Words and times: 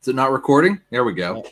Is 0.00 0.08
it 0.08 0.14
not 0.14 0.32
recording? 0.32 0.80
There 0.90 1.04
we 1.04 1.12
go. 1.12 1.44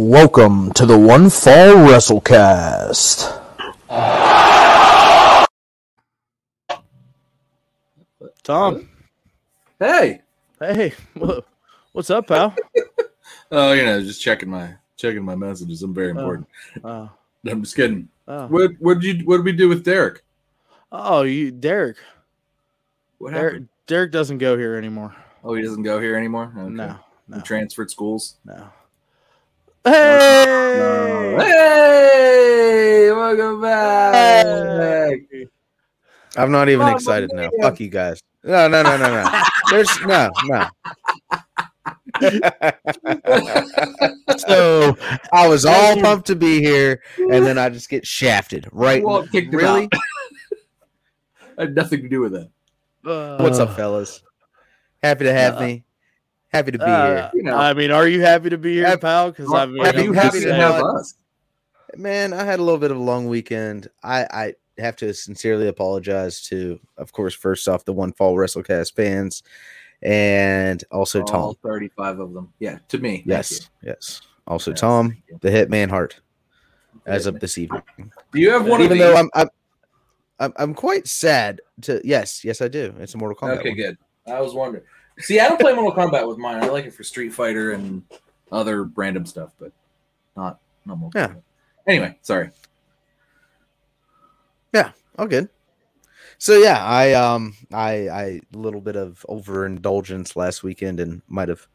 Welcome 0.00 0.70
to 0.74 0.86
the 0.86 0.96
One 0.96 1.28
Fall 1.28 1.74
WrestleCast. 1.74 3.34
Tom, 8.44 8.88
Hey. 9.80 10.20
hey, 10.60 10.92
what's 11.92 12.10
up, 12.10 12.28
pal? 12.28 12.54
Oh, 13.50 13.72
you 13.72 13.84
know, 13.84 14.00
just 14.00 14.22
checking 14.22 14.48
my 14.50 14.74
checking 14.96 15.24
my 15.24 15.34
messages. 15.34 15.82
I'm 15.82 15.92
very 15.92 16.08
oh, 16.12 16.16
important. 16.18 16.46
Oh, 16.84 17.10
I'm 17.50 17.62
just 17.62 17.74
kidding. 17.74 18.08
oh, 18.28 18.46
What 18.46 18.70
what 18.78 19.00
did 19.00 19.18
you 19.20 19.26
what 19.26 19.38
did 19.38 19.46
we 19.46 19.52
do 19.52 19.68
with 19.68 19.84
Derek? 19.84 20.22
oh, 20.92 21.22
you, 21.22 21.50
Derek. 21.50 21.96
What 23.18 23.32
Derek, 23.32 23.52
happened? 23.54 23.68
Derek 23.88 24.12
doesn't 24.12 24.38
go 24.38 24.56
here 24.56 24.76
anymore. 24.76 25.16
Oh, 25.42 25.54
he 25.54 25.62
doesn't 25.64 25.82
go 25.82 25.98
here 25.98 26.14
anymore. 26.14 26.52
Okay. 26.56 26.68
No, 26.72 26.96
He 27.34 27.40
transferred 27.42 27.90
schools. 27.90 28.36
no. 28.44 28.68
Hey, 29.88 30.74
No. 30.78 31.38
Hey, 31.38 33.10
welcome 33.10 33.62
back. 33.62 35.16
I'm 36.36 36.50
not 36.52 36.68
even 36.68 36.84
Mamma 36.84 36.96
excited 36.96 37.30
now. 37.32 37.48
Fuck 37.62 37.80
you 37.80 37.88
guys. 37.88 38.20
No, 38.44 38.68
no, 38.68 38.82
no, 38.82 38.98
no, 38.98 39.22
no. 39.24 39.42
There's 39.70 39.88
no, 40.02 40.28
no. 40.44 40.66
so 44.38 44.94
I 45.32 45.48
was 45.48 45.64
all 45.64 45.96
pumped 46.00 46.26
to 46.26 46.36
be 46.36 46.60
here, 46.60 47.00
and 47.16 47.46
then 47.46 47.56
I 47.56 47.70
just 47.70 47.88
get 47.88 48.06
shafted. 48.06 48.68
Right? 48.72 49.02
Walt 49.02 49.30
kicked 49.32 49.54
Really? 49.54 49.88
I 51.56 51.62
had 51.62 51.74
nothing 51.74 52.02
to 52.02 52.08
do 52.10 52.20
with 52.20 52.32
that. 52.32 52.50
Uh, 53.04 53.38
What's 53.38 53.58
up, 53.58 53.74
fellas? 53.74 54.22
Happy 55.02 55.24
to 55.24 55.32
have 55.32 55.56
Uh, 55.56 55.60
me. 55.60 55.84
Happy 56.48 56.70
to 56.72 56.78
be 56.78 56.84
uh, 56.84 57.06
here. 57.06 57.30
You 57.34 57.42
know. 57.42 57.56
I 57.56 57.74
mean, 57.74 57.90
are 57.90 58.08
you 58.08 58.20
happy 58.22 58.48
to 58.50 58.58
be 58.58 58.74
here, 58.74 58.86
Happy- 58.86 59.00
pal? 59.02 59.30
Because 59.30 59.52
I 59.52 59.66
mean, 59.66 59.80
Are 59.80 59.86
happy- 59.86 60.02
you 60.02 60.08
I'm 60.10 60.14
happy 60.14 60.40
to 60.40 60.54
have 60.54 60.82
us? 60.82 61.14
Man, 61.96 62.32
I 62.32 62.44
had 62.44 62.58
a 62.58 62.62
little 62.62 62.78
bit 62.78 62.90
of 62.90 62.96
a 62.96 63.02
long 63.02 63.28
weekend. 63.28 63.88
I, 64.02 64.24
I 64.24 64.54
have 64.78 64.96
to 64.96 65.12
sincerely 65.14 65.68
apologize 65.68 66.42
to, 66.48 66.78
of 66.96 67.12
course, 67.12 67.34
first 67.34 67.66
off, 67.68 67.84
the 67.84 67.92
One 67.92 68.12
Fall 68.12 68.34
WrestleCast 68.36 68.94
fans, 68.94 69.42
and 70.02 70.82
also 70.90 71.22
Tom. 71.24 71.54
35 71.62 72.20
of 72.20 72.32
them. 72.34 72.52
Yeah, 72.58 72.78
to 72.88 72.98
me. 72.98 73.22
Yes, 73.26 73.70
yes. 73.82 74.20
Also 74.46 74.70
Yes, 74.70 74.80
Tom, 74.80 75.10
thank 75.10 75.22
you. 75.28 75.38
the 75.42 75.50
Hitman 75.50 75.90
Heart, 75.90 76.20
as 77.06 77.26
of 77.26 77.40
this 77.40 77.58
evening. 77.58 77.82
Do 78.32 78.40
you 78.40 78.50
have 78.50 78.66
one 78.66 78.80
Even 78.80 78.92
of 78.92 78.98
though 78.98 79.10
these? 79.10 79.18
I'm, 79.18 79.30
I'm, 79.34 79.48
I'm, 80.40 80.52
I'm 80.56 80.74
quite 80.74 81.06
sad 81.06 81.60
to. 81.82 82.00
Yes, 82.04 82.44
yes, 82.44 82.62
I 82.62 82.68
do. 82.68 82.94
It's 82.98 83.14
a 83.14 83.18
Mortal 83.18 83.36
Kombat. 83.36 83.58
Okay, 83.58 83.70
one. 83.70 83.76
good. 83.76 83.98
I 84.26 84.40
was 84.40 84.54
wondering. 84.54 84.84
See, 85.20 85.40
I 85.40 85.48
don't 85.48 85.60
play 85.60 85.74
Mortal 85.74 85.92
Kombat 85.92 86.28
with 86.28 86.38
mine. 86.38 86.62
I 86.62 86.68
like 86.68 86.84
it 86.86 86.94
for 86.94 87.02
Street 87.02 87.30
Fighter 87.32 87.72
and 87.72 88.02
other 88.52 88.84
random 88.84 89.26
stuff, 89.26 89.52
but 89.58 89.72
not 90.36 90.60
not 90.86 90.98
Mortal 90.98 91.20
Yeah. 91.20 91.28
Kombat. 91.28 91.42
Anyway, 91.86 92.18
sorry. 92.22 92.50
Yeah, 94.72 94.92
all 95.18 95.26
good. 95.26 95.48
So 96.38 96.58
yeah, 96.58 96.84
I 96.84 97.14
um, 97.14 97.54
I, 97.72 98.08
I 98.08 98.22
a 98.54 98.58
little 98.58 98.80
bit 98.80 98.96
of 98.96 99.24
overindulgence 99.28 100.36
last 100.36 100.62
weekend 100.62 101.00
and 101.00 101.20
might 101.28 101.48
have 101.48 101.66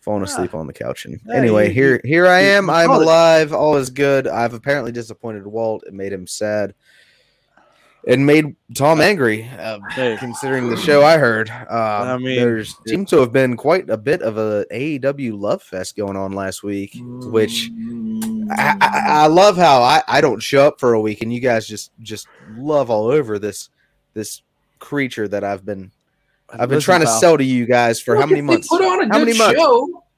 fallen 0.00 0.22
asleep 0.24 0.54
on 0.54 0.66
the 0.66 0.72
couch. 0.72 1.04
And 1.06 1.20
Yeah, 1.26 1.36
anyway, 1.36 1.68
you- 1.68 1.74
here, 1.74 2.00
here 2.04 2.26
I 2.26 2.40
am. 2.40 2.68
I'm 2.68 2.88
called 2.88 3.02
it. 3.02 3.04
alive. 3.06 3.52
All 3.52 3.76
is 3.76 3.88
good. 3.88 4.26
I've 4.26 4.52
apparently 4.52 4.92
disappointed 4.92 5.46
Walt. 5.46 5.84
It 5.86 5.94
made 5.94 6.12
him 6.12 6.26
sad. 6.26 6.74
And 8.06 8.26
made 8.26 8.56
Tom 8.74 9.00
angry. 9.00 9.48
Uh, 9.58 9.78
Hey, 9.90 10.16
considering 10.18 10.68
the 10.68 10.76
show 10.76 11.04
I 11.04 11.18
heard. 11.18 11.50
Um, 11.50 11.68
I 11.70 12.18
mean, 12.18 12.36
there's 12.36 12.74
seems 12.86 13.10
to 13.10 13.18
have 13.18 13.32
been 13.32 13.56
quite 13.56 13.88
a 13.90 13.96
bit 13.96 14.22
of 14.22 14.38
a 14.38 14.66
AEW 14.72 15.38
love 15.38 15.62
fest 15.62 15.96
going 15.96 16.16
on 16.16 16.32
last 16.32 16.62
week, 16.64 16.96
which 16.96 17.70
I, 18.50 18.76
I, 18.80 19.02
I 19.06 19.26
love 19.28 19.56
how 19.56 19.82
I, 19.82 20.02
I 20.08 20.20
don't 20.20 20.42
show 20.42 20.66
up 20.66 20.80
for 20.80 20.94
a 20.94 21.00
week 21.00 21.22
and 21.22 21.32
you 21.32 21.38
guys 21.40 21.66
just 21.66 21.92
just 22.02 22.26
love 22.56 22.90
all 22.90 23.06
over 23.06 23.38
this 23.38 23.68
this 24.14 24.42
creature 24.80 25.28
that 25.28 25.44
I've 25.44 25.64
been 25.64 25.92
I've 26.50 26.68
been 26.68 26.78
listen, 26.78 26.80
trying 26.82 27.00
to 27.00 27.06
pal, 27.06 27.20
sell 27.20 27.38
to 27.38 27.44
you 27.44 27.66
guys 27.66 28.00
for 28.00 28.16
how 28.16 28.26
many 28.26 28.42
months? 28.42 28.68
Put 28.68 28.82
on 28.82 29.00
a 29.00 29.06
How 29.12 29.18
good 29.18 29.26
many 29.28 29.38
months? 29.38 29.60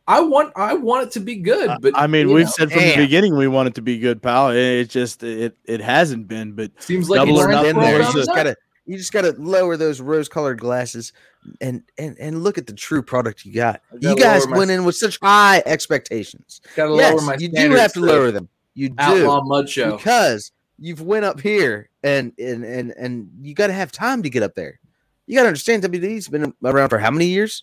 Show. 0.06 0.14
I 0.14 0.20
want 0.20 0.52
I 0.56 0.74
want 0.74 1.06
it 1.06 1.12
to 1.12 1.20
be 1.20 1.36
good, 1.36 1.68
I- 1.68 1.78
but 1.78 1.92
I 1.96 2.06
mean, 2.06 2.32
we've 2.32 2.46
know, 2.46 2.50
said 2.50 2.70
from 2.72 2.82
the 2.82 2.96
beginning 2.96 3.36
we 3.36 3.48
want 3.48 3.68
it 3.68 3.74
to 3.76 3.82
be 3.82 3.98
good, 3.98 4.22
pal. 4.22 4.50
It, 4.50 4.56
it 4.58 4.90
just 4.90 5.22
it 5.22 5.56
it 5.64 5.80
hasn't 5.80 6.28
been, 6.28 6.52
but 6.52 6.70
seems 6.82 7.08
like 7.08 7.18
double 7.18 7.34
it's 7.38 7.44
or 7.44 7.48
not 7.50 7.62
there. 7.62 8.02
You 8.02 8.12
just 8.12 8.28
gotta 8.28 8.56
you 8.86 8.96
just 8.98 9.12
gotta 9.12 9.34
lower 9.38 9.76
those 9.76 10.00
rose 10.00 10.28
colored 10.28 10.60
glasses 10.60 11.12
and 11.60 11.82
and 11.98 12.16
and 12.18 12.42
look 12.44 12.58
at 12.58 12.66
the 12.66 12.72
true 12.74 13.02
product 13.02 13.44
you 13.44 13.52
got. 13.54 13.80
I 13.92 13.96
You 14.00 14.16
guys 14.16 14.42
lower 14.44 14.50
my- 14.50 14.58
went 14.58 14.70
in 14.70 14.84
with 14.84 14.96
such 14.96 15.18
high 15.22 15.62
expectations. 15.66 16.60
Gotta 16.76 16.90
lower 16.90 17.00
Yes, 17.00 17.22
my 17.24 17.36
you 17.38 17.48
do 17.48 17.70
have 17.72 17.92
to 17.94 18.00
uh, 18.00 18.06
lower 18.06 18.30
them. 18.30 18.48
You 18.74 18.88
do. 18.90 18.94
Outlaw 18.98 19.42
Mud 19.44 19.68
Show. 19.70 19.96
because 19.96 20.52
you've 20.78 21.00
went 21.00 21.24
up 21.24 21.40
here 21.40 21.88
and 22.02 22.32
and 22.38 22.64
and 22.64 22.90
and 22.98 23.30
you 23.40 23.54
got 23.54 23.68
to 23.68 23.72
have 23.72 23.92
time 23.92 24.22
to 24.22 24.28
get 24.28 24.42
up 24.42 24.54
there. 24.54 24.80
You 25.26 25.36
got 25.36 25.42
to 25.44 25.48
understand 25.48 25.82
WWE's 25.84 26.28
been 26.28 26.52
around 26.62 26.90
for 26.90 26.98
how 26.98 27.10
many 27.10 27.26
years? 27.26 27.62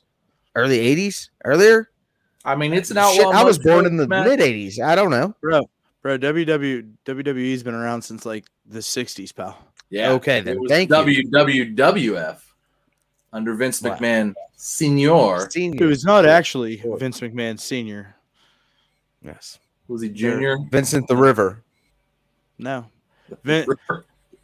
Early 0.55 0.79
'80s, 0.79 1.29
earlier. 1.45 1.89
I 2.43 2.55
mean, 2.55 2.73
it's 2.73 2.89
an 2.91 2.97
Shit, 2.97 3.25
outlaw. 3.25 3.39
I 3.39 3.43
was 3.43 3.59
born 3.59 3.85
in 3.85 3.97
the 3.97 4.07
mid 4.07 4.39
'80s. 4.39 4.79
I 4.79 4.95
don't 4.95 5.11
know. 5.11 5.35
bro, 5.41 5.61
bro, 6.01 6.17
WW 6.17 6.91
WWE's 7.05 7.63
been 7.63 7.75
around 7.75 8.01
since 8.01 8.25
like 8.25 8.45
the 8.65 8.79
'60s, 8.79 9.35
pal. 9.35 9.57
Yeah. 9.89 10.11
Okay, 10.13 10.41
then. 10.41 10.55
It 10.55 10.59
was 10.61 10.69
Thank 10.71 10.89
you. 10.89 11.29
WWF 11.29 12.39
under 13.33 13.53
Vince 13.55 13.81
Wow. 13.81 13.95
McMahon 13.97 14.33
Senior. 14.55 15.43
It 15.45 15.51
Senior. 15.51 15.87
was 15.87 16.03
not 16.05 16.25
actually 16.25 16.81
Vince 16.97 17.19
McMahon 17.19 17.59
Senior. 17.59 18.15
Yes. 19.23 19.59
Was 19.87 20.01
he 20.01 20.09
junior? 20.09 20.57
Vincent 20.71 21.07
the 21.07 21.15
River. 21.17 21.61
No, 22.57 22.85
Vin, 23.43 23.65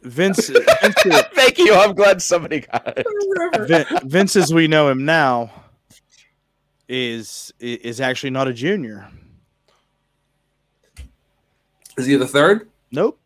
Vince, 0.02 0.48
Vince, 0.82 0.94
Thank 1.34 1.58
you. 1.58 1.72
I'm 1.74 1.94
glad 1.94 2.20
somebody 2.20 2.60
got 2.60 2.98
it. 2.98 3.06
Vin, 3.66 3.86
Vince, 4.08 4.36
as 4.36 4.52
we 4.52 4.66
know 4.68 4.88
him 4.88 5.04
now, 5.04 5.50
is 6.88 7.52
is 7.60 8.00
actually 8.00 8.30
not 8.30 8.48
a 8.48 8.52
junior. 8.52 9.08
Is 11.96 12.06
he 12.06 12.16
the 12.16 12.26
third? 12.26 12.68
Nope, 12.92 13.18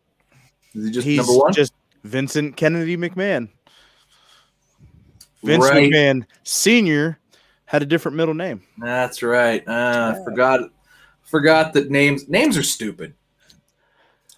Is 0.75 0.87
he 0.87 0.91
just 0.93 1.06
he's 1.06 1.17
number 1.19 1.34
one? 1.37 1.53
just 1.53 1.73
Vincent 2.05 2.56
Kennedy 2.56 2.97
McMahon. 2.97 3.49
Vince 5.45 5.65
Right. 5.65 5.91
McMahon 5.91 6.25
Senior 6.43 7.19
had 7.67 7.83
a 7.83 7.87
different 7.87 8.17
middle 8.17 8.34
name. 8.34 8.62
That's 8.78 9.23
right. 9.23 9.67
Uh, 9.67 10.15
I 10.19 10.25
forgot. 10.25 10.61
Forgot 11.23 11.73
that 11.75 11.91
names 11.91 12.29
names 12.29 12.56
are 12.59 12.62
stupid. 12.62 13.15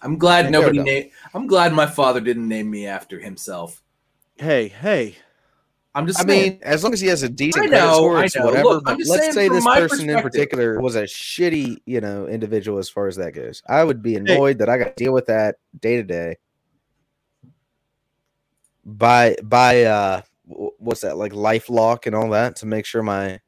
I'm 0.01 0.17
glad 0.17 0.45
Yeah, 0.45 0.51
nobody 0.51 0.77
go, 0.77 0.83
named. 0.83 1.11
I'm 1.33 1.47
glad 1.47 1.73
my 1.73 1.87
father 1.87 2.21
didn't 2.21 2.47
name 2.47 2.69
me 2.69 2.85
after 2.87 3.19
himself. 3.19 3.81
Hey, 4.37 4.67
hey, 4.69 5.15
I'm 5.95 6.05
just. 6.05 6.19
I 6.19 6.25
saying. 6.25 6.51
mean, 6.51 6.59
as 6.61 6.83
long 6.83 6.91
as 6.91 6.99
he 6.99 7.07
has 7.07 7.23
a 7.23 7.29
decent 7.29 7.65
I 7.65 7.67
credit 7.69 7.93
score, 7.93 8.17
I 8.17 8.25
it's 8.25 8.37
whatever. 8.37 8.63
Look, 8.65 8.83
but 8.83 8.99
let's 9.07 9.33
say 9.33 9.47
this 9.47 9.63
person 9.63 10.09
in 10.09 10.21
particular 10.21 10.79
was 10.81 10.95
a 10.95 11.03
shitty, 11.03 11.77
you 11.85 12.01
know, 12.01 12.27
individual 12.27 12.77
as 12.77 12.89
far 12.89 13.07
as 13.07 13.15
that 13.15 13.31
goes. 13.31 13.63
I 13.67 13.83
would 13.83 14.03
be 14.03 14.17
annoyed 14.17 14.59
that 14.59 14.69
I 14.69 14.77
got 14.77 14.97
to 14.97 15.03
deal 15.03 15.13
with 15.13 15.27
that 15.27 15.55
day 15.79 15.95
to 15.95 16.03
day. 16.03 16.37
By 18.83 19.37
by, 19.41 19.83
uh, 19.83 20.21
what's 20.45 21.01
that 21.01 21.15
like 21.15 21.31
LifeLock 21.31 22.05
and 22.05 22.13
all 22.13 22.29
that 22.31 22.57
to 22.57 22.65
make 22.65 22.85
sure 22.85 23.01
my 23.01 23.39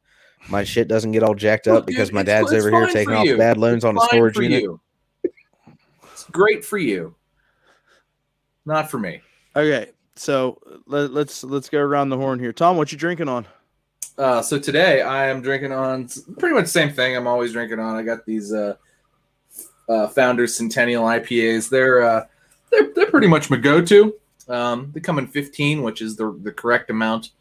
my 0.50 0.64
shit 0.64 0.88
doesn't 0.88 1.12
get 1.12 1.24
all 1.24 1.36
jacked 1.36 1.68
Look, 1.68 1.82
up 1.82 1.86
because 1.86 2.08
dude, 2.08 2.16
my 2.16 2.24
dad's 2.24 2.54
over 2.54 2.72
here 2.72 2.88
taking 2.88 3.14
off 3.14 3.26
you. 3.26 3.38
bad 3.38 3.58
loans 3.58 3.84
on 3.84 3.98
a 3.98 4.02
storage 4.02 4.38
unit. 4.38 4.64
you. 4.64 4.80
It's 6.14 6.24
great 6.32 6.64
for 6.64 6.78
you. 6.78 7.14
Not 8.66 8.90
for 8.90 9.00
me. 9.00 9.22
okay. 9.56 9.92
So 10.18 10.60
let, 10.86 11.12
let's 11.12 11.44
let's 11.44 11.70
go 11.70 11.80
around 11.80 12.10
the 12.10 12.18
horn 12.18 12.40
here. 12.40 12.52
Tom, 12.54 12.78
what 12.78 12.92
you 12.92 12.98
drinking 12.98 13.30
on? 13.30 13.46
Uh, 14.18 14.42
so 14.42 14.58
today 14.58 15.02
I 15.02 15.28
am 15.28 15.42
drinking 15.42 15.72
on 15.72 16.10
pretty 16.40 16.56
much 16.56 16.66
the 16.66 16.72
same 16.72 16.92
thing 16.92 17.16
I'm 17.16 17.28
always 17.28 17.54
drinking 17.54 17.80
on. 17.80 17.96
I 17.96 18.02
got 18.02 18.26
these 18.26 18.52
uh, 18.52 18.76
uh, 19.88 20.08
Founders 20.10 20.56
Centennial 20.58 21.04
IPAs. 21.04 21.70
They're 21.70 22.02
uh, 22.02 22.26
they're 22.72 22.92
they're 22.96 23.12
pretty 23.12 23.28
much 23.28 23.50
my 23.50 23.58
go-to. 23.58 24.16
Um, 24.50 24.92
they 24.94 25.02
come 25.02 25.20
in 25.20 25.28
15, 25.28 25.84
which 25.84 26.02
is 26.02 26.16
the 26.16 26.38
the 26.42 26.52
correct 26.52 26.90
amount 26.90 27.32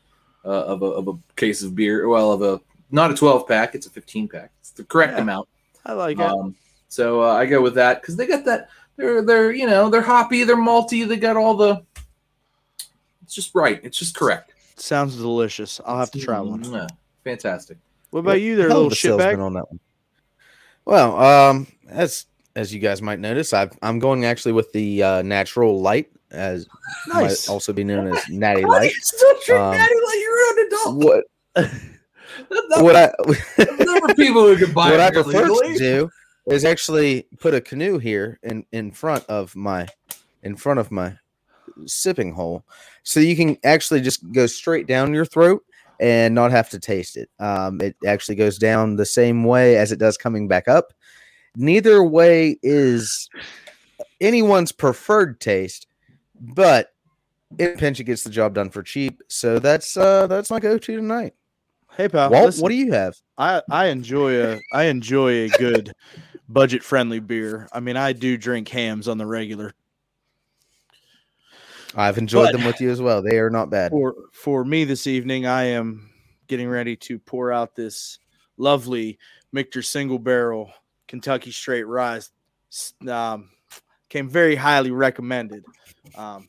uh, 0.45 0.49
of 0.65 0.83
a 0.83 0.87
of 0.87 1.09
a 1.09 1.13
case 1.37 1.63
of 1.63 1.75
beer. 1.75 2.09
Well, 2.09 2.33
of 2.33 2.43
a 2.43 2.61
not 2.91 3.11
a 3.11 3.15
12 3.15 3.49
pack, 3.49 3.75
it's 3.75 3.87
a 3.87 3.91
15 3.91 4.29
pack. 4.29 4.51
It's 4.61 4.71
the 4.71 4.85
correct 4.85 5.15
Yeah. 5.15 5.23
amount. 5.23 5.49
I 5.87 5.93
like 5.93 6.19
it. 6.19 6.23
Um, 6.23 6.55
so 6.89 7.23
uh, 7.23 7.33
I 7.35 7.47
go 7.47 7.61
with 7.63 7.75
that 7.75 8.01
because 8.03 8.17
they 8.17 8.27
got 8.27 8.45
that 8.45 8.69
they're 8.97 9.23
they're 9.23 9.51
you 9.53 9.67
know 9.67 9.89
they're 9.89 10.03
hoppy, 10.03 10.45
they're 10.45 10.57
malty, 10.57 11.09
they 11.09 11.17
got 11.17 11.37
all 11.39 11.55
the. 11.57 11.83
It's 13.27 13.35
just 13.35 13.55
right. 13.57 13.81
It's 13.83 13.99
just 13.99 14.15
correct. 14.15 14.53
Sounds 14.77 15.17
delicious. 15.17 15.81
I'll 15.85 15.99
have 15.99 16.13
to 16.13 16.21
try 16.21 16.39
one. 16.39 16.63
Yeah, 16.63 16.87
fantastic. 17.25 17.77
What 18.11 18.21
about 18.21 18.41
you, 18.41 18.55
there, 18.55 18.69
Hell 18.69 18.85
little 18.85 18.93
a 18.93 18.95
shitbag? 19.25 19.45
on 19.45 19.53
that 19.55 19.69
one. 19.69 19.81
Well, 20.85 21.21
um, 21.21 21.67
as 21.89 22.27
as 22.55 22.73
you 22.73 22.79
guys 22.79 23.03
might 23.03 23.19
notice, 23.19 23.53
I've, 23.53 23.77
I'm 23.83 23.99
going 23.99 24.25
actually 24.25 24.53
with 24.53 24.71
the 24.73 25.03
uh, 25.03 25.23
natural 25.23 25.81
light, 25.81 26.09
as 26.31 26.69
Nice. 27.09 27.49
might 27.49 27.53
also 27.53 27.73
be 27.73 27.83
known 27.83 28.07
as 28.15 28.29
natty 28.29 28.65
light. 28.65 28.93
still 29.01 29.57
Um, 29.57 29.73
Natty 29.73 29.95
Light? 29.95 30.21
You're 30.23 30.61
an 30.61 30.67
adult. 30.67 30.97
What 31.05 31.25
What? 32.49 32.81
what 32.83 32.97
I 32.97 33.13
There 33.57 34.01
were 34.01 34.15
people 34.15 34.43
who 34.47 34.57
could 34.57 34.73
buy 34.75 34.91
what 34.93 35.01
I 35.01 35.11
prefer 35.11 35.47
illegally. 35.47 35.73
to 35.75 35.79
do 35.79 36.11
is 36.47 36.65
actually 36.65 37.27
put 37.41 37.55
a 37.55 37.61
canoe 37.61 37.99
here 37.99 38.39
in 38.45 38.65
in 38.71 38.93
front 38.93 39.25
of 39.27 39.57
my 39.57 39.89
in 40.45 40.55
front 40.57 40.79
of 40.79 40.93
my 40.93 41.19
sipping 41.85 42.33
hole, 42.33 42.65
so 43.03 43.21
you 43.21 43.37
can 43.37 43.59
actually 43.65 44.01
just 44.01 44.31
go 44.33 44.47
straight 44.47 44.87
down 44.87 45.13
your 45.13 45.25
throat 45.25 45.63
and 46.01 46.35
not 46.35 46.51
have 46.51 46.71
to 46.71 46.79
taste 46.79 47.17
it. 47.17 47.31
Um, 47.39 47.81
it 47.81 47.97
actually 48.07 48.35
goes 48.35 48.59
down 48.59 48.97
the 48.97 49.07
same 49.07 49.45
way 49.45 49.77
as 49.77 49.93
it 49.93 49.99
does 49.99 50.17
coming 50.17 50.49
back 50.49 50.69
up. 50.69 50.93
Neither 51.57 52.05
way 52.05 52.59
is 52.63 53.31
anyone's 54.21 54.73
preferred 54.73 55.41
taste, 55.41 55.87
but 56.39 56.93
in 57.59 57.73
a 57.73 57.77
pinch 57.77 58.01
it 58.01 58.05
gets 58.05 58.25
the 58.25 58.31
job 58.31 58.55
done 58.55 58.71
for 58.71 58.83
cheap. 58.83 59.23
So 59.29 59.59
that's 59.59 59.97
uh 59.97 60.27
that's 60.27 60.51
my 60.51 60.61
go-to 60.61 60.97
tonight. 60.97 61.35
Hey, 61.97 62.09
pal. 62.09 62.31
Walt, 62.31 62.47
listen, 62.47 62.63
what 62.63 62.69
do 62.69 62.75
you 62.75 62.93
have? 62.93 63.17
I 63.39 63.63
I 63.71 63.87
enjoy 63.87 64.43
a 64.43 64.61
I 64.73 64.85
enjoy 64.85 65.45
a 65.45 65.49
good 65.51 65.93
budget 66.49 66.83
friendly 66.83 67.21
beer. 67.21 67.69
I 67.73 67.81
mean, 67.81 67.97
I 67.97 68.13
do 68.13 68.37
drink 68.37 68.69
Hamm's 68.69 69.09
on 69.09 69.17
the 69.17 69.27
regular. 69.27 69.73
I've 71.97 72.19
enjoyed 72.19 72.49
But- 72.49 72.59
them 72.59 72.67
with 72.67 72.81
you 72.81 72.91
as 72.91 73.01
well. 73.01 73.23
They 73.23 73.39
are 73.39 73.51
not 73.51 73.71
bad. 73.71 73.91
For 73.91 74.15
for 74.33 74.65
me 74.65 74.85
this 74.85 75.07
evening, 75.07 75.47
I 75.47 75.65
am 75.65 76.11
getting 76.47 76.69
ready 76.69 76.95
to 76.97 77.19
pour 77.19 77.53
out 77.53 77.75
this 77.75 78.19
lovely 78.59 79.19
Michter 79.55 79.85
single 79.85 80.19
barrel 80.19 80.71
Kentucky 81.09 81.51
straight 81.51 81.85
rye. 81.87 82.21
S- 82.71 82.93
Um, 83.09 83.51
came 84.09 84.29
very 84.29 84.55
highly 84.57 84.91
recommended. 84.91 85.65
Um, 86.17 86.49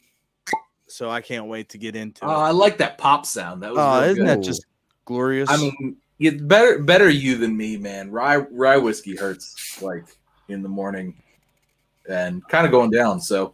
so 0.88 1.10
I 1.10 1.22
can't 1.22 1.48
wait 1.48 1.70
to 1.70 1.78
get 1.78 1.96
into 1.96 2.26
Oh, 2.26 2.30
it. 2.30 2.34
I 2.34 2.52
like 2.52 2.78
that 2.80 2.98
pop 2.98 3.26
sound. 3.26 3.64
That 3.64 3.72
was 3.72 3.80
Oh, 3.80 4.00
really 4.00 4.12
isn't 4.12 4.26
good. 4.26 4.38
that 4.40 4.44
just 4.44 4.66
glorious? 5.06 5.50
I 5.50 5.58
mean, 5.58 5.98
you 6.18 6.32
better 6.40 6.80
better 6.80 7.10
you 7.10 7.38
than 7.38 7.56
me, 7.56 7.78
man. 7.78 8.12
Rye 8.12 8.38
rye 8.38 8.78
whiskey 8.78 9.16
hurts 9.16 9.82
like 9.82 10.06
in 10.50 10.62
the 10.62 10.70
morning 10.70 11.16
and 12.10 12.46
kind 12.48 12.66
of 12.66 12.72
going 12.72 12.90
down. 12.92 13.20
So 13.22 13.54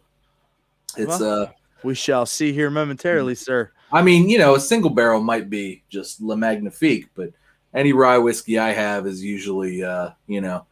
it's 0.96 1.20
uh 1.20 1.50
we 1.84 1.94
shall 1.94 2.26
see 2.26 2.52
here 2.52 2.70
momentarily, 2.70 3.34
sir. 3.34 3.70
I 3.92 4.02
mean, 4.02 4.28
you 4.28 4.38
know, 4.38 4.56
a 4.56 4.60
single 4.60 4.90
barrel 4.90 5.22
might 5.22 5.48
be 5.48 5.82
just 5.88 6.20
Le 6.20 6.36
Magnifique, 6.36 7.06
but 7.14 7.30
any 7.74 7.92
rye 7.92 8.18
whiskey 8.18 8.58
I 8.58 8.72
have 8.72 9.06
is 9.06 9.22
usually 9.22 9.84
uh, 9.84 10.10
you 10.26 10.40
know, 10.40 10.66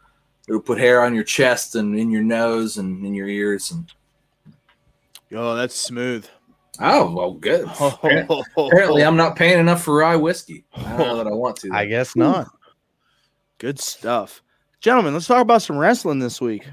it'll 0.48 0.60
put 0.60 0.78
hair 0.78 1.04
on 1.04 1.14
your 1.14 1.24
chest 1.24 1.74
and 1.74 1.98
in 1.98 2.10
your 2.10 2.22
nose 2.22 2.78
and 2.78 3.04
in 3.04 3.14
your 3.14 3.28
ears 3.28 3.70
and 3.70 3.92
Oh, 5.34 5.54
that's 5.54 5.74
smooth. 5.74 6.26
Oh, 6.80 7.10
well 7.10 7.32
good. 7.32 7.66
Apparently 8.56 9.04
I'm 9.04 9.16
not 9.16 9.36
paying 9.36 9.58
enough 9.58 9.82
for 9.82 9.96
rye 9.96 10.16
whiskey. 10.16 10.64
I 10.74 10.96
don't 10.96 10.98
know 10.98 11.16
that 11.16 11.26
I 11.26 11.32
want 11.32 11.56
to. 11.58 11.70
I 11.72 11.86
guess 11.86 12.16
not. 12.16 12.48
Good 13.58 13.78
stuff. 13.78 14.42
Gentlemen, 14.80 15.14
let's 15.14 15.26
talk 15.26 15.40
about 15.40 15.62
some 15.62 15.78
wrestling 15.78 16.18
this 16.18 16.40
week. 16.40 16.68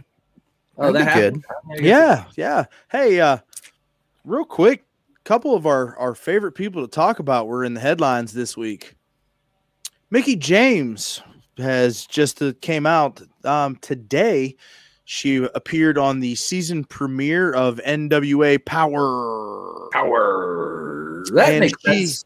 oh, 0.78 0.92
that 0.92 1.06
That'd 1.06 1.34
be 1.36 1.42
happened. 1.44 1.86
Yeah, 1.86 2.26
yeah. 2.36 2.66
Hey, 2.90 3.20
uh, 3.20 3.38
real 4.30 4.46
quick, 4.46 4.86
a 5.18 5.24
couple 5.24 5.56
of 5.56 5.66
our, 5.66 5.98
our 5.98 6.14
favorite 6.16 6.52
people 6.54 6.82
to 6.82 6.88
talk 6.88 7.20
about 7.20 7.48
were 7.48 7.64
in 7.64 7.74
the 7.74 7.80
headlines 7.80 8.32
this 8.34 8.56
week. 8.56 8.96
Mickie 10.12 10.36
James 10.36 11.22
has 11.58 12.06
just 12.06 12.42
uh, 12.42 12.54
came 12.62 12.86
out 12.86 13.22
um, 13.44 13.76
today. 13.78 14.56
She 15.06 15.38
appeared 15.56 15.98
on 15.98 16.20
the 16.20 16.36
season 16.36 16.84
premiere 16.86 17.52
of 17.54 17.80
NWA 17.86 18.64
Power. 18.64 19.90
Power. 19.92 21.24
That 21.34 21.50
And 21.50 21.60
makes 21.62 21.82
she- 21.86 22.06
sense. 22.06 22.26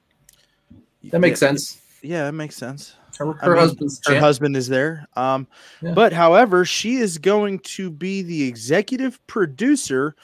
That 1.12 1.20
makes 1.20 1.42
Yeah, 1.42 1.48
sense. 1.48 1.82
Yeah, 2.02 2.26
that 2.26 2.34
makes 2.34 2.56
sense. 2.56 2.96
Her, 3.18 3.30
I 3.42 3.46
her 3.46 3.52
mean, 3.54 3.60
husband's 3.60 4.02
her 4.08 4.14
champ. 4.14 4.24
husband 4.24 4.58
is 4.58 4.68
there. 4.68 5.06
Um, 5.16 5.48
Yeah. 5.82 5.94
but 5.94 6.12
however, 6.14 6.66
she 6.66 6.96
is 6.98 7.18
going 7.18 7.60
to 7.60 7.90
be 7.90 8.22
the 8.22 8.44
executive 8.44 9.26
producer 9.28 10.16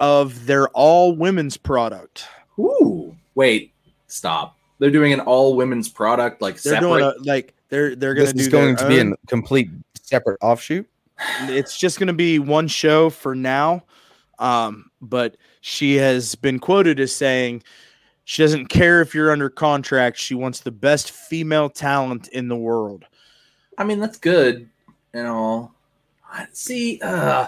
of 0.00 0.46
their 0.46 0.68
all 0.68 1.14
women's 1.14 1.56
product. 1.56 2.26
Ooh. 2.58 3.14
Wait, 3.34 3.72
stop. 4.06 4.56
They're 4.78 4.90
doing 4.90 5.12
an 5.12 5.20
all 5.20 5.56
women's 5.56 5.88
product 5.88 6.42
like 6.42 6.60
They're 6.60 6.74
separate. 6.74 6.88
doing 6.88 7.02
a, 7.04 7.12
like 7.24 7.54
they're 7.68 7.96
they're 7.96 8.14
going 8.14 8.26
This 8.26 8.32
to 8.32 8.38
do 8.38 8.42
is 8.42 8.48
going 8.48 8.74
their 8.76 8.84
to 8.84 8.88
be 8.88 9.00
own- 9.00 9.12
a 9.14 9.26
complete 9.26 9.70
separate 10.02 10.38
offshoot. 10.42 10.86
it's 11.42 11.78
just 11.78 11.98
going 11.98 12.06
to 12.08 12.12
be 12.12 12.38
one 12.38 12.68
show 12.68 13.08
for 13.10 13.34
now. 13.34 13.82
Um, 14.38 14.90
but 15.00 15.36
she 15.62 15.94
has 15.96 16.34
been 16.34 16.58
quoted 16.58 17.00
as 17.00 17.14
saying 17.14 17.62
she 18.24 18.42
doesn't 18.42 18.66
care 18.66 19.00
if 19.00 19.14
you're 19.14 19.32
under 19.32 19.48
contract. 19.48 20.18
She 20.18 20.34
wants 20.34 20.60
the 20.60 20.70
best 20.70 21.10
female 21.10 21.70
talent 21.70 22.28
in 22.28 22.48
the 22.48 22.56
world. 22.56 23.04
I 23.78 23.84
mean, 23.84 23.98
that's 23.98 24.18
good 24.18 24.68
and 25.14 25.26
all. 25.26 25.72
I- 26.30 26.46
See, 26.52 27.00
uh, 27.02 27.46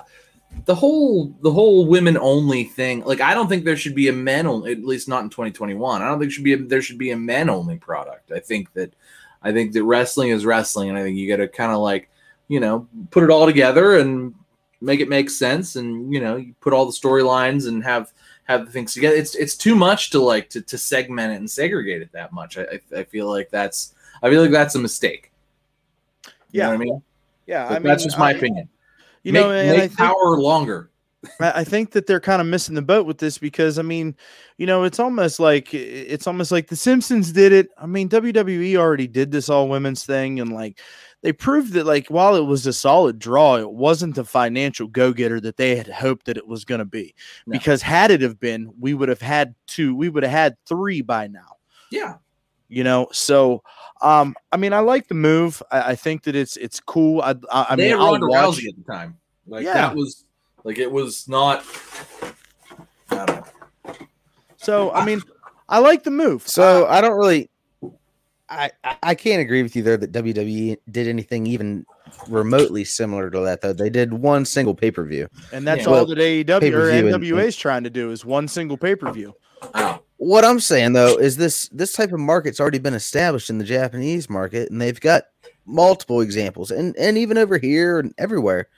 the 0.64 0.74
whole 0.74 1.34
the 1.42 1.50
whole 1.50 1.86
women 1.86 2.16
only 2.18 2.64
thing. 2.64 3.02
Like, 3.04 3.20
I 3.20 3.34
don't 3.34 3.48
think 3.48 3.64
there 3.64 3.76
should 3.76 3.94
be 3.94 4.08
a 4.08 4.12
men 4.12 4.46
only. 4.46 4.72
At 4.72 4.84
least 4.84 5.08
not 5.08 5.24
in 5.24 5.30
2021. 5.30 6.02
I 6.02 6.08
don't 6.08 6.18
think 6.18 6.32
should 6.32 6.44
be 6.44 6.54
a, 6.54 6.58
there 6.58 6.82
should 6.82 6.98
be 6.98 7.10
a 7.10 7.16
men 7.16 7.48
only 7.48 7.76
product. 7.76 8.32
I 8.32 8.40
think 8.40 8.72
that 8.74 8.94
I 9.42 9.52
think 9.52 9.72
that 9.72 9.84
wrestling 9.84 10.30
is 10.30 10.44
wrestling, 10.44 10.88
and 10.88 10.98
I 10.98 11.02
think 11.02 11.16
you 11.16 11.28
got 11.28 11.42
to 11.42 11.48
kind 11.48 11.72
of 11.72 11.78
like 11.78 12.10
you 12.48 12.60
know 12.60 12.86
put 13.10 13.24
it 13.24 13.30
all 13.30 13.46
together 13.46 13.98
and 13.98 14.34
make 14.80 15.00
it 15.00 15.08
make 15.08 15.30
sense, 15.30 15.76
and 15.76 16.12
you 16.12 16.20
know 16.20 16.36
you 16.36 16.54
put 16.60 16.72
all 16.72 16.86
the 16.86 16.92
storylines 16.92 17.68
and 17.68 17.82
have 17.84 18.12
have 18.44 18.66
the 18.66 18.72
things 18.72 18.94
together. 18.94 19.16
It's 19.16 19.34
it's 19.34 19.56
too 19.56 19.74
much 19.74 20.10
to 20.10 20.20
like 20.20 20.50
to, 20.50 20.60
to 20.62 20.78
segment 20.78 21.32
it 21.32 21.36
and 21.36 21.50
segregate 21.50 22.02
it 22.02 22.12
that 22.12 22.32
much. 22.32 22.58
I, 22.58 22.62
I 22.62 23.00
I 23.00 23.04
feel 23.04 23.28
like 23.28 23.50
that's 23.50 23.94
I 24.22 24.30
feel 24.30 24.42
like 24.42 24.50
that's 24.50 24.74
a 24.74 24.80
mistake. 24.80 25.32
You 26.50 26.62
know 26.62 26.68
what 26.68 26.74
I 26.74 26.78
mean? 26.78 27.02
yeah. 27.46 27.68
Like, 27.68 27.82
that's 27.82 28.04
just 28.04 28.18
my 28.18 28.28
I- 28.28 28.32
opinion. 28.32 28.68
You 29.22 29.32
make, 29.32 29.42
know, 29.42 29.50
and 29.50 29.70
make 29.70 29.78
I 29.78 29.86
think, 29.88 29.98
power 29.98 30.38
longer. 30.38 30.90
I 31.40 31.64
think 31.64 31.90
that 31.92 32.06
they're 32.06 32.20
kind 32.20 32.40
of 32.40 32.46
missing 32.46 32.74
the 32.74 32.82
boat 32.82 33.04
with 33.06 33.18
this 33.18 33.38
because 33.38 33.78
I 33.78 33.82
mean, 33.82 34.16
you 34.56 34.66
know, 34.66 34.84
it's 34.84 35.00
almost 35.00 35.40
like 35.40 35.74
it's 35.74 36.26
almost 36.26 36.52
like 36.52 36.68
the 36.68 36.76
Simpsons 36.76 37.32
did 37.32 37.52
it. 37.52 37.68
I 37.76 37.86
mean, 37.86 38.08
WWE 38.08 38.76
already 38.76 39.08
did 39.08 39.32
this 39.32 39.48
all 39.48 39.68
women's 39.68 40.04
thing, 40.04 40.38
and 40.38 40.52
like 40.52 40.80
they 41.22 41.32
proved 41.32 41.72
that 41.72 41.86
like 41.86 42.06
while 42.08 42.36
it 42.36 42.44
was 42.44 42.66
a 42.66 42.72
solid 42.72 43.18
draw, 43.18 43.56
it 43.56 43.70
wasn't 43.70 44.14
the 44.14 44.24
financial 44.24 44.86
go 44.86 45.12
getter 45.12 45.40
that 45.40 45.56
they 45.56 45.74
had 45.74 45.88
hoped 45.88 46.26
that 46.26 46.36
it 46.36 46.46
was 46.46 46.64
going 46.64 46.78
to 46.78 46.84
be. 46.84 47.14
No. 47.46 47.52
Because 47.52 47.82
had 47.82 48.10
it 48.10 48.20
have 48.20 48.38
been, 48.38 48.72
we 48.78 48.94
would 48.94 49.08
have 49.08 49.20
had 49.20 49.54
two, 49.66 49.96
we 49.96 50.08
would 50.08 50.22
have 50.22 50.32
had 50.32 50.56
three 50.68 51.02
by 51.02 51.26
now. 51.26 51.56
Yeah. 51.90 52.14
You 52.68 52.84
know, 52.84 53.08
so 53.12 53.62
um, 54.02 54.34
I 54.52 54.56
mean, 54.56 54.72
I 54.72 54.80
like 54.80 55.08
the 55.08 55.14
move. 55.14 55.62
I, 55.70 55.90
I 55.92 55.94
think 55.94 56.22
that 56.24 56.34
it's 56.36 56.56
it's 56.56 56.80
cool. 56.80 57.20
I 57.22 57.34
I, 57.50 57.66
I 57.70 57.76
they 57.76 57.82
mean, 57.84 57.90
had 57.92 58.00
I'll 58.00 58.12
Ronda 58.12 58.26
watch. 58.28 58.56
Rousey 58.58 58.68
at 58.68 58.76
the 58.76 58.92
time. 58.92 59.16
Like 59.46 59.64
Yeah. 59.64 59.74
that 59.74 59.96
was 59.96 60.24
like 60.64 60.78
it 60.78 60.90
was 60.90 61.28
not. 61.28 61.64
I 63.10 63.24
don't 63.24 63.28
know. 63.86 63.94
So 64.56 64.90
I 64.92 65.04
mean, 65.04 65.22
I 65.68 65.78
like 65.78 66.04
the 66.04 66.10
move. 66.10 66.46
So 66.46 66.86
I 66.86 67.00
don't 67.00 67.16
really. 67.18 67.50
I, 68.50 68.70
I- 68.82 68.96
I 69.02 69.14
can't 69.14 69.42
agree 69.42 69.62
with 69.62 69.76
you 69.76 69.82
there 69.82 69.96
that 69.98 70.10
WWE 70.12 70.78
did 70.90 71.06
anything 71.06 71.46
even 71.46 71.84
remotely 72.28 72.82
similar 72.84 73.30
to 73.30 73.40
that 73.40 73.60
though. 73.60 73.72
They 73.74 73.90
did 73.90 74.12
one 74.14 74.44
single 74.46 74.74
pay 74.74 74.90
per 74.90 75.04
view. 75.04 75.28
And 75.52 75.66
that's 75.66 75.84
Yeah. 75.86 75.92
all 75.92 76.06
that 76.06 76.16
AEW 76.18 76.48
or 76.72 76.90
pay-per-view 76.90 77.34
NWA 77.36 77.44
is 77.44 77.56
trying 77.56 77.84
to 77.84 77.90
do 77.90 78.10
is 78.10 78.24
one 78.24 78.48
single 78.48 78.76
pay 78.78 78.94
per 78.96 79.12
view. 79.12 79.34
Oh, 79.74 80.00
What 80.18 80.44
I'm 80.44 80.60
saying 80.60 80.92
though 80.92 81.16
is 81.16 81.36
this 81.36 81.68
this 81.68 81.92
type 81.92 82.12
of 82.12 82.18
market's 82.20 82.60
already 82.60 82.78
been 82.80 82.94
established 82.94 83.50
in 83.50 83.58
the 83.58 83.64
Japanese 83.64 84.28
market, 84.28 84.70
and 84.70 84.80
they've 84.80 85.00
got 85.00 85.24
multiple 85.64 86.20
examples, 86.20 86.70
and 86.70 86.94
and 86.96 87.16
even 87.16 87.38
over 87.38 87.56
here 87.56 87.98
and 88.00 88.12
everywhere. 88.18 88.68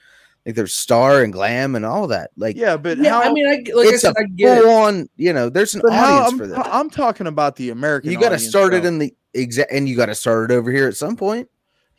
Like 0.47 0.55
there's 0.55 0.75
Star 0.75 1.23
and 1.23 1.33
Glam 1.33 1.77
and 1.77 1.85
all 1.85 2.07
that. 2.07 2.31
Like 2.37 2.57
Yeah, 2.57 2.77
but 2.79 2.97
yeah. 2.99 3.11
how? 3.11 3.23
I 3.23 3.33
mean, 3.33 3.47
I, 3.47 3.57
like 3.75 3.89
I 3.89 3.91
it's 3.93 4.03
said, 4.03 4.15
a 4.17 4.21
I 4.21 4.25
get 4.25 4.59
it. 4.59 4.63
full 4.63 4.71
on. 4.71 5.09
You 5.17 5.33
know, 5.35 5.51
there's 5.51 5.75
an 5.75 5.83
but 5.83 5.93
how 5.93 6.15
audience 6.15 6.33
I'm, 6.33 6.39
for 6.39 6.47
this. 6.47 6.59
I'm 6.65 6.91
talking 6.91 7.27
about 7.27 7.57
the 7.57 7.71
American. 7.71 8.11
You 8.11 8.17
got 8.17 8.31
to 8.31 8.35
audience, 8.37 8.49
start 8.49 8.73
it 8.73 8.85
in 8.87 8.99
the 8.99 9.15
exact, 9.35 9.71
and 9.71 9.87
you 9.89 9.97
got 9.97 10.07
to 10.07 10.15
start 10.15 10.51
it 10.51 10.55
over 10.55 10.71
here 10.71 10.89
at 10.89 10.97
some 10.97 11.17
point. 11.17 11.49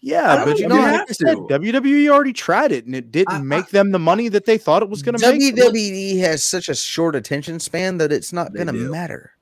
I 0.03 0.07
Yeah, 0.07 0.45
but 0.45 0.57
you 0.59 0.67
know 0.67 0.75
know, 0.75 0.81
like 0.81 0.91
have 0.91 1.09
I 1.09 1.13
said, 1.13 1.35
to. 1.35 1.41
WWE 1.59 2.09
already 2.09 2.33
tried 2.33 2.71
it 2.71 2.85
and 2.85 2.95
it 2.95 3.11
didn't 3.11 3.33
I- 3.33 3.37
I- 3.37 3.41
make 3.41 3.69
them 3.69 3.91
the 3.91 3.99
money 3.99 4.29
that 4.29 4.45
they 4.45 4.57
thought 4.57 4.81
it 4.81 4.89
was 4.89 5.01
going 5.03 5.15
to 5.17 5.31
make. 5.31 5.55
WWE 5.55 6.19
has 6.21 6.43
such 6.45 6.69
a 6.69 6.75
short 6.75 7.15
attention 7.15 7.59
span 7.59 7.97
that 7.99 8.11
it's 8.11 8.33
not 8.33 8.53
going 8.53 8.67
to 8.67 8.73
matter. 8.73 9.33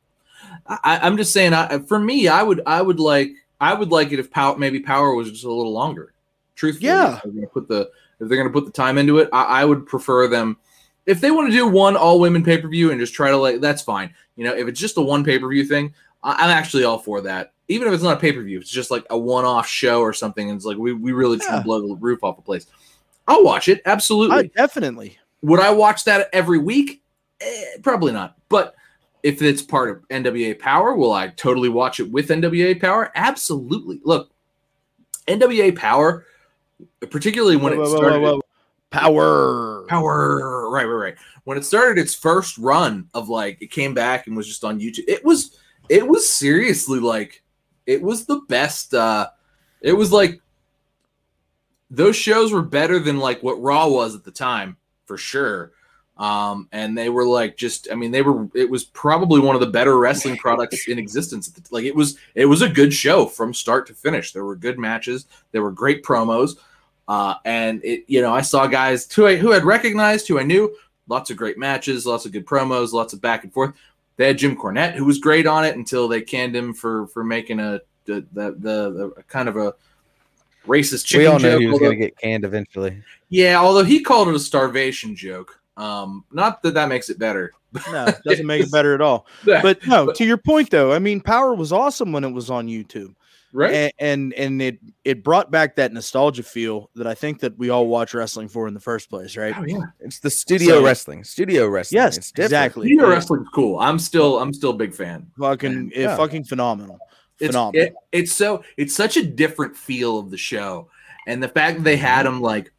I, 0.68 1.00
I'm 1.02 1.18
just 1.18 1.34
saying. 1.34 1.54
I, 1.54 1.80
for 1.80 1.98
me, 2.00 2.28
I 2.28 2.44
would, 2.44 2.62
I 2.66 2.82
would 2.82 3.00
like, 3.00 3.32
I 3.62 3.74
would 3.74 3.90
like 3.90 4.12
it 4.12 4.20
if 4.20 4.30
power, 4.30 4.58
maybe 4.58 4.80
power 4.82 5.14
was 5.16 5.32
just 5.32 5.44
a 5.46 5.52
little 5.52 5.72
longer. 5.74 6.14
Truthfully, 6.56 6.88
Yeah. 6.88 7.18
if 7.18 7.26
we're 7.26 7.32
gonna 7.32 7.48
put 7.48 7.68
the 7.68 7.90
if 8.20 8.28
they're 8.28 8.38
going 8.38 8.50
to 8.50 8.54
put 8.54 8.66
the 8.66 8.72
time 8.72 8.98
into 8.98 9.20
it, 9.20 9.30
I, 9.32 9.44
I 9.62 9.66
would 9.66 9.86
prefer 9.88 10.28
them. 10.28 10.58
If 11.06 11.22
they 11.22 11.32
want 11.32 11.48
to 11.50 11.56
do 11.58 11.66
one 11.68 11.96
all 11.96 12.20
women 12.20 12.44
pay 12.44 12.58
per 12.58 12.68
view 12.68 12.92
and 12.92 13.00
just 13.00 13.14
try 13.14 13.30
to 13.32 13.38
like, 13.38 13.62
that's 13.62 13.82
fine. 13.82 14.14
You 14.36 14.44
know, 14.44 14.54
if 14.54 14.68
it's 14.68 14.80
just 14.80 14.98
a 14.98 15.02
one 15.02 15.24
pay 15.24 15.40
per 15.40 15.48
view 15.48 15.64
thing, 15.64 15.94
I, 16.22 16.34
I'm 16.34 16.50
actually 16.50 16.84
all 16.84 17.00
for 17.00 17.22
that. 17.22 17.54
Even 17.70 17.88
if 17.88 17.94
it's 17.94 18.04
not 18.04 18.18
a 18.18 18.20
pay 18.20 18.34
per 18.34 18.42
view, 18.42 18.60
it's 18.60 18.70
just 18.70 18.92
like 18.92 19.06
a 19.10 19.18
one 19.18 19.46
off 19.46 19.68
show 19.68 20.02
or 20.02 20.12
something. 20.12 20.50
And 20.50 20.58
it's 20.58 20.66
like 20.66 20.78
we, 20.78 20.92
we 20.94 21.12
really 21.12 21.38
try 21.38 21.54
Yeah. 21.54 21.60
to 21.60 21.64
blow 21.64 21.88
the 21.88 21.96
roof 21.96 22.24
off 22.24 22.38
a 22.38 22.42
place. 22.42 22.66
I'll 23.28 23.44
watch 23.44 23.68
it 23.68 23.82
absolutely. 23.86 24.38
I, 24.38 24.44
definitely. 24.56 25.18
Would 25.44 25.60
I 25.60 25.72
watch 25.72 26.04
that 26.06 26.30
every 26.34 26.58
week? 26.58 27.04
Eh, 27.42 27.64
probably 27.84 28.12
not. 28.12 28.36
But 28.50 28.76
if 29.22 29.42
it's 29.42 29.62
part 29.62 29.90
of 29.92 30.08
NWA 30.10 30.58
Power, 30.58 30.96
will 30.96 31.14
I 31.14 31.28
totally 31.28 31.70
watch 31.70 32.00
it 32.00 32.10
with 32.12 32.30
NWA 32.30 32.80
Power? 32.82 33.12
Absolutely. 33.16 34.02
Look, 34.04 34.32
NWA 35.28 35.76
Power, 35.76 36.26
particularly 37.12 37.56
when 37.56 37.78
Whoa, 37.78 37.84
it 37.84 37.88
started. 37.98 38.22
whoa, 38.22 38.34
whoa. 38.36 38.42
Power. 38.90 39.86
Power, 39.88 40.70
right, 40.72 40.86
right, 40.86 40.94
right. 40.94 41.16
When 41.44 41.58
it 41.58 41.64
started 41.66 42.02
its 42.02 42.16
first 42.16 42.58
run 42.58 43.08
of 43.14 43.30
like, 43.30 43.62
it 43.62 43.70
came 43.70 43.94
back 43.94 44.26
and 44.26 44.36
was 44.36 44.48
just 44.48 44.64
on 44.64 44.80
YouTube. 44.80 45.04
It 45.08 45.24
was, 45.24 45.60
it 45.90 46.08
was 46.08 46.28
seriously 46.28 47.00
like, 47.00 47.44
it 47.90 48.02
was 48.02 48.26
the 48.26 48.42
best. 48.48 48.94
uh 48.94 49.30
It 49.82 49.94
was 49.94 50.12
like 50.12 50.42
those 51.90 52.16
shows 52.16 52.54
were 52.54 52.62
better 52.62 53.00
than 53.00 53.18
like 53.18 53.42
what 53.42 53.62
Raw 53.62 53.88
was 53.88 54.16
at 54.16 54.24
the 54.24 54.32
time 54.32 54.78
for 55.06 55.18
sure. 55.18 55.72
Um, 56.18 56.68
and 56.72 56.98
they 56.98 57.10
were 57.10 57.26
like 57.26 57.56
just, 57.56 57.88
I 57.90 57.96
mean, 57.96 58.12
they 58.12 58.22
were. 58.22 58.50
It 58.54 58.70
was 58.70 58.84
probably 58.84 59.40
one 59.40 59.56
of 59.56 59.62
the 59.62 59.68
better 59.68 59.98
wrestling 59.98 60.38
products 60.38 60.88
in 60.88 61.00
existence. 61.00 61.48
The, 61.48 61.62
like 61.72 61.86
it 61.86 61.96
was, 61.96 62.18
it 62.36 62.46
was 62.46 62.62
a 62.62 62.70
good 62.70 62.94
show 62.94 63.26
from 63.26 63.54
start 63.54 63.88
to 63.88 63.94
finish. 63.94 64.34
There 64.34 64.44
were 64.44 64.58
good 64.58 64.78
matches. 64.78 65.28
There 65.52 65.64
were 65.64 65.72
great 65.72 66.04
promos. 66.04 66.58
Uh, 67.08 67.36
and 67.46 67.84
it, 67.86 68.04
you 68.08 68.22
know, 68.22 68.34
I 68.34 68.42
saw 68.42 68.68
guys 68.68 69.12
who 69.12 69.26
I 69.26 69.38
who 69.38 69.52
had 69.52 69.64
recognized, 69.64 70.28
who 70.28 70.38
I 70.38 70.44
knew, 70.44 70.76
lots 71.08 71.32
of 71.32 71.38
great 71.38 71.58
matches, 71.58 72.06
lots 72.06 72.26
of 72.26 72.34
good 72.34 72.46
promos, 72.46 72.92
lots 72.92 73.14
of 73.14 73.22
back 73.22 73.44
and 73.46 73.54
forth. 73.54 73.74
They 74.20 74.28
had 74.28 74.38
Jim 74.38 74.58
Cornette, 74.58 74.96
who 74.96 75.06
was 75.06 75.18
great 75.18 75.48
on 75.48 75.64
it 75.64 75.78
until 75.78 76.10
they 76.10 76.20
canned 76.20 76.54
him 76.54 76.74
for 76.74 77.08
for 77.08 77.24
making 77.24 77.62
a 77.62 77.80
the 78.04 78.26
the, 78.34 78.52
the, 78.52 79.14
the 79.16 79.24
kind 79.30 79.48
of 79.48 79.56
a 79.56 79.74
racist 80.68 81.06
chicken 81.06 81.22
we 81.22 81.26
all 81.28 81.40
know 81.40 81.52
joke. 81.52 81.62
he 81.62 81.68
was 81.68 81.80
going 81.80 81.92
to 81.92 81.96
get 81.96 82.18
canned 82.18 82.44
eventually. 82.44 83.02
yeah, 83.30 83.56
although 83.58 83.86
he 83.86 84.02
called 84.02 84.28
it 84.28 84.36
a 84.36 84.40
starvation 84.40 85.16
joke. 85.16 85.58
Um, 85.78 86.26
not 86.34 86.62
that 86.64 86.74
that 86.74 86.90
makes 86.90 87.10
it 87.10 87.18
better. 87.18 87.54
No, 87.90 88.08
it 88.08 88.18
doesn't 88.26 88.46
make 88.46 88.62
it 88.64 88.72
better 88.74 88.94
at 88.94 89.00
all. 89.00 89.26
But 89.46 89.88
no, 89.88 90.08
But- 90.08 90.18
to 90.18 90.26
your 90.26 90.38
point 90.38 90.70
though, 90.70 90.92
I 90.92 91.00
mean, 91.00 91.22
Power 91.22 91.54
was 91.56 91.72
awesome 91.72 92.12
when 92.12 92.26
it 92.26 92.32
was 92.34 92.50
on 92.50 92.68
YouTube, 92.68 93.16
right? 93.54 93.74
and, 93.74 93.94
and 94.00 94.34
and 94.34 94.62
it 94.62 94.80
it 95.04 95.24
brought 95.24 95.52
back 95.52 95.76
that 95.76 95.94
nostalgia 95.94 96.44
feel 96.44 96.90
that 96.96 97.08
I 97.08 97.16
think 97.16 97.40
that 97.40 97.58
we 97.58 97.70
all 97.70 97.88
watch 97.88 98.14
wrestling 98.14 98.48
for 98.48 98.68
in 98.68 98.74
the 98.74 98.80
first 98.80 99.10
place, 99.10 99.36
right? 99.38 99.54
oh 99.58 99.64
yeah, 99.66 99.86
It's 100.00 100.20
the 100.20 100.30
studio 100.30 100.84
So- 100.84 100.94
studio 100.94 101.24
studio 101.24 101.68
wrestling. 101.68 101.98
Yes, 101.98 102.18
it's 102.18 102.32
exactly. 102.32 102.88
Studio 102.88 103.08
Yeah. 103.08 103.14
wrestling's 103.14 103.48
cool. 103.54 103.80
I'm 103.80 104.00
still 104.00 104.40
I'm 104.40 104.54
still 104.54 104.72
a 104.72 104.78
big 104.78 104.94
fan. 104.94 105.28
Fucking, 105.40 105.72
And- 105.72 105.94
it, 105.94 106.02
yeah. 106.02 106.16
fucking 106.18 106.44
phenomenal, 106.46 107.00
It's 107.40 107.48
phenomenal. 107.48 107.88
it, 107.88 107.94
it's 108.12 108.32
so 108.34 108.64
it's 108.78 108.96
such 108.96 109.18
a 109.18 109.24
different 109.24 109.76
feel 109.76 110.20
of 110.20 110.30
the 110.32 110.38
show, 110.38 110.90
and 111.28 111.42
the 111.42 111.50
fact 111.50 111.78
that 111.78 111.84
they 111.84 111.96
mm-hmm. 111.96 112.06
had 112.06 112.26
him 112.26 112.42
like 112.42 112.72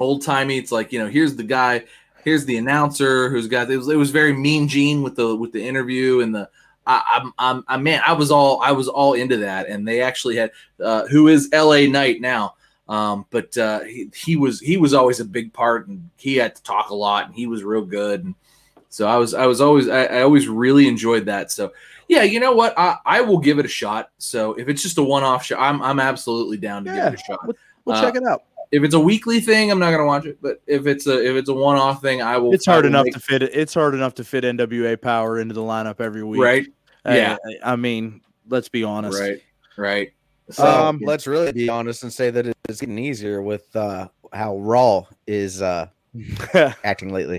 old 0.00 0.24
timey. 0.24 0.58
It's 0.58 0.72
like 0.72 0.92
you 0.92 0.98
know, 0.98 1.08
here's 1.08 1.36
the 1.36 1.42
guy, 1.42 1.84
here's 2.24 2.44
the 2.44 2.56
announcer 2.56 3.28
who's 3.30 3.48
got 3.48 3.70
it 3.70 3.76
was 3.76 3.88
it 3.88 3.96
was 3.96 4.10
very 4.10 4.32
Mean 4.32 4.68
Gene 4.68 5.02
with 5.02 5.16
the 5.16 5.34
with 5.34 5.52
the 5.52 5.66
interview 5.66 6.20
and 6.20 6.34
the. 6.34 6.48
I, 6.88 7.02
I'm, 7.20 7.32
I'm, 7.38 7.64
I 7.68 7.76
man, 7.76 8.00
I 8.06 8.14
was 8.14 8.30
all, 8.32 8.60
I 8.62 8.72
was 8.72 8.88
all 8.88 9.12
into 9.14 9.36
that, 9.36 9.68
and 9.68 9.86
they 9.86 10.00
actually 10.00 10.36
had, 10.36 10.50
uh, 10.82 11.06
who 11.06 11.28
is 11.28 11.48
L.A. 11.52 11.86
Knight 11.86 12.20
now, 12.20 12.54
um, 12.88 13.26
but 13.30 13.56
uh, 13.58 13.80
he, 13.80 14.10
he 14.14 14.36
was, 14.36 14.58
he 14.60 14.76
was 14.78 14.94
always 14.94 15.20
a 15.20 15.24
big 15.24 15.52
part, 15.52 15.86
and 15.86 16.08
he 16.16 16.36
had 16.36 16.56
to 16.56 16.62
talk 16.62 16.88
a 16.90 16.94
lot, 16.94 17.26
and 17.26 17.34
he 17.34 17.46
was 17.46 17.62
real 17.62 17.84
good, 17.84 18.24
and 18.24 18.34
so 18.88 19.06
I 19.06 19.16
was, 19.18 19.34
I 19.34 19.44
was 19.46 19.60
always, 19.60 19.86
I, 19.88 20.04
I 20.06 20.22
always 20.22 20.48
really 20.48 20.88
enjoyed 20.88 21.26
that. 21.26 21.52
So 21.52 21.72
yeah, 22.08 22.22
you 22.22 22.40
know 22.40 22.52
what? 22.52 22.72
I, 22.78 22.96
I 23.04 23.20
will 23.20 23.36
give 23.36 23.58
it 23.58 23.66
a 23.66 23.68
shot. 23.68 24.08
So 24.16 24.54
if 24.54 24.70
it's 24.70 24.82
just 24.82 24.96
a 24.96 25.02
one 25.02 25.22
off 25.24 25.44
show, 25.44 25.58
I'm 25.58 25.82
I'm 25.82 26.00
absolutely 26.00 26.56
down 26.56 26.84
to 26.86 26.90
Yeah, 26.90 27.10
give 27.10 27.12
it 27.12 27.20
a 27.20 27.24
shot. 27.24 27.46
we'll 27.84 27.96
uh, 27.96 28.00
check 28.00 28.16
it 28.16 28.24
out. 28.24 28.44
If 28.72 28.82
it's 28.82 28.94
a 28.94 29.00
weekly 29.00 29.40
thing, 29.40 29.70
I'm 29.70 29.78
not 29.78 29.90
gonna 29.90 30.06
watch 30.06 30.24
it. 30.24 30.38
But 30.40 30.62
if 30.66 30.86
it's 30.86 31.06
a 31.06 31.22
if 31.22 31.36
it's 31.36 31.50
a 31.50 31.52
one 31.54 31.76
off 31.76 32.00
thing, 32.00 32.22
I 32.22 32.38
will. 32.38 32.54
It's 32.54 32.64
hard 32.64 32.86
enough 32.86 33.04
make- 33.04 33.12
to 33.12 33.20
fit 33.20 33.42
it. 33.42 33.50
It's 33.54 33.74
hard 33.74 33.94
enough 33.94 34.14
to 34.14 34.24
fit 34.24 34.44
NWA 34.44 34.98
Power 35.00 35.38
into 35.38 35.52
the 35.54 35.60
lineup 35.60 36.00
every 36.00 36.24
week, 36.24 36.40
right, 36.40 36.66
Uh, 36.66 36.70
Yeah. 37.14 37.36
I 37.64 37.76
mean, 37.76 38.20
let's 38.48 38.68
be 38.68 38.84
honest. 38.84 39.18
right, 39.18 39.40
right. 39.76 40.12
So, 40.50 40.64
Um, 40.66 41.00
let's 41.02 41.26
really 41.26 41.52
be 41.52 41.68
honest 41.68 42.02
and 42.04 42.12
say 42.12 42.30
that 42.30 42.46
it's 42.68 42.80
getting 42.80 42.98
easier 42.98 43.42
with 43.42 43.74
uh, 43.76 44.08
how 44.32 44.56
Raw 44.58 45.04
is 45.26 45.60
uh, 45.60 45.88
acting 46.84 47.12
lately. 47.12 47.38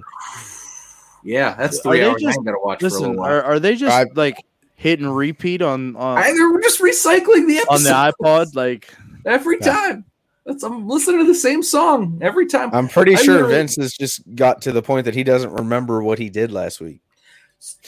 yeah, 1.23 1.55
that's 1.55 1.79
Are 1.79 1.81
three 1.91 2.03
hours. 2.03 2.15
I 2.23 2.27
just- 2.27 2.38
ain't 2.38 2.45
gonna 2.45 2.57
watch 2.63 2.79
for 2.79 2.85
a 2.85 2.89
Listen, 2.89 3.01
little 3.01 3.15
while. 3.17 3.31
are, 3.31 3.43
are 3.43 3.59
they 3.59 3.75
just 3.75 3.93
I- 3.95 4.05
like 4.15 4.38
hitting 4.75 5.09
repeat 5.09 5.61
on 5.61 5.95
on, 5.95 6.17
I, 6.17 6.31
they're 6.31 6.61
just 6.61 6.79
recycling 6.81 7.47
the 7.47 7.57
episode 7.57 7.71
on 7.71 7.83
the 7.83 8.13
iPod? 8.23 8.55
Like, 8.55 8.93
every 9.25 9.57
Yeah. 9.61 9.71
time. 9.73 10.05
That's 10.45 10.63
I'm 10.63 10.88
listening 10.88 11.19
to 11.19 11.25
the 11.25 11.35
same 11.35 11.61
song 11.61 12.17
every 12.23 12.47
time. 12.47 12.69
I'm 12.73 12.88
pretty 12.88 13.13
I 13.15 13.21
sure 13.21 13.45
Vince 13.45 13.75
has 13.75 13.93
just 13.93 14.21
got 14.35 14.61
to 14.63 14.71
the 14.71 14.81
point 14.81 15.05
that 15.05 15.13
he 15.13 15.23
doesn't 15.23 15.51
remember 15.51 16.01
what 16.01 16.17
he 16.17 16.29
did 16.29 16.51
last 16.51 16.79
week. 16.81 17.01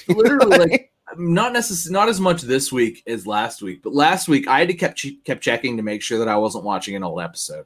literally 0.08 0.58
like 0.58 0.91
not 1.18 1.54
necessarily 1.54 1.94
not 1.94 2.10
as 2.10 2.20
much 2.20 2.42
this 2.42 2.72
week 2.72 3.04
as 3.08 3.26
last 3.28 3.62
week 3.62 3.82
but 3.84 3.94
last 3.94 4.28
week 4.28 4.48
i 4.48 4.60
had 4.60 4.68
to 4.68 4.74
kept 4.74 4.98
che- 4.98 5.18
kept 5.26 5.42
checking 5.42 5.78
to 5.78 5.84
make 5.84 6.02
sure 6.02 6.18
that 6.20 6.28
i 6.28 6.36
wasn't 6.36 6.64
watching 6.64 6.96
an 6.96 7.04
old 7.04 7.22
episode. 7.22 7.66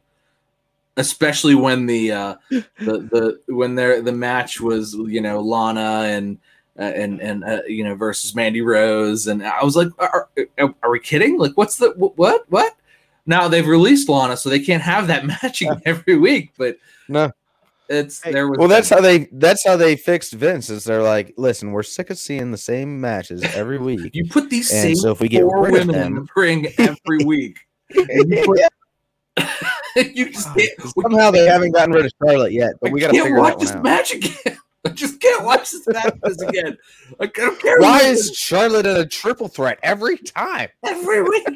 Especially 0.98 1.56
when 1.56 1.86
the 1.86 2.12
uh 2.12 2.36
the 2.50 2.62
the 3.48 3.54
when 3.54 3.76
there 3.76 4.02
the 4.02 4.12
match 4.14 4.62
was 4.62 4.94
you 4.94 5.20
know 5.20 5.42
lana 5.42 6.04
and 6.08 6.38
uh, 6.80 6.84
and 6.84 7.22
and 7.22 7.44
uh, 7.44 7.62
you 7.68 7.84
know 7.84 7.96
versus 7.96 8.34
mandy 8.36 8.62
rose 8.62 9.28
and 9.28 9.46
i 9.46 9.64
was 9.64 9.76
like 9.76 9.88
are, 10.00 10.30
are, 10.58 10.74
are 10.84 10.92
we 10.92 11.00
kidding? 11.00 11.38
Like 11.38 11.54
what's 11.56 11.78
the 11.78 11.90
wh- 11.92 12.18
what 12.18 12.50
what? 12.50 12.76
Now 13.26 13.48
they've 13.50 13.68
released 13.68 14.08
lana 14.08 14.38
so 14.38 14.50
they 14.50 14.60
can't 14.60 14.84
have 14.84 15.08
that 15.08 15.26
matching 15.44 15.70
every 15.86 16.18
week 16.18 16.52
but 16.58 16.78
No. 17.10 17.32
It's 17.90 18.22
Hey, 18.24 18.32
there 18.32 18.48
was 18.48 18.58
Well, 18.58 18.68
that's 18.68 18.90
how 18.90 19.02
they 19.02 19.28
that's 19.32 19.66
how 19.66 19.78
they 19.78 19.96
fixed 19.96 20.34
Vince. 20.34 20.70
Is 20.70 20.84
they're 20.84 21.04
like, 21.04 21.34
listen, 21.38 21.72
we're 21.72 21.84
sick 21.84 22.10
of 22.10 22.18
seeing 22.18 22.52
the 22.52 22.58
same 22.58 23.00
matches 23.00 23.44
every 23.54 23.78
week. 23.80 24.12
you 24.14 24.26
put 24.30 24.50
these 24.50 24.72
And 24.72 24.82
same 24.82 24.96
so 24.96 25.12
if 25.12 25.20
we 25.20 25.28
get 25.30 25.42
four 25.44 25.64
rid 25.64 25.82
of 25.82 25.88
women 25.88 26.02
in 26.06 26.16
the 26.16 26.28
ring 26.36 26.68
every 26.78 27.26
week 27.26 27.60
you 27.94 28.44
put 28.46 28.60
you 29.96 30.32
just 30.32 30.48
oh, 30.50 30.54
can't, 30.56 30.72
Somehow 31.02 31.32
they 31.32 31.46
haven't 31.46 31.72
gotten 31.72 31.94
rid 31.94 32.06
of 32.06 32.12
Charlotte 32.24 32.54
yet, 32.54 32.72
but 32.82 32.90
I 32.90 32.94
we 32.94 33.00
got 33.02 33.08
to 33.08 33.14
can't 33.14 33.26
figure 33.26 33.40
watch 33.40 33.54
that 33.56 33.60
this 33.60 33.72
out. 33.72 33.84
match 33.84 34.14
again. 34.14 34.58
I 34.86 34.90
just 34.90 35.20
can't 35.20 35.44
watch 35.44 35.72
this 35.72 35.88
match 35.88 36.14
again. 36.48 36.78
Like, 37.20 37.38
I 37.40 37.42
don't 37.46 37.60
care. 37.60 37.80
Why 37.80 38.02
is 38.02 38.32
Charlotte 38.36 38.86
in 38.86 38.96
a 38.98 39.06
triple 39.06 39.48
threat 39.48 39.80
every 39.84 40.18
time? 40.18 40.70
every 40.86 41.24
week? 41.24 41.48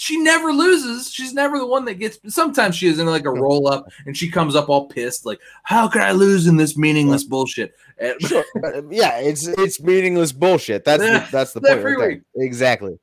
She 0.00 0.16
never 0.16 0.50
loses. 0.50 1.12
She's 1.12 1.34
never 1.34 1.58
the 1.58 1.66
one 1.66 1.84
that 1.84 1.96
gets. 1.96 2.18
Sometimes 2.34 2.74
she 2.74 2.86
is 2.88 2.98
in 2.98 3.06
like 3.06 3.26
a 3.26 3.30
roll 3.30 3.68
up, 3.68 3.86
and 4.06 4.16
she 4.16 4.30
comes 4.30 4.56
up 4.56 4.70
all 4.70 4.86
pissed, 4.86 5.26
like, 5.26 5.38
"How 5.62 5.88
could 5.88 6.00
I 6.00 6.12
lose 6.12 6.46
in 6.46 6.56
this 6.56 6.74
meaningless 6.74 7.22
bullshit?" 7.22 7.74
And- 7.98 8.18
Sure, 8.26 8.42
um, 8.64 8.90
yeah, 8.90 9.18
it's 9.18 9.46
it's 9.46 9.78
meaningless 9.78 10.32
bullshit. 10.32 10.86
That's 10.86 11.02
Yeah, 11.02 11.18
the, 11.26 11.30
that's 11.32 11.52
the 11.52 11.60
point 11.60 11.84
right 11.84 11.98
there. 11.98 12.22
Exactly. 12.46 12.98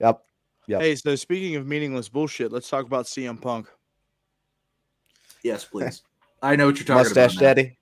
Yep. 0.00 0.22
Yep. 0.66 0.80
hey, 0.82 0.94
so 0.94 1.16
speaking 1.16 1.56
of 1.56 1.66
meaningless 1.66 2.10
bullshit, 2.10 2.52
let's 2.52 2.68
talk 2.68 2.84
about 2.84 3.06
CM 3.06 3.40
Punk. 3.40 3.66
yes, 5.42 5.64
please. 5.64 6.02
I 6.42 6.54
know 6.56 6.66
what 6.66 6.76
you're 6.76 6.84
talking 6.84 6.98
Mustache 6.98 7.12
about. 7.12 7.22
Mustache 7.24 7.40
Daddy. 7.40 7.78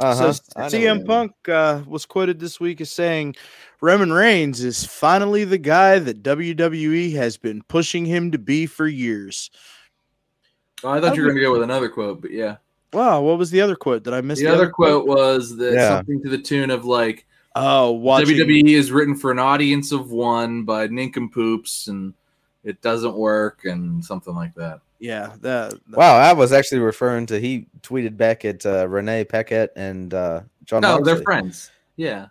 Uh-huh. 0.00 0.32
So 0.32 0.42
I 0.56 0.60
know 0.60 0.64
what 0.64 0.72
CM. 0.72 1.06
Punk 1.06 1.32
uh, 1.48 1.82
was 1.86 2.06
quoted 2.06 2.40
this 2.40 2.58
week 2.58 2.80
as 2.80 2.90
saying, 2.90 3.36
"Roman 3.80 4.12
Reigns 4.12 4.62
is 4.62 4.84
finally 4.84 5.44
the 5.44 5.58
guy 5.58 5.98
that 5.98 6.22
WWE 6.22 7.14
has 7.14 7.36
been 7.36 7.62
pushing 7.68 8.06
him 8.06 8.30
to 8.32 8.38
be 8.38 8.66
for 8.66 8.86
years." 8.86 9.50
Oh, 10.82 10.90
I 10.90 11.00
thought 11.00 11.16
you 11.16 11.22
were 11.22 11.28
going 11.28 11.36
to 11.36 11.42
go 11.42 11.52
with 11.52 11.62
another 11.62 11.88
quote, 11.88 12.22
but 12.22 12.30
yeah. 12.30 12.56
Wow, 12.92 13.20
what 13.20 13.38
was 13.38 13.50
the 13.50 13.60
other 13.60 13.76
quote? 13.76 14.04
that 14.04 14.14
I 14.14 14.20
missed? 14.20 14.40
The 14.40 14.52
other 14.52 14.70
quote 14.70 15.06
was 15.06 15.56
that 15.58 15.74
Yeah. 15.74 15.88
something 15.98 16.22
to 16.22 16.28
the 16.30 16.38
tune 16.38 16.70
of 16.70 16.84
like, 16.84 17.26
Oh, 17.54 17.90
watching. 17.92 18.36
WWE 18.36 18.74
is 18.74 18.90
written 18.90 19.14
for 19.16 19.30
an 19.30 19.38
audience 19.38 19.92
of 19.92 20.10
one 20.10 20.64
by 20.64 20.86
nincompoops, 20.86 21.88
and 21.88 22.14
it 22.64 22.80
doesn't 22.80 23.14
work, 23.14 23.64
and 23.64 24.04
something 24.04 24.34
like 24.34 24.54
that. 24.54 24.80
Yeah, 25.00 25.32
that. 25.40 25.70
that- 25.70 25.96
Wow, 25.96 26.14
I 26.16 26.32
was 26.34 26.52
actually 26.52 26.80
referring 26.80 27.26
to 27.26 27.40
he 27.40 27.66
tweeted 27.80 28.16
back 28.16 28.44
at 28.44 28.64
uh, 28.66 28.86
Renee 28.86 29.24
Paquette 29.24 29.70
and 29.74 30.12
uh, 30.14 30.42
John. 30.64 30.82
No, 30.82 31.02
they're 31.02 31.22
friends. 31.22 31.70
Yeah. 31.96 32.26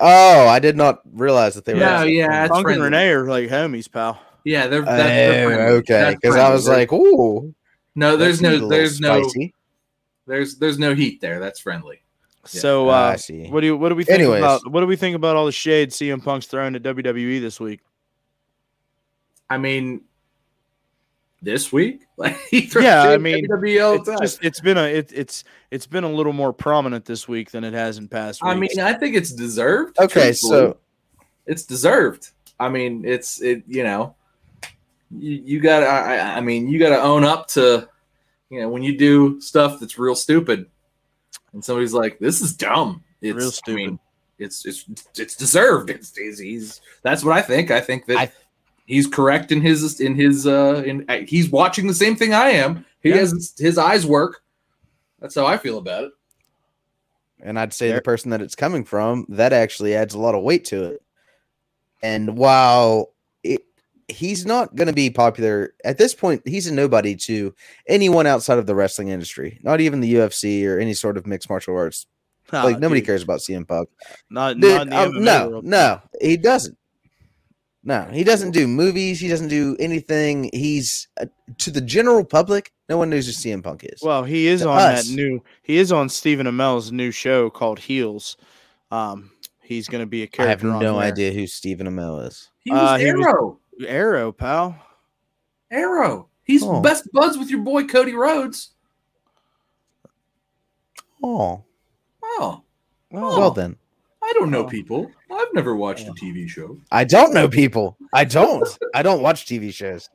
Oh, 0.00 0.46
I 0.48 0.58
did 0.58 0.76
not 0.76 1.00
realize 1.12 1.54
that 1.54 1.64
they 1.64 1.74
were. 1.74 1.80
Yeah, 1.80 2.04
yeah, 2.04 2.26
friends. 2.26 2.44
it's 2.50 2.52
Punk 2.54 2.68
and. 2.70 2.82
Renee 2.82 3.10
are 3.10 3.24
like 3.28 3.48
homies, 3.48 3.90
pal. 3.90 4.20
Yeah, 4.44 4.66
they're, 4.66 4.82
Oh, 4.82 4.84
that, 4.84 4.96
they're 4.96 5.46
friendly. 5.46 5.64
okay, 5.78 6.14
because 6.20 6.36
I 6.36 6.50
was 6.52 6.68
like, 6.68 6.92
"Ooh, 6.92 7.54
no, 7.94 8.16
there's 8.16 8.42
no, 8.42 8.68
there's 8.68 9.00
no, 9.00 9.22
spicy. 9.22 9.54
there's, 10.26 10.56
there's 10.56 10.78
no 10.78 10.94
heat 10.94 11.20
there. 11.20 11.40
That's 11.40 11.60
friendly. 11.60 12.00
Yeah. 12.52 12.60
So, 12.60 12.88
Ah, 12.90 12.92
uh, 13.08 13.12
I 13.12 13.16
see. 13.16 13.46
what 13.48 13.60
do 13.62 13.66
you, 13.68 13.76
what 13.76 13.88
do 13.88 13.94
we 13.94 14.04
think 14.04 14.18
Anyways. 14.20 14.40
about 14.40 14.70
what 14.70 14.80
do 14.80 14.86
we 14.86 14.96
think 14.96 15.16
about 15.16 15.36
all 15.36 15.46
the 15.46 15.52
shade 15.52 15.90
CM 15.90 16.22
Punk's 16.22 16.46
throwing 16.46 16.74
at 16.74 16.82
WWE 16.82 17.40
this 17.40 17.58
week? 17.58 17.80
I 19.48 19.56
mean, 19.58 20.02
this 21.44 21.72
week. 21.72 22.00
Like 22.16 22.36
Yeah, 22.52 23.02
I 23.08 23.18
mean, 23.18 23.44
WWE 23.48 23.84
all 23.84 24.02
the 24.04 24.12
It's 24.12 24.20
just 24.20 24.44
it's 24.44 24.60
been 24.60 24.78
a 24.78 24.84
it, 24.84 25.10
it's 25.12 25.42
it's 25.72 25.86
been 25.86 26.04
a 26.04 26.08
little 26.10 26.32
more 26.32 26.52
prominent 26.52 27.04
this 27.04 27.26
week 27.26 27.50
than 27.50 27.64
it 27.64 27.74
has 27.74 27.98
in 27.98 28.06
past 28.06 28.40
I 28.44 28.54
mean, 28.54 28.78
I 28.78 28.92
think 28.92 29.16
it's 29.16 29.32
deserved. 29.32 29.98
Okay, 29.98 30.26
truthfully. 30.28 30.50
so 30.50 30.76
it's 31.46 31.64
deserved. 31.64 32.30
I 32.60 32.68
mean, 32.68 33.04
it's 33.04 33.42
it. 33.42 33.64
You 33.66 33.82
know, 33.82 34.14
you, 35.10 35.42
you 35.44 35.60
got. 35.60 35.80
to 35.80 35.86
I, 35.86 36.36
I 36.36 36.40
mean, 36.40 36.68
you 36.68 36.78
got 36.78 36.90
to 36.90 37.02
own 37.02 37.24
up 37.24 37.48
to. 37.48 37.88
You 38.50 38.60
know, 38.60 38.68
when 38.68 38.84
you 38.84 38.96
do 38.96 39.40
stuff 39.40 39.80
that's 39.80 39.98
real 39.98 40.14
stupid, 40.14 40.66
and 41.52 41.64
somebody's 41.64 41.92
like, 41.94 42.20
"This 42.20 42.40
is 42.40 42.54
dumb," 42.54 43.02
it's 43.20 43.34
Real 43.36 43.48
I 43.48 43.50
stupid. 43.50 43.76
mean, 43.76 43.98
it's 44.38 44.64
it's 44.64 44.84
it's 45.18 45.34
deserved. 45.34 45.90
It's, 45.90 46.12
it's 46.16 46.38
he's 46.38 46.80
that's 47.02 47.24
what 47.24 47.36
I 47.36 47.42
think. 47.42 47.72
I 47.72 47.80
think 47.80 48.06
that 48.06 48.16
I- 48.18 48.32
he's 48.86 49.06
correct 49.06 49.50
in 49.52 49.60
his 49.60 50.00
in 50.00 50.14
his 50.14 50.46
uh 50.46 50.82
in 50.86 51.04
uh, 51.08 51.18
he's 51.26 51.50
watching 51.50 51.86
the 51.86 51.94
same 51.94 52.16
thing 52.16 52.32
I 52.34 52.50
am. 52.50 52.84
He 53.00 53.10
Yeah. 53.10 53.16
has 53.16 53.54
his 53.58 53.78
eyes 53.78 54.06
work. 54.06 54.42
That's 55.20 55.34
how 55.34 55.46
I 55.46 55.56
feel 55.56 55.78
about 55.78 56.04
it. 56.04 56.12
and 57.40 57.58
I'd 57.58 57.72
say 57.74 57.88
There- 57.88 57.96
the 57.96 58.02
person 58.02 58.30
that 58.30 58.40
it's 58.40 58.54
coming 58.54 58.84
from, 58.84 59.26
that 59.28 59.52
actually 59.52 59.94
adds 59.94 60.14
a 60.14 60.18
lot 60.18 60.34
of 60.34 60.42
weight 60.42 60.64
to 60.66 60.84
it. 60.84 61.02
And 62.02 62.36
while 62.38 63.12
it, 63.42 63.62
he's 64.08 64.44
not 64.46 64.74
going 64.76 64.86
to 64.88 64.94
be 64.94 65.10
popular 65.10 65.74
at 65.84 65.96
this 65.98 66.14
point, 66.14 66.42
he's 66.46 66.66
a 66.66 66.72
nobody 66.74 67.16
to 67.16 67.54
anyone 67.88 68.26
outside 68.26 68.58
of 68.58 68.66
the 68.66 68.74
wrestling 68.74 69.08
industry, 69.08 69.58
not 69.62 69.80
even 69.80 70.00
the 70.00 70.14
UFC 70.14 70.66
or 70.66 70.78
any 70.78 70.94
sort 70.94 71.16
of 71.16 71.26
mixed 71.26 71.48
martial 71.50 71.76
arts. 71.76 72.06
Nah, 72.52 72.64
like 72.64 72.78
nobody 72.78 73.00
dude, 73.00 73.06
cares 73.06 73.22
about 73.22 73.40
CM 73.40 73.66
Punk. 73.66 73.88
Not, 74.30 74.60
Dude, 74.60 74.70
not 74.70 74.82
in 74.82 74.90
the 74.90 74.96
um, 74.98 75.12
MMA 75.12 75.20
no, 75.24 75.48
world. 75.48 75.64
no, 75.64 76.00
he 76.20 76.36
doesn't. 76.36 76.76
No, 77.86 78.04
he 78.10 78.24
doesn't 78.24 78.52
do 78.52 78.66
movies. 78.66 79.20
He 79.20 79.28
doesn't 79.28 79.48
do 79.48 79.76
anything. 79.78 80.48
He's 80.54 81.06
uh, 81.20 81.26
to 81.58 81.70
the 81.70 81.82
general 81.82 82.24
public. 82.24 82.72
No 82.88 82.96
one 82.96 83.10
knows 83.10 83.26
who 83.26 83.32
CM 83.32 83.62
Punk 83.62 83.84
is. 83.84 84.00
Well, 84.02 84.24
he 84.24 84.46
is 84.46 84.62
To 84.62 84.70
on 84.70 84.78
us. 84.80 85.06
that 85.06 85.14
new. 85.14 85.42
He 85.62 85.76
is 85.76 85.92
on 85.92 86.08
Stephen 86.08 86.46
Amell's 86.46 86.90
new 86.92 87.10
show 87.10 87.50
called 87.50 87.78
Heels. 87.78 88.36
Um, 88.90 89.32
he's 89.62 89.86
going 89.88 90.00
to 90.02 90.06
be 90.06 90.22
a 90.22 90.24
I 90.38 90.46
have 90.46 90.60
character. 90.60 90.70
on 90.70 90.80
no 90.82 90.94
there. 90.94 91.02
idea 91.02 91.32
who 91.32 91.46
Stephen 91.46 91.86
Amell 91.86 92.26
is. 92.26 92.48
He 92.60 92.70
was 92.70 92.80
Uh, 92.80 92.96
he 92.96 93.12
was- 93.12 93.26
Arrow. 93.26 93.58
Arrow, 93.86 94.32
pal. 94.32 94.78
Arrow. 95.70 96.28
He's 96.44 96.62
Oh. 96.62 96.80
best 96.80 97.08
buds 97.12 97.36
with 97.36 97.50
your 97.50 97.60
boy 97.60 97.84
Cody 97.84 98.14
Rhodes. 98.14 98.70
Oh, 101.22 101.64
Oh, 102.22 102.62
Oh, 103.12 103.38
well 103.38 103.50
then. 103.50 103.76
I 104.34 104.38
don't 104.38 104.50
know 104.50 104.64
Oh. 104.64 104.68
people. 104.68 105.10
I've 105.30 105.52
never 105.54 105.76
watched 105.76 106.08
a 106.08 106.12
TV 106.12 106.48
show. 106.48 106.78
I 106.90 107.04
don't 107.04 107.32
know 107.34 107.48
people. 107.48 107.96
I 108.12 108.24
don't. 108.24 108.66
I 108.94 109.02
don't 109.02 109.22
watch 109.22 109.46
TV 109.46 109.72
shows. 109.72 110.08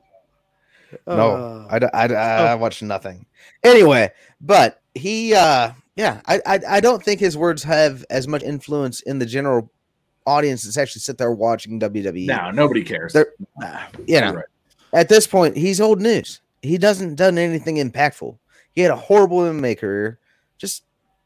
No, 1.08 1.14
uh, 1.32 1.68
I, 1.70 1.80
don't- 1.80 1.94
I, 1.96 2.06
I, 2.14 2.36
I 2.52 2.56
watch 2.56 2.82
nothing. 2.82 3.26
Anyway, 3.64 4.12
but 4.42 4.82
he, 4.96 5.34
uh, 5.36 5.72
yeah, 5.96 6.20
I, 6.26 6.42
I, 6.46 6.60
I 6.68 6.80
don't 6.80 7.04
think 7.04 7.20
his 7.20 7.38
words 7.38 7.62
have 7.64 8.04
as 8.10 8.28
much 8.28 8.42
influence 8.44 9.02
in 9.02 9.20
the 9.20 9.26
general 9.26 9.70
audience 10.26 10.64
that's 10.64 10.78
actually 10.78 11.02
sit 11.02 11.18
there 11.18 11.32
watching 11.32 11.80
WWE. 11.80 12.26
No, 12.26 12.50
nobody 12.52 12.84
cares. 12.84 13.14
They're- 13.14 13.34
nah. 13.58 13.82
you 14.08 14.20
know, 14.20 14.34
right. 14.34 14.46
at 14.94 15.10
this 15.10 15.28
point, 15.28 15.56
he's 15.56 15.80
old 15.80 16.02
news. 16.02 16.42
He 16.62 16.78
doesn't 16.78 17.16
done 17.16 17.38
anything 17.38 17.76
impactful. 17.78 18.38
He 18.74 18.82
had 18.82 18.92
a 18.92 18.96
horrible 18.96 19.40
MMA 19.40 19.78
career. 19.78 20.20
Just 20.58 20.84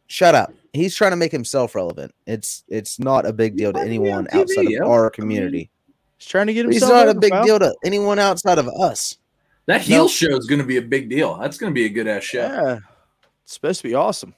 shut 0.07 0.35
up. 0.35 0.53
He's 0.73 0.95
trying 0.95 1.11
to 1.11 1.17
make 1.17 1.31
himself 1.31 1.75
relevant. 1.75 2.13
It's 2.25 2.63
it's 2.67 2.99
not 2.99 3.25
a 3.27 3.31
big 3.33 3.55
deal 3.55 3.71
to 3.73 3.79
anyone 3.79 4.27
outside 4.31 4.65
of 4.65 4.71
yo. 4.71 4.85
our 4.89 5.09
community. 5.11 5.69
He's 6.17 6.27
trying 6.27 6.47
to 6.47 6.53
get 6.53 6.65
himself. 6.65 6.91
He's 6.91 7.05
not 7.05 7.15
a 7.15 7.19
big 7.19 7.31
pal. 7.31 7.45
deal 7.45 7.59
to 7.59 7.75
anyone 7.85 8.17
outside 8.17 8.57
of 8.57 8.67
us. 8.67 9.17
That 9.67 9.81
heel 9.81 10.03
No. 10.03 10.07
show 10.07 10.35
is 10.35 10.45
going 10.47 10.59
to 10.59 10.65
be 10.65 10.77
a 10.77 10.81
big 10.81 11.09
deal. 11.09 11.37
That's 11.37 11.57
going 11.57 11.71
to 11.71 11.75
be 11.75 11.85
a 11.85 11.89
good 11.89 12.07
ass 12.07 12.23
show. 12.23 12.41
Yeah, 12.41 12.79
it's 13.43 13.53
supposed 13.53 13.81
to 13.81 13.87
be 13.87 13.93
awesome. 13.93 14.33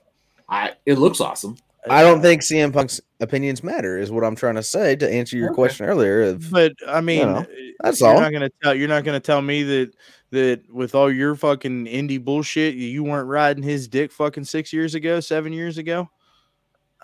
I 0.50 0.74
it 0.86 1.00
looks 1.00 1.22
awesome. 1.22 1.56
I 1.90 2.02
don't 2.02 2.22
think 2.22 2.42
CM 2.42 2.74
Punk's 2.74 3.00
opinions 3.20 3.64
matter, 3.64 3.98
is 3.98 4.12
what 4.12 4.24
I'm 4.24 4.36
trying 4.36 4.56
to 4.56 4.64
say 4.64 4.96
to 4.96 5.10
answer 5.10 5.38
your 5.38 5.50
Okay. 5.50 5.56
question 5.56 5.86
earlier. 5.86 6.24
Of 6.24 6.50
But 6.52 6.74
I 6.88 7.00
mean, 7.00 7.28
know, 7.28 7.38
uh, 7.38 7.46
that's 7.82 8.02
you're 8.02 8.10
all. 8.10 8.20
not 8.20 8.34
gonna 8.34 8.50
tell. 8.62 8.76
You're 8.76 8.88
not 8.88 9.04
gonna 9.06 9.20
tell 9.20 9.42
me 9.42 9.64
that 9.64 9.92
that 10.32 10.62
with 10.74 10.96
all 10.96 11.12
your 11.12 11.36
fucking 11.36 11.86
indie 11.86 12.22
bullshit, 12.24 12.74
you 12.76 13.04
weren't 13.04 13.28
riding 13.30 13.64
his 13.64 13.88
dick 13.88 14.12
fucking 14.12 14.44
six 14.46 14.74
years 14.74 14.96
ago, 14.96 15.20
seven 15.22 15.54
years 15.54 15.78
ago. 15.78 16.10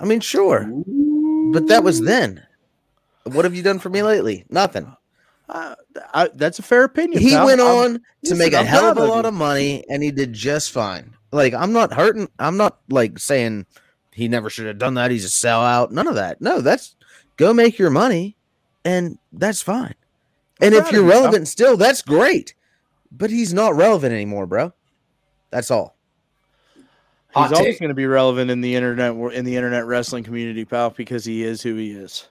I 0.01 0.05
mean, 0.05 0.19
sure, 0.19 0.63
but 1.53 1.67
that 1.67 1.83
was 1.83 2.01
then. 2.01 2.43
What 3.23 3.45
have 3.45 3.53
you 3.55 3.61
done 3.61 3.79
for 3.79 3.89
me 3.89 4.01
lately? 4.01 4.45
Nothing. 4.49 4.95
Uh, 5.47 5.75
I, 6.13 6.29
that's 6.33 6.59
a 6.59 6.63
fair 6.63 6.85
opinion. 6.85 7.21
He 7.21 7.31
pal. 7.31 7.45
went 7.45 7.61
I'm- 7.61 7.93
on 7.93 8.01
to 8.25 8.35
make 8.35 8.53
a 8.53 8.59
I'm 8.59 8.65
hell 8.65 8.85
of 8.91 8.97
a 8.97 9.05
lot 9.05 9.25
of 9.25 9.33
money, 9.33 9.83
and 9.89 10.01
he 10.01 10.11
did 10.11 10.33
just 10.33 10.71
fine. 10.71 11.13
Like 11.31 11.53
I'm 11.53 11.71
not 11.73 11.93
hurting. 11.93 12.29
I'm 12.39 12.57
not 12.57 12.79
like 12.89 13.19
saying 13.19 13.65
he 14.11 14.27
never 14.27 14.49
should 14.49 14.65
have 14.67 14.77
done 14.79 14.95
that. 14.95 15.11
He's 15.11 15.25
a 15.25 15.27
sellout. 15.27 15.91
None 15.91 16.07
of 16.07 16.15
that. 16.15 16.41
No, 16.41 16.61
that's 16.61 16.95
go 17.37 17.53
make 17.53 17.77
your 17.77 17.89
money, 17.89 18.37
and 18.83 19.17
that's 19.31 19.61
fine. 19.61 19.95
And 20.61 20.73
if 20.73 20.91
you're 20.91 21.01
of 21.01 21.07
you, 21.07 21.11
pal. 21.11 21.21
relevant 21.21 21.47
still, 21.47 21.77
that's 21.77 22.01
great. 22.01 22.53
But 23.11 23.29
he's 23.29 23.53
not 23.53 23.75
relevant 23.75 24.13
anymore, 24.13 24.45
bro. 24.45 24.73
That's 25.51 25.69
all. 25.71 25.97
Hot 27.33 27.49
He's 27.49 27.57
always 27.57 27.79
going 27.79 27.89
to 27.89 27.95
be 27.95 28.05
relevant 28.05 28.51
in 28.51 28.61
the 28.61 28.75
internet 28.75 29.15
in 29.33 29.45
the 29.45 29.55
internet 29.55 29.85
wrestling 29.85 30.23
community, 30.23 30.65
pal, 30.65 30.89
because 30.89 31.23
he 31.23 31.43
is 31.43 31.61
who 31.61 31.75
he 31.75 31.91
is. 31.91 32.27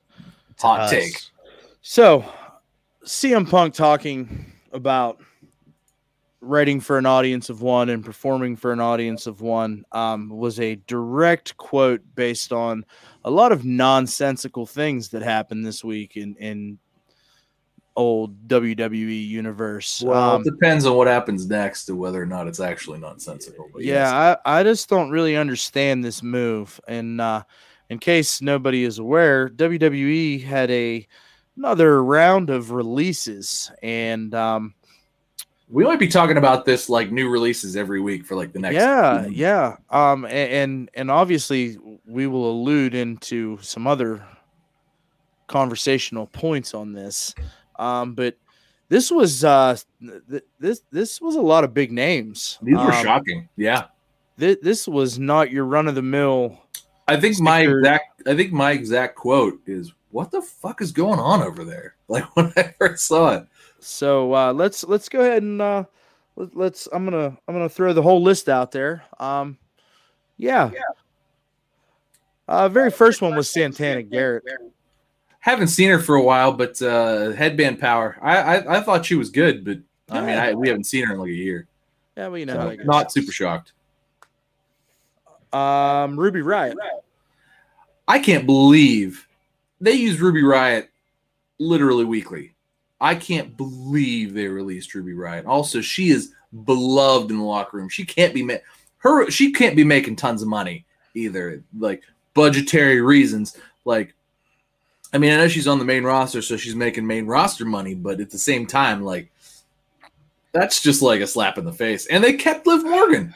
Hot 0.58 0.80
Us. 0.80 0.90
take. 0.90 1.14
So, 1.80 2.24
CM 3.04 3.48
Punk 3.48 3.74
talking 3.74 4.52
about 4.72 5.20
writing 6.42 6.80
for 6.80 6.98
an 6.98 7.06
audience 7.06 7.50
of 7.50 7.62
one 7.62 7.88
and 7.88 8.04
performing 8.04 8.56
for 8.56 8.72
an 8.72 8.80
audience 8.80 9.26
of 9.26 9.40
one 9.40 9.84
um, 9.92 10.28
was 10.30 10.58
a 10.60 10.76
direct 10.86 11.56
quote 11.56 12.02
based 12.14 12.52
on 12.52 12.84
a 13.24 13.30
lot 13.30 13.52
of 13.52 13.64
nonsensical 13.64 14.66
things 14.66 15.08
that 15.10 15.22
happened 15.22 15.64
this 15.64 15.84
week 15.84 16.16
in 16.16 16.34
in 16.36 16.78
old 18.00 18.48
WWE 18.48 19.28
universe. 19.28 20.02
Well, 20.02 20.36
Um, 20.36 20.42
it 20.42 20.50
depends 20.50 20.86
on 20.86 20.96
what 20.96 21.06
happens 21.06 21.48
next 21.48 21.84
to 21.86 21.94
whether 21.94 22.20
or 22.20 22.26
not 22.26 22.46
it's 22.48 22.60
actually 22.60 22.98
nonsensical. 22.98 23.68
But 23.72 23.82
yes. 23.82 24.10
yeah, 24.10 24.36
I, 24.44 24.60
I 24.60 24.62
just 24.62 24.88
don't 24.88 25.10
really 25.10 25.36
understand 25.36 26.04
this 26.04 26.22
move. 26.22 26.80
And 26.88 27.20
uh, 27.20 27.44
in 27.88 27.98
case 27.98 28.40
nobody 28.40 28.84
is 28.84 28.98
aware, 28.98 29.48
WWE 29.48 30.42
had 30.42 30.70
a 30.70 31.06
another 31.56 32.02
round 32.02 32.48
of 32.48 32.70
releases, 32.70 33.70
and 33.82 34.34
um, 34.34 34.74
we 35.68 35.84
might 35.84 35.98
be 35.98 36.08
talking 36.08 36.38
about 36.38 36.64
this 36.64 36.88
like 36.88 37.12
new 37.12 37.28
releases 37.28 37.76
every 37.76 38.00
week 38.00 38.24
for 38.24 38.34
like 38.34 38.52
the 38.52 38.58
next. 38.58 38.74
yeah, 38.74 39.26
yeah, 39.26 39.76
um, 39.90 40.24
and 40.24 40.90
and 40.94 41.10
obviously 41.10 41.76
we 42.06 42.26
will 42.26 42.50
allude 42.50 42.94
into 42.94 43.58
some 43.60 43.86
other 43.86 44.24
conversational 45.48 46.28
points 46.28 46.74
on 46.74 46.92
this, 46.92 47.34
um, 47.81 48.14
but. 48.14 48.37
This 48.88 49.09
was 49.09 49.45
uh, 49.45 49.77
th- 50.29 50.43
this 50.59 50.81
this 50.90 51.21
was 51.21 51.37
a 51.37 51.40
lot 51.40 51.62
of 51.62 51.73
big 51.73 51.93
names. 51.93 52.59
These 52.61 52.75
were 52.75 52.93
Um, 52.93 53.05
shocking. 53.05 53.49
Yeah. 53.57 53.85
thi- 54.37 54.59
this 54.61 54.88
was 54.88 55.16
not 55.16 55.53
your 55.53 55.64
run 55.64 55.87
of 55.87 55.95
the 55.95 56.03
mill 56.03 56.59
I 57.07 57.21
think 57.21 57.38
my 57.38 57.61
exact 57.61 58.23
I 58.27 58.35
think 58.35 58.53
my 58.53 58.73
exact 58.73 59.14
quote 59.14 59.61
is 59.64 59.93
what 60.11 60.33
the 60.33 60.43
fuck 60.43 60.81
is 60.83 60.90
going 60.90 61.21
on 61.21 61.40
over 61.40 61.64
there? 61.64 61.95
Like 62.09 62.25
when 62.35 62.53
I 62.57 62.75
first 62.81 63.07
saw 63.07 63.35
it. 63.35 63.47
So 63.79 64.35
uh, 64.35 64.53
let's 64.53 64.83
let's 64.83 65.09
go 65.09 65.21
ahead 65.21 65.45
and 65.45 65.62
uh, 65.62 65.85
let, 66.35 66.57
let's. 66.57 66.88
I'm 66.93 67.05
gonna 67.05 67.38
I'm 67.47 67.55
gonna 67.55 67.69
throw 67.69 67.93
the 67.93 68.03
whole 68.03 68.21
list 68.25 68.49
out 68.49 68.73
there. 68.73 69.05
Um, 69.21 69.57
yeah. 70.37 70.73
Uh, 72.49 72.69
very 72.69 72.90
first 72.90 73.23
one 73.23 73.37
was 73.37 73.49
Santana 73.49 74.03
Garrett. 74.03 74.43
Haven't 75.40 75.68
seen 75.68 75.88
her 75.90 75.98
for 75.98 76.16
a 76.16 76.22
while, 76.22 76.53
but 76.53 76.81
uh 76.83 77.31
headband 77.33 77.81
power. 77.81 78.16
I 78.22 78.37
I, 78.59 78.79
I 78.79 78.81
thought 78.83 79.07
she 79.07 79.14
was 79.14 79.31
good, 79.31 79.64
but 79.64 79.79
I 80.09 80.20
mean 80.20 80.38
I, 80.38 80.55
we 80.55 80.68
haven't 80.68 80.85
seen 80.85 81.07
her 81.07 81.14
in 81.14 81.20
like 81.20 81.31
a 81.31 81.35
year. 81.35 81.66
Yeah, 82.16 82.29
well 82.29 82.38
you 82.38 82.46
know 82.46 82.55
So 82.55 82.61
how 82.61 82.68
that 82.68 82.76
goes. 82.76 82.87
not 82.87 83.12
super 83.12 83.33
shocked. 83.33 83.72
Um, 85.53 86.18
Ruby 86.18 86.40
Riott. 86.40 86.74
I 88.07 88.18
can't 88.18 88.46
believe 88.46 89.26
they 89.81 89.92
use 89.92 90.20
Ruby 90.20 90.42
Riott 90.42 90.88
literally 91.59 92.05
weekly. 92.05 92.55
I 93.00 93.14
can't 93.14 93.57
believe 93.57 94.35
they 94.35 94.46
released 94.46 94.94
Ruby 94.94 95.14
Riott. 95.14 95.46
Also, 95.46 95.81
she 95.81 96.11
is 96.11 96.35
beloved 96.64 97.31
in 97.31 97.38
the 97.38 97.44
locker 97.44 97.79
room. 97.79 97.88
She 97.88 98.05
can't 98.05 98.35
be 98.35 98.42
ma- 98.42 98.55
her. 98.98 99.31
She 99.31 99.53
can't 99.53 99.74
be 99.74 99.85
making 99.85 100.16
tons 100.16 100.42
of 100.42 100.48
money 100.48 100.85
either, 101.14 101.62
like 101.79 102.03
budgetary 102.35 103.00
reasons. 103.00 103.57
Like, 103.85 104.14
I 105.12 105.18
mean, 105.18 105.33
I 105.33 105.37
know 105.38 105.49
she's 105.49 105.66
on 105.66 105.79
the 105.79 105.85
main 105.85 106.05
roster, 106.05 106.40
so 106.40 106.57
she's 106.57 106.77
making 106.77 107.07
main 107.07 107.27
roster 107.27 107.64
money, 107.64 107.94
but 107.94 108.20
at 108.20 108.31
the 108.31 108.38
same 108.38 108.66
time, 108.66 109.03
like, 109.03 109.31
that's 110.53 110.81
just 110.83 111.03
like 111.03 111.20
a 111.20 111.27
slap 111.27 111.59
in 111.59 111.64
the 111.64 111.73
face. 111.73 112.07
And 112.07 112.23
they 112.23 112.35
kept 112.35 112.66
Liv 112.66 112.85
Morgan. 112.85 113.35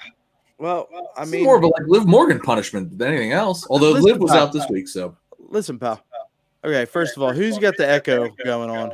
Well, 0.59 0.89
I 1.17 1.25
This 1.25 1.33
mean, 1.33 1.45
more 1.45 1.57
of 1.57 1.63
a 1.65 1.67
like 1.67 1.83
Liv 1.87 2.07
Morgan 2.07 2.41
punishment 2.41 2.97
than 2.97 3.09
anything 3.09 3.33
else. 3.33 3.67
Although 3.69 3.91
Listen, 3.91 4.05
Liv 4.05 4.19
was 4.21 4.31
pal. 4.31 4.41
out 4.45 4.53
this 4.53 4.69
week, 4.71 4.87
so 4.89 5.17
listen, 5.49 5.79
pal. 5.79 6.03
Okay, 6.65 6.85
first 6.85 7.17
of 7.17 7.23
all, 7.23 7.33
who's 7.33 7.59
got 7.59 7.77
the 7.77 7.89
echo 7.89 8.29
going 8.45 8.71
on? 8.71 8.93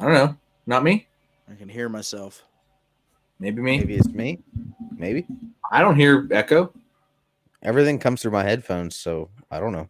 I 0.00 0.04
don't 0.04 0.14
know. 0.14 0.36
Not 0.66 0.84
me. 0.84 1.06
I 1.50 1.54
can 1.54 1.68
hear 1.68 1.88
myself. 1.88 2.44
Maybe 3.38 3.60
me. 3.62 3.78
Maybe 3.78 3.94
it's 3.96 4.08
me. 4.08 4.40
Maybe 4.96 5.26
I 5.70 5.80
don't 5.80 5.96
hear 5.96 6.26
echo. 6.30 6.72
everything 7.62 7.98
comes 7.98 8.22
through 8.22 8.32
my 8.32 8.42
headphones, 8.42 8.96
so 8.96 9.28
I 9.50 9.60
don't 9.60 9.72
know. 9.72 9.88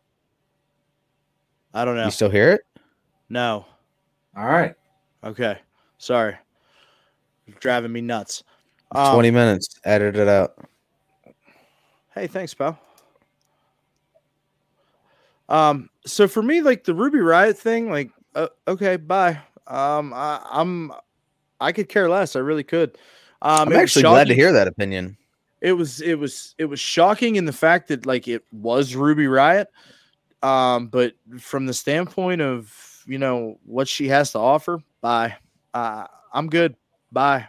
I 1.78 1.84
don't 1.84 1.94
know. 1.94 2.06
You 2.06 2.10
still 2.10 2.28
hear 2.28 2.50
it? 2.50 2.62
No. 3.28 3.64
All 4.36 4.46
right. 4.46 4.74
Okay. 5.22 5.58
Sorry. 5.98 6.34
You're 7.46 7.56
driving 7.60 7.92
me 7.92 8.00
nuts. 8.00 8.42
Um, 8.90 9.14
Twenty 9.14 9.30
minutes. 9.30 9.78
Edit 9.84 10.16
it 10.16 10.26
out. 10.26 10.56
Hey, 12.16 12.26
thanks, 12.26 12.52
pal. 12.52 12.80
Um, 15.48 15.88
so 16.04 16.26
for 16.26 16.42
me, 16.42 16.62
like 16.62 16.82
the 16.82 16.94
Ruby 16.94 17.18
Riott 17.18 17.56
thing, 17.56 17.92
like, 17.92 18.10
uh, 18.34 18.48
okay, 18.66 18.96
bye. 18.96 19.38
Um, 19.68 20.12
I, 20.12 20.44
I'm, 20.50 20.90
I 21.60 21.70
could 21.70 21.88
care 21.88 22.08
less. 22.10 22.34
I 22.34 22.40
really 22.40 22.64
could. 22.64 22.98
Um, 23.40 23.68
I'm 23.68 23.68
it 23.68 23.76
was 23.76 23.82
actually 23.82 24.02
glad 24.02 24.26
to 24.26 24.34
hear 24.34 24.52
that 24.52 24.66
opinion. 24.66 25.16
It 25.60 25.74
was, 25.74 26.00
it 26.00 26.16
was, 26.16 26.56
it 26.58 26.64
was 26.64 26.80
shocking 26.80 27.36
in 27.36 27.44
the 27.44 27.52
fact 27.52 27.86
that 27.88 28.04
like 28.04 28.26
it 28.26 28.42
was 28.50 28.96
Ruby 28.96 29.26
Riott. 29.26 29.66
Um, 30.42 30.88
but 30.88 31.14
from 31.38 31.66
the 31.66 31.74
standpoint 31.74 32.40
of 32.40 33.04
you 33.06 33.18
know 33.18 33.58
what 33.64 33.88
she 33.88 34.08
has 34.08 34.32
to 34.32 34.38
offer, 34.38 34.80
bye. 35.00 35.36
Uh, 35.74 36.06
I'm 36.32 36.48
good. 36.48 36.76
Bye. 37.10 37.48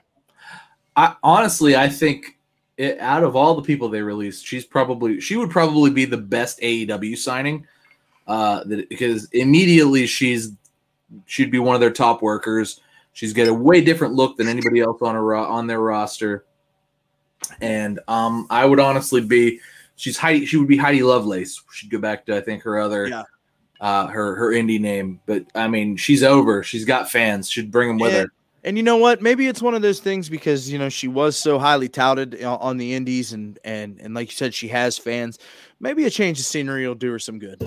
I 0.95 1.15
honestly, 1.23 1.75
I 1.75 1.89
think 1.89 2.37
it, 2.77 2.99
out 2.99 3.23
of 3.23 3.35
all 3.35 3.55
the 3.55 3.61
people 3.61 3.89
they 3.89 4.01
released, 4.01 4.45
she's 4.45 4.65
probably 4.65 5.19
she 5.19 5.35
would 5.35 5.49
probably 5.49 5.91
be 5.91 6.05
the 6.05 6.17
best 6.17 6.59
AEW 6.61 7.17
signing. 7.17 7.67
Uh, 8.27 8.63
that 8.65 8.87
because 8.89 9.25
immediately 9.31 10.05
she's 10.05 10.51
she'd 11.25 11.51
be 11.51 11.59
one 11.59 11.75
of 11.75 11.81
their 11.81 11.91
top 11.91 12.21
workers. 12.21 12.81
She's 13.13 13.33
got 13.33 13.47
a 13.47 13.53
way 13.53 13.81
different 13.81 14.13
look 14.13 14.37
than 14.37 14.47
anybody 14.47 14.81
else 14.81 15.01
on 15.01 15.15
ro- 15.15 15.45
on 15.45 15.67
their 15.67 15.81
roster, 15.81 16.45
and 17.59 17.99
um, 18.07 18.47
I 18.49 18.65
would 18.65 18.79
honestly 18.79 19.21
be 19.21 19.59
she's 19.99 20.17
Heidi. 20.17 20.45
She 20.45 20.57
would 20.57 20.67
be 20.67 20.77
Heidi 20.77 21.03
Lovelace. 21.03 21.61
She'd 21.73 21.91
go 21.91 21.99
back 21.99 22.25
to 22.25 22.37
I 22.37 22.41
think 22.41 22.63
her 22.63 22.79
other. 22.79 23.07
Yeah. 23.07 23.23
Uh, 23.81 24.07
her 24.07 24.35
her 24.35 24.51
indie 24.51 24.79
name, 24.79 25.21
but 25.25 25.45
I 25.55 25.69
mean 25.69 25.95
she's 25.95 26.21
over. 26.21 26.63
She's 26.63 26.83
got 26.83 27.09
fans. 27.09 27.49
Should 27.49 27.71
bring 27.71 27.87
them 27.87 27.97
with 27.97 28.11
Yeah. 28.11 28.21
her. 28.23 28.27
And 28.65 28.75
you 28.75 28.83
know 28.83 28.97
what? 28.97 29.21
Maybe 29.21 29.47
it's 29.47 29.61
one 29.61 29.73
of 29.73 29.81
those 29.81 30.01
things 30.01 30.27
because 30.27 30.69
you 30.69 30.77
know 30.77 30.89
she 30.89 31.07
was 31.07 31.37
so 31.37 31.57
highly 31.57 31.87
touted 31.87 32.43
on 32.43 32.75
the 32.75 32.93
indies, 32.93 33.31
and 33.31 33.57
and 33.63 33.97
and 34.01 34.13
like 34.13 34.29
you 34.31 34.35
said, 34.35 34.53
she 34.53 34.67
has 34.67 34.97
fans. 34.97 35.39
Maybe 35.79 36.03
a 36.03 36.09
change 36.09 36.39
of 36.39 36.45
scenery 36.45 36.85
will 36.85 36.95
do 36.95 37.09
her 37.11 37.19
some 37.19 37.39
good. 37.39 37.57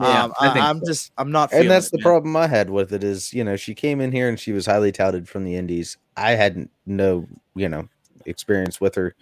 Yeah, 0.00 0.24
um, 0.24 0.32
I 0.40 0.48
think 0.54 0.64
I, 0.64 0.70
am 0.70 0.80
so. 0.80 0.86
just 0.86 1.12
I'm 1.18 1.30
not. 1.30 1.52
And 1.52 1.70
that's 1.70 1.88
it, 1.88 1.92
the 1.92 1.98
man. 1.98 2.02
problem 2.04 2.34
I 2.34 2.46
had 2.46 2.70
with 2.70 2.94
it 2.94 3.04
is, 3.04 3.34
you 3.34 3.44
know, 3.44 3.56
she 3.56 3.74
came 3.74 4.00
in 4.00 4.10
here 4.10 4.26
and 4.26 4.40
she 4.40 4.52
was 4.52 4.64
highly 4.64 4.90
touted 4.90 5.28
from 5.28 5.44
the 5.44 5.54
indies. 5.54 5.98
I 6.16 6.30
had 6.30 6.66
no, 6.86 7.28
you 7.54 7.68
know, 7.68 7.86
experience 8.28 8.80
with 8.80 8.94
her. 8.94 9.14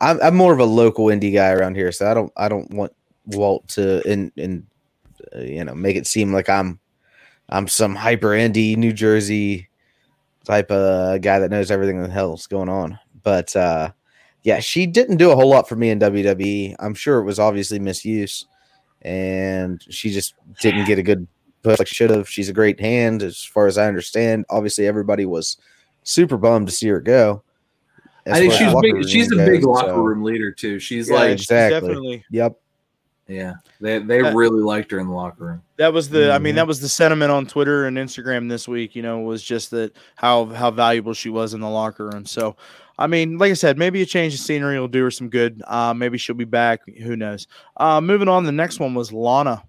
I'm, 0.00 0.20
I'm 0.22 0.34
more 0.34 0.52
of 0.52 0.58
a 0.58 0.64
local 0.64 1.06
indie 1.06 1.32
guy 1.32 1.50
around 1.50 1.76
here, 1.76 1.92
so 1.92 2.10
I 2.10 2.14
don't 2.14 2.32
I 2.36 2.48
don't 2.48 2.70
want 2.70 2.94
Walt 3.26 3.68
to 3.68 4.06
in 4.10 4.32
in 4.36 4.66
uh, 5.34 5.40
you 5.40 5.64
know 5.64 5.74
make 5.74 5.96
it 5.96 6.06
seem 6.06 6.32
like 6.32 6.48
I'm 6.48 6.78
I'm 7.48 7.68
some 7.68 7.94
hyper 7.94 8.30
indie 8.30 8.76
New 8.76 8.92
Jersey 8.92 9.68
type 10.44 10.70
of 10.70 11.20
guy 11.20 11.38
that 11.38 11.50
knows 11.50 11.70
everything 11.70 12.02
the 12.02 12.08
hell's 12.08 12.46
going 12.46 12.68
on. 12.68 12.98
But 13.22 13.54
uh 13.54 13.92
yeah, 14.42 14.58
she 14.58 14.86
didn't 14.86 15.18
do 15.18 15.30
a 15.30 15.36
whole 15.36 15.48
lot 15.48 15.68
for 15.68 15.76
me 15.76 15.90
in 15.90 16.00
WWE. 16.00 16.74
I'm 16.80 16.94
sure 16.94 17.20
it 17.20 17.24
was 17.24 17.38
obviously 17.38 17.78
misuse, 17.78 18.46
and 19.02 19.80
she 19.88 20.10
just 20.10 20.34
didn't 20.60 20.86
get 20.86 20.98
a 20.98 21.02
good 21.02 21.28
push 21.62 21.78
like 21.78 21.88
she 21.88 21.94
should 21.94 22.10
have. 22.10 22.28
She's 22.28 22.48
a 22.48 22.52
great 22.54 22.80
hand, 22.80 23.22
as 23.22 23.42
far 23.42 23.66
as 23.66 23.78
I 23.78 23.86
understand. 23.86 24.44
Obviously, 24.50 24.86
everybody 24.86 25.24
was 25.26 25.58
super 26.02 26.36
bummed 26.36 26.66
to 26.68 26.74
see 26.74 26.88
her 26.88 27.00
go. 27.00 27.42
As 28.26 28.34
I 28.34 28.40
think 28.40 28.52
she's 28.52 28.74
big. 28.80 29.08
She's 29.08 29.32
a 29.32 29.36
goes, 29.36 29.46
big 29.48 29.64
locker 29.64 29.88
so- 29.88 30.02
room 30.02 30.22
leader 30.22 30.50
too. 30.52 30.78
She's 30.78 31.08
Yeah, 31.08 31.14
like, 31.16 31.30
she's 31.38 31.42
exactly. 31.42 31.88
definitely. 31.88 32.24
Yep. 32.30 32.58
yeah, 33.28 33.54
they 33.80 33.98
they 33.98 34.20
Uh, 34.20 34.34
really 34.34 34.60
liked 34.62 34.90
her 34.90 34.98
in 34.98 35.06
the 35.06 35.12
locker 35.14 35.44
room. 35.44 35.62
That 35.78 35.92
was 35.92 36.08
the. 36.10 36.32
I 36.32 36.38
mean, 36.38 36.52
Mhm. 36.54 36.56
that 36.56 36.66
was 36.66 36.80
the 36.80 36.88
sentiment 36.88 37.30
on 37.30 37.46
Twitter 37.46 37.86
and 37.86 37.96
Instagram 37.96 38.48
this 38.48 38.68
week. 38.68 38.94
You 38.94 39.02
know, 39.02 39.20
was 39.20 39.42
just 39.42 39.70
that 39.70 39.92
how 40.16 40.46
how 40.46 40.70
valuable 40.70 41.14
she 41.14 41.30
was 41.30 41.54
in 41.54 41.60
the 41.60 41.68
locker 41.70 42.08
room. 42.08 42.26
So, 42.26 42.56
I 42.98 43.06
mean, 43.06 43.38
like 43.38 43.50
I 43.50 43.54
said, 43.54 43.78
maybe 43.78 44.02
a 44.02 44.06
change 44.06 44.34
of 44.34 44.40
scenery 44.40 44.78
will 44.78 44.88
do 44.88 45.02
her 45.04 45.10
some 45.10 45.28
good. 45.28 45.62
Uh, 45.66 45.94
maybe 45.94 46.18
she'll 46.18 46.36
be 46.36 46.44
back. 46.44 46.80
Who 47.02 47.16
knows? 47.16 47.46
Uh, 47.76 48.00
moving 48.00 48.28
on. 48.28 48.44
The 48.44 48.52
next 48.52 48.78
one 48.80 48.94
was 48.94 49.12
Lana. 49.12 49.62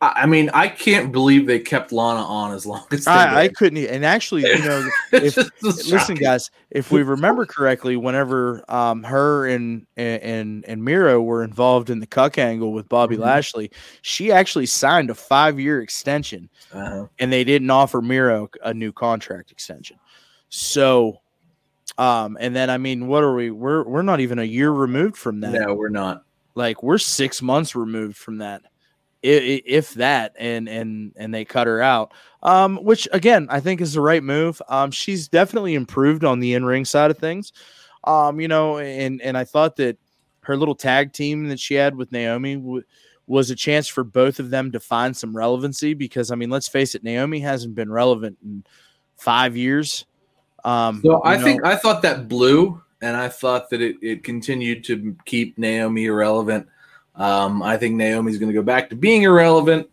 I, 0.00 0.26
mean, 0.26 0.48
I 0.54 0.68
can't 0.68 1.10
believe 1.10 1.46
they 1.48 1.58
kept 1.58 1.90
Lana 1.90 2.20
on 2.20 2.52
as 2.52 2.64
long 2.64 2.84
as 2.92 3.04
they 3.04 3.10
I, 3.10 3.42
I 3.42 3.48
couldn't. 3.48 3.84
And 3.86 4.04
actually, 4.04 4.42
you 4.42 4.58
know, 4.60 4.88
if- 5.12 5.36
listen, 5.62 6.14
guys, 6.14 6.52
if 6.70 6.92
we 6.92 7.02
remember 7.02 7.44
correctly, 7.44 7.96
whenever 7.96 8.62
um, 8.70 9.02
her 9.02 9.48
and 9.48 9.86
and 9.96 10.64
and 10.66 10.84
Miro 10.84 11.20
were 11.20 11.42
involved 11.42 11.90
in 11.90 11.98
the 11.98 12.06
cuck 12.06 12.38
angle 12.38 12.72
with 12.72 12.88
Bobby 12.88 13.16
Mhm. 13.16 13.22
Lashley, 13.22 13.70
she 14.02 14.30
actually 14.30 14.66
signed 14.66 15.10
a 15.10 15.16
five 15.16 15.58
year 15.58 15.82
extension, 15.82 16.48
Uh-huh. 16.72 17.06
and 17.18 17.32
they 17.32 17.42
didn't 17.42 17.70
offer 17.70 18.00
Miro 18.00 18.48
a 18.62 18.72
new 18.72 18.92
contract 18.92 19.50
extension. 19.50 19.96
So, 20.48 21.18
um, 21.98 22.36
and 22.40 22.54
then 22.54 22.70
I 22.70 22.78
mean, 22.78 23.08
what 23.08 23.24
are 23.24 23.34
we? 23.34 23.50
We're 23.50 23.82
we're 23.82 24.02
not 24.02 24.20
even 24.20 24.38
a 24.38 24.44
year 24.44 24.70
removed 24.70 25.16
from 25.16 25.40
that. 25.40 25.52
No, 25.52 25.74
we're 25.74 25.88
not. 25.88 26.22
Like 26.54 26.84
we're 26.84 26.98
six 26.98 27.42
months 27.42 27.74
removed 27.74 28.16
from 28.16 28.38
that, 28.38 28.62
if 29.36 29.94
that. 29.94 30.34
And 30.38 30.68
and 30.68 31.12
and 31.16 31.32
they 31.32 31.44
cut 31.44 31.66
her 31.66 31.80
out, 31.82 32.12
um, 32.42 32.76
which 32.76 33.08
again 33.12 33.46
I 33.50 33.60
think 33.60 33.80
is 33.80 33.94
the 33.94 34.00
right 34.00 34.22
move. 34.22 34.60
Um, 34.68 34.90
she's 34.90 35.28
definitely 35.28 35.74
improved 35.74 36.24
on 36.24 36.40
the 36.40 36.54
in 36.54 36.64
ring 36.64 36.84
side 36.84 37.10
of 37.10 37.18
things. 37.18 37.52
Um, 38.04 38.40
you 38.40 38.48
know, 38.48 38.78
and 38.78 39.20
and 39.22 39.36
I 39.36 39.44
thought 39.44 39.76
that 39.76 39.98
her 40.42 40.56
little 40.56 40.74
tag 40.74 41.12
team 41.12 41.48
that 41.48 41.60
she 41.60 41.74
had 41.74 41.94
with 41.94 42.10
Naomi 42.10 42.56
w- 42.56 42.84
was 43.26 43.50
a 43.50 43.54
chance 43.54 43.86
for 43.86 44.02
both 44.02 44.40
of 44.40 44.48
them 44.50 44.72
to 44.72 44.80
find 44.80 45.14
some 45.14 45.36
relevancy 45.36 45.92
because 45.92 46.30
I 46.30 46.34
mean, 46.34 46.48
let's 46.48 46.68
face 46.68 46.94
it, 46.94 47.04
Naomi 47.04 47.40
hasn't 47.40 47.74
been 47.74 47.92
relevant 47.92 48.38
in 48.42 48.64
five 49.16 49.56
years. 49.56 50.06
Um, 50.64 51.02
So 51.04 51.22
I 51.24 51.36
know, 51.36 51.44
think 51.44 51.64
I 51.64 51.76
thought 51.76 52.02
that 52.02 52.28
blew, 52.28 52.82
and 53.02 53.16
I 53.16 53.28
thought 53.28 53.68
that 53.70 53.82
it, 53.82 53.96
it 54.00 54.24
continued 54.24 54.84
to 54.84 55.16
keep 55.26 55.58
Naomi 55.58 56.06
irrelevant. 56.06 56.66
Um, 57.18 57.62
I 57.62 57.76
think 57.76 57.96
Naomi's 57.96 58.38
going 58.38 58.48
to 58.48 58.54
go 58.54 58.62
back 58.62 58.88
to 58.90 58.96
being 58.96 59.22
irrelevant, 59.22 59.88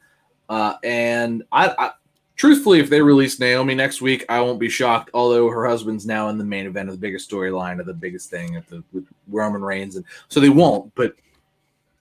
uh, 0.48 0.76
and 0.84 1.44
I, 1.52 1.74
I 1.78 1.92
truthfully, 2.36 2.80
if 2.80 2.90
they 2.90 3.02
release 3.02 3.40
Naomi 3.40 3.76
next 3.76 4.02
week, 4.02 4.24
I 4.30 4.40
won't 4.42 4.60
be 4.60 4.70
shocked. 4.70 5.10
Although 5.14 5.50
her 5.50 5.66
husband's 5.66 6.06
now 6.06 6.30
in 6.30 6.38
the 6.38 6.44
main 6.44 6.68
event 6.68 6.90
of 6.90 6.96
the 6.96 7.02
biggest 7.02 7.30
storyline 7.30 7.80
of 7.80 7.88
the 7.88 7.94
biggest 7.94 8.30
thing 8.30 8.56
at 8.56 8.68
the 8.68 8.84
with 8.94 9.08
Roman 9.28 9.64
Reigns, 9.64 9.96
and 9.96 10.06
so 10.28 10.40
they 10.40 10.50
won't. 10.50 10.94
But 10.96 11.16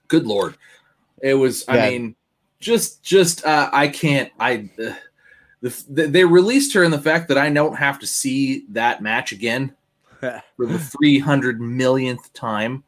good 0.07 0.27
lord, 0.27 0.55
it 1.21 1.33
was. 1.33 1.65
Yeah. 1.67 1.75
I 1.75 1.89
mean, 1.89 2.15
just 2.59 3.03
just 3.03 3.45
uh, 3.45 3.69
I 3.73 3.87
can't. 3.87 4.31
I 4.39 4.69
uh, 4.79 4.93
the, 5.61 5.83
the, 5.89 6.07
they 6.07 6.23
released 6.23 6.73
her 6.73 6.83
in 6.83 6.91
the 6.91 7.01
fact 7.01 7.27
that 7.29 7.37
I 7.39 7.49
don't 7.49 7.75
have 7.75 7.97
to 7.99 8.07
see 8.07 8.65
that 8.69 9.01
match 9.01 9.31
again 9.31 9.75
for 10.19 10.65
the 10.65 10.77
300 10.77 11.59
millionth 11.59 12.31
time. 12.33 12.83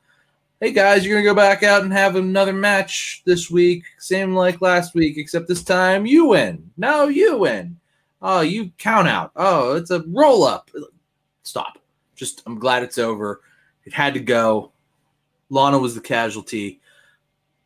Hey 0.59 0.71
guys, 0.71 1.05
you're 1.05 1.15
gonna 1.21 1.35
go 1.35 1.35
back 1.35 1.61
out 1.61 1.83
and 1.83 1.93
have 1.93 2.15
another 2.15 2.51
match 2.51 3.21
this 3.25 3.51
week, 3.51 3.83
same 3.99 4.33
like 4.33 4.59
last 4.59 4.95
week, 4.95 5.15
except 5.19 5.47
this 5.47 5.63
time 5.63 6.07
you 6.07 6.25
win. 6.25 6.71
No, 6.77 7.07
you 7.07 7.37
win. 7.37 7.77
Oh, 8.23 8.41
you 8.41 8.71
count 8.79 9.07
out. 9.07 9.31
Oh, 9.35 9.75
it's 9.75 9.91
a 9.91 10.03
roll 10.07 10.43
up. 10.43 10.71
Stop. 11.43 11.77
Just, 12.15 12.41
I'm 12.47 12.57
glad 12.57 12.81
it's 12.81 12.97
over. 12.97 13.41
It 13.85 13.93
had 13.93 14.15
to 14.15 14.19
go. 14.19 14.71
Lana 15.51 15.77
was 15.77 15.93
the 15.93 16.01
casualty. 16.01 16.81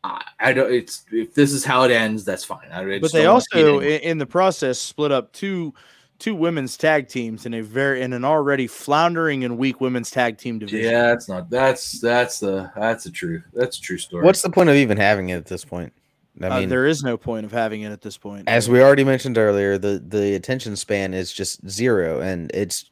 I, 0.04 0.22
I 0.38 0.52
don't. 0.52 0.70
It's 0.70 1.06
if 1.10 1.32
this 1.32 1.54
is 1.54 1.64
how 1.64 1.84
it 1.84 1.90
ends, 1.90 2.26
that's 2.26 2.44
fine. 2.44 2.70
I, 2.70 2.98
but 2.98 3.10
they 3.10 3.22
don't 3.22 3.32
wanna 3.32 3.40
see 3.40 3.60
it 3.60 3.68
also 3.68 3.80
in, 3.80 4.00
in 4.02 4.18
the 4.18 4.26
process 4.26 4.78
split 4.78 5.12
up 5.12 5.32
two 5.32 5.72
two 6.22 6.34
women's 6.36 6.76
tag 6.76 7.08
teams 7.08 7.46
in 7.46 7.52
a 7.52 7.60
very 7.60 8.00
in 8.00 8.12
an 8.12 8.24
already 8.24 8.68
floundering 8.68 9.44
and 9.44 9.58
weak 9.58 9.80
women's 9.80 10.08
tag 10.10 10.38
team 10.38 10.60
division. 10.60 10.90
Yeah, 10.92 11.08
that's 11.08 11.28
not. 11.28 11.50
That's 11.50 12.00
that's 12.00 12.38
the 12.38 12.70
that's 12.76 13.02
the 13.04 13.10
truth. 13.10 13.42
That's 13.52 13.76
a 13.78 13.80
true 13.80 13.98
story. 13.98 14.24
What's 14.24 14.40
the 14.40 14.50
point 14.50 14.68
of 14.70 14.76
even 14.76 14.96
having 14.96 15.30
it 15.30 15.36
at 15.36 15.46
this 15.46 15.64
point? 15.64 15.92
I 16.40 16.46
Uh, 16.46 16.60
mean, 16.60 16.68
there 16.68 16.86
is 16.86 17.02
no 17.02 17.16
point 17.18 17.44
of 17.44 17.50
having 17.52 17.82
it 17.82 17.90
at 17.90 18.00
this 18.02 18.16
point. 18.16 18.48
as 18.48 18.68
we 18.68 18.80
already 18.80 19.04
mentioned 19.04 19.36
earlier, 19.36 19.76
the 19.78 19.98
the 20.06 20.34
attention 20.34 20.76
span 20.76 21.12
is 21.12 21.32
just 21.32 21.68
zero, 21.68 22.20
and 22.20 22.50
it's 22.54 22.88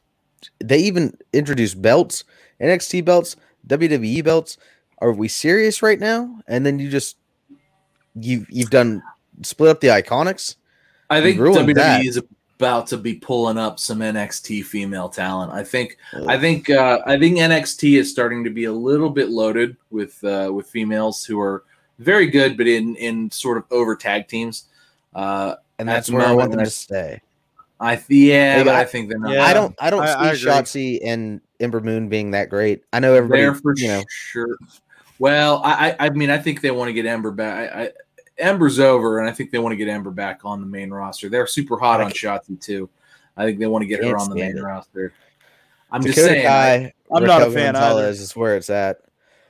they 0.59 0.79
even 0.79 1.17
introduced 1.31 1.81
belts, 1.81 2.25
NXT 2.59 3.05
belts, 3.05 3.37
WWE 3.67 4.23
belts. 4.23 4.57
Are 4.99 5.13
we 5.13 5.29
serious 5.29 5.81
right 5.81 5.99
now? 5.99 6.41
And 6.47 6.65
then 6.65 6.79
you 6.79 6.89
just 6.89 7.15
you 8.13 8.45
you've 8.49 8.69
done 8.69 9.01
split 9.41 9.69
up 9.71 9.79
the 9.79 9.87
iconics. 9.87 10.57
I 11.09 11.21
think 11.21 11.39
WWE 11.39 11.75
that. 11.75 12.05
is 12.05 12.21
about 12.61 12.85
to 12.85 12.97
be 12.97 13.15
pulling 13.15 13.57
up 13.57 13.79
some 13.79 14.01
NXT 14.01 14.63
female 14.65 15.09
talent. 15.09 15.51
I 15.51 15.63
think 15.63 15.97
I 16.27 16.37
think 16.37 16.69
uh, 16.69 16.99
I 17.07 17.17
think 17.17 17.39
NXT 17.39 17.97
is 17.97 18.11
starting 18.11 18.43
to 18.43 18.51
be 18.51 18.65
a 18.65 18.71
little 18.71 19.09
bit 19.09 19.29
loaded 19.29 19.75
with 19.89 20.23
uh, 20.23 20.51
with 20.53 20.67
females 20.69 21.25
who 21.25 21.39
are 21.39 21.63
very 21.97 22.27
good, 22.27 22.57
but 22.57 22.67
in 22.67 22.95
in 22.97 23.31
sort 23.31 23.57
of 23.57 23.63
over 23.71 23.95
tag 23.95 24.27
teams. 24.27 24.65
Uh, 25.15 25.55
and 25.79 25.89
that's 25.89 26.11
where 26.11 26.21
I 26.21 26.33
want 26.33 26.51
them 26.51 26.59
I- 26.59 26.65
to 26.65 26.69
stay. 26.69 27.21
I 27.79 27.95
th- 27.95 28.05
yeah, 28.11 28.57
Like, 28.57 28.65
but 28.65 28.75
I 28.75 28.81
I- 28.81 28.85
think 28.85 29.09
they're 29.09 29.17
not. 29.17 29.31
Yeah. 29.33 29.43
I 29.43 29.53
don't 29.55 29.75
I 29.79 29.89
don't 29.89 30.03
I- 30.03 30.29
I 30.29 30.33
see 30.35 30.41
agree. 30.43 30.51
Shotzi 30.53 30.99
and 31.03 31.41
Ember 31.59 31.79
Moon 31.81 32.09
being 32.09 32.29
that 32.31 32.47
great. 32.51 32.83
I 32.93 32.99
know 32.99 33.15
everybody, 33.15 33.41
There 33.41 33.55
for 33.55 33.73
you 33.75 33.87
know, 33.87 34.03
sure. 34.07 34.55
Well, 35.17 35.61
I, 35.65 35.89
I 35.89 35.95
I 36.05 36.09
mean, 36.11 36.29
I 36.29 36.37
think 36.37 36.61
they 36.61 36.69
want 36.69 36.89
to 36.89 36.93
get 36.93 37.07
Ember 37.07 37.31
back. 37.31 37.73
I, 37.73 37.81
I, 37.85 37.91
Ember's 38.37 38.79
over, 38.79 39.19
and 39.19 39.29
I 39.29 39.31
think 39.31 39.51
they 39.51 39.59
want 39.59 39.73
to 39.73 39.77
get 39.77 39.87
Ember 39.87 40.11
back 40.11 40.41
on 40.45 40.61
the 40.61 40.67
main 40.67 40.89
roster. 40.89 41.29
They're 41.29 41.47
super 41.47 41.77
hot 41.77 42.01
I 42.01 42.05
on 42.05 42.11
Shotzi 42.11 42.59
too. 42.59 42.89
I 43.37 43.45
think 43.45 43.59
they 43.59 43.67
want 43.67 43.83
to 43.83 43.87
get 43.87 44.03
her 44.03 44.17
on 44.17 44.29
the 44.29 44.35
main 44.35 44.57
it. 44.57 44.61
roster. 44.61 45.13
I'm 45.91 46.01
Dakota 46.01 46.15
just 46.15 46.27
saying. 46.27 46.45
I- 46.47 46.49
Kai, 46.49 46.93
I'm 47.13 47.23
not 47.23 47.41
a 47.41 47.45
Raquel 47.45 47.51
fan 47.53 47.73
Gonzalez 47.73 48.21
is 48.21 48.35
where 48.35 48.55
it's 48.55 48.69
at. 48.69 49.01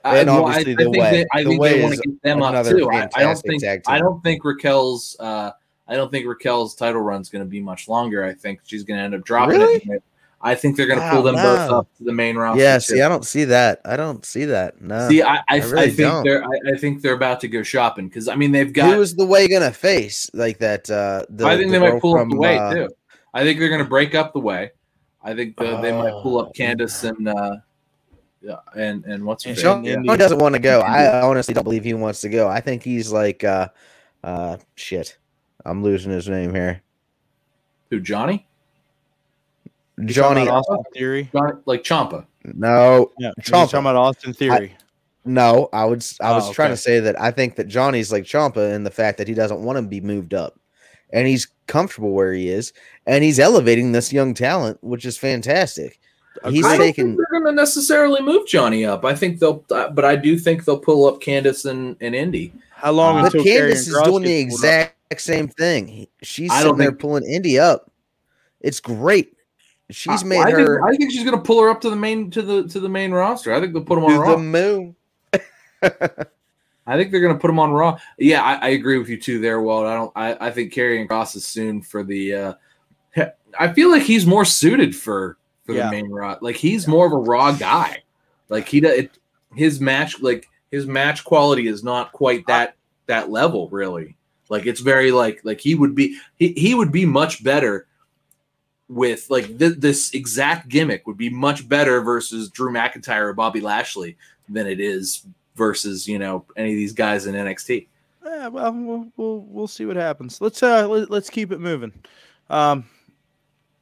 I, 0.03 0.17
And 0.17 0.29
well, 0.29 0.45
obviously 0.45 0.71
I, 0.71 0.75
the 0.75 0.81
I 0.81 0.83
think 0.85 0.97
way. 0.97 1.11
They, 1.11 1.25
I 1.31 1.43
The 1.43 1.49
think 1.49 1.61
way 1.61 1.73
they 1.77 1.83
want 1.83 1.95
to 1.95 2.01
get 2.01 2.21
them 2.23 2.41
up 2.41 2.49
another 2.49 2.77
too. 2.77 2.89
I, 2.89 2.95
I 2.95 2.99
don't 2.99 3.09
fantastic 3.13 3.49
think 3.51 3.61
tag 3.61 3.81
I 3.85 3.99
don't 3.99 4.23
think 4.23 4.43
Raquel's 4.43 5.15
uh, 5.19 5.51
I 5.87 5.95
don't 5.95 6.09
think 6.11 6.25
Raquel's 6.25 6.73
title 6.73 7.01
run's 7.01 7.29
going 7.29 7.43
to 7.43 7.49
be 7.49 7.59
much 7.61 7.87
longer. 7.87 8.23
I 8.25 8.33
think 8.33 8.61
she's 8.63 8.83
going 8.83 8.97
to 8.97 9.03
end 9.03 9.13
up 9.13 9.23
dropping 9.23 9.59
Really? 9.59 9.75
it. 9.85 10.03
I 10.43 10.55
think 10.55 10.75
they're 10.75 10.87
going 10.87 10.99
to 10.99 11.05
Wow, 11.05 11.11
pull 11.11 11.23
them 11.23 11.35
both 11.35 11.69
up 11.71 11.87
to 11.97 12.03
the 12.03 12.11
main 12.13 12.35
roster. 12.35 12.61
Yeah, 12.61 12.75
too. 12.75 12.81
see, 12.81 13.01
I 13.01 13.09
don't 13.09 13.25
see 13.25 13.43
that. 13.45 13.81
I 13.85 13.95
don't 13.95 14.25
see 14.25 14.45
that. 14.45 14.81
No. 14.81 15.07
See, 15.09 15.21
I, 15.21 15.35
I, 15.37 15.43
I, 15.49 15.57
really 15.57 15.87
think 15.87 15.97
don't. 15.97 16.23
they're 16.23 16.43
I, 16.43 16.73
I 16.73 16.77
think 16.77 17.01
they're 17.01 17.13
about 17.13 17.39
to 17.41 17.47
go 17.47 17.63
shopping 17.63 18.07
because 18.07 18.27
I 18.27 18.35
mean 18.35 18.51
they've 18.51 18.71
got. 18.71 18.93
who 18.93 19.01
is 19.01 19.15
the 19.15 19.25
way 19.25 19.47
gonna 19.47 19.71
face 19.71 20.29
like 20.33 20.57
that? 20.59 20.89
Uh, 20.89 21.25
the, 21.29 21.45
I 21.45 21.57
think 21.57 21.71
the 21.71 21.73
they 21.73 21.79
might 21.79 21.91
girl 21.91 21.99
pull 22.01 22.15
up 22.15 22.21
from, 22.21 22.29
the 22.31 22.37
way 22.37 22.57
uh, 22.57 22.73
too. 22.73 22.89
I 23.33 23.43
think 23.43 23.59
they're 23.59 23.69
going 23.69 23.83
to 23.83 23.89
break 23.89 24.15
up 24.15 24.33
the 24.33 24.39
way. 24.39 24.71
I 25.23 25.33
think 25.33 25.55
the, 25.57 25.79
they 25.81 25.91
might 25.91 26.21
pull 26.21 26.39
up 26.39 26.47
Oh. 26.47 26.51
Candice 26.57 27.07
and 27.07 27.27
uh, 27.27 27.57
yeah, 28.41 28.57
and 28.75 29.05
and 29.05 29.23
what's 29.23 29.43
her 29.43 29.49
And 29.51 29.57
name? 29.57 29.63
Sean, 29.63 29.85
Indi. 29.85 30.07
Sean 30.07 30.17
doesn't 30.17 30.39
want 30.39 30.55
to 30.55 30.59
go. 30.59 30.81
I 30.81 31.21
honestly 31.21 31.53
don't 31.53 31.63
believe 31.63 31.83
he 31.83 31.93
wants 31.93 32.21
to 32.21 32.29
go. 32.29 32.47
I 32.47 32.59
think 32.59 32.83
he's 32.83 33.11
like, 33.11 33.43
uh, 33.43 33.69
uh, 34.23 34.57
shit. 34.75 35.17
I'm 35.63 35.83
losing 35.83 36.11
his 36.11 36.27
name 36.27 36.55
here. 36.55 36.81
Who 37.91 37.99
Johnny? 37.99 38.47
Talking 39.97 40.13
Johnny. 40.13 40.41
about 40.43 40.63
Austin 40.67 40.83
Theory. 40.93 41.29
Johnny 41.33 41.53
like 41.65 41.83
Ciampa. 41.83 42.25
No, 42.43 43.11
Yeah, 43.19 43.31
he's 43.37 43.45
Ciampa. 43.45 43.51
talking 43.51 43.79
about 43.81 43.95
Austin 43.95 44.33
Theory. 44.33 44.75
no. 45.25 45.69
I 45.73 45.85
would. 45.85 45.99
s- 45.99 46.17
I 46.21 46.31
Oh, 46.31 46.35
was 46.35 46.49
trying 46.51 46.67
okay. 46.71 46.75
to 46.75 46.81
say 46.81 46.99
that 47.01 47.19
I 47.19 47.31
think 47.31 47.55
that 47.57 47.67
Johnny's 47.67 48.11
like 48.11 48.23
Ciampa 48.23 48.73
in 48.73 48.83
the 48.83 48.91
fact 48.91 49.17
that 49.19 49.27
he 49.27 49.33
doesn't 49.33 49.61
want 49.63 49.77
to 49.77 49.81
be 49.83 50.01
moved 50.01 50.33
up, 50.33 50.59
and 51.11 51.27
he's 51.27 51.47
comfortable 51.67 52.11
where 52.11 52.33
he 52.33 52.49
is, 52.49 52.73
and 53.05 53.23
he's 53.23 53.39
elevating 53.39 53.91
this 53.91 54.11
young 54.11 54.33
talent, 54.33 54.79
which 54.81 55.05
is 55.05 55.17
fantastic. 55.17 55.99
He's 56.49 56.65
I 56.65 56.77
don't 56.77 56.79
taking. 56.87 57.05
think 57.07 57.17
they're 57.17 57.39
going 57.41 57.53
to 57.53 57.61
necessarily 57.61 58.21
move 58.21 58.47
Johnny 58.47 58.85
up. 58.85 59.03
I 59.05 59.13
think 59.13 59.39
they'll, 59.39 59.63
uh, 59.69 59.89
but 59.89 60.05
I 60.05 60.15
do 60.15 60.39
think 60.39 60.63
they'll 60.63 60.79
pull 60.79 61.05
up 61.05 61.19
Candice 61.21 61.69
and, 61.69 61.97
and 61.99 62.15
Indi. 62.15 62.53
How 62.71 62.91
long 62.93 63.17
Uh, 63.17 63.23
But 63.23 63.35
until 63.35 63.43
Candice 63.53 63.71
is 63.73 63.99
doing 64.05 64.23
the 64.23 64.45
gets 64.45 64.53
up? 64.55 64.57
exact 64.63 65.21
same 65.21 65.49
thing. 65.49 66.07
She's 66.23 66.49
I 66.49 66.61
sitting 66.61 66.77
there 66.77 66.87
think- 66.87 66.99
pulling 66.99 67.25
Indi 67.25 67.59
up. 67.59 67.91
It's 68.61 68.79
great. 68.79 69.33
She's 69.91 70.23
made 70.23 70.39
I 70.39 70.51
her 70.51 70.81
Think, 70.81 70.93
I 70.93 70.97
think 70.97 71.11
she's 71.11 71.23
going 71.23 71.35
to 71.37 71.41
pull 71.43 71.61
her 71.61 71.69
up 71.69 71.81
to 71.81 71.89
the 71.89 71.95
main 71.95 72.31
to 72.31 72.41
the 72.41 72.67
to 72.69 72.79
the 72.79 72.89
main 72.89 73.11
roster. 73.11 73.53
I 73.53 73.59
think 73.59 73.73
they'll 73.73 73.83
put 73.83 73.95
them 73.95 74.05
on 74.05 74.11
to 74.11 74.19
Raw. 74.19 74.31
the 74.31 74.37
moon. 74.37 74.95
I 76.87 76.97
think 76.97 77.11
they're 77.11 77.21
going 77.21 77.33
to 77.33 77.39
put 77.39 77.47
them 77.47 77.59
on 77.59 77.71
Raw. 77.71 77.97
Yeah, 78.17 78.41
I, 78.41 78.55
I 78.55 78.67
agree 78.69 78.97
with 78.97 79.07
you 79.07 79.19
too 79.19 79.39
there, 79.39 79.61
Walt. 79.61 79.85
I 79.85 79.93
don't. 79.95 80.11
I, 80.15 80.47
I 80.47 80.51
think 80.51 80.73
Karrion 80.73 81.07
Kross 81.07 81.35
is 81.35 81.45
soon 81.45 81.81
for 81.81 82.03
the. 82.03 82.33
uh 82.33 82.53
I 83.59 83.71
feel 83.73 83.91
like 83.91 84.03
he's 84.03 84.25
more 84.25 84.45
suited 84.45 84.95
for 84.95 85.37
for 85.65 85.73
Yeah. 85.73 85.85
the 85.85 85.91
main 85.91 86.09
Raw. 86.09 86.37
Like 86.41 86.55
he's 86.55 86.87
more 86.87 87.05
of 87.05 87.11
a 87.13 87.17
Raw 87.17 87.51
guy. 87.51 88.03
Like 88.49 88.67
he 88.67 88.79
does 88.79 88.97
it, 88.97 89.17
his 89.55 89.79
match 89.79 90.21
like 90.21 90.47
his 90.71 90.85
match 90.87 91.23
quality 91.23 91.67
is 91.67 91.83
not 91.83 92.11
quite 92.13 92.45
that 92.47 92.75
that 93.07 93.29
level 93.29 93.69
really. 93.69 94.15
Like 94.49 94.65
it's 94.65 94.81
very 94.81 95.11
like 95.11 95.41
like 95.43 95.59
he 95.61 95.75
would 95.75 95.95
be 95.95 96.17
he, 96.37 96.53
he 96.53 96.73
would 96.75 96.91
be 96.91 97.05
much 97.05 97.43
better 97.43 97.87
with 98.91 99.29
like 99.29 99.57
th- 99.57 99.77
this 99.77 100.13
exact 100.13 100.67
gimmick 100.67 101.07
would 101.07 101.17
be 101.17 101.29
much 101.29 101.67
better 101.67 102.01
versus 102.01 102.49
Drew 102.49 102.71
McIntyre 102.71 103.29
or 103.29 103.33
Bobby 103.33 103.61
Lashley 103.61 104.17
than 104.49 104.67
it 104.67 104.79
is 104.79 105.25
versus 105.55 106.07
you 106.07 106.19
know 106.19 106.45
any 106.57 106.71
of 106.71 106.75
these 106.75 106.93
guys 106.93 107.25
in 107.25 107.35
NXT. 107.35 107.87
Yeah, 108.23 108.47
well, 108.49 108.73
we'll 108.73 109.07
we'll 109.15 109.39
we'll 109.47 109.67
see 109.67 109.85
what 109.85 109.95
happens. 109.95 110.41
Let's 110.41 110.61
uh 110.61 110.87
let, 110.87 111.09
let's 111.09 111.29
keep 111.29 111.51
it 111.51 111.59
moving. 111.59 111.93
Um, 112.49 112.85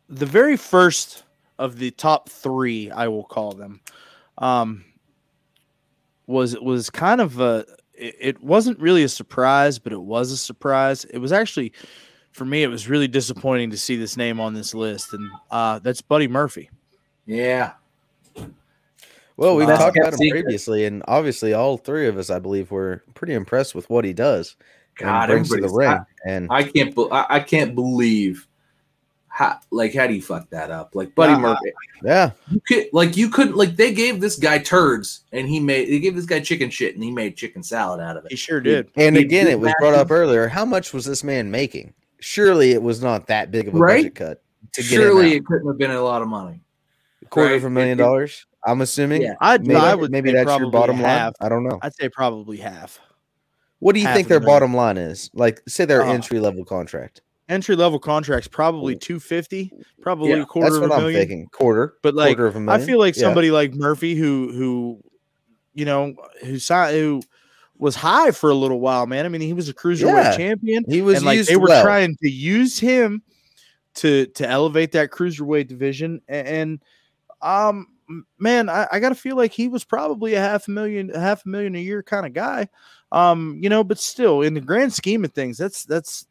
the 0.08 0.26
very 0.26 0.56
first 0.56 1.24
of 1.58 1.78
the 1.78 1.92
top 1.92 2.30
three, 2.30 2.90
I 2.92 3.08
will 3.08 3.26
call 3.26 3.52
them, 3.52 3.82
um, 4.38 4.86
was 6.28 6.58
was 6.60 6.90
kind 6.90 7.20
of 7.20 7.40
a. 7.40 7.66
It, 7.94 8.16
it 8.20 8.44
wasn't 8.44 8.80
really 8.80 9.04
a 9.04 9.10
surprise, 9.10 9.80
but 9.80 9.92
it 9.92 10.02
was 10.02 10.32
a 10.32 10.38
surprise. 10.38 11.04
It 11.06 11.18
was 11.18 11.34
actually, 11.34 11.74
for 12.40 12.46
me, 12.46 12.64
it 12.64 12.68
was 12.68 12.88
really 12.90 13.08
disappointing 13.08 13.70
to 13.70 13.78
see 13.78 13.96
this 13.98 14.18
name 14.18 14.40
on 14.40 14.54
this 14.56 14.74
list, 14.74 15.14
and 15.14 15.30
uh, 15.52 15.78
that's 15.80 16.02
Buddy 16.02 16.28
Murphy. 16.28 16.70
Yeah, 17.28 17.74
Well, 19.38 19.56
we've 19.56 19.68
That's 19.68 19.80
talked 19.80 19.98
about 19.98 20.14
him 20.14 20.18
secret. 20.20 20.44
previously, 20.44 20.86
and 20.86 21.04
obviously, 21.08 21.54
all 21.54 21.78
three 21.78 22.08
of 22.08 22.18
us, 22.18 22.30
I 22.30 22.40
believe, 22.40 22.72
were 22.72 23.04
pretty 23.14 23.34
impressed 23.34 23.76
with 23.76 23.90
what 23.90 24.04
he 24.06 24.14
does 24.14 24.56
and 25.00 25.06
God, 25.08 25.28
brings 25.28 25.50
to 25.50 25.58
the 25.58 25.66
everybody's- 25.68 26.00
ring. 26.26 26.34
and 26.34 26.48
I 26.50 26.64
can't. 26.64 26.96
be- 26.96 27.08
I, 27.12 27.26
I 27.30 27.40
can't 27.42 27.76
believe 27.76 28.48
how 29.28 29.60
like 29.72 29.94
how 29.94 30.08
do 30.08 30.14
you 30.16 30.22
fuck 30.22 30.50
that 30.50 30.72
up? 30.72 30.96
Like 30.96 31.14
Buddy 31.16 31.34
Nah, 31.34 31.40
Murphy, 31.40 31.72
yeah, 32.04 32.32
you 32.50 32.60
could 32.68 32.88
like 32.94 33.16
you 33.16 33.30
couldn't 33.30 33.56
like 33.56 33.76
they 33.76 33.94
gave 33.94 34.20
this 34.20 34.38
guy 34.38 34.58
turds 34.58 35.22
and 35.32 35.48
he 35.48 35.60
made 35.60 35.88
they 35.88 36.00
gave 36.00 36.16
this 36.16 36.26
guy 36.26 36.40
chicken 36.40 36.70
shit 36.72 36.96
and 36.96 37.04
he 37.04 37.12
made 37.12 37.38
chicken 37.38 37.62
salad 37.64 38.02
out 38.02 38.18
of 38.18 38.26
it. 38.26 38.32
He 38.32 38.38
sure 38.38 38.60
did. 38.60 38.90
and 38.96 39.16
He- 39.16 39.22
again, 39.22 39.46
he 39.46 39.52
it 39.54 39.60
was 39.60 39.72
brought 39.80 39.94
up 39.94 40.10
earlier. 40.10 40.48
How 40.48 40.66
much 40.66 40.92
was 40.94 41.06
this 41.06 41.24
man 41.24 41.52
making? 41.52 41.94
Surely, 42.20 42.72
it 42.72 42.82
was 42.82 43.02
not 43.02 43.28
that 43.28 43.52
big 43.52 43.68
of 43.68 43.76
a 43.76 43.78
Right? 43.78 43.98
budget 44.04 44.16
cut 44.16 44.42
to 44.74 44.82
Surely 44.84 45.32
him 45.32 45.38
it 45.38 45.46
couldn't 45.46 45.68
have 45.68 45.78
been 45.78 45.92
a 45.92 46.02
lot 46.02 46.22
of 46.22 46.28
money. 46.28 46.62
out. 47.24 47.30
quarter 47.30 47.50
right? 47.52 47.58
of 47.58 47.66
a 47.66 47.70
million 47.70 48.00
It- 48.00 48.02
it- 48.02 48.06
dollars. 48.06 48.46
I'm 48.66 48.82
assuming. 48.82 49.22
Yeah. 49.22 49.36
I'd, 49.40 49.66
Maybe, 49.66 49.76
I 49.80 49.96
would 49.96 50.12
maybe 50.12 50.32
that's 50.34 50.60
your 50.60 50.70
bottom 50.72 51.02
line. 51.02 51.32
I 51.40 51.48
don't 51.48 51.64
know. 51.64 51.80
I'd 51.82 51.94
say 51.96 52.10
probably 52.10 52.58
half. 52.58 53.00
What 53.80 53.94
do 53.94 54.02
you 54.02 54.08
half 54.08 54.16
think 54.18 54.28
a 54.28 54.30
their 54.30 54.40
million. 54.42 54.54
bottom 54.56 54.74
line 54.74 54.98
is? 54.98 55.30
Like, 55.34 55.62
say 55.68 55.86
their 55.86 56.02
uh, 56.02 56.08
Oh. 56.08 56.12
entry 56.12 56.40
level 56.42 56.66
contract. 56.66 57.22
Entry 57.48 57.76
level 57.78 58.00
contracts 58.00 58.48
probably 58.50 58.96
two 58.98 59.20
fifty, 59.20 59.72
probably 60.02 60.32
Yeah, 60.32 60.42
a 60.42 60.46
quarter 60.46 60.66
That's 60.72 60.76
of 60.78 60.84
a 60.84 60.88
what 60.90 60.96
I'm 60.98 61.02
million. 61.04 61.20
thinking. 61.22 61.48
Quarter, 61.54 61.94
But 62.04 62.16
like, 62.16 62.36
quarter 62.36 62.48
of 62.48 62.56
a 62.56 62.58
I 62.58 62.62
million. 62.62 62.82
I 62.82 62.86
feel 62.86 63.00
like 63.00 63.16
Yeah. 63.16 63.22
somebody 63.22 63.50
like 63.52 63.74
Murphy, 63.74 64.16
who 64.16 64.52
who, 64.52 65.00
you 65.74 65.86
know, 65.86 66.14
who 66.44 66.60
signed, 66.60 66.96
who 66.98 67.22
was 67.80 67.96
high 67.96 68.32
for 68.32 68.50
a 68.50 68.56
little 68.56 68.80
while, 68.80 69.08
man. 69.08 69.26
I 69.26 69.30
mean, 69.30 69.42
he 69.42 69.54
was 69.54 69.70
a 69.70 69.74
cruiserweight 69.74 70.24
Yeah. 70.24 70.38
champion, 70.38 70.86
he 70.88 71.02
was 71.02 71.18
and 71.18 71.26
like 71.26 71.42
they 71.46 71.56
were 71.56 71.68
well. 71.70 71.84
trying 71.84 72.16
to 72.22 72.30
use 72.30 72.78
him 72.78 73.24
to 73.96 74.28
to 74.28 74.48
elevate 74.48 74.92
that 74.92 75.10
cruiserweight 75.12 75.68
division. 75.68 76.22
And, 76.28 76.84
um, 77.42 77.88
man, 78.38 78.70
I, 78.70 78.88
I 78.92 79.00
gotta 79.00 79.16
feel 79.16 79.36
like 79.38 79.52
he 79.54 79.68
was 79.68 79.84
probably 79.84 80.36
a 80.36 80.40
half 80.42 80.68
a 80.68 80.72
million, 80.72 81.10
a 81.16 81.20
half 81.20 81.46
a 81.46 81.50
million 81.50 81.76
a 81.76 81.80
year 81.80 82.04
kind 82.04 82.26
of 82.26 82.34
guy. 82.34 82.68
Um, 83.12 83.58
you 83.62 83.70
know, 83.70 83.84
but 83.84 83.98
still, 83.98 84.42
in 84.42 84.54
the 84.54 84.62
grand 84.62 84.94
scheme 84.94 85.26
of 85.26 85.34
things, 85.34 85.58
that's 85.58 85.86
that's 85.86 86.28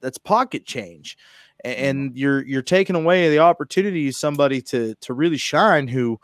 that's 0.00 0.18
pocket 0.18 0.64
change 0.64 1.18
and 1.64 2.16
you're 2.16 2.44
you're 2.46 2.62
taking 2.62 2.94
away 2.94 3.28
the 3.30 3.38
opportunity 3.38 4.12
somebody 4.12 4.60
to 4.60 4.94
to 4.96 5.14
really 5.14 5.38
shine 5.38 5.88
who 5.88 6.20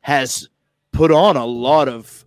has 0.00 0.48
put 0.92 1.10
on 1.10 1.36
a 1.36 1.44
lot 1.44 1.88
of 1.88 2.23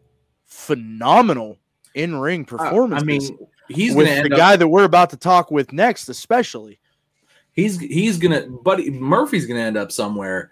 phenomenal 0.68 1.58
in-ring 1.96 2.42
I- 2.42 2.44
performances 2.44 3.04
I 3.04 3.06
mean, 3.06 3.48
he's 3.70 3.96
with 3.96 4.06
the 4.08 4.12
end 4.14 4.34
up, 4.34 4.38
guy 4.38 4.56
that 4.56 4.68
we're 4.68 4.84
about 4.84 5.10
to 5.12 5.18
talk 5.18 5.50
with 5.50 5.72
next 5.74 6.10
especially 6.10 6.80
He's 7.54 7.80
he's 7.80 8.20
gonna, 8.20 8.42
Buddy 8.48 8.92
Murphy's 8.92 9.48
gonna 9.48 9.62
end 9.62 9.78
up 9.78 9.92
somewhere. 9.92 10.52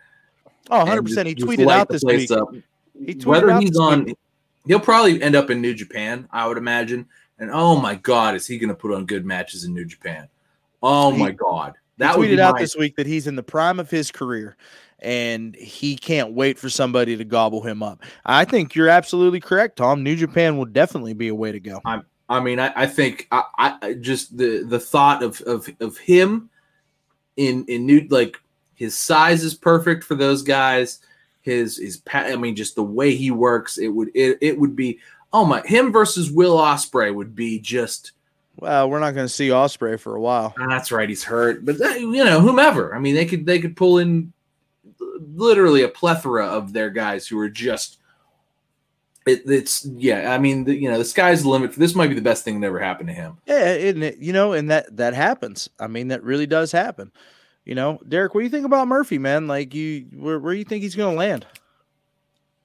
oh 0.72 0.84
100% 0.86 1.28
he 1.28 1.36
just- 1.36 1.48
just 1.48 1.60
tweeted 1.60 1.70
out 1.72 1.88
this 1.90 2.04
week 2.04 2.32
up. 2.32 2.50
he 2.98 3.14
tweeted 3.14 3.26
Whether 3.26 3.52
out 3.52 3.62
he's 3.62 3.78
on, 3.78 4.06
week. 4.06 4.18
he'll 4.66 4.80
probably 4.80 5.22
end 5.22 5.36
up 5.36 5.52
in 5.52 5.62
New 5.62 5.76
Japan, 5.76 6.28
I 6.32 6.48
would 6.48 6.58
imagine. 6.58 7.06
And 7.38 7.52
oh 7.54 7.80
my 7.80 7.94
God, 7.96 8.34
is 8.36 8.48
he 8.48 8.58
gonna 8.58 8.74
put 8.74 8.92
on 8.94 9.06
good 9.06 9.24
matches 9.26 9.66
in 9.66 9.74
New 9.76 9.86
Japan? 9.86 10.28
Oh 10.82 11.12
He- 11.12 11.20
my 11.20 11.30
God, 11.32 11.74
He 11.76 11.80
that 12.04 12.16
tweeted 12.16 12.40
out 12.40 12.58
this 12.58 12.76
week 12.76 12.96
that 12.96 13.06
he's 13.06 13.28
in 13.28 13.36
the 13.36 13.44
prime 13.44 13.80
of 13.80 13.92
his 13.92 14.10
career 14.12 14.58
and 15.06 15.56
he 15.56 15.96
can't 15.96 16.34
wait 16.34 16.58
for 16.58 16.68
somebody 16.68 17.16
to 17.16 17.24
gobble 17.24 17.62
him 17.62 17.84
up. 17.84 18.02
I 18.26 18.44
think 18.44 18.74
you're 18.74 18.90
absolutely 18.90 19.40
correct, 19.40 19.78
Tom. 19.78 20.04
New 20.04 20.16
Japan 20.16 20.58
will 20.58 20.66
definitely 20.66 21.14
be 21.14 21.28
a 21.28 21.36
way 21.36 21.52
to 21.52 21.60
go. 21.60 21.80
I 22.28 22.40
mean, 22.40 22.60
I, 22.60 22.74
I 22.76 22.88
think 22.88 23.28
I, 23.32 23.44
I 23.58 23.78
I 23.82 23.94
just 23.94 24.36
the 24.36 24.64
the 24.64 24.80
thought 24.80 25.22
of 25.22 25.40
of 25.42 25.70
of 25.80 25.98
him 25.98 26.50
in 27.38 27.66
in 27.68 27.86
new 27.86 28.08
like 28.10 28.38
his 28.74 28.98
size 28.98 29.44
is 29.44 29.54
perfect 29.54 30.04
for 30.04 30.16
those 30.16 30.42
guys. 30.42 31.00
His 31.42 31.78
his 31.78 32.02
I 32.12 32.36
mean, 32.36 32.56
just 32.56 32.76
the 32.76 32.84
way 32.84 33.16
he 33.16 33.30
works, 33.30 33.78
it 33.78 33.90
would 33.90 34.10
it, 34.16 34.40
it 34.42 34.60
would 34.60 34.76
be 34.76 35.00
oh 35.32 35.46
my 35.46 35.62
him 35.62 35.92
versus 35.92 36.32
Will 36.32 36.58
Ospreay 36.58 37.14
would 37.14 37.36
be 37.36 37.60
just 37.60 38.14
Well, 38.58 38.90
we're 38.90 39.00
not 39.00 39.14
going 39.14 39.28
to 39.28 39.34
see 39.34 39.50
Ospreay 39.50 40.00
for 40.00 40.16
a 40.16 40.22
while. 40.22 40.56
that's 40.58 40.92
right, 40.92 41.08
he's 41.08 41.24
hurt, 41.24 41.64
but 41.64 41.78
that, 41.78 42.02
you 42.02 42.26
know 42.26 42.42
whomever. 42.42 42.96
I 42.96 43.00
mean, 43.00 43.14
they 43.14 43.26
could 43.26 43.46
they 43.46 43.60
could 43.60 43.78
pull 43.78 44.00
in 44.00 44.34
literally 45.20 45.84
a 45.84 45.90
plethora 45.90 46.46
of 46.46 46.74
their 46.74 46.90
guys 46.90 47.28
who 47.28 47.40
are 47.40 47.50
just. 47.50 48.00
It, 49.26 49.42
it's 49.48 49.86
yeah. 49.86 50.34
I 50.34 50.38
mean, 50.38 50.66
the, 50.66 50.76
you 50.76 50.90
know, 50.90 51.00
the 51.00 51.06
sky's 51.06 51.44
the 51.44 51.50
limit. 51.50 51.74
This 51.74 51.96
might 51.96 52.10
be 52.10 52.16
the 52.16 52.22
best 52.22 52.44
thing 52.44 52.60
that 52.60 52.68
ever 52.68 52.80
happened 52.80 53.10
to 53.10 53.16
him. 53.16 53.38
Yeah, 53.48 53.74
isn't 53.74 54.04
it? 54.04 54.20
You 54.20 54.34
know, 54.34 54.54
and 54.54 54.70
that 54.70 54.96
that 54.98 55.16
happens. 55.16 55.68
I 55.80 55.88
mean, 55.88 56.10
that 56.10 56.24
really 56.24 56.46
does 56.46 56.72
happen. 56.72 57.12
you 57.66 57.74
know, 57.74 58.00
Derek, 58.08 58.36
what 58.36 58.42
do 58.42 58.46
you 58.46 58.52
think 58.52 58.66
about 58.66 58.88
Murphy, 58.88 59.18
man? 59.18 59.48
Like, 59.48 59.74
you 59.74 60.06
where 60.14 60.40
where 60.40 60.54
do 60.54 60.60
you 60.60 60.66
think 60.66 60.84
he's 60.84 60.96
going 60.96 61.16
to 61.16 61.18
land? 61.18 61.48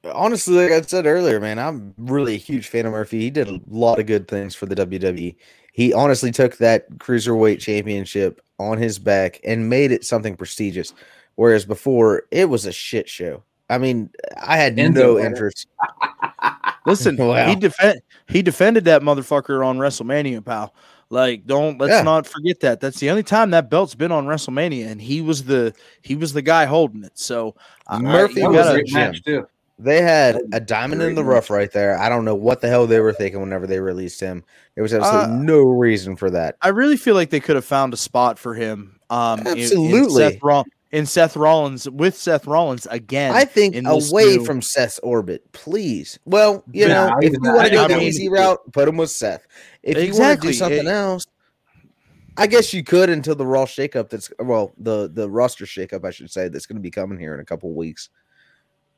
honestly, 0.04 0.54
like 0.54 0.72
I 0.72 0.80
said 0.82 1.06
earlier, 1.06 1.40
man, 1.40 1.58
I'm 1.58 1.94
really 1.98 2.34
a 2.34 2.38
huge 2.38 2.68
fan 2.68 2.86
of 2.86 2.92
Murphy. 2.92 3.20
He 3.20 3.30
did 3.30 3.48
a 3.48 3.60
lot 3.68 3.98
of 3.98 4.06
good 4.06 4.28
things 4.28 4.54
for 4.54 4.66
the 4.66 4.74
WWE. 4.74 5.36
He 5.72 5.92
honestly 5.92 6.30
took 6.30 6.56
that 6.56 6.90
cruiserweight 6.98 7.60
championship 7.60 8.40
on 8.58 8.78
his 8.78 8.98
back 8.98 9.40
and 9.44 9.70
made 9.70 9.92
it 9.92 10.04
something 10.04 10.36
prestigious. 10.36 10.92
Whereas 11.36 11.64
before, 11.64 12.24
it 12.30 12.48
was 12.48 12.66
a 12.66 12.72
shit 12.72 13.08
show. 13.08 13.42
I 13.68 13.78
mean, 13.78 14.10
I 14.40 14.56
had 14.56 14.76
Enzo 14.76 14.94
no 14.94 15.18
interest. 15.18 15.68
Listen, 16.86 17.16
Wow. 17.16 17.46
he 17.48 17.56
defend 17.56 18.00
he 18.28 18.42
defended 18.42 18.84
that 18.86 19.02
motherfucker 19.02 19.64
on 19.64 19.78
WrestleMania, 19.78 20.44
pal. 20.44 20.74
Like, 21.10 21.46
don't 21.46 21.78
let's 21.78 21.92
Yeah. 21.92 22.02
not 22.02 22.26
forget 22.26 22.60
that. 22.60 22.80
That's 22.80 22.98
the 23.00 23.10
only 23.10 23.22
time 23.22 23.50
that 23.50 23.68
belt's 23.70 23.94
been 23.94 24.12
on 24.12 24.26
WrestleMania, 24.26 24.86
and 24.90 25.00
he 25.00 25.20
was 25.20 25.44
the 25.44 25.74
he 26.02 26.14
was 26.16 26.32
the 26.32 26.42
guy 26.42 26.64
holding 26.64 27.04
it. 27.04 27.18
So 27.18 27.54
I- 27.86 27.96
I- 27.96 28.00
Murphy 28.00 28.40
you 28.40 28.48
was 28.48 28.56
a 28.56 28.62
gotta- 28.62 28.72
great 28.74 28.86
Jim. 28.86 28.94
match 28.96 29.22
too. 29.24 29.46
They 29.78 30.02
had 30.02 30.38
a 30.52 30.60
diamond 30.60 31.00
in 31.02 31.14
the 31.14 31.24
rough 31.24 31.48
right 31.48 31.72
there. 31.72 31.98
I 31.98 32.10
don't 32.10 32.24
know 32.26 32.34
what 32.34 32.60
the 32.60 32.68
hell 32.68 32.86
they 32.86 33.00
were 33.00 33.14
thinking 33.14 33.40
whenever 33.40 33.66
they 33.66 33.80
released 33.80 34.20
him. 34.20 34.44
There 34.74 34.82
was 34.82 34.92
absolutely 34.92 35.36
Uh, 35.36 35.42
no 35.42 35.60
reason 35.62 36.16
for 36.16 36.28
that. 36.30 36.56
I 36.60 36.68
really 36.68 36.98
feel 36.98 37.14
like 37.14 37.30
they 37.30 37.40
could 37.40 37.56
have 37.56 37.64
found 37.64 37.94
a 37.94 37.96
spot 37.96 38.38
for 38.38 38.54
him. 38.54 38.96
Um, 39.08 39.40
in- 39.40 39.46
in 39.46 39.58
Absolutely. 39.58 40.22
Seth, 40.32 40.42
Roll- 40.42 40.66
in 40.92 41.06
Seth 41.06 41.36
Rollins 41.36 41.88
with 41.88 42.16
Seth 42.16 42.46
Rollins 42.46 42.86
again. 42.90 43.32
I 43.32 43.44
think 43.44 43.76
away 43.86 44.36
new- 44.36 44.44
from 44.44 44.60
Seth's 44.62 44.98
orbit, 45.00 45.50
please. 45.52 46.18
Well, 46.24 46.64
you 46.72 46.86
Yeah, 46.86 46.88
know, 46.88 47.06
I 47.08 47.18
if 47.22 47.32
you 47.32 47.38
want 47.42 47.64
to 47.66 47.70
go 47.70 47.78
think 47.78 47.88
the 47.88 47.94
that 47.94 48.02
easy 48.02 48.28
route, 48.28 48.58
put 48.72 48.88
him 48.88 48.96
with 48.96 49.10
Seth. 49.10 49.46
If 49.82 49.96
you 49.98 50.18
want 50.20 50.40
to 50.40 50.46
do 50.48 50.52
something 50.52 50.78
it- 50.78 50.86
else, 50.86 51.26
I 52.36 52.46
guess 52.46 52.72
you 52.72 52.82
could 52.82 53.10
until 53.10 53.34
the 53.34 53.46
Raw 53.46 53.66
shakeup. 53.66 54.08
That's 54.08 54.32
well, 54.38 54.72
the 54.78 55.10
the 55.12 55.28
roster 55.28 55.64
shakeup, 55.66 56.04
I 56.04 56.10
should 56.10 56.30
say, 56.30 56.48
that's 56.48 56.66
going 56.66 56.76
to 56.76 56.82
be 56.82 56.90
coming 56.90 57.18
here 57.18 57.34
in 57.34 57.40
a 57.40 57.44
couple 57.44 57.72
weeks. 57.72 58.08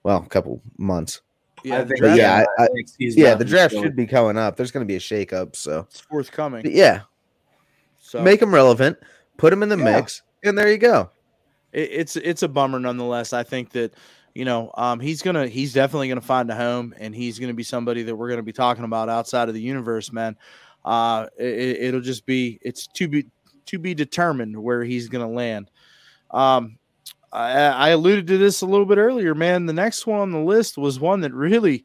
Well, 0.03 0.19
a 0.25 0.29
couple 0.29 0.63
months. 0.79 1.21
yeah, 1.65 1.77
I 1.77 1.83
the 1.83 1.89
think, 1.89 1.99
draft 2.01 2.19
yeah, 2.19 2.45
I- 2.59 2.65
I- 2.65 2.69
Yeah, 2.99 3.35
the 3.35 3.45
draft 3.45 3.75
should 3.75 3.95
be 3.97 4.07
coming 4.07 4.37
up. 4.37 4.57
There's 4.57 4.71
going 4.71 4.87
to 4.87 4.89
be 4.89 4.97
a 4.97 5.01
shakeup, 5.01 5.57
so 5.57 5.87
is 5.93 6.01
forthcoming. 6.01 6.63
But 6.63 6.73
yeah, 6.73 7.03
So 7.99 8.23
make 8.23 8.41
them 8.41 8.53
relevant, 8.55 8.97
put 9.37 9.51
them 9.51 9.63
in 9.63 9.69
the 9.69 9.77
Yeah. 9.79 9.85
mix, 9.97 10.23
and 10.45 10.57
there 10.59 10.71
you 10.71 10.79
go. 10.79 11.11
It, 11.73 11.89
it's 11.93 12.17
it's 12.17 12.43
a 12.43 12.49
bummer 12.49 12.79
nonetheless. 12.79 13.33
I 13.33 13.43
think 13.43 13.71
that 13.71 13.95
you 14.35 14.45
know 14.45 14.71
um, 14.77 15.01
he's 15.01 15.23
gonna 15.23 15.49
he's 15.49 15.73
definitely 15.73 16.09
gonna 16.09 16.21
find 16.21 16.51
a 16.51 16.55
home, 16.55 16.95
and 16.99 17.15
he's 17.15 17.39
gonna 17.39 17.55
be 17.55 17.63
somebody 17.63 18.03
that 18.05 18.15
we're 18.15 18.29
gonna 18.29 18.43
be 18.43 18.53
talking 18.53 18.85
about 18.85 19.09
outside 19.09 19.49
of 19.49 19.55
the 19.55 19.63
universe, 19.63 20.13
man. 20.13 20.37
Uh, 20.85 21.27
it, 21.39 21.79
it'll 21.81 22.01
just 22.01 22.27
be 22.27 22.59
it's 22.63 22.87
to 22.89 23.09
be 23.09 23.27
to 23.67 23.79
be 23.79 23.95
determined 23.95 24.61
where 24.61 24.85
he's 24.85 25.09
gonna 25.09 25.31
land. 25.31 25.71
Um, 26.31 26.79
I, 27.33 27.53
I 27.53 27.89
alluded 27.91 28.27
to 28.29 28.39
this 28.39 28.61
a 28.61 28.67
little 28.67 28.87
bit 28.87 28.99
earlier, 28.99 29.35
man. 29.35 29.67
The 29.67 29.73
next 29.73 30.07
one 30.07 30.21
on 30.21 30.33
the 30.33 30.39
list 30.39 30.77
was 30.77 31.01
one 31.01 31.21
that 31.21 31.33
really, 31.33 31.85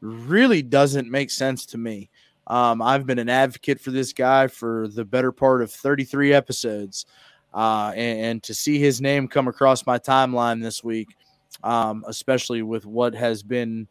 really 0.00 0.62
doesn't 0.62 1.10
make 1.10 1.30
sense 1.30 1.66
to 1.66 1.78
me. 1.78 2.10
Um, 2.48 2.82
I've 2.82 3.06
been 3.06 3.18
an 3.18 3.28
advocate 3.28 3.80
for 3.80 3.90
this 3.90 4.12
guy 4.12 4.48
for 4.48 4.88
the 4.88 5.04
better 5.04 5.30
part 5.30 5.62
of 5.62 5.70
33 5.70 6.32
episodes 6.32 7.04
uh, 7.54 7.92
and, 7.94 8.20
and 8.20 8.42
to 8.44 8.54
see 8.54 8.78
his 8.78 9.00
name 9.00 9.28
come 9.28 9.48
across 9.48 9.86
my 9.86 9.98
timeline 9.98 10.62
this 10.62 10.84
week, 10.84 11.08
um, 11.62 12.04
especially 12.06 12.62
with 12.62 12.86
what 12.86 13.14
has 13.14 13.42
been 13.42 13.88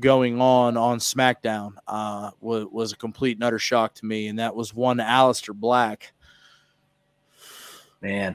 going 0.00 0.40
on 0.40 0.76
on 0.76 0.98
SmackDown, 0.98 1.74
uh, 1.86 2.30
was, 2.40 2.66
was 2.70 2.92
a 2.92 2.96
complete 2.96 3.36
and 3.36 3.44
utter 3.44 3.58
shock 3.58 3.94
to 3.94 4.06
me. 4.06 4.28
And 4.28 4.38
that 4.38 4.54
was 4.54 4.74
one 4.74 4.98
Aleister 4.98 5.54
Black. 5.54 6.12
man. 8.00 8.34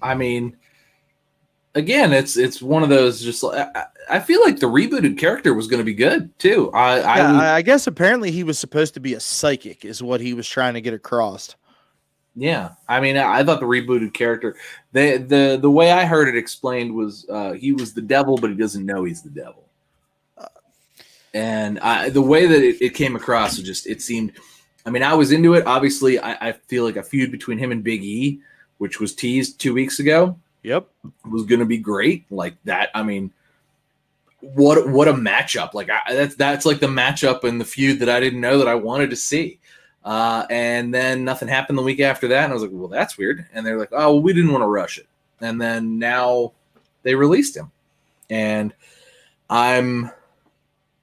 I 0.00 0.14
mean, 0.14 0.56
again, 1.74 2.12
it's 2.12 2.36
it's 2.36 2.62
one 2.62 2.82
of 2.82 2.88
those. 2.88 3.22
Just 3.22 3.44
I, 3.44 3.86
I 4.08 4.20
feel 4.20 4.40
like 4.42 4.60
the 4.60 4.66
rebooted 4.66 5.18
character 5.18 5.54
was 5.54 5.66
going 5.66 5.78
to 5.78 5.84
be 5.84 5.94
good 5.94 6.36
too. 6.38 6.70
I 6.72 7.16
Yeah, 7.16 7.40
I, 7.40 7.54
I 7.56 7.62
guess 7.62 7.86
apparently 7.86 8.30
he 8.30 8.44
was 8.44 8.58
supposed 8.58 8.94
to 8.94 9.00
be 9.00 9.14
a 9.14 9.20
psychic, 9.20 9.84
is 9.84 10.02
what 10.02 10.20
he 10.20 10.34
was 10.34 10.48
trying 10.48 10.74
to 10.74 10.80
get 10.80 10.94
across. 10.94 11.56
Yeah, 12.36 12.70
I 12.88 13.00
mean, 13.00 13.16
I 13.16 13.40
I 13.40 13.44
thought 13.44 13.60
the 13.60 13.66
rebooted 13.66 14.12
character, 14.12 14.56
the 14.92 15.18
the 15.18 15.58
the 15.60 15.70
way 15.70 15.92
I 15.92 16.04
heard 16.04 16.28
it 16.28 16.36
explained 16.36 16.94
was 16.94 17.26
uh, 17.30 17.52
he 17.52 17.72
was 17.72 17.94
the 17.94 18.02
devil, 18.02 18.36
but 18.36 18.50
he 18.50 18.56
doesn't 18.56 18.84
know 18.84 19.04
he's 19.04 19.22
the 19.22 19.30
devil. 19.30 19.64
And 21.32 21.80
I, 21.80 22.10
the 22.10 22.22
way 22.22 22.46
that 22.46 22.62
it, 22.62 22.80
it 22.80 22.94
came 22.94 23.16
across 23.16 23.56
was 23.58 23.66
just 23.66 23.86
it 23.86 24.00
seemed. 24.00 24.32
I 24.86 24.90
mean, 24.90 25.02
I 25.02 25.14
was 25.14 25.32
into 25.32 25.54
it. 25.54 25.66
Obviously, 25.66 26.18
I, 26.20 26.48
I 26.48 26.52
feel 26.52 26.84
like 26.84 26.96
a 26.96 27.02
feud 27.02 27.32
between 27.32 27.58
him 27.58 27.72
and 27.72 27.82
Big 27.82 28.04
E, 28.04 28.40
which 28.78 29.00
was 29.00 29.14
teased 29.14 29.58
two 29.58 29.72
weeks 29.74 29.98
ago, 29.98 30.38
Yep. 30.62 30.86
was 31.30 31.44
going 31.44 31.60
to 31.60 31.66
be 31.66 31.78
great. 31.78 32.24
Like 32.30 32.54
that. 32.64 32.90
I 32.94 33.02
mean, 33.02 33.32
what 34.40 34.88
what 34.88 35.08
a 35.08 35.12
matchup! 35.12 35.74
Like 35.74 35.88
I, 35.90 36.00
that's 36.14 36.34
that's 36.36 36.66
like 36.66 36.80
the 36.80 36.86
matchup 36.86 37.44
and 37.44 37.60
the 37.60 37.64
feud 37.64 37.98
that 38.00 38.08
I 38.08 38.20
didn't 38.20 38.40
know 38.40 38.58
that 38.58 38.68
I 38.68 38.74
wanted 38.74 39.10
to 39.10 39.16
see. 39.16 39.58
Uh, 40.04 40.46
and 40.50 40.92
then 40.92 41.24
nothing 41.24 41.48
happened 41.48 41.78
the 41.78 41.82
week 41.82 42.00
after 42.00 42.28
that, 42.28 42.44
and 42.44 42.52
I 42.52 42.54
was 42.54 42.62
like, 42.62 42.72
"Well, 42.72 42.88
that's 42.88 43.16
weird." 43.16 43.46
And 43.54 43.64
they're 43.64 43.78
like, 43.78 43.88
"Oh, 43.92 44.12
well, 44.12 44.20
we 44.20 44.34
didn't 44.34 44.52
want 44.52 44.62
to 44.62 44.68
rush 44.68 44.98
it." 44.98 45.06
And 45.40 45.60
then 45.60 45.98
now 45.98 46.52
they 47.02 47.14
released 47.14 47.56
him, 47.56 47.70
and 48.28 48.74
I'm, 49.48 50.10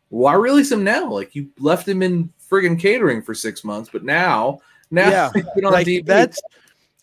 why 0.10 0.34
release 0.34 0.72
him 0.72 0.84
now? 0.84 1.10
Like 1.10 1.34
you 1.34 1.50
left 1.58 1.88
him 1.88 2.04
in 2.04 2.32
friggin' 2.50 2.80
catering 2.80 3.24
for 3.24 3.34
six 3.34 3.64
months, 3.64 3.90
but 3.92 4.04
now, 4.04 4.60
now 4.92 5.10
Yeah, 5.10 5.32
like 5.64 5.88
TV. 5.88 6.06
that's 6.06 6.40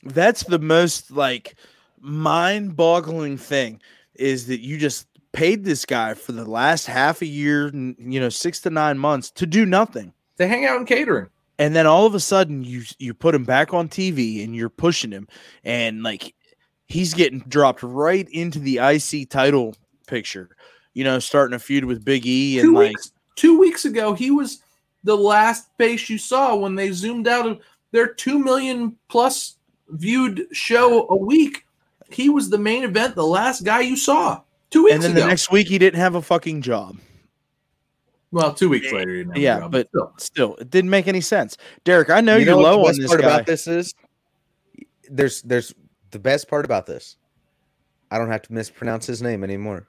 that's 0.05 0.45
the 0.45 0.59
most 0.61 1.11
like 1.11 1.57
mind-boggling 2.01 3.39
thing 3.39 3.81
is 4.15 4.47
that 4.47 4.61
you 4.61 4.79
just 4.79 5.09
paid 5.33 5.65
this 5.65 5.85
guy 5.85 6.15
for 6.15 6.33
the 6.33 6.45
last 6.45 6.87
half 6.87 7.23
a 7.23 7.27
year, 7.27 7.71
you 7.75 8.21
know, 8.21 8.29
six 8.29 8.61
to 8.61 8.71
nine 8.71 8.99
months 8.99 9.31
to 9.33 9.47
do 9.47 9.67
nothing. 9.67 10.13
To 10.39 10.47
hang 10.47 10.65
out 10.65 10.79
in 10.79 10.87
catering. 10.87 11.29
And 11.59 11.75
then 11.75 11.87
all 11.87 12.07
of 12.07 12.15
a 12.15 12.21
sudden 12.21 12.63
you 12.63 12.83
you 12.99 13.15
put 13.15 13.35
him 13.35 13.45
back 13.45 13.75
on 13.75 13.89
TV 13.89 14.45
and 14.45 14.55
you're 14.55 14.69
pushing 14.69 15.11
him 15.11 15.29
and 15.65 16.03
like 16.03 16.35
he's 16.87 17.15
getting 17.15 17.41
dropped 17.41 17.83
right 17.83 18.29
into 18.31 18.59
the 18.59 18.79
IC 18.79 19.29
title 19.31 19.75
picture. 20.07 20.51
You 20.95 21.05
know, 21.05 21.19
starting 21.19 21.55
a 21.55 21.59
feud 21.59 21.85
with 21.85 22.05
Big 22.05 22.27
E 22.27 22.59
and 22.59 22.67
two 22.67 22.75
like 22.75 22.89
weeks 22.91 23.13
two 23.37 23.59
weeks 23.59 23.85
ago 23.85 24.15
he 24.15 24.31
was 24.31 24.63
the 25.05 25.17
last 25.17 25.69
face 25.79 26.11
you 26.11 26.19
saw 26.19 26.57
when 26.57 26.75
they 26.75 26.91
zoomed 26.91 27.29
out 27.29 27.47
of 27.47 27.61
their 27.93 28.13
two 28.13 28.39
million 28.39 28.97
plus 29.09 29.57
viewed 29.91 30.47
show 30.53 31.07
a 31.09 31.17
week 31.17 31.65
he 32.11 32.29
was 32.29 32.51
the 32.51 32.59
main 32.59 32.83
event 32.83 33.15
the 33.15 33.25
last 33.25 33.65
guy 33.65 33.81
you 33.81 33.97
saw 33.97 34.41
two 34.71 34.85
weeks 34.85 34.97
ago. 34.97 35.05
and 35.05 35.05
then 35.05 35.11
ago 35.13 35.21
the 35.23 35.27
next 35.29 35.53
week 35.53 35.69
he 35.69 35.79
didn't 35.79 36.01
have 36.01 36.17
a 36.17 36.23
fucking 36.23 36.63
job. 36.63 36.97
Well 38.33 38.53
two 38.53 38.69
weeks 38.69 38.91
later 38.93 39.11
he 39.13 39.19
didn't 39.19 39.29
have 39.31 39.37
a 39.37 39.41
Yeah, 39.41 39.69
but 39.69 39.89
still. 39.89 40.13
Still, 40.19 40.57
it 40.57 40.71
didn't 40.71 40.91
make 40.91 41.09
any 41.09 41.21
sense. 41.21 41.57
Derek, 41.85 42.11
I 42.11 42.21
know 42.21 42.37
you 42.37 42.45
you're 42.45 42.55
know 42.55 42.59
what 42.59 42.65
low 42.65 42.73
the 42.73 42.79
on 42.81 42.87
best 42.87 43.01
this 43.01 43.09
part 43.09 43.21
guy. 43.21 43.27
about 43.27 43.47
this 43.47 43.67
is 43.67 43.95
there's 45.11 45.43
there's 45.43 45.75
the 46.11 46.19
best 46.19 46.49
part 46.49 46.65
about 46.65 46.87
this. 46.87 47.17
I 48.11 48.19
don't 48.19 48.31
have 48.31 48.43
to 48.43 48.53
mispronounce 48.53 49.07
his 49.07 49.21
name 49.23 49.45
anymore. 49.45 49.87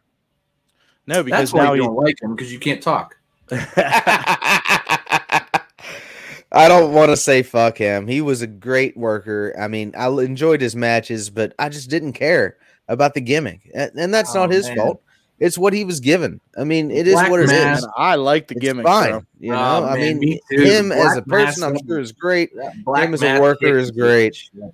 No, 1.07 1.23
because 1.23 1.39
that's 1.39 1.53
why 1.53 1.63
now 1.63 1.73
you 1.73 1.81
he, 1.81 1.87
don't 1.87 1.95
like 1.95 2.21
him 2.21 2.35
because 2.35 2.51
you 2.53 2.59
can't 2.59 2.83
talk 2.83 3.15
I 6.51 6.67
don't 6.67 6.93
want 6.93 7.09
to 7.11 7.17
say 7.17 7.43
fuck 7.43 7.77
him. 7.77 8.07
He 8.07 8.21
was 8.21 8.41
a 8.41 8.47
great 8.47 8.97
worker. 8.97 9.55
I 9.59 9.67
mean, 9.67 9.93
I 9.97 10.07
enjoyed 10.09 10.61
his 10.61 10.75
matches, 10.75 11.29
but 11.29 11.53
I 11.59 11.69
just 11.69 11.89
didn't 11.89 12.13
care 12.13 12.57
about 12.87 13.13
the 13.13 13.21
gimmick, 13.21 13.69
and, 13.73 13.91
and 13.95 14.13
that's 14.13 14.35
Oh, 14.35 14.41
not 14.41 14.49
his 14.51 14.67
man. 14.67 14.77
fault. 14.77 15.03
It's 15.39 15.57
what 15.57 15.71
he 15.73 15.85
was 15.85 15.99
given. 15.99 16.41
I 16.57 16.63
mean, 16.65 16.91
it 16.91 17.07
is 17.07 17.13
Black 17.13 17.29
what 17.31 17.39
it 17.39 17.43
is. 17.45 17.51
Mass. 17.51 17.81
Man, 17.83 17.91
I 17.95 18.15
like 18.15 18.47
the 18.49 18.55
It's 18.55 18.61
gimmick. 18.61 18.85
fine. 18.85 19.09
bro. 19.11 19.23
You 19.39 19.51
know, 19.51 19.57
Oh, 19.57 19.85
I 19.85 19.97
man, 19.97 20.19
mean, 20.19 20.19
me 20.19 20.41
too. 20.51 20.61
him 20.61 20.91
as 20.91 21.17
a 21.17 21.21
Black 21.21 21.27
Mass 21.45 21.55
person, 21.55 21.63
I'm 21.63 21.87
sure 21.87 21.99
is 21.99 22.11
great. 22.11 22.53
That 22.55 22.73
black 22.83 23.05
Him 23.07 23.13
as 23.13 23.23
a 23.23 23.39
worker 23.39 23.77
is 23.77 23.91
great. 23.91 24.37
Yeah. 24.53 24.67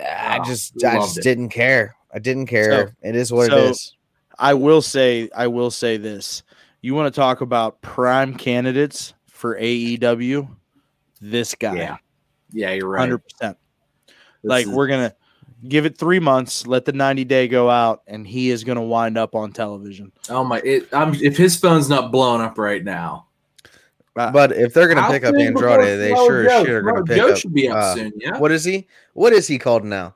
Ah, 0.00 0.04
I 0.04 0.38
Oh, 0.40 0.44
just, 0.44 0.74
we 0.76 0.84
I 0.88 0.94
just 0.96 1.18
it. 1.18 1.22
didn't 1.24 1.50
care. 1.50 1.94
I 2.14 2.18
didn't 2.18 2.46
care. 2.46 2.94
it 3.02 3.14
is 3.16 3.32
what 3.32 3.48
so- 3.50 3.58
it 3.58 3.70
is. 3.72 3.94
I 4.38 4.54
will 4.54 4.80
say, 4.82 5.28
I 5.36 5.46
will 5.46 5.70
say 5.70 5.98
this. 5.98 6.42
You 6.80 6.94
want 6.94 7.12
to 7.12 7.20
talk 7.20 7.42
about 7.42 7.80
prime 7.82 8.34
candidates 8.34 9.12
for 9.28 9.56
AEW? 9.58 10.48
This 11.20 11.54
guy, 11.54 11.76
yeah 11.76 11.96
yeah 12.50 12.72
you're 12.72 12.88
right 12.88 12.98
hundred 13.00 13.18
percent. 13.18 13.56
Like 14.42 14.66
is- 14.66 14.72
we're 14.72 14.88
gonna 14.88 15.14
give 15.68 15.86
it 15.86 15.96
three 15.98 16.18
months, 16.20 16.66
let 16.66 16.84
the 16.84 16.92
ninety 16.92 17.24
day 17.24 17.48
go 17.48 17.70
out, 17.70 18.02
and 18.06 18.26
he 18.26 18.50
is 18.50 18.64
gonna 18.64 18.82
wind 18.82 19.16
up 19.18 19.34
on 19.34 19.52
television. 19.52 20.12
oh 20.28 20.44
my 20.44 20.60
it, 20.64 20.88
I'm, 20.92 21.14
if 21.14 21.36
his 21.36 21.56
phone's 21.56 21.88
not 21.88 22.10
blowing 22.12 22.40
up 22.42 22.58
right 22.58 22.82
now 22.84 23.26
But 24.14 24.52
if 24.52 24.74
they're 24.74 24.88
gonna 24.92 25.10
pick 25.10 25.24
up 25.24 25.34
say 25.34 25.46
Andrade, 25.46 25.98
they 25.98 26.10
Samoa 26.10 26.26
sure 26.26 26.48
as 26.48 26.60
shit 26.62 26.70
are 26.70 26.82
gonna 26.82 26.92
Samoa 26.98 27.06
pick 27.06 27.16
Joe 27.16 27.32
up. 27.32 27.38
should 27.38 27.54
be 27.54 27.68
up 27.68 27.76
uh, 27.76 27.94
soon 27.94 28.12
yeah 28.16 28.38
What 28.38 28.52
is 28.52 28.64
he? 28.64 28.86
What 29.14 29.32
is 29.32 29.46
he 29.46 29.58
called 29.58 29.84
now? 29.84 30.14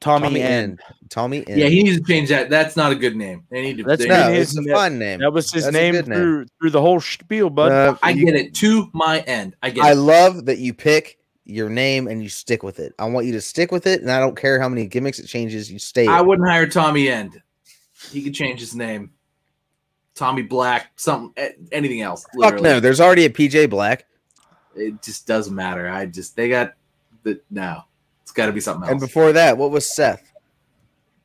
Tommy, 0.00 0.40
End. 0.40 0.78
Tommy 1.08 1.38
End. 1.48 1.58
Yeah, 1.60 1.66
he 1.66 1.82
needs 1.82 1.98
to 1.98 2.04
change 2.04 2.28
that. 2.28 2.48
That's 2.48 2.76
not 2.76 2.92
a 2.92 2.94
good 2.94 3.16
name. 3.16 3.42
They 3.50 3.62
need 3.62 3.78
to. 3.78 3.82
That's 3.82 4.00
they 4.02 4.08
not 4.08 4.28
no, 4.28 4.32
his- 4.32 4.56
it's 4.56 4.64
a 4.68 4.72
fun 4.72 4.96
name. 4.96 5.18
That 5.18 5.32
was 5.32 5.50
his 5.52 5.64
That's 5.64 5.74
name 5.74 5.94
good 5.94 6.06
name. 6.06 6.18
through 6.20 6.46
through 6.60 6.70
the 6.70 6.80
whole 6.80 7.00
spiel, 7.00 7.50
bud. 7.50 7.72
Uh, 7.72 7.96
I 8.00 8.10
you- 8.10 8.24
get 8.24 8.36
it. 8.36 8.54
To 8.54 8.88
my 8.92 9.18
end. 9.22 9.56
I 9.60 9.70
get 9.70 9.84
it. 9.84 9.88
I 9.88 9.92
it. 9.92 9.96
love 9.96 10.46
that 10.46 10.58
you 10.58 10.72
pick 10.72 11.17
your 11.48 11.68
name 11.68 12.06
and 12.06 12.22
you 12.22 12.28
stick 12.28 12.62
with 12.62 12.78
it. 12.78 12.94
I 12.98 13.06
want 13.06 13.26
you 13.26 13.32
to 13.32 13.40
stick 13.40 13.72
with 13.72 13.86
it, 13.86 14.02
and 14.02 14.10
I 14.10 14.20
don't 14.20 14.36
care 14.36 14.60
how 14.60 14.68
many 14.68 14.86
gimmicks 14.86 15.18
it 15.18 15.26
changes. 15.26 15.72
You 15.72 15.78
stay. 15.78 16.06
I 16.06 16.20
wouldn't 16.20 16.46
hire 16.46 16.66
Tommy 16.66 17.08
End. 17.08 17.40
He 18.10 18.22
could 18.22 18.34
change 18.34 18.60
his 18.60 18.76
name. 18.76 19.10
Tommy 20.14 20.42
Black, 20.42 20.90
something, 20.96 21.32
anything 21.72 22.02
else. 22.02 22.26
Fuck 22.40 22.60
no. 22.60 22.80
There's 22.80 23.00
already 23.00 23.24
a 23.24 23.30
PJ 23.30 23.70
Black, 23.70 24.06
It 24.74 25.00
just 25.00 25.26
doesn't 25.26 25.54
matter. 25.54 25.88
I 25.88 26.06
just 26.06 26.36
they 26.36 26.48
got 26.48 26.74
the 27.22 27.40
no. 27.50 27.82
It's 28.22 28.32
got 28.32 28.46
to 28.46 28.52
be 28.52 28.60
something 28.60 28.82
else. 28.82 28.90
and 28.90 29.00
before 29.00 29.32
that, 29.32 29.56
what 29.56 29.70
was 29.70 29.88
Seth? 29.88 30.32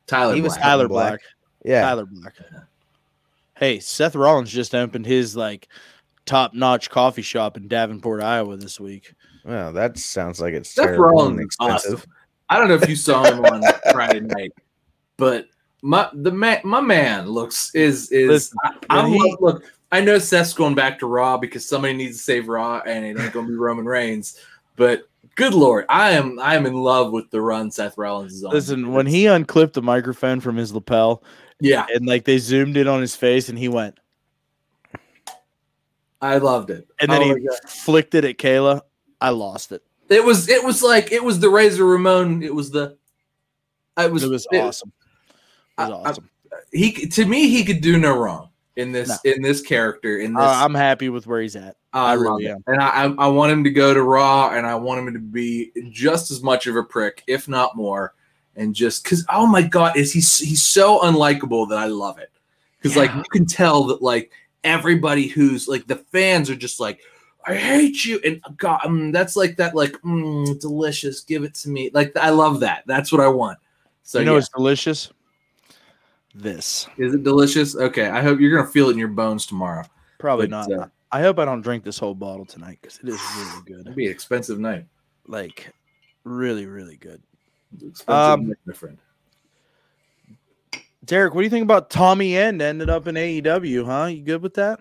Tyler 0.06 0.34
he 0.34 0.40
was 0.40 0.56
Tyler 0.56 0.88
Black. 0.88 1.10
Black. 1.10 1.20
Yeah, 1.64 1.82
Tyler 1.82 2.06
Black. 2.06 2.34
Hey, 3.56 3.80
Seth 3.80 4.14
Rollins 4.14 4.50
just 4.50 4.74
opened 4.74 5.06
his 5.06 5.36
like 5.36 5.68
top 6.24 6.54
notch 6.54 6.88
coffee 6.88 7.22
shop 7.22 7.56
in 7.56 7.68
Davenport, 7.68 8.22
Iowa 8.22 8.56
this 8.56 8.78
week. 8.80 9.12
Well, 9.44 9.72
that 9.72 9.98
sounds 9.98 10.40
like 10.40 10.54
it's 10.54 10.70
Seth 10.70 10.98
Rollins 10.98 11.38
is 11.40 11.44
expensive. 11.46 11.94
awesome. 11.94 12.10
I 12.48 12.58
don't 12.58 12.68
know 12.68 12.74
if 12.74 12.88
you 12.88 12.96
saw 12.96 13.30
him 13.30 13.40
on 13.40 13.62
Friday 13.92 14.20
night, 14.20 14.52
but 15.16 15.46
my 15.82 16.08
the 16.12 16.30
man 16.30 16.60
my 16.64 16.80
man 16.80 17.28
looks 17.28 17.74
is 17.74 18.10
is 18.10 18.30
Listen, 18.30 18.58
I, 18.64 18.70
when 18.96 19.06
I'm 19.06 19.12
he- 19.12 19.36
look. 19.40 19.64
I 19.92 20.00
know 20.00 20.18
Seth's 20.18 20.54
going 20.54 20.74
back 20.74 20.98
to 20.98 21.06
Raw 21.06 21.36
because 21.38 21.68
somebody 21.68 21.94
needs 21.94 22.16
to 22.16 22.22
save 22.24 22.48
Raw, 22.48 22.82
and 22.84 23.04
it 23.04 23.16
ain't 23.20 23.32
going 23.32 23.46
to 23.46 23.52
be 23.52 23.56
Roman 23.56 23.84
Reigns. 23.84 24.40
But 24.74 25.02
good 25.36 25.54
lord, 25.54 25.84
I 25.88 26.10
am 26.12 26.40
I 26.40 26.56
am 26.56 26.66
in 26.66 26.74
love 26.74 27.12
with 27.12 27.30
the 27.30 27.40
run 27.40 27.70
Seth 27.70 27.96
Rollins 27.96 28.32
is 28.32 28.44
on. 28.44 28.52
Listen, 28.54 28.92
when 28.92 29.06
he 29.06 29.26
unclipped 29.26 29.74
the 29.74 29.82
microphone 29.82 30.40
from 30.40 30.56
his 30.56 30.72
lapel 30.72 31.22
yeah, 31.60 31.86
and 31.94 32.06
like 32.06 32.24
they 32.24 32.38
zoomed 32.38 32.76
in 32.76 32.88
on 32.88 33.00
his 33.00 33.14
face 33.14 33.48
and 33.48 33.56
he 33.56 33.68
went 33.68 33.98
I 36.20 36.38
loved 36.38 36.70
it. 36.70 36.88
and 37.00 37.12
then 37.12 37.22
Oh 37.22 37.34
he 37.36 37.48
flicked 37.68 38.14
it 38.14 38.24
at 38.24 38.38
Kayla, 38.38 38.80
I 39.24 39.30
lost 39.30 39.72
it. 39.72 39.82
it 40.08 40.22
was 40.24 40.48
it 40.48 40.62
was 40.64 40.82
like 40.82 41.12
it 41.12 41.22
was 41.22 41.40
the 41.40 41.48
Razor 41.48 41.84
Ramon. 41.86 42.42
It 42.42 42.54
was 42.54 42.70
the 42.70 42.96
it 43.98 44.10
was 44.12 44.22
It 44.24 44.30
was 44.30 44.46
it- 44.52 44.58
awesome. 44.58 44.92
It 45.78 45.82
was 45.82 45.90
I- 45.90 45.92
I- 45.92 46.10
awesome. 46.10 46.30
He 46.72 46.92
to 46.92 47.24
me 47.24 47.48
he 47.48 47.64
could 47.64 47.80
do 47.80 47.98
no 47.98 48.16
wrong 48.16 48.48
in 48.76 48.92
this 48.92 49.08
No. 49.08 49.16
in 49.32 49.42
this 49.42 49.60
character 49.60 50.18
in 50.18 50.36
uh, 50.36 50.40
this. 50.40 50.48
I- 50.48 50.64
I'm 50.64 50.74
happy 50.74 51.08
with 51.08 51.26
where 51.26 51.40
he's 51.42 51.56
at. 51.56 51.76
I, 51.92 52.12
I 52.12 52.14
love 52.14 52.20
really 52.38 52.48
am. 52.48 52.62
and 52.66 52.80
I, 52.80 53.04
I 53.04 53.14
I 53.18 53.26
want 53.28 53.52
him 53.52 53.64
to 53.64 53.70
go 53.70 53.94
to 53.94 54.02
Raw, 54.02 54.50
and 54.50 54.66
I 54.66 54.74
want 54.74 55.00
him 55.06 55.12
to 55.14 55.18
be 55.20 55.70
just 55.90 56.30
as 56.30 56.42
much 56.42 56.66
of 56.66 56.76
a 56.76 56.82
prick, 56.82 57.22
if 57.26 57.48
not 57.48 57.76
more, 57.76 58.14
and 58.56 58.74
just 58.74 59.04
because 59.04 59.24
oh 59.32 59.46
my 59.46 59.62
god, 59.62 59.96
is 59.96 60.12
he 60.12 60.18
he's 60.46 60.62
so 60.62 61.00
unlikable 61.00 61.68
that 61.70 61.78
I 61.78 61.86
love 61.86 62.18
it 62.18 62.30
because 62.80 62.96
like 62.96 63.14
you 63.14 63.22
can 63.32 63.46
tell 63.46 63.84
that 63.84 64.02
like 64.02 64.30
everybody 64.64 65.26
who's 65.28 65.66
like 65.68 65.86
the 65.86 65.96
fans 65.96 66.50
are 66.50 66.56
just 66.56 66.80
like 66.80 67.00
I 67.46 67.54
hate 67.54 68.04
you, 68.04 68.20
and 68.24 68.40
God, 68.56 68.80
um, 68.84 69.12
that's 69.12 69.36
like 69.36 69.56
that 69.56 69.74
like 69.74 69.92
mm, 70.02 70.58
delicious, 70.60 71.20
give 71.20 71.44
it 71.44 71.54
to 71.56 71.68
me, 71.68 71.90
like 71.92 72.16
I 72.16 72.30
love 72.30 72.60
that. 72.60 72.84
That's 72.86 73.12
what 73.12 73.20
I 73.20 73.28
want. 73.28 73.58
So 74.02 74.18
you 74.18 74.24
know 74.24 74.32
yeah. 74.32 74.38
it's 74.38 74.48
delicious? 74.48 75.10
This. 76.34 76.88
is 76.98 77.14
it 77.14 77.22
delicious? 77.22 77.76
Okay, 77.76 78.08
I 78.08 78.20
hope 78.20 78.40
you're 78.40 78.56
gonna 78.56 78.70
feel 78.70 78.88
it 78.88 78.92
in 78.92 78.98
your 78.98 79.08
bones 79.08 79.46
tomorrow. 79.46 79.84
Probably 80.18 80.46
But, 80.46 80.68
not. 80.68 80.72
uh, 80.72 80.86
I 81.12 81.20
hope 81.20 81.38
I 81.38 81.44
don't 81.44 81.60
drink 81.60 81.84
this 81.84 81.98
whole 81.98 82.14
bottle 82.14 82.44
tonight 82.44 82.78
because 82.82 82.98
it 82.98 83.08
is 83.08 83.20
really 83.36 83.62
good. 83.66 83.80
It'd 83.82 83.94
be 83.94 84.06
an 84.06 84.12
expensive 84.12 84.58
night. 84.58 84.86
Like 85.26 85.72
really, 86.24 86.66
really 86.66 86.96
good. 86.96 87.22
Expensive 87.74 88.08
Um, 88.08 88.48
night, 88.48 88.56
my 88.66 88.72
friend. 88.72 88.98
Derek, 91.04 91.34
what 91.34 91.42
do 91.42 91.44
you 91.44 91.50
think 91.50 91.64
about 91.64 91.90
Tommy 91.90 92.36
End 92.36 92.62
ended 92.62 92.88
up 92.88 93.06
in 93.06 93.14
AEW? 93.14 93.84
Huh? 93.84 94.06
You 94.06 94.22
good 94.22 94.42
with 94.42 94.54
that? 94.54 94.80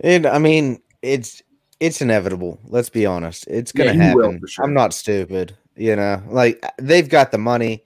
And 0.00 0.26
I 0.26 0.38
mean, 0.38 0.82
it's 1.04 1.42
it's 1.80 2.00
inevitable. 2.00 2.58
Let's 2.64 2.88
be 2.90 3.04
honest. 3.06 3.46
It's 3.48 3.72
gonna 3.72 3.92
will 4.14 4.30
happen. 4.32 4.40
sure. 4.46 4.64
I'm 4.64 4.74
not 4.74 4.94
stupid. 4.94 5.56
You 5.76 5.96
know, 5.96 6.22
like 6.28 6.64
they've 6.78 7.08
got 7.08 7.30
the 7.32 7.38
money, 7.38 7.84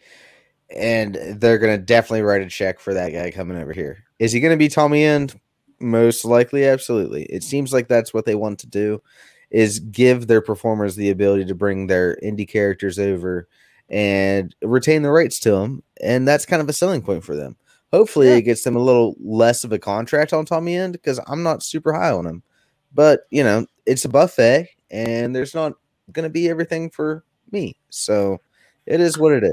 and 0.74 1.16
they're 1.40 1.58
gonna 1.58 1.78
definitely 1.78 2.22
write 2.22 2.42
a 2.42 2.48
check 2.48 2.80
for 2.80 2.94
that 2.94 3.10
guy 3.12 3.30
coming 3.30 3.56
over 3.60 3.72
here. 3.72 4.04
Is 4.18 4.32
he 4.32 4.40
gonna 4.40 4.56
be 4.56 4.68
Tommy 4.68 5.04
End? 5.04 5.38
Most 5.80 6.24
likely, 6.24 6.66
absolutely. 6.66 7.24
It 7.24 7.42
seems 7.42 7.72
like 7.72 7.88
that's 7.88 8.12
what 8.12 8.24
they 8.26 8.34
want 8.34 8.58
to 8.60 8.66
do, 8.66 9.00
is 9.50 9.78
give 9.80 10.26
their 10.26 10.40
performers 10.42 10.96
the 10.96 11.10
ability 11.10 11.44
to 11.46 11.54
bring 11.54 11.86
their 11.86 12.16
indie 12.22 12.48
characters 12.48 12.98
over 12.98 13.48
and 13.88 14.54
retain 14.62 15.02
the 15.02 15.10
rights 15.10 15.38
to 15.40 15.52
them, 15.52 15.82
and 16.02 16.26
that's 16.28 16.44
kind 16.46 16.60
of 16.60 16.68
a 16.68 16.72
selling 16.74 17.00
point 17.00 17.24
for 17.24 17.34
them. 17.36 17.56
Hopefully, 17.92 18.28
Yeah. 18.28 18.34
it 18.36 18.42
gets 18.42 18.64
them 18.64 18.76
a 18.76 18.80
little 18.82 19.16
less 19.18 19.64
of 19.64 19.72
a 19.72 19.78
contract 19.78 20.32
on 20.34 20.44
Tommy 20.44 20.76
End 20.76 20.92
because 20.92 21.18
I'm 21.26 21.42
not 21.42 21.62
super 21.62 21.94
high 21.94 22.10
on 22.10 22.26
him. 22.26 22.42
But 22.94 23.20
you 23.30 23.44
know, 23.44 23.66
it's 23.86 24.04
a 24.04 24.08
buffet, 24.08 24.68
and 24.90 25.34
there's 25.34 25.54
not 25.54 25.74
going 26.12 26.24
to 26.24 26.30
be 26.30 26.48
everything 26.48 26.90
for 26.90 27.24
me. 27.52 27.76
So 27.90 28.40
it 28.86 29.00
is 29.00 29.18
what 29.18 29.32
it 29.32 29.44
is. 29.44 29.52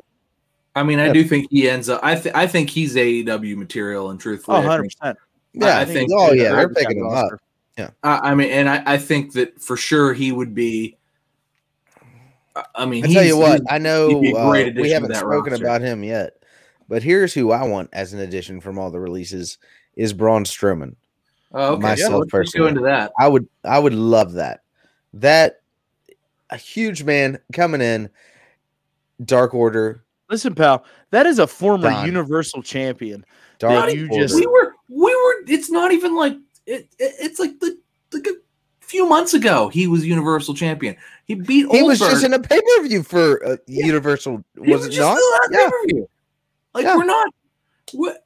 I 0.76 0.84
mean, 0.84 1.00
I 1.00 1.08
Yeah. 1.08 1.14
do 1.14 1.24
think 1.24 1.48
he 1.52 1.70
ends 1.70 1.88
up. 1.90 2.02
I 2.04 2.16
th- 2.16 2.36
I 2.36 2.48
think 2.48 2.70
he's 2.70 2.96
AEW 2.96 3.56
material, 3.56 4.10
and 4.10 4.20
truthfully, 4.20 4.58
Oh, 4.58 4.62
I, 4.62 4.64
100 4.64 4.82
think- 4.84 5.00
percent. 5.00 5.18
Yeah, 5.54 5.80
I 5.80 5.86
think- 5.86 6.10
Oh 6.14 6.34
yeah, 6.34 6.44
they're 6.50 6.56
they're 6.56 6.70
picking 6.70 7.00
him 7.00 7.08
up. 7.08 7.32
I, 7.78 8.32
I 8.32 8.36
mean, 8.36 8.50
and 8.52 8.70
I, 8.70 8.84
I 8.86 8.98
think 8.98 9.34
that 9.34 9.62
for 9.62 9.76
sure 9.78 10.14
he 10.14 10.32
would 10.32 10.54
be. 10.54 10.98
I- 12.56 12.66
I 12.76 12.86
mean, 12.86 13.06
I 13.06 13.14
tell 13.14 13.24
you 13.24 13.38
what, 13.38 13.62
I 13.70 13.78
know 13.78 14.08
he'd 14.10 14.22
be 14.22 14.32
a 14.32 14.38
uh, 14.38 14.72
we 14.76 14.90
haven't 14.92 15.16
spoken 15.16 15.52
roster. 15.52 15.66
about 15.66 15.82
him 15.82 16.04
yet, 16.04 16.34
but 16.88 17.04
here's 17.04 17.34
who 17.34 17.52
I 17.52 17.64
want 17.66 17.90
as 17.94 18.14
an 18.14 18.20
addition 18.20 18.60
from 18.62 18.78
all 18.78 18.92
the 18.92 19.00
releases 19.00 19.58
is 19.96 20.14
Braun 20.14 20.44
Strowman. 20.46 20.96
Oh, 21.54 21.74
okay. 21.74 21.82
myself 21.82 22.12
yeah, 22.12 22.18
let's, 22.18 22.20
let's 22.20 22.32
go 22.32 22.38
personally. 22.38 22.70
into 22.70 22.82
that. 22.82 23.12
I 23.20 23.28
would 23.28 23.48
I 23.64 23.80
would 23.80 23.94
love 23.94 24.34
that. 24.34 24.62
That 25.14 25.62
a 26.50 26.58
huge 26.58 27.04
man 27.04 27.40
coming 27.54 27.82
in, 27.82 28.10
Dark 29.24 29.54
Order, 29.54 30.04
Listen, 30.30 30.56
pal, 30.56 30.84
that 31.12 31.26
is 31.26 31.40
a 31.40 31.48
former 31.48 31.90
Done. 31.90 32.06
Universal 32.06 32.64
Champion. 32.64 33.24
Dark 33.60 33.94
you 33.94 34.08
Order. 34.12 34.24
just- 34.24 34.36
We 34.36 34.46
were, 34.48 34.74
we 34.90 35.16
were. 35.16 35.36
It's 35.48 35.70
not 35.72 35.92
even 35.94 36.16
like 36.16 36.34
it. 36.66 36.88
it 37.00 37.14
it's 37.20 37.40
like 37.40 37.60
the 37.60 37.78
like 38.12 38.28
a 38.28 38.34
few 38.82 39.08
months 39.08 39.34
ago 39.34 39.70
he 39.70 39.88
was 39.88 40.06
Universal 40.06 40.56
Champion. 40.56 40.96
He 41.26 41.36
beat. 41.36 41.68
he 41.72 41.82
was 41.84 42.00
just 42.00 42.24
in 42.26 42.34
a 42.34 42.40
pay 42.40 42.60
per 42.60 42.84
view 42.84 43.02
for 43.04 43.44
uh, 43.46 43.58
Universal, 43.68 44.44
He 44.64 44.74
was 44.74 44.86
it 44.88 44.90
just 44.92 45.00
not? 45.00 45.12
in 45.12 45.16
the 45.16 45.32
last 45.32 45.50
Yeah. 45.52 45.58
pay-per-view. 45.70 46.10
Like 46.74 46.84
Yeah. 46.86 46.98
we're 46.98 47.06
not. 47.06 47.30
What- 47.94 48.24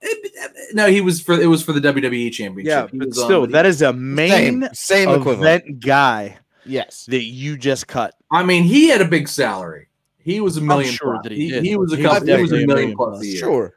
no, 0.74 0.88
he 0.88 1.02
was 1.02 1.22
for 1.22 1.40
it 1.40 1.48
was 1.48 1.64
for 1.64 1.74
the 1.74 1.80
WWE 1.82 2.32
Championship. 2.32 2.92
Yeah, 2.92 2.98
but 2.98 3.08
was 3.10 3.18
on- 3.20 3.26
still, 3.26 3.48
that 3.48 3.66
is 3.66 3.82
a 3.82 3.94
main 3.94 4.70
same 4.74 5.10
equivalent. 5.10 5.64
event 5.66 5.80
guy 5.80 6.38
Yes. 6.66 7.06
that 7.10 7.24
you 7.24 7.58
just 7.58 7.88
cut. 7.88 8.14
I 8.32 8.44
mean, 8.44 8.64
he 8.64 8.88
had 8.90 9.02
a 9.02 9.06
big 9.06 9.28
salary. 9.28 9.88
He 10.20 10.40
was 10.42 10.58
a 10.58 10.62
million. 10.62 10.94
sure 10.94 11.14
plus. 11.14 11.24
that 11.24 11.32
he 11.32 11.50
he, 11.50 11.70
he 11.70 11.76
was 11.78 11.92
a 11.94 11.98
He 11.98 12.04
was 12.04 12.12
couple. 12.14 12.36
He 12.36 12.42
was 12.42 12.52
a 12.52 12.56
a 12.56 12.58
million 12.58 12.68
million 12.68 12.96
plus 12.96 13.10
plus. 13.16 13.24
a 13.24 13.28
year. 13.28 13.40
Sure. 13.40 13.74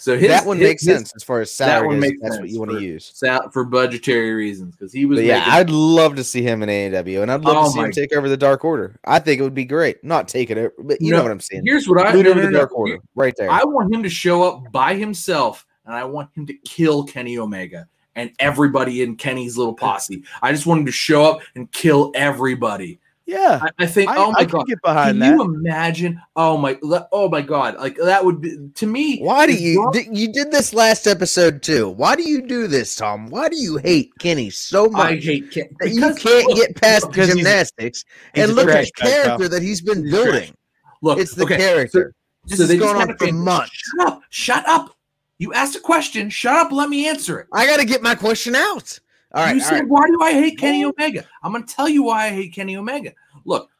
So 0.00 0.16
his, 0.18 0.28
that 0.28 0.46
one 0.46 0.56
his- 0.56 0.66
makes 0.68 0.82
his 0.86 0.96
sense 0.96 1.12
as 1.14 1.22
far 1.22 1.40
as 1.42 1.50
that 1.58 1.66
salary 1.66 1.86
one 1.88 1.96
goes. 1.96 2.08
makes 2.08 2.20
That's 2.22 2.38
what 2.38 2.48
you 2.48 2.58
want 2.58 2.70
to 2.70 2.80
use. 2.80 3.10
sal- 3.14 3.50
for 3.50 3.64
budgetary 3.64 4.32
reasons 4.32 4.74
because 4.74 4.92
he 4.92 5.04
was. 5.04 5.18
But 5.18 5.26
yeah, 5.26 5.44
I'd 5.46 5.68
love 5.68 6.16
to 6.16 6.24
see 6.24 6.40
him 6.42 6.62
in 6.62 6.68
AEW, 6.70 7.20
and 7.22 7.30
I'd 7.30 7.42
love 7.42 7.56
Oh 7.58 7.64
to 7.66 7.70
see 7.70 7.80
him 7.80 7.92
take 7.92 8.14
over 8.16 8.28
the 8.28 8.36
Dark 8.36 8.64
Order. 8.64 8.98
I 9.04 9.18
think 9.18 9.40
it 9.40 9.42
would 9.42 9.54
be 9.54 9.66
great. 9.66 10.02
Not 10.02 10.26
take 10.28 10.48
it 10.50 10.56
over, 10.56 10.72
but 10.78 11.02
you 11.02 11.10
No, 11.10 11.18
know 11.18 11.22
what 11.24 11.32
I'm 11.32 11.40
saying. 11.40 11.64
here's 11.66 11.86
what 11.88 12.06
I 12.06 12.14
Lead 12.14 12.24
no, 12.24 12.30
over 12.30 12.40
no, 12.40 12.46
the 12.46 12.52
Dark 12.52 12.70
no. 12.70 12.76
Order, 12.76 12.98
right 13.14 13.34
there. 13.36 13.50
I 13.50 13.62
want 13.64 13.92
him 13.92 14.02
to 14.02 14.08
show 14.08 14.42
up 14.42 14.72
by 14.72 14.94
himself, 14.94 15.66
and 15.84 15.94
I 15.94 16.04
want 16.04 16.30
him 16.34 16.46
to 16.46 16.54
kill 16.64 17.04
Kenny 17.04 17.36
Omega 17.36 17.86
and 18.16 18.30
everybody 18.38 19.02
in 19.02 19.16
Kenny's 19.16 19.56
little 19.58 19.74
posse. 19.74 20.22
I 20.40 20.52
just 20.52 20.66
want 20.66 20.80
him 20.80 20.86
to 20.86 20.92
show 20.92 21.24
up 21.24 21.40
and 21.56 21.70
kill 21.72 22.10
everybody. 22.14 22.99
Yeah, 23.30 23.60
I, 23.62 23.84
I 23.84 23.86
think. 23.86 24.10
I, 24.10 24.16
oh 24.16 24.32
my 24.32 24.40
I 24.40 24.44
god. 24.44 24.58
can 24.58 24.66
get 24.66 24.82
behind 24.82 25.10
Can 25.10 25.18
that. 25.20 25.34
you 25.36 25.42
imagine? 25.42 26.20
Oh 26.34 26.56
my! 26.56 26.78
Oh 27.12 27.28
my 27.28 27.42
God! 27.42 27.76
Like 27.76 27.96
that 27.96 28.24
would 28.24 28.40
be 28.40 28.56
to 28.74 28.86
me. 28.86 29.20
Why 29.20 29.46
do 29.46 29.54
you 29.54 29.88
di- 29.92 30.08
you 30.12 30.32
did 30.32 30.50
this 30.50 30.74
last 30.74 31.06
episode 31.06 31.62
too? 31.62 31.88
Why 31.90 32.16
do 32.16 32.22
you 32.28 32.42
do 32.42 32.66
this, 32.66 32.96
Tom? 32.96 33.28
Why 33.28 33.48
do 33.48 33.56
you 33.56 33.76
hate 33.76 34.10
Kenny 34.18 34.50
so 34.50 34.88
much? 34.88 35.12
I 35.12 35.16
hate 35.16 35.50
Ken. 35.52 35.68
that 35.78 35.90
you 35.90 36.00
can't 36.14 36.46
look, 36.48 36.56
get 36.56 36.76
past 36.76 37.02
the 37.02 37.08
because 37.08 37.26
he's- 37.28 37.36
gymnastics 37.38 38.04
he's 38.34 38.44
and 38.44 38.54
look 38.54 38.68
at 38.68 38.84
the 38.86 38.90
character 38.96 39.48
that 39.48 39.62
he's 39.62 39.80
been 39.80 40.02
He's 40.04 40.12
trash. 40.12 40.24
building? 40.24 40.54
Look, 41.02 41.18
It's 41.18 41.34
the 41.34 41.44
okay, 41.44 41.56
character. 41.56 42.12
This 42.46 42.58
so 42.58 42.66
they 42.66 42.78
gone 42.78 42.96
on 42.96 43.16
for 43.16 43.32
months. 43.32 43.70
Shut 43.72 44.06
up! 44.08 44.22
Shut 44.30 44.68
up! 44.68 44.96
You 45.38 45.52
asked 45.54 45.76
a 45.76 45.80
question. 45.80 46.30
Shut 46.30 46.54
up. 46.56 46.72
Let 46.72 46.88
me 46.90 47.06
answer 47.06 47.38
it. 47.40 47.46
I 47.52 47.66
got 47.66 47.78
to 47.78 47.86
get 47.86 48.02
my 48.02 48.14
question 48.14 48.54
out. 48.54 48.98
All 49.32 49.44
right, 49.44 49.54
you 49.56 49.62
all 49.62 49.68
said, 49.68 49.80
right. 49.80 49.88
"Why 49.88 50.06
do 50.08 50.22
I 50.22 50.32
hate 50.32 50.58
Kenny 50.58 50.84
Omega?" 50.84 51.24
I'm 51.42 51.52
going 51.52 51.64
to 51.64 51.74
tell 51.74 51.88
you 51.88 52.02
why 52.02 52.26
I 52.26 52.30
hate 52.30 52.52
Kenny 52.52 52.76
Omega. 52.76 53.12
Look, 53.44 53.70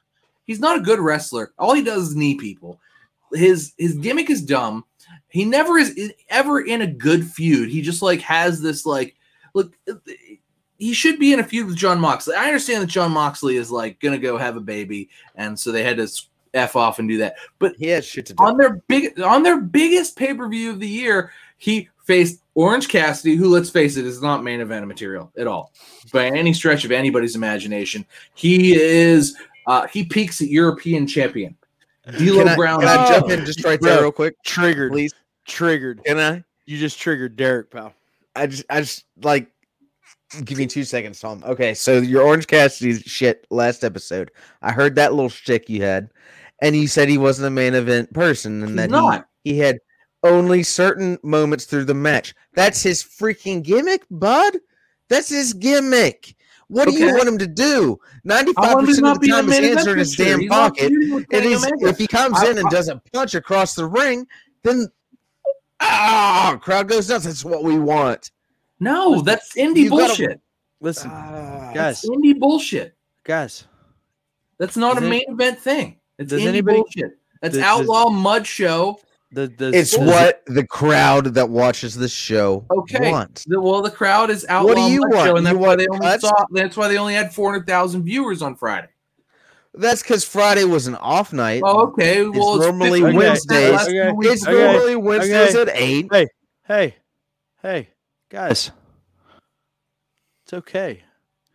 he's 0.47 0.61
not 0.61 0.79
a 0.79 0.83
good 0.83 1.01
wrestler. 1.01 1.53
All 1.59 1.75
he 1.75 1.83
does 1.83 2.09
is 2.09 2.17
knee 2.17 2.37
people. 2.37 2.81
His 3.33 3.73
his 3.79 3.95
gimmick 3.95 4.31
is 4.31 4.43
dumb. 4.43 4.85
He 5.29 5.45
never 5.45 5.79
is 5.79 5.91
is 5.91 6.13
ever 6.29 6.61
in 6.61 6.83
a 6.83 6.87
good 6.87 7.25
feud. 7.27 7.69
He 7.71 7.83
just 7.83 8.03
like 8.03 8.21
has 8.21 8.61
this 8.61 8.87
like 8.87 9.17
look. 9.55 9.77
Uh, 9.89 9.95
he 10.79 10.95
should 10.95 11.19
be 11.19 11.33
in 11.33 11.41
a 11.41 11.45
feud 11.45 11.67
with 11.67 11.77
Jon 11.77 12.01
Moxley. 12.01 12.35
I 12.35 12.47
understand 12.47 12.83
that 12.83 12.87
Jon 12.87 13.13
Moxley 13.13 13.57
is 13.57 13.71
like 13.71 14.01
going 14.01 14.19
to 14.19 14.27
go 14.27 14.39
have 14.39 14.57
a 14.57 14.61
baby, 14.61 15.11
and 15.35 15.59
so 15.59 15.73
they 15.73 15.83
had 15.83 15.99
to 15.99 16.09
f 16.55 16.75
off 16.75 16.99
and 16.99 17.09
do 17.09 17.19
that. 17.19 17.37
But 17.59 17.77
He 17.77 17.87
has 17.89 18.05
shit 18.05 18.27
to 18.27 18.35
do. 18.35 18.43
on 18.43 18.57
their 18.57 18.75
big 18.89 19.21
on 19.21 19.43
their 19.43 19.61
biggest 19.61 20.17
pay 20.17 20.33
per 20.33 20.49
view 20.49 20.71
of 20.71 20.81
the 20.81 20.89
year, 20.89 21.33
he 21.59 21.89
faced 22.07 22.41
Orange 22.61 22.89
Cassidy, 22.89 23.37
who 23.37 23.49
let's 23.49 23.71
face 23.71 23.97
it 23.97 24.05
is 24.05 24.21
not 24.21 24.43
main 24.45 24.61
event 24.61 24.87
material 24.87 25.33
at 25.39 25.47
all 25.47 25.73
by 26.13 26.27
any 26.27 26.53
stretch 26.53 26.85
of 26.85 26.91
anybody's 26.93 27.35
imagination. 27.37 28.05
He 28.35 28.75
is 28.75 29.37
Uh, 29.67 29.87
he 29.87 30.05
peaks 30.05 30.41
at 30.41 30.49
European 30.49 31.07
champion. 31.07 31.55
Can 32.05 32.15
D'Lo 32.27 32.45
I, 32.45 32.57
Brown. 32.57 32.81
can 32.81 32.89
I 32.89 33.07
Oh. 33.07 33.09
jump 33.11 33.31
in 33.31 33.45
just 33.47 33.63
right 33.65 33.81
there 33.81 34.01
real 34.01 34.11
quick, 34.11 34.35
Triggered. 34.45 34.91
please? 34.91 35.13
Triggered. 35.47 36.03
Can 36.05 36.19
I? 36.19 36.43
You 36.67 36.77
just 36.79 36.99
triggered 36.99 37.37
Derek, 37.37 37.71
pal. 37.71 37.93
I 38.35 38.47
just, 38.47 38.65
I 38.71 38.81
just 38.81 39.05
like. 39.23 39.47
Give 40.45 40.59
me 40.59 40.67
two 40.67 40.85
seconds, 40.85 41.19
Tom. 41.21 41.43
Okay, 41.47 41.75
so 41.75 41.99
your 41.99 42.23
Orange 42.23 42.47
Cassidy 42.47 43.01
shit 43.01 43.47
last 43.51 43.83
episode. 43.85 44.31
I 44.63 44.71
heard 44.73 44.95
that 44.95 45.13
little 45.13 45.29
shtick 45.29 45.69
you 45.69 45.83
had, 45.83 46.09
and 46.63 46.75
you 46.77 46.87
said 46.89 47.09
he 47.09 47.19
wasn't 47.19 47.49
a 47.49 47.51
main 47.51 47.75
event 47.75 48.13
person, 48.15 48.61
and 48.61 48.69
He's 48.71 48.77
that 48.77 48.91
not. 48.91 49.27
he 49.45 49.53
he 49.55 49.59
had 49.59 49.79
only 50.23 50.63
certain 50.63 51.19
moments 51.23 51.65
through 51.65 51.85
the 51.85 51.95
match. 51.95 52.35
That's 52.55 52.83
his 52.83 53.03
freaking 53.03 53.63
gimmick, 53.63 54.05
bud. 54.11 54.57
That's 55.09 55.29
his 55.29 55.53
gimmick. 55.55 56.35
What 56.69 56.87
do 56.87 56.93
you 56.95 57.07
want 57.15 57.27
him 57.27 57.39
to 57.39 57.47
do? 57.49 57.99
Ninety-five 58.23 58.75
want 58.75 58.81
him 58.81 58.87
to 58.87 58.91
percent 59.03 59.07
of 59.09 59.21
the 59.21 59.29
time, 59.29 59.47
main 59.49 59.63
his 59.65 59.75
hands 59.75 59.87
are 59.89 59.93
in 59.93 59.99
his 59.99 60.15
damn 60.15 60.41
He's 60.41 60.49
pocket. 60.49 60.89
feuding 60.89 61.15
with 61.15 61.23
If, 61.25 61.29
Kenny 61.31 61.49
he's, 61.49 61.65
Omega. 61.67 61.89
if 61.89 61.99
he 61.99 62.07
comes 62.07 62.39
I- 62.39 62.51
in 62.51 62.59
and 62.59 62.67
I- 62.69 62.71
doesn't 62.71 63.03
punch 63.13 63.35
across 63.35 63.75
the 63.75 63.87
ring, 63.87 64.27
then 64.63 64.87
ah, 65.81 66.59
crowd 66.61 66.89
goes 66.89 67.09
nuts. 67.09 67.25
That's 67.25 67.45
what 67.45 67.65
we 67.65 67.79
want. 67.79 68.31
no, 68.79 69.21
that's 69.23 69.55
indie 69.55 69.85
You 69.85 69.91
gotta- 69.91 70.07
bullshit. 70.07 70.41
Listen, 70.81 71.11
Ah. 71.13 71.73
guys, 71.75 72.03
That's 72.03 72.09
indie 72.09 72.39
bullshit. 72.39 72.95
guys. 73.25 73.65
That's 74.59 74.77
not 74.77 74.95
Does 74.95 75.03
a 75.03 75.07
it- 75.07 75.11
main 75.11 75.25
event 75.29 75.59
thing. 75.61 75.97
It's 76.19 76.31
does 76.31 76.41
indie 76.43 76.47
anybody- 76.47 76.79
bullshit. 76.79 77.19
That's 77.43 77.55
does- 77.55 77.63
does- 77.65 77.81
outlaw 77.81 78.09
mud 78.11 78.47
show. 78.47 79.01
The, 79.33 79.47
the, 79.47 79.69
It's 79.73 79.97
does- 79.97 80.09
what 80.09 80.43
the 80.47 80.67
crowd 80.67 81.35
that 81.35 81.49
watches 81.51 81.95
this 81.95 82.13
show 82.13 82.67
Okay. 82.71 83.13
wants. 83.13 83.45
The, 83.45 83.61
well, 83.61 83.81
the 83.81 83.91
crowd 83.91 84.29
is 84.31 84.45
out. 84.49 84.65
What 84.65 84.75
do 84.77 84.83
you 84.83 85.03
want? 85.03 85.13
show, 85.27 85.37
and 85.37 85.47
You 85.47 85.53
that's 85.53 85.57
why 85.57 85.67
want 85.69 85.79
they 85.79 85.87
only 85.87 86.01
cuts? 86.07 86.23
saw. 86.23 86.45
That's 86.51 86.77
why 86.77 86.89
they 86.89 86.99
only 86.99 87.15
had 87.15 87.33
four 87.33 87.53
hundred 87.53 87.67
thousand 87.67 88.03
viewers 88.05 88.43
on 88.43 88.57
Friday. 88.57 88.89
That's 89.73 90.03
because 90.03 90.25
Friday 90.25 90.65
was 90.65 90.89
an 90.89 90.97
off 90.97 91.33
night. 91.33 91.63
Oh, 91.65 91.87
okay. 91.93 92.27
Well, 92.27 92.59
normally 92.59 93.03
50% 93.03 93.15
Wednesdays. 93.15 93.73
less 93.73 93.87
Okay. 93.89 94.13
it's. 94.33 94.47
Okay. 94.47 94.53
normally 94.73 94.97
Wednesdays 94.97 95.55
Okay. 95.55 95.71
at 95.71 95.77
eight. 95.81 96.09
Hey, 96.13 96.27
Hey, 96.67 96.97
hey, 97.63 97.89
guys. 98.31 98.73
It's 100.45 100.53
okay. 100.55 101.03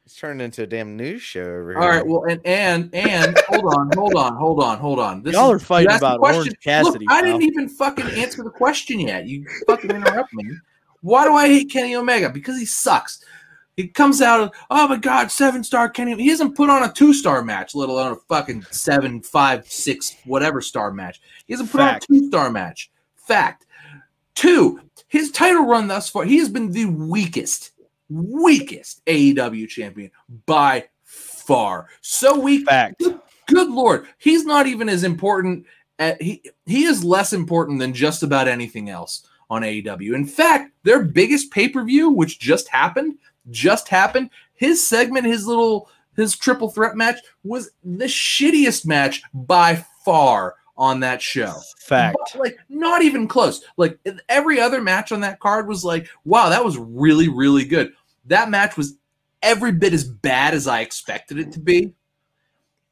It's 0.05 0.15
turned 0.15 0.39
into 0.39 0.61
a 0.61 0.67
damn 0.67 0.95
news 0.95 1.23
show 1.23 1.41
over 1.41 1.71
here. 1.71 1.79
All 1.79 1.89
right. 1.89 2.05
Well, 2.05 2.25
and 2.25 2.39
and 2.45 2.93
and 2.93 3.35
hold 3.47 3.73
on, 3.73 3.89
hold 3.97 4.15
on, 4.15 4.35
hold 4.35 4.61
on, 4.61 4.77
hold 4.77 4.99
on. 4.99 5.23
This 5.23 5.33
Y'all 5.33 5.51
is- 5.51 5.61
are 5.61 5.65
fighting 5.65 5.89
you 5.89 5.97
about. 5.97 6.19
Orange 6.19 6.59
Cassidy. 6.63 7.05
Look, 7.05 7.11
I 7.13 7.21
didn't 7.23 7.41
even 7.41 7.67
fucking 7.67 8.05
answer 8.11 8.43
the 8.43 8.51
question 8.51 8.99
yet. 8.99 9.25
You 9.27 9.45
fucking 9.67 9.89
interrupt 9.89 10.31
me. 10.33 10.45
Why 11.01 11.25
do 11.25 11.33
I 11.33 11.47
hate 11.47 11.71
Kenny 11.71 11.95
Omega? 11.95 12.29
Because 12.29 12.57
he 12.59 12.65
sucks. 12.65 13.23
He 13.77 13.87
comes 13.89 14.21
out, 14.21 14.53
oh 14.69 14.87
my 14.87 14.95
god, 14.95 15.31
seven 15.31 15.63
star 15.63 15.89
Kenny. 15.89 16.15
He 16.15 16.29
hasn't 16.29 16.55
put 16.55 16.69
on 16.69 16.83
a 16.83 16.93
two 16.93 17.13
star 17.13 17.41
match, 17.41 17.75
let 17.75 17.89
alone 17.89 18.13
a 18.13 18.15
fucking 18.15 18.63
seven, 18.71 19.21
five, 19.21 19.65
six, 19.67 20.15
whatever 20.25 20.61
star 20.61 20.91
match. 20.91 21.19
He 21.45 21.53
hasn't 21.53 21.71
put 21.71 21.79
Fact. 21.79 22.05
on 22.09 22.15
a 22.15 22.19
two 22.19 22.27
star 22.27 22.49
match. 22.51 22.89
Fact. 23.15 23.65
Two, 24.35 24.81
his 25.07 25.31
title 25.31 25.65
run 25.65 25.87
thus 25.87 26.09
far, 26.09 26.23
he 26.25 26.37
has 26.37 26.47
been 26.49 26.71
the 26.71 26.85
weakest, 26.85 27.71
weakest 28.09 29.03
AEW 29.05 29.67
champion 29.67 30.11
by 30.45 30.85
far. 31.03 31.89
So 32.01 32.39
weak 32.39 32.65
Fact. 32.65 33.01
good 33.47 33.69
lord 33.69 34.07
he's 34.17 34.43
not 34.43 34.65
even 34.65 34.89
as 34.89 35.03
important 35.03 35.65
at, 35.99 36.21
he 36.21 36.41
he 36.65 36.85
is 36.85 37.03
less 37.03 37.33
important 37.33 37.79
than 37.79 37.93
just 37.93 38.23
about 38.23 38.47
anything 38.47 38.89
else 38.89 39.27
on 39.49 39.61
AEW. 39.61 40.15
In 40.15 40.25
fact, 40.25 40.71
their 40.83 41.03
biggest 41.03 41.51
pay-per-view 41.51 42.09
which 42.09 42.39
just 42.39 42.67
happened, 42.67 43.17
just 43.51 43.87
happened, 43.87 44.31
his 44.55 44.85
segment, 44.85 45.25
his 45.25 45.45
little 45.45 45.89
his 46.15 46.35
triple 46.35 46.69
threat 46.69 46.95
match 46.95 47.17
was 47.43 47.71
the 47.83 48.05
shittiest 48.05 48.85
match 48.85 49.21
by 49.33 49.85
far 50.03 50.55
on 50.77 50.99
that 50.99 51.21
show. 51.21 51.53
Fact. 51.79 52.17
But, 52.33 52.39
like 52.39 52.57
not 52.69 53.01
even 53.01 53.27
close. 53.27 53.63
Like 53.77 53.99
every 54.29 54.59
other 54.59 54.81
match 54.81 55.11
on 55.11 55.21
that 55.21 55.39
card 55.39 55.67
was 55.67 55.83
like, 55.83 56.07
wow, 56.25 56.49
that 56.49 56.63
was 56.63 56.77
really 56.77 57.29
really 57.29 57.65
good. 57.65 57.93
That 58.25 58.49
match 58.49 58.77
was 58.77 58.95
every 59.41 59.71
bit 59.71 59.93
as 59.93 60.03
bad 60.03 60.53
as 60.53 60.67
I 60.67 60.81
expected 60.81 61.37
it 61.37 61.51
to 61.53 61.59
be, 61.59 61.93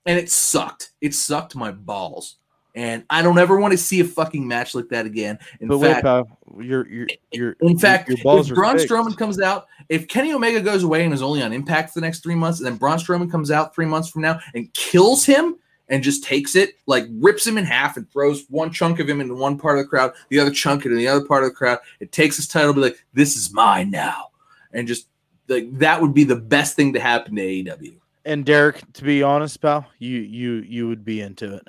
and 0.05 0.19
it 0.19 0.29
sucked. 0.29 0.91
It 1.01 1.13
sucked 1.13 1.55
my 1.55 1.71
balls, 1.71 2.38
and 2.75 3.03
I 3.09 3.21
don't 3.21 3.39
ever 3.39 3.59
want 3.59 3.71
to 3.71 3.77
see 3.77 3.99
a 3.99 4.05
fucking 4.05 4.47
match 4.47 4.75
like 4.75 4.89
that 4.89 5.05
again. 5.05 5.39
In 5.59 5.67
But 5.67 5.79
wait, 5.79 5.93
fact, 5.93 6.03
pal. 6.03 6.38
You're 6.59 6.88
you're 6.88 7.07
you're 7.31 7.55
in 7.61 7.79
fact, 7.79 8.07
your 8.07 8.17
if 8.17 8.49
Braun 8.53 8.77
fixed. 8.77 8.88
Strowman 8.88 9.17
comes 9.17 9.41
out, 9.41 9.65
if 9.89 10.07
Kenny 10.07 10.31
Omega 10.34 10.61
goes 10.61 10.84
away 10.84 11.03
and 11.03 11.13
is 11.13 11.23
only 11.23 11.41
on 11.41 11.51
Impact 11.51 11.89
for 11.91 11.99
the 11.99 12.05
next 12.05 12.21
three 12.21 12.36
months, 12.36 12.59
and 12.59 12.67
then 12.67 12.77
Braun 12.77 12.99
Strowman 12.99 13.31
comes 13.31 13.49
out 13.49 13.73
three 13.73 13.88
months 13.88 14.09
from 14.09 14.21
now 14.21 14.39
and 14.53 14.71
kills 14.73 15.25
him 15.25 15.57
and 15.93 16.01
just 16.03 16.23
takes 16.23 16.55
it, 16.55 16.71
like 16.87 17.05
rips 17.11 17.45
him 17.45 17.55
in 17.55 17.63
half 17.65 17.97
and 17.97 18.09
throws 18.11 18.45
one 18.49 18.71
chunk 18.71 18.97
of 18.99 19.07
him 19.07 19.21
into 19.21 19.35
one 19.35 19.59
part 19.59 19.77
of 19.77 19.85
the 19.85 19.87
crowd, 19.87 20.11
the 20.29 20.39
other 20.39 20.49
chunk 20.49 20.85
into 20.85 20.97
the 20.97 21.07
other 21.07 21.23
part 21.23 21.43
of 21.43 21.49
the 21.51 21.55
crowd, 21.55 21.77
it 21.99 22.11
takes 22.11 22.35
his 22.35 22.47
title, 22.47 22.73
be 22.73 22.81
like, 22.81 23.05
"This 23.13 23.35
is 23.35 23.53
mine 23.53 23.91
now," 23.91 24.31
and 24.71 24.87
just 24.87 25.07
like 25.49 25.71
that 25.77 26.01
would 26.01 26.15
be 26.15 26.23
the 26.23 26.35
best 26.35 26.75
thing 26.75 26.93
to 26.93 26.99
happen 26.99 27.35
to 27.35 27.41
AEW. 27.43 27.93
And 28.25 28.43
Derek, 28.43 28.81
to 28.93 29.03
be 29.03 29.21
honest, 29.21 29.61
pal, 29.61 29.85
you 29.99 30.17
you 30.19 30.53
you 30.67 30.87
would 30.87 31.05
be 31.05 31.21
into 31.21 31.53
it. 31.53 31.67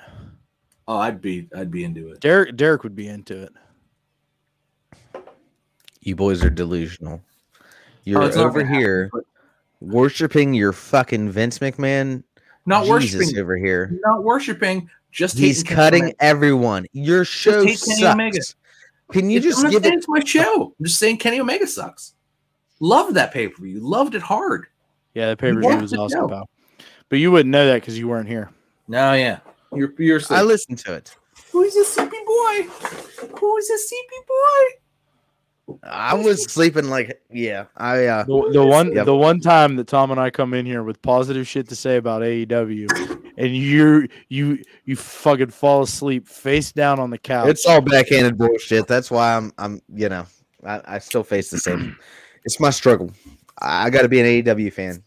Oh, 0.87 0.97
I'd 0.97 1.21
be, 1.21 1.47
I'd 1.55 1.69
be 1.71 1.83
into 1.83 2.09
it. 2.11 2.19
Derek 2.19 2.55
Derek 2.57 2.83
would 2.83 2.95
be 2.95 3.07
into 3.07 3.43
it. 3.43 3.53
You 6.01 6.15
boys 6.15 6.43
are 6.43 6.49
delusional. 6.49 7.21
You're 8.03 8.21
Oh, 8.21 8.25
over 8.25 8.33
gonna 8.59 8.65
happen, 8.65 8.79
here 8.79 9.09
but- 9.11 9.23
worshiping 9.81 10.53
your 10.53 10.71
fucking 10.71 11.29
Vince 11.31 11.59
McMahon. 11.59 12.23
Not 12.65 12.85
Jesus 12.85 13.13
worshiping, 13.19 13.39
over 13.39 13.57
here. 13.57 13.97
not 14.03 14.23
worshiping, 14.23 14.89
just 15.11 15.37
He's 15.37 15.57
hating 15.57 15.65
Kenny 15.67 15.75
cutting 15.75 16.03
Omega. 16.03 16.23
everyone. 16.23 16.85
Your 16.93 17.25
show 17.25 17.65
hate 17.65 17.81
Kenny 17.85 18.05
Omega. 18.05 18.41
sucks. 18.41 18.55
Can 19.11 19.29
you 19.29 19.37
It's- 19.37 19.53
just 19.53 19.65
I'm 19.65 19.71
give 19.71 19.85
it? 19.85 19.93
it's 19.93 20.07
my 20.07 20.19
show. 20.23 20.73
I'm 20.79 20.85
just 20.85 20.97
saying 20.99 21.17
Kenny 21.17 21.39
Omega 21.39 21.67
sucks. 21.67 22.13
Loved 22.79 23.15
that 23.15 23.31
pay 23.31 23.47
per 23.47 23.63
view. 23.63 23.79
Loved 23.79 24.15
it 24.15 24.21
hard. 24.21 24.67
Yeah, 25.13 25.29
the 25.29 25.37
pay 25.37 25.53
per 25.53 25.59
view 25.61 25.77
was 25.77 25.93
awesome, 25.93 26.27
pal. 26.27 26.49
But 27.09 27.19
you 27.19 27.31
wouldn't 27.31 27.51
know 27.51 27.67
that 27.67 27.81
because 27.81 27.97
you 27.99 28.07
weren't 28.07 28.27
here. 28.27 28.49
No, 28.87 29.13
yeah. 29.13 29.39
You're 29.73 29.93
you're 29.99 30.21
I 30.29 30.41
listened 30.41 30.79
to 30.79 30.93
it. 30.93 31.15
Who's 31.51 31.75
a 31.75 31.85
sleepy 31.85 32.17
boy? 32.25 32.63
Who's 33.39 33.69
a 33.69 33.77
sleepy 33.77 34.21
boy? 34.27 34.79
I 35.83 36.13
was 36.13 36.43
sleeping 36.43 36.89
like 36.89 37.21
yeah. 37.31 37.65
I 37.75 38.05
uh 38.05 38.23
The, 38.25 38.49
the 38.53 38.65
one 38.65 38.91
Yep. 38.91 39.05
the 39.05 39.15
one 39.15 39.39
time 39.39 39.75
that 39.77 39.87
Tom 39.87 40.11
and 40.11 40.19
I 40.19 40.29
come 40.29 40.53
in 40.53 40.65
here 40.65 40.83
with 40.83 41.01
positive 41.01 41.47
shit 41.47 41.67
to 41.69 41.75
say 41.75 41.97
about 41.97 42.21
AEW, 42.21 43.31
and 43.37 43.55
you 43.55 44.07
you 44.29 44.63
you 44.85 44.95
fucking 44.95 45.49
fall 45.49 45.81
asleep 45.81 46.27
face 46.27 46.71
down 46.71 46.99
on 46.99 47.09
the 47.09 47.17
couch. 47.17 47.49
it's 47.49 47.65
all 47.65 47.81
backhanded 47.81 48.37
bullshit. 48.37 48.87
That's 48.87 49.09
why 49.09 49.35
I'm 49.35 49.51
I'm 49.57 49.81
you 49.93 50.09
know 50.09 50.27
I, 50.63 50.81
I 50.85 50.99
still 50.99 51.23
face 51.23 51.49
the 51.49 51.57
same. 51.57 51.97
It's 52.45 52.59
my 52.59 52.69
struggle. 52.69 53.11
I, 53.59 53.85
I 53.85 53.89
got 53.89 54.03
to 54.03 54.07
be 54.07 54.19
an 54.19 54.27
AEW 54.27 54.71
fan 54.71 55.01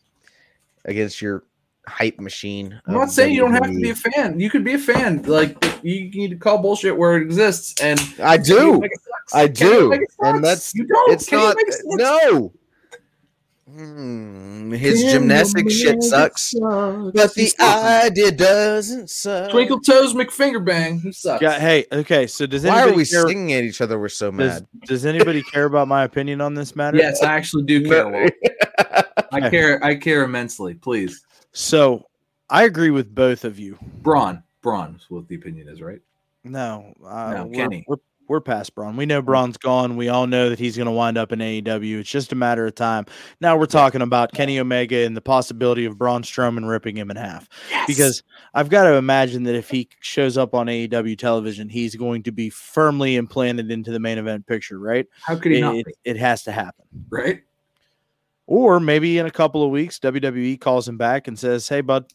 against 0.86 1.22
your 1.22 1.44
hype 1.86 2.18
machine. 2.18 2.80
I'm 2.88 2.94
not 2.94 3.12
saying 3.12 3.32
you 3.32 3.40
don't 3.40 3.52
have 3.52 3.62
to 3.62 3.78
be 3.78 3.90
a 3.90 3.94
fan. 3.94 4.40
You 4.40 4.50
could 4.50 4.64
be 4.64 4.74
a 4.74 4.78
fan. 4.78 5.22
Like 5.22 5.56
you 5.84 6.11
need 6.11 6.30
to 6.30 6.36
call 6.36 6.59
bullshit 6.59 6.96
where 6.96 7.16
it 7.16 7.22
exists. 7.22 7.80
And 7.80 8.00
I 8.20 8.38
do. 8.38 8.74
Omega 8.74 8.92
sucks. 8.96 9.07
I 9.34 9.46
do. 9.48 9.92
And 10.20 10.42
that's- 10.44 10.74
you 10.74 10.86
don't. 10.86 11.12
It's 11.12 11.26
Kenny 11.28 11.42
not. 11.42 11.54
Omega 11.54 11.72
sucks. 11.72 11.84
No. 11.96 12.52
Hmm, 13.70 14.72
his 14.72 15.00
Kenny 15.02 15.12
gymnastic 15.12 15.70
shit 15.70 16.02
sucks, 16.02 16.52
sucks. 16.52 17.12
but 17.14 17.34
the 17.34 17.52
idea 17.60 18.32
doesn't 18.32 19.10
suck. 19.10 19.50
Twinkle 19.50 19.80
Toes 19.80 20.14
McFingerbang. 20.14 21.02
He 21.02 21.12
sucks. 21.12 21.42
Yeah, 21.42 21.58
hey, 21.60 21.84
okay. 21.92 22.26
So 22.26 22.46
does 22.46 22.64
Why 22.64 22.70
anybody 22.82 22.92
are 22.92 22.96
we 22.96 23.04
care, 23.04 23.26
singing 23.28 23.52
at 23.52 23.64
each 23.64 23.82
other? 23.82 23.98
We're 23.98 24.08
so 24.08 24.32
mad. 24.32 24.66
does 24.86 25.04
anybody 25.04 25.42
care 25.42 25.66
about 25.66 25.86
my 25.86 26.04
opinion 26.04 26.40
on 26.40 26.54
this 26.54 26.74
matter? 26.74 26.96
Yes, 26.96 27.22
I 27.22 27.34
actually 27.34 27.64
do 27.64 27.84
care. 27.84 28.04
No. 28.10 28.18
Walt. 28.20 29.14
I 29.32 29.50
care. 29.50 29.84
I 29.84 29.94
care 29.96 30.22
immensely. 30.24 30.72
Please, 30.74 31.22
So 31.52 32.06
I 32.48 32.64
agree 32.64 32.90
with 32.90 33.14
both 33.14 33.44
of 33.44 33.58
you. 33.58 33.76
Braun. 34.02 34.42
Braun 34.62 34.94
is 34.98 35.04
what 35.10 35.28
the 35.28 35.34
opinion 35.34 35.68
is, 35.68 35.82
right? 35.82 36.00
No, 36.44 36.94
uh, 37.04 37.34
No, 37.34 37.44
we're, 37.46 37.54
Kenny. 37.54 37.84
We're, 37.86 37.96
we're 38.28 38.40
past 38.40 38.74
Braun. 38.74 38.96
We 38.96 39.06
know 39.06 39.22
Braun's 39.22 39.56
gone. 39.56 39.96
We 39.96 40.08
all 40.08 40.26
know 40.26 40.48
that 40.50 40.58
he's 40.58 40.76
going 40.76 40.86
to 40.86 40.92
wind 40.92 41.16
up 41.18 41.32
in 41.32 41.38
AEW. 41.38 42.00
It's 42.00 42.10
just 42.10 42.32
a 42.32 42.36
matter 42.36 42.66
of 42.66 42.74
time. 42.74 43.06
Now 43.40 43.56
we're 43.56 43.66
talking 43.66 44.02
about 44.02 44.32
Kenny 44.32 44.58
Omega 44.60 45.04
and 45.04 45.16
the 45.16 45.20
possibility 45.20 45.84
of 45.84 45.96
Braun 45.98 46.22
Strowman 46.22 46.68
ripping 46.68 46.96
him 46.96 47.10
in 47.10 47.16
half. 47.16 47.48
Yes. 47.70 47.86
Because 47.86 48.22
I've 48.54 48.68
got 48.68 48.84
to 48.84 48.94
imagine 48.94 49.42
that 49.44 49.54
if 49.54 49.70
he 49.70 49.88
shows 50.00 50.36
up 50.36 50.54
on 50.54 50.66
AEW 50.66 51.16
television, 51.18 51.68
he's 51.68 51.96
going 51.96 52.22
to 52.24 52.32
be 52.32 52.50
firmly 52.50 53.16
implanted 53.16 53.70
into 53.70 53.90
the 53.90 54.00
main 54.00 54.18
event 54.18 54.46
picture, 54.46 54.78
right? 54.78 55.06
how 55.22 55.36
could 55.36 55.52
he 55.52 55.58
It, 55.58 55.60
not? 55.62 55.74
it, 55.76 55.86
it 56.04 56.16
has 56.18 56.42
to 56.44 56.52
happen. 56.52 56.84
right? 57.10 57.40
Or 58.46 58.80
maybe 58.80 59.18
in 59.18 59.26
a 59.26 59.30
couple 59.30 59.62
of 59.62 59.70
weeks, 59.70 59.98
WWE 59.98 60.58
calls 60.58 60.88
him 60.88 60.96
back 60.96 61.28
and 61.28 61.38
says, 61.38 61.68
Hey, 61.68 61.82
bud, 61.82 62.06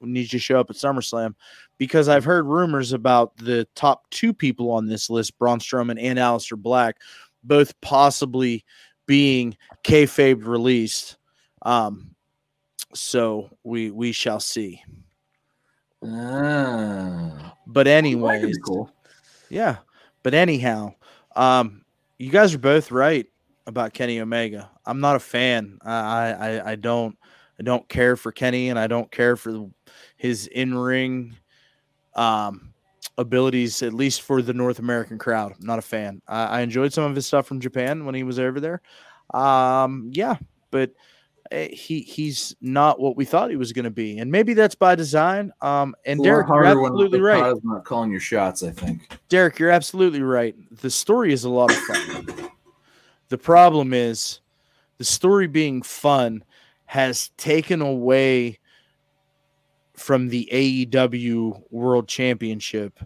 we 0.00 0.08
need 0.08 0.20
you 0.22 0.28
to 0.28 0.38
show 0.38 0.60
up 0.60 0.70
at 0.70 0.76
SummerSlam. 0.76 1.34
Because 1.78 2.08
I've 2.08 2.24
heard 2.24 2.46
rumors 2.46 2.92
about 2.92 3.36
the 3.36 3.66
top 3.74 4.08
two 4.10 4.32
people 4.32 4.70
on 4.70 4.86
this 4.86 5.08
list, 5.10 5.38
Braun 5.38 5.58
Strowman 5.58 5.98
and 6.00 6.18
Aleister 6.18 6.56
Black, 6.56 6.96
both 7.44 7.78
possibly 7.80 8.64
being 9.06 9.56
kayfabe 9.84 10.44
released. 10.46 11.16
Um, 11.62 12.14
so 12.94 13.50
we 13.64 13.90
we 13.90 14.12
shall 14.12 14.40
see. 14.40 14.82
Ah, 16.04 17.54
But 17.66 17.86
anyways, 17.86 18.58
cool. 18.58 18.90
yeah. 19.48 19.76
But 20.22 20.34
anyhow, 20.34 20.94
um, 21.34 21.84
you 22.18 22.30
guys 22.30 22.54
are 22.54 22.58
both 22.58 22.90
right 22.90 23.26
about 23.66 23.92
Kenny 23.92 24.20
Omega. 24.20 24.70
I'm 24.84 25.00
not 25.00 25.16
a 25.16 25.20
fan. 25.20 25.78
I 25.84 25.92
I, 25.92 26.30
I- 26.30 26.70
I 26.72 26.74
don't 26.76 27.16
I 27.58 27.62
don't 27.62 27.88
care 27.88 28.16
for 28.16 28.32
Kenny, 28.32 28.68
and 28.68 28.78
I 28.78 28.86
don't 28.86 29.10
care 29.10 29.34
for 29.36 29.70
his 30.26 30.46
in 30.48 30.76
ring 30.76 31.36
um, 32.14 32.72
abilities, 33.18 33.82
at 33.82 33.94
least 33.94 34.22
for 34.22 34.42
the 34.42 34.52
North 34.52 34.78
American 34.78 35.18
crowd. 35.18 35.52
I'm 35.58 35.66
not 35.66 35.78
a 35.78 35.82
fan. 35.82 36.20
I, 36.26 36.44
I 36.44 36.60
enjoyed 36.60 36.92
some 36.92 37.04
of 37.04 37.14
his 37.14 37.26
stuff 37.26 37.46
from 37.46 37.60
Japan 37.60 38.04
when 38.04 38.14
he 38.14 38.22
was 38.22 38.38
over 38.38 38.60
there. 38.60 38.82
Um, 39.32 40.10
yeah, 40.12 40.36
but 40.70 40.92
eh, 41.50 41.68
he 41.68 42.00
he's 42.00 42.54
not 42.60 43.00
what 43.00 43.16
we 43.16 43.24
thought 43.24 43.50
he 43.50 43.56
was 43.56 43.72
going 43.72 43.84
to 43.84 43.90
be, 43.90 44.18
and 44.18 44.30
maybe 44.30 44.54
that's 44.54 44.74
by 44.74 44.94
design. 44.94 45.52
Um, 45.60 45.94
and 46.04 46.22
Derek, 46.22 46.48
you're 46.48 46.64
absolutely 46.64 47.20
right. 47.20 47.54
not 47.62 47.84
calling 47.84 48.10
your 48.10 48.20
shots. 48.20 48.62
I 48.62 48.70
think. 48.70 49.18
Derek, 49.28 49.58
you're 49.58 49.70
absolutely 49.70 50.22
right. 50.22 50.54
The 50.80 50.90
story 50.90 51.32
is 51.32 51.44
a 51.44 51.50
lot 51.50 51.70
of 51.70 51.76
fun. 51.78 52.50
the 53.28 53.38
problem 53.38 53.92
is 53.92 54.40
the 54.98 55.04
story 55.04 55.46
being 55.46 55.82
fun 55.82 56.44
has 56.86 57.30
taken 57.36 57.82
away 57.82 58.58
from 60.06 60.28
the 60.28 60.48
AEW 60.52 61.60
World 61.72 62.06
Championship 62.06 63.00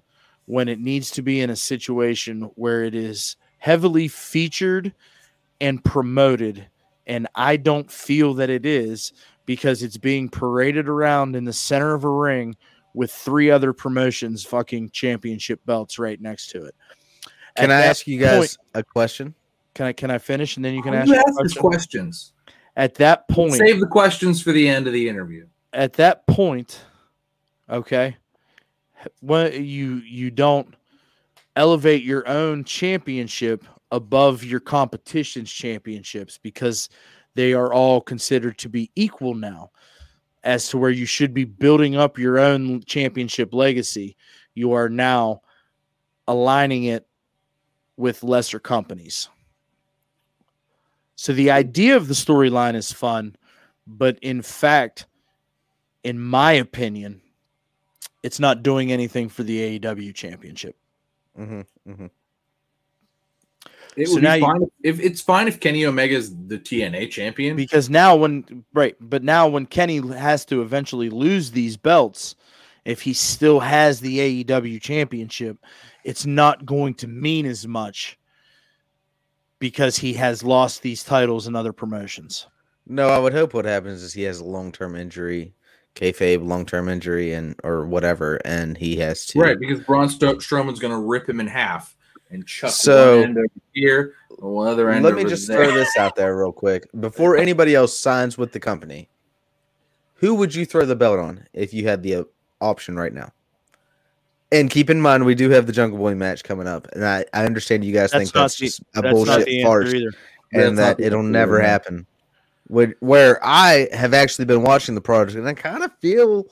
when 0.44 0.68
it 0.68 0.78
needs 0.78 1.10
to 1.12 1.22
be 1.22 1.40
in 1.40 1.48
a 1.48 1.56
situation 1.56 2.42
where 2.56 2.84
it 2.84 2.94
is 2.94 3.36
heavily 3.56 4.06
featured 4.06 4.92
and 5.62 5.82
promoted. 5.82 6.66
And 7.06 7.26
I 7.34 7.56
don't 7.56 7.90
feel 7.90 8.34
that 8.34 8.50
it 8.50 8.66
is 8.66 9.14
because 9.46 9.82
it's 9.82 9.96
being 9.96 10.28
paraded 10.28 10.90
around 10.90 11.36
in 11.36 11.44
the 11.44 11.54
center 11.54 11.94
of 11.94 12.04
a 12.04 12.10
ring 12.10 12.54
with 12.92 13.10
three 13.10 13.50
other 13.50 13.72
promotions 13.72 14.44
fucking 14.44 14.90
championship 14.90 15.60
belts 15.64 15.98
right 15.98 16.20
next 16.20 16.50
to 16.50 16.66
it. 16.66 16.74
Can 17.56 17.70
At 17.70 17.82
I 17.82 17.86
ask 17.86 18.06
you 18.06 18.18
guys 18.18 18.58
point- 18.58 18.58
a 18.74 18.82
question? 18.84 19.34
can 19.72 19.86
I 19.86 19.92
can 19.94 20.10
I 20.10 20.18
finish 20.18 20.56
and 20.56 20.64
then 20.66 20.74
you 20.74 20.82
can 20.82 20.92
ask, 20.92 21.08
your 21.08 21.16
ask 21.16 21.28
us 21.28 21.54
question? 21.54 21.60
questions. 21.62 22.32
At 22.76 22.96
that 22.96 23.26
point, 23.28 23.54
Save 23.54 23.80
the 23.80 23.86
questions 23.86 24.42
for 24.42 24.52
the 24.52 24.68
end 24.68 24.86
of 24.86 24.92
the 24.92 25.08
interview. 25.08 25.46
at 25.72 25.94
that 25.94 26.26
point, 26.26 26.80
okay, 27.70 28.16
when 29.20 29.64
you 29.64 29.96
you 29.96 30.30
don't 30.30 30.74
elevate 31.56 32.02
your 32.02 32.26
own 32.28 32.64
championship 32.64 33.64
above 33.90 34.44
your 34.44 34.60
competition's 34.60 35.52
championships 35.52 36.38
because 36.38 36.88
they 37.34 37.52
are 37.52 37.72
all 37.72 38.00
considered 38.00 38.58
to 38.58 38.68
be 38.68 38.90
equal 38.94 39.34
now 39.34 39.70
as 40.42 40.68
to 40.68 40.78
where 40.78 40.90
you 40.90 41.06
should 41.06 41.34
be 41.34 41.44
building 41.44 41.96
up 41.96 42.18
your 42.18 42.38
own 42.38 42.82
championship 42.84 43.52
legacy. 43.52 44.16
You 44.54 44.72
are 44.72 44.88
now 44.88 45.42
aligning 46.26 46.84
it 46.84 47.06
with 47.96 48.22
lesser 48.22 48.58
companies. 48.58 49.28
So 51.16 51.32
the 51.32 51.50
idea 51.50 51.96
of 51.96 52.08
the 52.08 52.14
storyline 52.14 52.74
is 52.74 52.92
fun 52.92 53.36
but 53.90 54.18
in 54.22 54.40
fact 54.40 55.06
in 56.04 56.18
my 56.20 56.52
opinion 56.52 57.20
it's 58.22 58.40
not 58.40 58.62
doing 58.62 58.92
anything 58.92 59.28
for 59.28 59.42
the 59.42 59.78
AEW 59.78 60.14
championship. 60.14 60.76
Hmm 61.36 61.62
hmm 61.86 62.06
It 63.96 64.06
So 64.08 64.14
would 64.14 64.22
now 64.22 64.34
be 64.36 64.40
fine 64.40 64.62
if, 64.82 64.98
if 64.98 65.04
it's 65.04 65.20
fine 65.20 65.48
if 65.48 65.60
Kenny 65.60 65.84
Omega 65.84 66.14
is 66.14 66.34
the 66.46 66.58
TNA 66.58 67.10
champion. 67.10 67.56
because 67.56 67.88
now 67.90 68.16
when 68.16 68.64
right 68.72 68.96
but 69.00 69.22
now 69.22 69.48
when 69.48 69.66
kenny 69.66 69.98
has 70.16 70.44
to 70.46 70.62
eventually 70.62 71.10
lose 71.10 71.50
these 71.50 71.76
belts 71.76 72.34
if 72.84 73.02
he 73.02 73.12
still 73.12 73.60
has 73.60 74.00
the 74.00 74.18
aew 74.44 74.80
championship 74.80 75.58
it's 76.04 76.24
not 76.26 76.64
going 76.64 76.94
to 76.94 77.06
mean 77.06 77.46
as 77.46 77.66
much 77.66 78.18
because 79.58 79.98
he 79.98 80.14
has 80.14 80.42
lost 80.42 80.82
these 80.82 81.04
titles 81.04 81.46
in 81.46 81.54
other 81.54 81.72
promotions. 81.72 82.46
No, 82.86 83.08
I 83.08 83.18
would 83.18 83.34
hope 83.34 83.54
what 83.54 83.66
happens 83.66 84.02
is 84.02 84.12
he 84.12 84.22
has 84.22 84.40
a 84.40 84.44
long 84.44 84.72
term 84.72 84.96
injury, 84.96 85.54
kayfabe 85.94 86.46
long 86.46 86.64
term 86.66 86.88
injury, 86.88 87.32
and 87.32 87.54
or 87.64 87.86
whatever, 87.86 88.36
and 88.44 88.76
he 88.76 88.96
has 88.96 89.26
to. 89.26 89.40
Right, 89.40 89.58
because 89.58 89.80
Braun 89.80 90.08
Sto- 90.08 90.36
Strowman's 90.36 90.78
going 90.80 90.92
to 90.92 90.98
rip 91.00 91.28
him 91.28 91.40
in 91.40 91.46
half 91.46 91.96
and 92.30 92.46
chuck 92.46 92.70
So- 92.70 93.16
one 93.20 93.24
end 93.30 93.38
over 93.38 93.46
here, 93.72 94.14
one 94.38 94.68
other 94.68 94.88
end 94.90 95.04
Let 95.04 95.14
me 95.14 95.24
just 95.24 95.48
there. 95.48 95.64
throw 95.64 95.74
this 95.74 95.96
out 95.96 96.16
there 96.16 96.36
real 96.36 96.52
quick 96.52 96.88
before 97.00 97.36
anybody 97.36 97.74
else 97.74 97.98
signs 97.98 98.38
with 98.38 98.52
the 98.52 98.60
company. 98.60 99.08
Who 100.14 100.34
would 100.34 100.54
you 100.54 100.66
throw 100.66 100.84
the 100.84 100.96
belt 100.96 101.18
on 101.18 101.46
if 101.52 101.72
you 101.74 101.86
had 101.88 102.02
the 102.02 102.14
uh, 102.16 102.24
option 102.60 102.96
right 102.96 103.12
now? 103.12 103.32
And 104.52 104.68
keep 104.68 104.90
in 104.90 105.00
mind, 105.00 105.24
we 105.24 105.34
do 105.34 105.48
have 105.50 105.66
the 105.66 105.72
Jungle 105.72 105.98
Boy 105.98 106.14
match 106.14 106.42
coming 106.44 106.66
up, 106.66 106.88
and 106.92 107.04
I, 107.04 107.24
I 107.32 107.44
understand 107.46 107.84
you 107.84 107.92
guys 107.92 108.10
That's 108.10 108.24
think 108.24 108.32
that's 108.34 108.58
the- 108.58 108.66
just 108.66 108.80
a 108.96 109.02
that's 109.02 109.12
bullshit 109.14 109.62
farce, 109.62 109.86
answer 109.86 109.96
either 109.96 110.10
That's 110.52 110.68
and 110.68 110.78
that 110.78 111.00
it'll 111.00 111.22
never 111.22 111.58
either. 111.60 111.68
happen. 111.68 112.06
Where, 112.70 112.94
where 113.00 113.40
I 113.44 113.88
have 113.92 114.14
actually 114.14 114.44
been 114.44 114.62
watching 114.62 114.94
the 114.94 115.00
project, 115.00 115.36
and 115.38 115.48
I 115.48 115.54
kind 115.54 115.82
of 115.82 115.90
feel, 115.98 116.46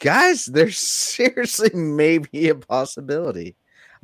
guys, 0.00 0.46
there's 0.46 0.78
seriously 1.16 1.70
maybe 1.74 2.48
a 2.48 2.54
possibility. 2.54 3.54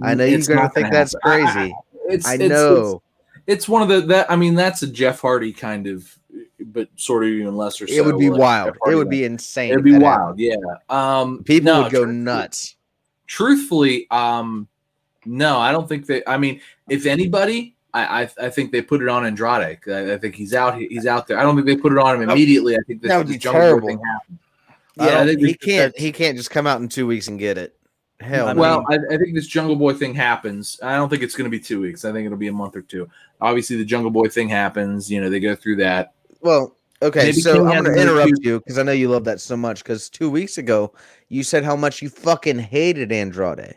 I 0.03 0.15
know 0.15 0.25
you're 0.25 0.39
gonna 0.41 0.69
think 0.69 0.87
gonna 0.87 0.91
that's. 0.93 1.15
I- 1.17 1.21
crazy. 1.21 1.75
It's, 2.09 2.27
I 2.27 2.35
it's- 2.35 2.51
know. 2.51 3.03
It's, 3.47 3.65
it's 3.65 3.69
one 3.69 3.81
of 3.81 3.89
the 3.89 4.03
that 4.09 4.31
I 4.31 4.37
mean 4.37 4.55
that's 4.55 4.83
a 4.83 4.87
Jeff 4.87 5.21
Hardy 5.23 5.55
kind 5.55 5.87
of, 5.87 6.19
but 6.61 6.89
sort 6.97 7.25
of 7.25 7.31
even 7.31 7.57
lesser. 7.57 7.87
it 7.89 8.05
would 8.05 8.19
be 8.19 8.29
like 8.29 8.39
wild. 8.41 8.77
It 8.87 8.95
would 8.95 9.09
be 9.09 9.25
insane. 9.25 9.73
It'd 9.73 9.83
be 9.83 9.97
wild, 9.97 10.39
happened. 10.39 10.41
yeah. 10.41 10.57
Um, 11.21 11.43
People 11.45 11.73
no, 11.73 11.83
would 11.85 11.93
go 11.93 12.05
truthfully- 12.05 12.15
nuts. 12.25 12.77
Truthfully, 13.27 14.07
um, 14.11 14.69
no, 15.25 15.59
I 15.59 15.73
don't 15.73 15.89
think 15.89 16.07
that. 16.07 16.29
I 16.29 16.37
mean, 16.37 16.61
if 16.91 17.07
anybody, 17.07 17.75
I 18.05 18.23
I, 18.23 18.31
I 18.43 18.51
think 18.51 18.73
they 18.73 18.83
put 18.83 19.03
it 19.03 19.09
on 19.09 19.27
Andrade. 19.27 19.79
I, 19.89 20.15
I 20.15 20.19
think 20.19 20.35
he's 20.35 20.55
out. 20.55 20.79
He's 20.79 21.07
out 21.07 21.27
there. 21.27 21.39
I 21.39 21.43
don't 21.43 21.55
think 21.55 21.67
they 21.67 21.77
put 21.77 21.93
it 21.93 21.99
on 21.99 22.17
him 22.17 22.29
immediately. 22.29 22.77
I 22.77 22.81
think 22.87 23.03
this, 23.03 23.09
that 23.11 23.19
would 23.19 23.29
be 23.29 23.39
Jungle 23.39 23.61
terrible. 23.61 23.89
thing 23.89 24.01
happened. 24.05 24.39
Yeah, 24.97 25.25
he 25.25 25.55
can't. 25.55 25.97
He 25.99 26.13
can't 26.13 26.37
just 26.37 26.51
come 26.51 26.67
out 26.67 26.81
in 26.81 26.89
two 26.89 27.07
weeks 27.07 27.29
and 27.29 27.39
get 27.39 27.57
it. 27.59 27.79
Hell. 28.21 28.53
Well, 28.57 28.85
I, 28.91 28.97
I 29.15 29.17
think 29.17 29.35
this 29.35 29.47
Jungle 29.47 29.77
Boy 29.77 29.95
thing 29.95 30.13
happens. 30.13 30.81
I 30.83 30.97
don't 30.97 31.09
think 31.09 31.23
it's 31.23 31.37
going 31.37 31.45
to 31.45 31.57
be 31.57 31.61
two 31.61 31.81
weeks. 31.81 32.05
I 32.05 32.13
think 32.13 32.27
it'll 32.27 32.37
be 32.37 32.49
a 32.49 32.53
month 32.53 32.75
or 32.75 32.83
two. 32.83 33.09
Obviously, 33.41 33.77
the 33.77 33.85
Jungle 33.85 34.11
Boy 34.11 34.29
thing 34.29 34.49
happens. 34.49 35.09
You 35.11 35.21
know, 35.21 35.31
they 35.31 35.39
go 35.39 35.55
through 35.55 35.77
that. 35.77 36.15
well, 36.41 36.75
okay. 37.01 37.27
Maybe 37.27 37.41
so 37.41 37.55
King 37.55 37.69
I'm 37.69 37.85
going 37.85 37.97
to 37.97 38.03
interrupt 38.03 38.33
two- 38.43 38.49
you 38.49 38.59
because 38.59 38.77
I 38.77 38.83
know 38.83 38.93
you 38.93 39.09
love 39.09 39.25
that 39.25 39.41
so 39.41 39.57
much. 39.57 39.85
Because 39.85 40.11
two 40.11 40.31
weeks 40.31 40.59
ago, 40.59 40.93
you 41.29 41.45
said 41.45 41.63
how 41.63 41.77
much 41.77 42.03
you 42.03 42.09
fucking 42.09 42.59
hated 42.59 43.13
Andrade, 43.13 43.77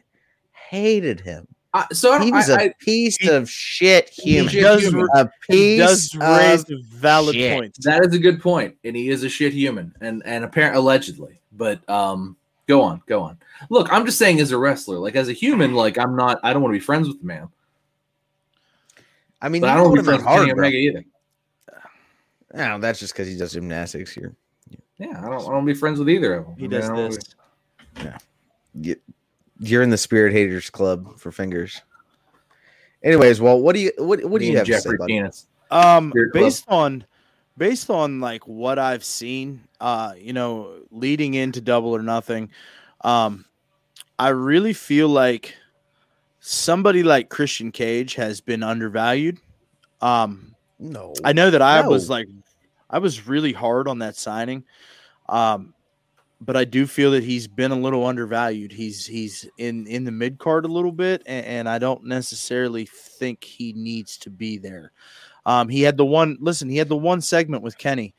hated 0.53 1.19
him. 1.19 1.47
Uh, 1.73 1.85
so 1.93 2.11
I 2.11 2.23
He 2.23 2.31
was 2.33 2.49
I- 2.49 2.53
a 2.53 2.65
I- 2.65 2.73
piece 2.79 3.15
he- 3.17 3.29
of 3.29 3.49
shit 3.49 4.09
he 4.09 4.33
human. 4.39 4.53
does, 4.61 4.81
human. 4.83 5.07
A 5.15 5.29
he 5.47 5.77
piece 5.77 5.79
does 5.79 6.15
raise 6.15 6.69
of 6.69 6.83
valid 6.85 7.35
shit. 7.35 7.57
points 7.57 7.85
that 7.85 8.05
is 8.05 8.13
a 8.13 8.19
good 8.19 8.41
point, 8.41 8.75
and 8.83 8.93
he 8.95 9.07
is 9.09 9.23
a 9.23 9.29
shit 9.29 9.53
human, 9.53 9.93
and 10.01 10.21
and 10.25 10.43
apparent 10.43 10.75
allegedly. 10.75 11.39
But 11.53 11.87
um, 11.89 12.35
go 12.67 12.81
on, 12.81 13.01
go 13.07 13.21
on. 13.21 13.37
Look, 13.69 13.91
I'm 13.91 14.05
just 14.05 14.17
saying, 14.17 14.41
as 14.41 14.51
a 14.51 14.57
wrestler, 14.57 14.97
like 14.99 15.15
as 15.15 15.29
a 15.29 15.33
human, 15.33 15.73
like 15.73 15.97
I'm 15.97 16.15
not. 16.15 16.39
I 16.43 16.51
don't 16.51 16.61
want 16.61 16.73
to 16.73 16.79
be 16.79 16.83
friends 16.83 17.07
with 17.07 17.19
the 17.21 17.25
man, 17.25 17.47
I 19.41 19.47
mean, 19.49 19.63
I 19.63 19.75
don't 19.75 19.83
want 19.91 19.95
want 19.95 20.05
to 20.05 20.11
be 20.11 20.15
at 20.17 20.21
friends 20.21 20.23
with 20.23 20.27
Kenny 20.27 20.45
hard, 20.47 20.55
bro. 20.57 20.65
Omega 20.65 20.77
either. 20.77 21.03
No, 22.53 22.79
that's 22.79 22.99
just 22.99 23.13
because 23.13 23.29
he 23.29 23.37
does 23.37 23.53
gymnastics 23.53 24.11
here. 24.11 24.35
Yeah, 24.97 25.07
I 25.11 25.21
don't. 25.21 25.23
I 25.23 25.29
don't 25.29 25.45
want 25.53 25.67
to 25.67 25.73
be 25.73 25.79
friends 25.79 25.99
with 25.99 26.09
either 26.09 26.33
of 26.35 26.45
them. 26.47 26.55
he 26.57 26.65
I 26.65 26.67
mean, 26.67 26.69
does 26.69 26.89
this 27.15 27.35
wanna 27.97 28.19
You- 28.75 28.95
You're 29.63 29.83
in 29.83 29.91
the 29.91 29.97
Spirit 29.97 30.33
Haters 30.33 30.69
Club 30.69 31.19
for 31.19 31.31
fingers. 31.31 31.81
Anyways, 33.03 33.39
well, 33.39 33.59
what 33.59 33.75
do 33.75 33.81
you 33.81 33.91
what 33.97 34.23
what 34.25 34.39
do 34.39 34.45
you 34.45 34.57
have 34.57 34.67
and 34.67 34.75
to 34.75 34.81
say, 34.81 34.95
buddy? 34.97 35.13
Penis. 35.13 35.47
Um, 35.69 36.09
Spirit 36.09 36.31
Club. 36.31 36.43
based 36.43 36.65
on 36.67 37.05
based 37.57 37.89
on 37.89 38.19
like 38.19 38.47
what 38.47 38.79
I've 38.79 39.03
seen, 39.03 39.61
uh, 39.79 40.13
you 40.17 40.33
know, 40.33 40.81
leading 40.89 41.35
into 41.35 41.61
Double 41.61 41.95
or 41.95 42.01
Nothing, 42.01 42.49
um, 43.01 43.45
I 44.17 44.29
really 44.29 44.73
feel 44.73 45.09
like 45.09 45.55
somebody 46.39 47.03
like 47.03 47.29
Christian 47.29 47.71
Cage 47.71 48.15
has 48.15 48.41
been 48.41 48.63
undervalued. 48.63 49.37
Um, 50.01 50.55
No, 50.79 51.13
I 51.23 51.33
know 51.33 51.51
that 51.51 51.61
I 51.61 51.81
No. 51.81 51.89
was 51.89 52.09
like, 52.09 52.27
I 52.89 52.97
was 52.97 53.27
really 53.27 53.53
hard 53.53 53.87
on 53.87 53.99
that 53.99 54.15
signing, 54.15 54.63
um, 55.29 55.75
but 56.41 56.57
I 56.57 56.65
do 56.65 56.87
feel 56.87 57.11
that 57.11 57.23
he's 57.23 57.47
been 57.47 57.71
a 57.71 57.79
little 57.79 58.05
undervalued. 58.05 58.71
He's 58.71 59.05
he's 59.05 59.47
in 59.57 59.85
in 59.85 60.03
the 60.03 60.11
mid 60.11 60.39
card 60.39 60.65
a 60.65 60.69
little 60.69 60.91
bit, 60.91 61.21
and, 61.27 61.45
and 61.45 61.69
I 61.69 61.77
don't 61.77 62.03
necessarily 62.03 62.85
think 62.85 63.43
he 63.43 63.73
needs 63.73 64.17
to 64.17 64.31
be 64.31 64.57
there. 64.57 64.91
Um, 65.45 65.69
he 65.69 65.83
had 65.83 65.97
the 65.97 66.05
one 66.05 66.37
listen, 66.41 66.69
he 66.69 66.77
had 66.77 66.89
the 66.89 66.97
one 66.97 67.21
segment 67.21 67.63
with 67.63 67.77
Kenny, 67.77 68.15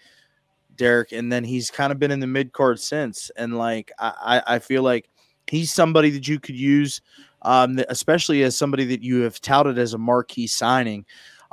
Derek, 0.76 1.10
and 1.12 1.32
then 1.32 1.42
he's 1.42 1.70
kind 1.70 1.92
of 1.92 1.98
been 1.98 2.12
in 2.12 2.20
the 2.20 2.26
mid 2.26 2.52
card 2.52 2.78
since. 2.78 3.30
And 3.36 3.58
like 3.58 3.90
I, 3.98 4.42
I 4.46 4.58
feel 4.60 4.82
like 4.82 5.10
he's 5.48 5.72
somebody 5.72 6.10
that 6.10 6.28
you 6.28 6.38
could 6.38 6.56
use, 6.56 7.00
um, 7.42 7.80
especially 7.88 8.44
as 8.44 8.56
somebody 8.56 8.84
that 8.86 9.02
you 9.02 9.22
have 9.22 9.40
touted 9.40 9.78
as 9.78 9.94
a 9.94 9.98
marquee 9.98 10.46
signing. 10.46 11.04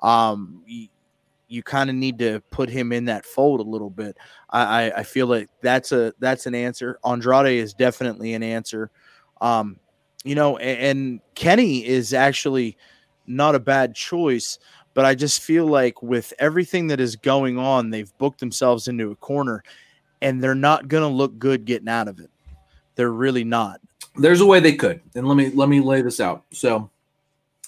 Um, 0.03 0.63
you 1.49 1.63
kind 1.63 1.89
of 1.89 1.95
need 1.95 2.19
to 2.19 2.41
put 2.51 2.69
him 2.69 2.93
in 2.93 3.05
that 3.05 3.25
fold 3.25 3.59
a 3.59 3.63
little 3.63 3.89
bit. 3.89 4.15
I, 4.51 4.91
I, 4.91 5.03
feel 5.03 5.25
like 5.25 5.49
that's 5.61 5.91
a 5.91 6.13
that's 6.19 6.45
an 6.45 6.53
answer. 6.53 6.99
Andrade 7.03 7.57
is 7.57 7.73
definitely 7.73 8.35
an 8.35 8.43
answer. 8.43 8.91
Um, 9.41 9.79
you 10.23 10.35
know, 10.35 10.57
and, 10.57 10.79
and 10.79 11.21
Kenny 11.33 11.85
is 11.85 12.13
actually 12.13 12.77
not 13.25 13.55
a 13.55 13.59
bad 13.59 13.95
choice, 13.95 14.59
but 14.93 15.05
I 15.05 15.15
just 15.15 15.41
feel 15.41 15.65
like 15.65 16.03
with 16.03 16.33
everything 16.39 16.87
that 16.87 16.99
is 16.99 17.15
going 17.15 17.57
on, 17.57 17.89
they've 17.89 18.15
booked 18.19 18.39
themselves 18.39 18.87
into 18.87 19.11
a 19.11 19.15
corner, 19.15 19.63
and 20.21 20.43
they're 20.43 20.55
not 20.55 20.87
going 20.87 21.03
to 21.03 21.15
look 21.15 21.39
good 21.39 21.65
getting 21.65 21.89
out 21.89 22.07
of 22.07 22.19
it. 22.19 22.29
They're 22.95 23.11
really 23.11 23.43
not. 23.43 23.81
There's 24.15 24.41
a 24.41 24.45
way 24.45 24.59
they 24.59 24.75
could, 24.75 25.01
and 25.15 25.27
let 25.27 25.35
me 25.35 25.49
let 25.49 25.69
me 25.69 25.79
lay 25.79 26.01
this 26.03 26.19
out. 26.19 26.43
So 26.51 26.89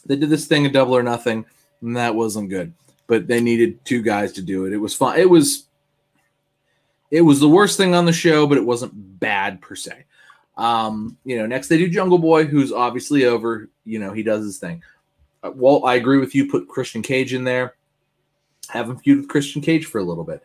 they 0.05 0.15
did 0.15 0.29
this 0.29 0.45
thing 0.45 0.65
a 0.65 0.69
double 0.69 0.95
or 0.95 1.03
nothing, 1.03 1.45
and 1.82 1.95
that 1.97 2.13
wasn't 2.13 2.49
good. 2.49 2.73
But 3.12 3.28
they 3.28 3.41
needed 3.41 3.84
two 3.84 4.01
guys 4.01 4.32
to 4.34 4.41
do 4.41 4.64
it. 4.66 4.72
It 4.72 4.78
was 4.78 4.95
fun. 4.95 5.20
It 5.20 5.30
was 5.30 5.66
it 7.09 7.20
was 7.20 7.41
the 7.41 7.49
worst 7.49 7.76
thing 7.76 7.93
on 7.93 8.05
the 8.05 8.14
show, 8.14 8.47
but 8.47 8.57
it 8.57 8.66
wasn't 8.66 9.20
bad 9.20 9.59
per 9.59 9.76
se. 9.76 10.05
Um, 10.55 11.18
you 11.26 11.38
know, 11.38 11.45
next 11.45 11.68
they 11.68 11.78
do 11.78 11.89
Jungle 11.89 12.20
Boy, 12.20 12.45
who's 12.45 12.72
obviously 12.72 13.26
over. 13.26 13.68
You 13.84 13.99
know, 13.99 14.14
he 14.14 14.24
does 14.24 14.45
his 14.45 14.59
thing. 14.59 14.82
Uh, 15.43 15.51
well, 15.53 15.84
I 15.84 15.95
agree 15.95 16.20
with 16.20 16.34
you. 16.34 16.49
Put 16.49 16.70
Christian 16.70 17.01
Cage 17.01 17.34
in 17.34 17.43
there. 17.43 17.76
Have 18.70 18.89
him 18.89 18.97
feud 18.97 19.18
with 19.18 19.28
Christian 19.28 19.62
Cage 19.62 19.88
for 19.88 19.97
a 19.99 20.03
little 20.05 20.24
bit. 20.24 20.41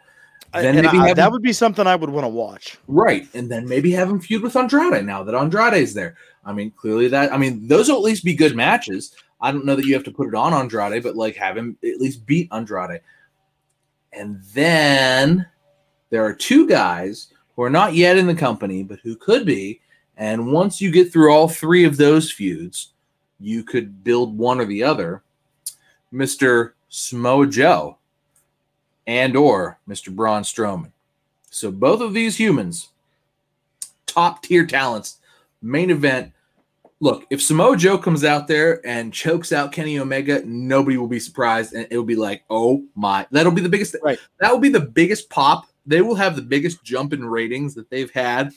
Then 0.52 0.74
maybe 0.74 0.98
I, 0.98 1.14
that 1.14 1.26
him, 1.28 1.32
would 1.34 1.42
be 1.42 1.52
something 1.52 1.86
I 1.86 1.94
would 1.94 2.10
want 2.10 2.24
to 2.24 2.28
watch. 2.28 2.78
Right. 2.88 3.28
And 3.32 3.48
then 3.48 3.68
maybe 3.68 3.92
have 3.92 4.10
him 4.10 4.18
feud 4.18 4.42
with 4.42 4.56
Andrade 4.56 5.04
now 5.04 5.22
that 5.22 5.36
Andrade's 5.36 5.94
there. 5.94 6.16
I 6.44 6.52
mean, 6.52 6.72
clearly 6.72 7.06
that 7.08 7.32
I 7.32 7.36
mean, 7.36 7.68
those 7.68 7.88
will 7.88 7.96
at 7.98 8.02
least 8.02 8.24
be 8.24 8.34
good 8.34 8.56
matches. 8.56 9.14
I 9.40 9.52
don't 9.52 9.66
know 9.66 9.76
that 9.76 9.84
you 9.84 9.94
have 9.94 10.04
to 10.04 10.12
put 10.12 10.28
it 10.28 10.34
on 10.34 10.54
Andrade, 10.54 11.02
but 11.02 11.16
like 11.16 11.36
have 11.36 11.56
him 11.56 11.76
at 11.84 12.00
least 12.00 12.26
beat 12.26 12.48
Andrade. 12.52 13.00
And 14.12 14.40
then 14.54 15.46
there 16.10 16.24
are 16.24 16.32
two 16.32 16.66
guys 16.66 17.28
who 17.54 17.62
are 17.62 17.70
not 17.70 17.94
yet 17.94 18.16
in 18.16 18.26
the 18.26 18.34
company, 18.34 18.82
but 18.82 19.00
who 19.00 19.16
could 19.16 19.44
be. 19.44 19.80
And 20.16 20.52
once 20.52 20.80
you 20.80 20.90
get 20.90 21.12
through 21.12 21.32
all 21.32 21.48
three 21.48 21.84
of 21.84 21.96
those 21.96 22.32
feuds, 22.32 22.92
you 23.38 23.62
could 23.62 24.02
build 24.02 24.36
one 24.36 24.60
or 24.60 24.64
the 24.64 24.82
other. 24.82 25.22
Mr. 26.12 26.72
Samoa 26.88 27.46
Joe 27.46 27.98
and 29.06 29.36
or 29.36 29.78
Mr. 29.88 30.14
Braun 30.14 30.42
Strowman. 30.42 30.92
So 31.50 31.70
both 31.70 32.00
of 32.00 32.14
these 32.14 32.36
humans, 32.38 32.88
top 34.06 34.42
tier 34.42 34.66
talents, 34.66 35.18
main 35.62 35.90
event. 35.90 36.32
Look, 37.00 37.26
if 37.28 37.42
Samoa 37.42 37.76
Joe 37.76 37.98
comes 37.98 38.24
out 38.24 38.48
there 38.48 38.84
and 38.86 39.12
chokes 39.12 39.52
out 39.52 39.72
Kenny 39.72 39.98
Omega, 39.98 40.42
nobody 40.46 40.96
will 40.96 41.08
be 41.08 41.20
surprised, 41.20 41.74
and 41.74 41.86
it 41.90 41.96
will 41.96 42.04
be 42.04 42.16
like, 42.16 42.42
oh 42.48 42.84
my, 42.94 43.26
that'll 43.30 43.52
be 43.52 43.60
the 43.60 43.68
biggest. 43.68 43.96
Right. 44.02 44.18
That 44.40 44.50
will 44.50 44.60
be 44.60 44.70
the 44.70 44.80
biggest 44.80 45.28
pop. 45.28 45.66
They 45.84 46.00
will 46.00 46.14
have 46.14 46.36
the 46.36 46.42
biggest 46.42 46.82
jump 46.82 47.12
in 47.12 47.24
ratings 47.24 47.74
that 47.74 47.90
they've 47.90 48.10
had. 48.10 48.52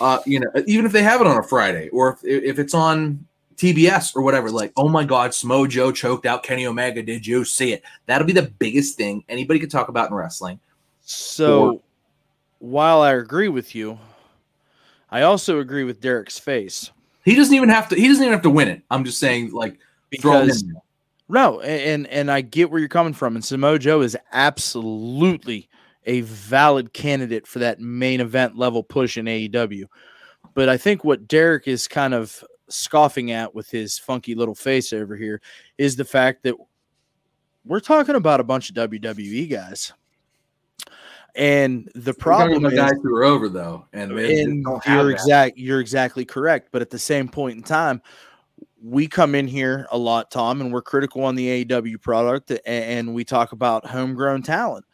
Uh, 0.00 0.18
you 0.26 0.38
know, 0.38 0.50
even 0.66 0.84
if 0.84 0.92
they 0.92 1.02
have 1.02 1.22
it 1.22 1.26
on 1.26 1.38
a 1.38 1.42
Friday, 1.42 1.88
or 1.88 2.10
if, 2.10 2.24
if 2.24 2.58
it's 2.58 2.74
on 2.74 3.26
TBS 3.56 4.14
or 4.14 4.22
whatever, 4.22 4.50
like, 4.50 4.72
oh 4.76 4.88
my 4.88 5.04
God, 5.04 5.30
Smo 5.30 5.66
Joe 5.66 5.90
choked 5.90 6.26
out 6.26 6.42
Kenny 6.42 6.66
Omega. 6.66 7.02
Did 7.02 7.26
you 7.26 7.44
see 7.44 7.72
it? 7.72 7.82
That'll 8.04 8.26
be 8.26 8.34
the 8.34 8.50
biggest 8.58 8.96
thing 8.96 9.24
anybody 9.28 9.58
could 9.58 9.70
talk 9.70 9.88
about 9.88 10.10
in 10.10 10.14
wrestling. 10.14 10.60
So 11.00 11.70
or, 11.70 11.80
while 12.58 13.00
I 13.00 13.14
agree 13.14 13.48
with 13.48 13.74
you, 13.74 13.98
I 15.10 15.22
also 15.22 15.60
agree 15.60 15.84
with 15.84 16.00
Derek's 16.00 16.38
face. 16.38 16.90
He 17.26 17.34
doesn't 17.34 17.54
even 17.54 17.68
have 17.68 17.88
to. 17.88 17.96
He 17.96 18.06
doesn't 18.06 18.22
even 18.22 18.32
have 18.32 18.42
to 18.44 18.50
win 18.50 18.68
it. 18.68 18.82
I'm 18.88 19.04
just 19.04 19.18
saying, 19.18 19.50
like, 19.50 19.78
because 20.10 20.64
no, 21.28 21.60
and 21.60 22.06
and 22.06 22.30
I 22.30 22.40
get 22.40 22.70
where 22.70 22.78
you're 22.78 22.88
coming 22.88 23.12
from. 23.12 23.34
And 23.34 23.44
Samoa 23.44 23.80
Joe 23.80 24.00
is 24.00 24.16
absolutely 24.32 25.68
a 26.04 26.20
valid 26.20 26.92
candidate 26.92 27.44
for 27.48 27.58
that 27.58 27.80
main 27.80 28.20
event 28.20 28.56
level 28.56 28.84
push 28.84 29.18
in 29.18 29.26
AEW. 29.26 29.86
But 30.54 30.68
I 30.68 30.76
think 30.76 31.02
what 31.02 31.26
Derek 31.26 31.66
is 31.66 31.88
kind 31.88 32.14
of 32.14 32.44
scoffing 32.68 33.32
at 33.32 33.56
with 33.56 33.68
his 33.70 33.98
funky 33.98 34.36
little 34.36 34.54
face 34.54 34.92
over 34.92 35.16
here 35.16 35.42
is 35.78 35.96
the 35.96 36.04
fact 36.04 36.44
that 36.44 36.54
we're 37.64 37.80
talking 37.80 38.14
about 38.14 38.38
a 38.38 38.44
bunch 38.44 38.70
of 38.70 38.76
WWE 38.76 39.50
guys. 39.50 39.92
And 41.36 41.90
the 41.94 42.14
problem 42.14 42.64
is 42.64 42.72
guys 42.72 42.94
who 43.02 43.14
are 43.14 43.24
over 43.24 43.48
though, 43.50 43.86
and, 43.92 44.12
and 44.12 44.66
you're 44.86 45.10
exact 45.10 45.58
you're 45.58 45.80
exactly 45.80 46.24
correct. 46.24 46.68
But 46.72 46.80
at 46.80 46.88
the 46.88 46.98
same 46.98 47.28
point 47.28 47.58
in 47.58 47.62
time, 47.62 48.00
we 48.82 49.06
come 49.06 49.34
in 49.34 49.46
here 49.46 49.86
a 49.90 49.98
lot, 49.98 50.30
Tom, 50.30 50.62
and 50.62 50.72
we're 50.72 50.82
critical 50.82 51.24
on 51.24 51.34
the 51.34 51.64
AEW 51.64 52.00
product, 52.00 52.52
and 52.64 53.14
we 53.14 53.22
talk 53.24 53.52
about 53.52 53.84
homegrown 53.84 54.42
talent. 54.42 54.86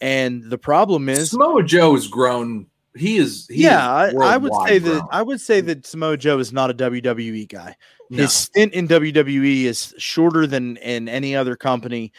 And 0.00 0.48
the 0.48 0.58
problem 0.58 1.10
is 1.10 1.30
Samoa 1.30 1.62
Joe 1.62 1.94
is 1.94 2.08
grown 2.08 2.66
he 2.94 3.16
is. 3.16 3.46
He 3.48 3.62
yeah, 3.62 4.06
is 4.06 4.14
I, 4.14 4.36
would 4.36 4.52
say 4.66 4.78
that 4.78 5.06
I 5.10 5.22
would 5.22 5.40
say 5.40 5.60
that 5.62 5.86
Samoa 5.86 6.16
Joe 6.16 6.38
is 6.38 6.52
not 6.52 6.70
a 6.70 6.74
WWE 6.74 7.48
guy. 7.48 7.76
No. 8.10 8.22
His 8.22 8.32
stint 8.32 8.74
in 8.74 8.86
WWE 8.86 9.64
is 9.64 9.94
shorter 9.96 10.46
than 10.46 10.76
in 10.78 11.08
any 11.08 11.34
other 11.34 11.56
company 11.56 12.12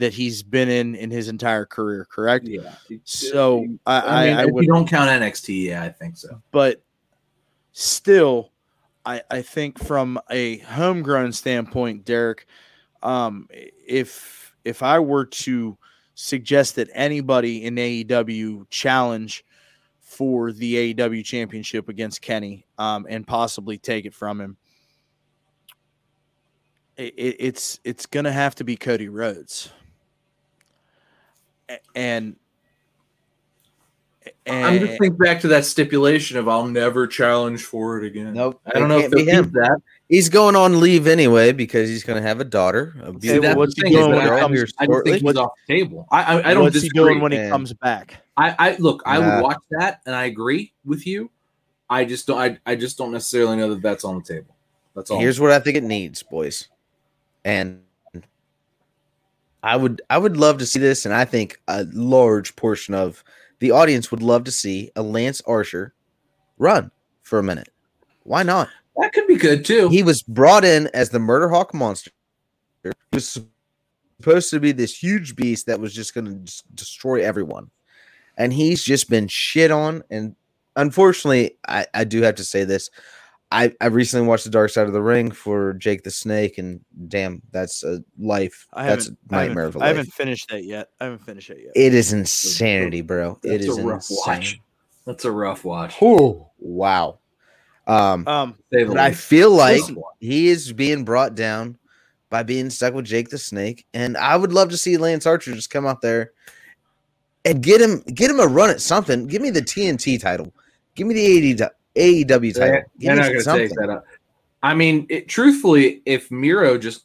that 0.00 0.14
he's 0.14 0.42
been 0.42 0.68
in 0.68 0.94
in 0.94 1.10
his 1.10 1.28
entire 1.28 1.66
career. 1.66 2.06
Correct? 2.10 2.46
Yeah. 2.46 2.74
So 3.04 3.66
I, 3.86 4.00
I, 4.00 4.26
mean, 4.26 4.36
I, 4.38 4.46
would, 4.46 4.64
you 4.64 4.72
don't 4.72 4.88
count 4.88 5.10
NXT, 5.10 5.66
yeah, 5.66 5.84
I 5.84 5.90
think 5.90 6.16
so. 6.16 6.42
But 6.50 6.82
still, 7.72 8.52
I 9.04 9.22
I 9.30 9.42
think 9.42 9.78
from 9.78 10.18
a 10.30 10.58
homegrown 10.58 11.32
standpoint, 11.32 12.04
Derek, 12.04 12.46
um, 13.02 13.48
if 13.86 14.54
if 14.64 14.82
I 14.82 14.98
were 14.98 15.26
to 15.26 15.78
suggest 16.14 16.76
that 16.76 16.88
anybody 16.92 17.64
in 17.64 17.76
AEW 17.76 18.68
challenge 18.68 19.44
for 20.00 20.52
the 20.52 20.94
AEW 20.94 21.24
championship 21.24 21.88
against 21.88 22.20
Kenny 22.20 22.66
um, 22.78 23.06
and 23.08 23.26
possibly 23.26 23.78
take 23.78 24.04
it 24.04 24.14
from 24.14 24.40
him. 24.40 24.56
It, 26.96 27.36
it's 27.38 27.80
it's 27.84 28.06
going 28.06 28.24
to 28.24 28.32
have 28.32 28.54
to 28.56 28.64
be 28.64 28.76
Cody 28.76 29.08
Rhodes. 29.08 29.70
And, 31.94 32.36
and 34.46 34.66
I'm 34.66 34.78
just 34.80 34.98
think 34.98 35.18
back 35.18 35.40
to 35.42 35.48
that 35.48 35.64
stipulation 35.64 36.36
of 36.36 36.48
I'll 36.48 36.66
never 36.66 37.06
challenge 37.06 37.62
for 37.62 37.98
it 37.98 38.06
again. 38.06 38.34
Nope, 38.34 38.60
I 38.66 38.78
don't 38.78 38.88
know 38.88 38.98
if 38.98 39.10
be 39.10 39.24
him. 39.24 39.50
that. 39.52 39.80
He's 40.08 40.28
going 40.28 40.56
on 40.56 40.80
leave 40.80 41.06
anyway 41.06 41.52
because 41.52 41.88
he's 41.88 42.02
going 42.02 42.20
to 42.20 42.26
have 42.26 42.40
a 42.40 42.44
daughter. 42.44 42.96
A 43.02 43.12
beautiful, 43.12 43.56
what's 43.56 43.74
he 43.80 43.90
doing 43.90 44.10
when 44.10 44.22
he 44.22 44.28
comes? 44.28 44.74
I 44.78 44.86
don't 44.86 45.04
think 45.04 45.22
he's 45.22 45.36
off 45.36 45.52
the 45.68 45.74
table. 45.74 46.08
I 46.10 46.22
I, 46.22 46.50
I 46.50 46.54
don't. 46.54 46.64
What's 46.64 46.74
disagree. 46.74 47.00
he 47.00 47.08
doing 47.08 47.20
when 47.20 47.32
he 47.32 47.48
comes 47.48 47.72
back? 47.74 48.24
I, 48.36 48.56
I 48.58 48.76
look, 48.78 49.02
I 49.06 49.18
would 49.18 49.42
watch 49.42 49.62
that, 49.70 50.00
and 50.06 50.14
I 50.14 50.24
agree 50.24 50.72
with 50.84 51.06
you. 51.06 51.30
I 51.88 52.04
just 52.04 52.26
don't. 52.26 52.38
I, 52.38 52.58
I 52.66 52.74
just 52.74 52.98
don't 52.98 53.12
necessarily 53.12 53.56
know 53.56 53.68
that 53.70 53.82
that's 53.82 54.04
on 54.04 54.16
the 54.16 54.24
table. 54.24 54.56
That's 54.94 55.10
all. 55.10 55.20
Here's 55.20 55.38
what 55.38 55.52
I 55.52 55.60
think 55.60 55.76
it 55.76 55.84
needs, 55.84 56.22
boys, 56.22 56.68
and 57.44 57.82
I 59.62 59.76
would 59.76 60.02
I 60.10 60.18
would 60.18 60.36
love 60.36 60.58
to 60.58 60.66
see 60.66 60.78
this, 60.78 61.04
and 61.04 61.14
I 61.14 61.24
think 61.24 61.60
a 61.68 61.84
large 61.92 62.56
portion 62.56 62.94
of 62.94 63.22
the 63.58 63.70
audience 63.70 64.10
would 64.10 64.22
love 64.22 64.44
to 64.44 64.50
see 64.50 64.90
a 64.96 65.02
Lance 65.02 65.42
Archer 65.46 65.94
run 66.58 66.90
for 67.22 67.38
a 67.38 67.42
minute. 67.42 67.68
Why 68.24 68.42
not? 68.42 68.68
That 68.96 69.12
could 69.12 69.26
be 69.26 69.36
good 69.36 69.64
too. 69.64 69.88
He 69.88 70.02
was 70.02 70.22
brought 70.22 70.64
in 70.64 70.88
as 70.94 71.10
the 71.10 71.18
Murder 71.18 71.48
Hawk 71.48 71.74
monster. 71.74 72.10
He 72.82 72.90
was 73.12 73.40
supposed 74.18 74.50
to 74.50 74.60
be 74.60 74.72
this 74.72 75.02
huge 75.02 75.36
beast 75.36 75.66
that 75.66 75.80
was 75.80 75.94
just 75.94 76.14
going 76.14 76.44
to 76.44 76.62
destroy 76.74 77.22
everyone 77.22 77.70
and 78.40 78.54
he's 78.54 78.82
just 78.82 79.10
been 79.10 79.28
shit 79.28 79.70
on. 79.70 80.02
And 80.10 80.34
unfortunately, 80.74 81.58
I, 81.68 81.86
I 81.92 82.04
do 82.04 82.22
have 82.22 82.36
to 82.36 82.44
say 82.44 82.64
this. 82.64 82.90
I, 83.52 83.72
I 83.80 83.86
recently 83.86 84.26
watched 84.26 84.44
the 84.44 84.50
Dark 84.50 84.70
Side 84.70 84.86
of 84.86 84.92
the 84.92 85.02
Ring 85.02 85.32
for 85.32 85.72
Jake 85.74 86.04
the 86.04 86.10
Snake, 86.10 86.58
and 86.58 86.80
damn, 87.08 87.42
that's 87.50 87.82
a 87.82 88.02
life. 88.16 88.68
I 88.72 88.86
that's 88.86 89.08
a 89.08 89.16
nightmare 89.28 89.64
of 89.64 89.74
a 89.74 89.78
life. 89.78 89.86
I 89.86 89.88
haven't 89.88 90.12
finished 90.12 90.48
that 90.50 90.64
yet. 90.64 90.90
I 91.00 91.04
haven't 91.04 91.24
finished 91.24 91.50
it 91.50 91.58
yet. 91.64 91.72
It 91.74 91.92
is 91.92 92.12
insanity, 92.12 93.00
bro. 93.00 93.40
That's 93.42 93.54
it 93.54 93.60
is 93.62 93.78
a 93.78 93.82
rough 93.82 94.08
insane. 94.08 94.16
watch. 94.26 94.60
That's 95.04 95.24
a 95.24 95.32
rough 95.32 95.64
watch. 95.64 95.96
Oh 96.00 96.50
wow. 96.58 97.18
Um, 97.88 98.28
um 98.28 98.56
but 98.70 98.98
I 98.98 99.12
feel 99.12 99.50
like 99.50 99.82
he 100.20 100.48
is 100.48 100.72
being 100.72 101.04
brought 101.04 101.34
down 101.34 101.76
by 102.28 102.44
being 102.44 102.70
stuck 102.70 102.94
with 102.94 103.06
Jake 103.06 103.30
the 103.30 103.38
Snake, 103.38 103.84
and 103.92 104.16
I 104.16 104.36
would 104.36 104.52
love 104.52 104.68
to 104.70 104.76
see 104.76 104.96
Lance 104.96 105.26
Archer 105.26 105.52
just 105.54 105.70
come 105.70 105.86
out 105.86 106.02
there 106.02 106.30
and 107.44 107.62
get 107.62 107.80
him 107.80 108.02
get 108.14 108.30
him 108.30 108.38
a 108.38 108.46
run 108.46 108.70
at 108.70 108.80
something. 108.80 109.26
Give 109.26 109.42
me 109.42 109.50
the 109.50 109.62
TNT 109.62 110.20
title. 110.20 110.54
Give 110.94 111.08
me 111.08 111.14
the 111.14 111.68
AEW 111.96 112.54
title. 112.54 112.82
They're 112.96 113.16
not 113.16 113.32
going 113.32 113.44
to 113.44 113.44
take 113.44 113.70
that 113.70 113.90
up. 113.90 114.04
I 114.62 114.74
mean, 114.74 115.06
it, 115.08 115.28
truthfully, 115.28 116.02
if 116.04 116.30
Miro 116.30 116.76
just 116.76 117.02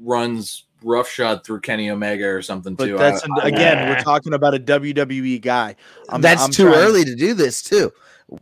runs 0.00 0.64
roughshod 0.82 1.44
through 1.44 1.60
Kenny 1.60 1.90
Omega 1.90 2.26
or 2.26 2.42
something 2.42 2.74
but 2.74 2.86
too. 2.86 2.98
That's 2.98 3.22
I, 3.42 3.48
again, 3.48 3.78
I, 3.78 3.90
we're 3.90 4.00
talking 4.00 4.34
about 4.34 4.54
a 4.54 4.58
WWE 4.58 5.40
guy. 5.40 5.76
I'm, 6.08 6.20
that's 6.20 6.44
I'm 6.44 6.50
too 6.50 6.64
trying. 6.64 6.78
early 6.78 7.04
to 7.04 7.14
do 7.14 7.34
this 7.34 7.62
too. 7.62 7.92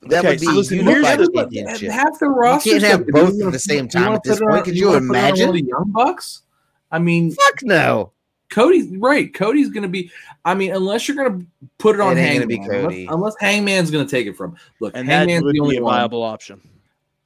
That 0.02 0.20
okay, 0.20 0.30
would 0.30 0.40
be 0.40 0.46
so 0.46 0.52
listen, 0.52 0.78
unified 0.78 1.20
championship. 1.32 1.92
Half 1.92 2.18
the 2.18 2.28
roster. 2.28 2.70
You 2.70 2.80
can't 2.80 2.92
have 2.92 3.06
both 3.06 3.40
at 3.40 3.52
the 3.52 3.58
same 3.58 3.88
time 3.88 4.14
at 4.14 4.22
this 4.24 4.40
point. 4.40 4.64
Could 4.64 4.76
you, 4.76 4.94
imagine 4.94 5.52
the 5.52 5.62
Young 5.62 5.90
Bucks? 5.92 6.42
I 6.90 6.98
mean, 6.98 7.32
fuck 7.32 7.62
no. 7.62 8.12
Cody's 8.56 8.88
right. 8.96 9.34
Cody's 9.34 9.68
going 9.68 9.82
to 9.82 9.88
be. 9.88 10.10
I 10.46 10.54
mean, 10.54 10.72
unless 10.74 11.06
you're 11.06 11.16
going 11.18 11.40
to 11.40 11.46
put 11.76 11.94
it 11.94 12.00
on 12.00 12.16
It 12.16 12.22
Hangman, 12.22 12.48
be 12.48 12.54
unless, 12.56 12.70
Cody. 12.70 13.06
unless 13.10 13.34
Hangman's 13.38 13.90
going 13.90 14.06
to 14.06 14.10
take 14.10 14.26
it 14.26 14.34
from. 14.34 14.56
Look, 14.80 14.96
And 14.96 15.06
that 15.10 15.28
Hangman's 15.28 15.44
would 15.44 15.50
the 15.50 15.52
be 15.52 15.60
only 15.60 15.76
a 15.76 15.82
one. 15.82 15.94
viable 15.94 16.22
option. 16.22 16.66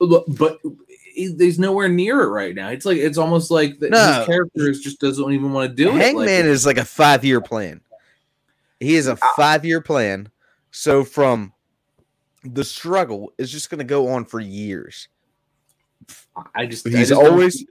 Look, 0.01 0.25
but 0.27 0.59
he- 0.99 1.37
he's 1.39 1.61
nowhere 1.61 1.89
near 1.89 2.23
it 2.23 2.31
right 2.31 2.53
now. 2.53 2.71
It's 2.71 2.85
like 2.85 2.97
it's 2.97 3.17
almost 3.17 3.49
like 3.53 3.79
the, 3.79 3.91
No. 3.91 4.13
his 4.19 4.27
character 4.27 4.69
is 4.71 4.81
just 4.81 4.99
doesn't 4.99 5.31
even 5.33 5.53
want 5.53 5.71
to 5.71 5.75
do 5.77 5.91
it. 5.91 5.95
Hangman 5.95 6.27
Like, 6.27 6.45
is 6.47 6.67
like 6.67 6.79
a 6.79 6.85
five 6.85 7.25
year 7.25 7.41
plan. 7.41 7.81
He 8.81 8.97
is 8.97 9.07
a 9.07 9.17
ah. 9.23 9.33
five 9.37 9.65
year 9.65 9.81
plan. 9.81 10.31
So 10.73 11.05
from 11.05 11.53
the 12.43 12.65
struggle 12.65 13.33
is 13.39 13.53
just 13.53 13.71
going 13.71 13.79
to 13.79 13.85
go 13.85 14.09
on 14.09 14.25
for 14.25 14.41
years. 14.41 15.07
I 16.57 16.67
just 16.67 16.85
I 16.89 16.91
He's 16.91 17.11
just 17.11 17.23
always 17.23 17.65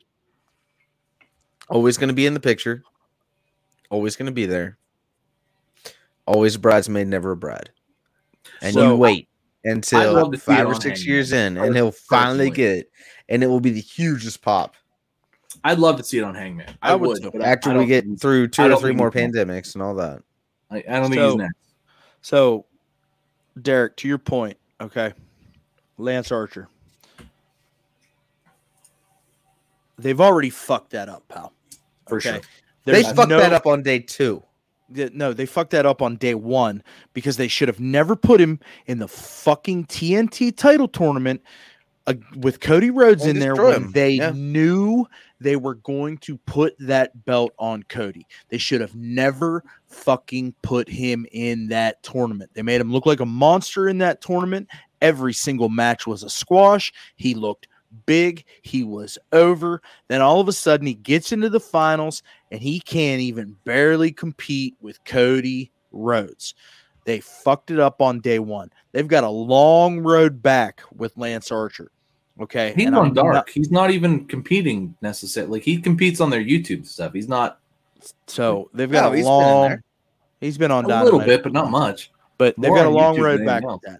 always 1.68 1.98
going 1.98 2.08
to 2.08 2.14
be 2.14 2.26
in 2.26 2.34
the 2.34 2.40
picture. 2.40 2.84
Always 3.90 4.16
going 4.16 4.28
to 4.28 4.32
be 4.32 4.46
there. 4.46 4.78
Always 6.26 6.56
a 6.56 6.60
bridesmaid, 6.60 7.08
never 7.08 7.32
a 7.32 7.38
bride. 7.38 7.72
And 8.62 8.74
So- 8.74 8.92
you 8.92 8.96
wait 8.96 9.28
until 9.64 10.14
love 10.14 10.32
to 10.32 10.38
see 10.38 10.52
it 10.52 10.56
five 10.56 10.68
or 10.68 10.76
six 10.76 11.00
Hangman, 11.00 11.08
years 11.08 11.32
in, 11.34 11.58
and 11.58 11.76
he'll 11.76 11.92
finally 11.92 12.50
get 12.50 12.78
it, 12.78 12.92
and 13.28 13.44
it 13.44 13.48
will 13.48 13.60
be 13.60 13.72
the 13.72 13.82
hugest 13.82 14.42
pop 14.42 14.76
I'd 15.64 15.80
love 15.80 15.98
to 15.98 16.04
see 16.04 16.18
it 16.20 16.24
on 16.24 16.36
Hangman. 16.36 16.78
I, 16.82 16.92
I 16.92 16.96
would 16.96 17.08
would, 17.10 17.22
too. 17.24 17.32
but 17.32 17.42
I- 17.42 17.48
after 17.48 17.72
I 17.72 17.78
we 17.78 17.86
get 17.86 18.06
through 18.20 18.48
two 18.50 18.72
or 18.72 18.80
three 18.80 18.94
more 18.94 19.12
pandemics 19.12 19.74
and 19.74 19.82
all 19.82 19.96
that. 19.96 20.22
I, 20.70 20.78
I 20.78 20.82
don't 21.00 21.10
think 21.10 21.16
So- 21.16 21.28
he's 21.30 21.36
next. 21.38 21.56
So, 22.22 22.66
Derek, 23.62 23.98
to 23.98 24.08
your 24.08 24.20
point, 24.20 24.58
okay, 24.80 25.14
Lance 25.98 26.32
Archer, 26.32 26.70
they've 29.98 30.22
already 30.22 30.50
fucked 30.50 30.92
that 30.92 31.10
up, 31.10 31.28
pal. 31.28 31.54
For 32.08 32.18
Okay. 32.18 32.32
sure. 32.34 32.42
They 32.86 32.94
There's 33.02 33.12
fucked 33.12 33.30
no- 33.30 33.40
that 33.40 33.54
up 33.54 33.66
on 33.66 33.84
day 33.84 34.00
two. 34.00 34.44
No, 34.92 35.34
they 35.34 35.46
fucked 35.46 35.70
that 35.72 35.86
up 35.86 36.02
on 36.02 36.16
day 36.16 36.34
one 36.34 36.82
because 37.14 37.38
they 37.38 37.48
should 37.48 37.68
have 37.68 37.80
never 37.80 38.16
put 38.16 38.42
him 38.42 38.60
in 38.88 38.98
the 38.98 39.08
fucking 39.08 39.86
TNT 39.86 40.56
title 40.56 40.88
tournament 40.88 41.44
uh, 42.08 42.16
with 42.38 42.60
Cody 42.60 42.90
Rhodes 42.90 43.24
in 43.28 43.38
there 43.38 43.54
when 43.54 43.74
him. 43.84 43.92
they 43.92 44.14
Yeah. 44.14 44.32
knew 44.34 45.06
they 45.40 45.58
were 45.58 45.76
going 45.76 46.18
to 46.20 46.38
put 46.40 46.74
that 46.80 47.24
belt 47.24 47.52
on 47.60 47.84
Cody. 47.84 48.26
They 48.50 48.58
should 48.58 48.82
have 48.82 48.96
never 48.96 49.64
fucking 49.86 50.56
put 50.64 50.90
him 50.90 51.28
in 51.32 51.68
that 51.68 52.02
tournament. 52.02 52.50
They 52.56 52.64
made 52.64 52.82
him 52.82 52.92
look 52.92 53.06
like 53.06 53.20
a 53.20 53.28
monster 53.28 53.88
in 53.90 54.00
that 54.00 54.22
tournament. 54.22 54.70
Every 55.04 55.34
single 55.34 55.70
match 55.70 56.08
was 56.08 56.24
a 56.24 56.30
squash. 56.32 56.92
He 57.16 57.36
looked 57.36 57.68
big. 58.06 58.46
He 58.62 58.84
was 58.84 59.18
over. 59.32 59.82
Then 60.08 60.22
all 60.22 60.40
of 60.40 60.48
a 60.48 60.54
sudden, 60.54 60.88
he 60.88 60.94
gets 60.96 61.32
into 61.32 61.50
the 61.50 61.60
finals 61.60 62.24
and 62.52 62.62
he 62.62 62.80
can't 62.80 63.22
even 63.22 63.56
barely 63.66 64.12
compete 64.12 64.76
with 64.82 65.04
Cody 65.06 65.72
Rhodes. 65.92 66.54
They 67.06 67.20
fucked 67.22 67.72
it 67.72 67.80
up 67.80 68.02
on 68.02 68.20
day 68.20 68.40
one. 68.40 68.72
They've 68.92 69.08
got 69.08 69.24
a 69.24 69.30
long 69.30 70.00
road 70.02 70.42
back 70.42 70.82
with 70.96 71.18
Lance 71.18 71.52
Archer. 71.52 71.92
Okay. 72.40 72.74
He's 72.76 72.86
and 72.86 72.96
on 72.96 73.08
I'm 73.08 73.14
dark. 73.14 73.34
not- 73.34 73.50
he's 73.50 73.72
not 73.72 73.92
even 73.92 74.26
competing 74.26 74.96
necessarily. 75.02 75.54
Like 75.54 75.64
he 75.64 75.78
competes 75.80 76.22
on 76.22 76.30
their 76.30 76.44
YouTube 76.44 76.86
stuff. 76.86 77.14
He's 77.14 77.28
not 77.28 77.60
so 78.28 78.70
they've 78.74 78.90
got 78.92 79.06
No, 79.06 79.12
a 79.14 79.16
he's 79.16 79.26
been 79.26 79.32
long. 79.32 79.84
He's 80.40 80.58
been 80.58 80.72
on 80.72 80.86
a 80.90 81.04
little 81.04 81.20
bit, 81.20 81.44
but 81.44 81.52
not 81.52 81.70
much. 81.70 82.12
but 82.38 82.56
they've 82.58 82.74
got 82.74 82.86
a 82.86 82.90
long 82.90 83.18
YouTube 83.18 83.24
road 83.24 83.46
back 83.46 83.64
with 83.66 83.82
that. 83.82 84.00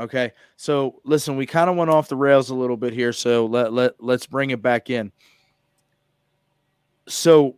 Okay, 0.00 0.32
so 0.56 0.98
listen, 1.04 1.36
we 1.36 1.44
kind 1.44 1.68
of 1.68 1.76
went 1.76 1.90
off 1.90 2.08
the 2.08 2.16
rails 2.16 2.48
a 2.48 2.54
little 2.54 2.78
bit 2.78 2.94
here, 2.94 3.12
so 3.12 3.44
let 3.44 3.74
let 3.74 4.02
let's 4.02 4.24
bring 4.24 4.48
it 4.48 4.62
back 4.62 4.88
in. 4.88 5.12
So, 7.06 7.56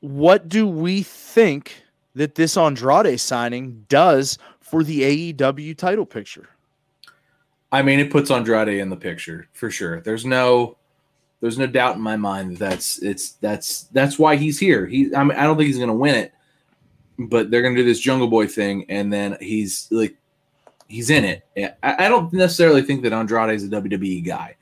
what 0.00 0.48
do 0.48 0.66
we 0.66 1.04
think 1.04 1.84
that 2.16 2.34
this 2.34 2.56
Andrade 2.56 3.20
signing 3.20 3.84
does 3.88 4.36
for 4.60 4.82
the 4.82 5.32
AEW 5.32 5.78
title 5.78 6.06
picture? 6.06 6.48
I 7.70 7.82
mean, 7.82 8.00
it 8.00 8.10
puts 8.10 8.32
Andrade 8.32 8.80
in 8.80 8.88
the 8.88 8.96
picture 8.96 9.46
for 9.52 9.70
sure. 9.70 10.00
There's 10.00 10.24
no, 10.24 10.76
there's 11.40 11.58
no 11.58 11.68
doubt 11.68 11.94
in 11.94 12.02
my 12.02 12.16
mind 12.16 12.56
that 12.56 12.70
that's 12.70 13.00
it's 13.00 13.32
that's 13.34 13.84
that's 13.92 14.18
why 14.18 14.34
he's 14.34 14.58
here. 14.58 14.86
He, 14.86 15.14
I 15.14 15.22
mean, 15.22 15.38
I 15.38 15.44
don't 15.44 15.56
think 15.56 15.68
he's 15.68 15.78
gonna 15.78 15.94
win 15.94 16.16
it, 16.16 16.32
but 17.16 17.52
they're 17.52 17.62
gonna 17.62 17.76
do 17.76 17.84
this 17.84 18.00
Jungle 18.00 18.28
Boy 18.28 18.48
thing, 18.48 18.86
and 18.88 19.12
then 19.12 19.36
he's 19.40 19.86
like, 19.92 20.16
he's 20.88 21.10
in 21.10 21.24
it. 21.24 21.42
I, 21.82 22.06
I 22.06 22.08
don't 22.08 22.32
necessarily 22.32 22.82
think 22.82 23.02
that 23.02 23.12
Andrade 23.12 23.54
is 23.54 23.64
a 23.64 23.68
WWE 23.68 24.24
guy, 24.24 24.56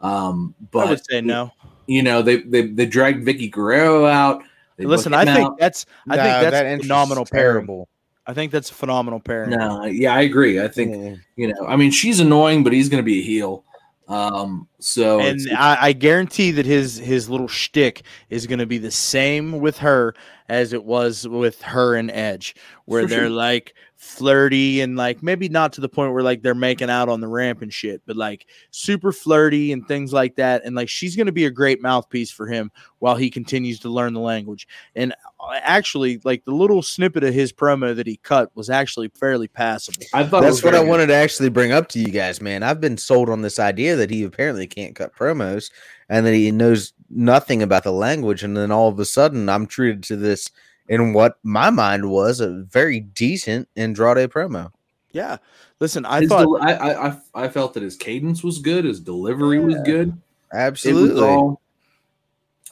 um, 0.00 0.54
but 0.70 0.86
I 0.86 0.90
would 0.90 1.04
say 1.04 1.20
no. 1.20 1.50
you 1.86 2.02
know, 2.02 2.22
they 2.22 2.36
they 2.42 2.66
they 2.68 2.86
dragged 2.86 3.26
Vickie 3.26 3.50
Guerrero 3.50 4.06
out. 4.06 4.42
They 4.76 4.84
Listen, 4.86 5.14
I 5.14 5.24
think 5.24 5.46
out. 5.50 5.58
that's 5.58 5.86
I 6.08 6.16
Nah, 6.16 6.22
think 6.22 6.32
that's 6.42 6.50
that 6.52 6.66
a 6.66 6.68
entrance 6.68 6.82
phenomenal 6.86 7.24
is 7.24 7.30
pairing. 7.30 7.54
terrible. 7.66 7.88
I 8.26 8.32
think 8.34 8.52
that's 8.52 8.70
a 8.70 8.74
phenomenal 8.74 9.20
pairing. 9.20 9.50
no, 9.50 9.84
yeah, 9.84 10.14
I 10.14 10.22
agree. 10.22 10.60
I 10.60 10.68
think 10.68 10.94
Yeah. 10.94 11.14
you 11.36 11.48
know, 11.54 11.66
I 11.66 11.76
mean, 11.76 11.90
she's 11.90 12.20
annoying, 12.20 12.64
but 12.64 12.72
he's 12.72 12.88
going 12.88 13.02
to 13.02 13.04
be 13.04 13.20
a 13.20 13.22
heel. 13.22 13.64
Um, 14.08 14.68
so 14.80 15.18
and 15.20 15.40
it's- 15.40 15.56
I, 15.58 15.88
I 15.88 15.92
guarantee 15.92 16.50
that 16.52 16.66
his 16.66 16.98
his 16.98 17.30
little 17.30 17.48
shtick 17.48 18.02
is 18.30 18.46
going 18.46 18.58
to 18.58 18.66
be 18.66 18.76
the 18.78 18.90
same 18.90 19.60
with 19.60 19.78
her 19.78 20.14
as 20.48 20.72
it 20.74 20.84
was 20.84 21.26
with 21.26 21.62
her 21.62 21.94
and 21.96 22.10
Edge, 22.10 22.54
where 22.84 23.06
they're 23.06 23.20
sure. 23.20 23.30
like 23.30 23.74
flirty 24.04 24.82
and 24.82 24.96
like 24.96 25.22
maybe 25.22 25.48
not 25.48 25.72
to 25.72 25.80
the 25.80 25.88
point 25.88 26.12
where 26.12 26.22
like 26.22 26.42
they're 26.42 26.54
making 26.54 26.90
out 26.90 27.08
on 27.08 27.20
the 27.20 27.26
ramp 27.26 27.62
and 27.62 27.72
shit, 27.72 28.02
but 28.06 28.16
like 28.16 28.46
super 28.70 29.12
flirty 29.12 29.72
and 29.72 29.88
things 29.88 30.12
like 30.12 30.36
that. 30.36 30.62
And 30.64 30.76
like 30.76 30.88
she's 30.88 31.16
going 31.16 31.26
to 31.26 31.32
be 31.32 31.46
a 31.46 31.50
great 31.50 31.80
mouthpiece 31.80 32.30
for 32.30 32.46
him 32.46 32.70
while 32.98 33.16
he 33.16 33.30
continues 33.30 33.80
to 33.80 33.88
learn 33.88 34.12
the 34.12 34.20
language. 34.20 34.68
And 34.94 35.14
uh, 35.40 35.58
actually, 35.62 36.20
like 36.22 36.44
the 36.44 36.52
little 36.52 36.82
snippet 36.82 37.24
of 37.24 37.32
his 37.32 37.52
promo 37.52 37.96
that 37.96 38.06
he 38.06 38.18
cut 38.18 38.54
was 38.54 38.68
actually 38.68 39.08
fairly 39.08 39.48
passable. 39.48 40.04
I 40.12 40.24
thought 40.24 40.42
That's 40.42 40.62
what 40.62 40.74
I 40.74 40.80
good. 40.80 40.88
wanted 40.88 41.06
to 41.06 41.14
actually 41.14 41.48
bring 41.48 41.72
up 41.72 41.88
to 41.90 41.98
you 41.98 42.08
guys, 42.08 42.40
man. 42.42 42.62
I've 42.62 42.80
been 42.80 42.98
sold 42.98 43.30
on 43.30 43.40
this 43.40 43.58
idea 43.58 43.96
that 43.96 44.10
he 44.10 44.22
apparently 44.22 44.66
can't 44.66 44.94
cut 44.94 45.16
promos 45.16 45.70
and 46.08 46.26
that 46.26 46.34
he 46.34 46.50
knows 46.50 46.92
nothing 47.08 47.62
about 47.62 47.84
the 47.84 47.92
language. 47.92 48.42
And 48.42 48.56
then 48.56 48.70
all 48.70 48.88
of 48.88 48.98
a 49.00 49.04
sudden, 49.06 49.48
I'm 49.48 49.66
treated 49.66 50.02
to 50.04 50.16
this 50.16 50.50
in 50.88 51.12
what 51.12 51.38
my 51.42 51.70
mind 51.70 52.08
was 52.10 52.40
a 52.40 52.50
very 52.70 53.00
decent 53.00 53.68
Andrade 53.76 54.30
promo. 54.30 54.70
Yeah. 55.12 55.38
Listen, 55.80 56.04
I 56.06 56.20
His 56.20 56.28
thought 56.28 56.40
del- 56.44 56.62
I, 56.62 56.72
I 56.72 57.08
I 57.08 57.16
I 57.34 57.48
felt 57.48 57.74
that 57.74 57.82
his 57.82 57.96
cadence 57.96 58.42
was 58.42 58.58
good, 58.58 58.84
his 58.84 59.00
delivery 59.00 59.58
was 59.60 59.76
Yeah. 59.76 59.82
good. 59.84 60.08
It 60.08 60.12
was 60.12 60.60
Absolutely. 60.60 61.22
all. 61.22 61.60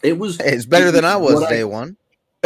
It 0.03 0.19
was. 0.19 0.41
it's 0.41 0.67
better 0.67 0.91
than 0.91 1.05
I 1.05 1.17
was 1.17 1.35
what 1.35 1.49
day 1.49 1.65
one. 1.65 1.97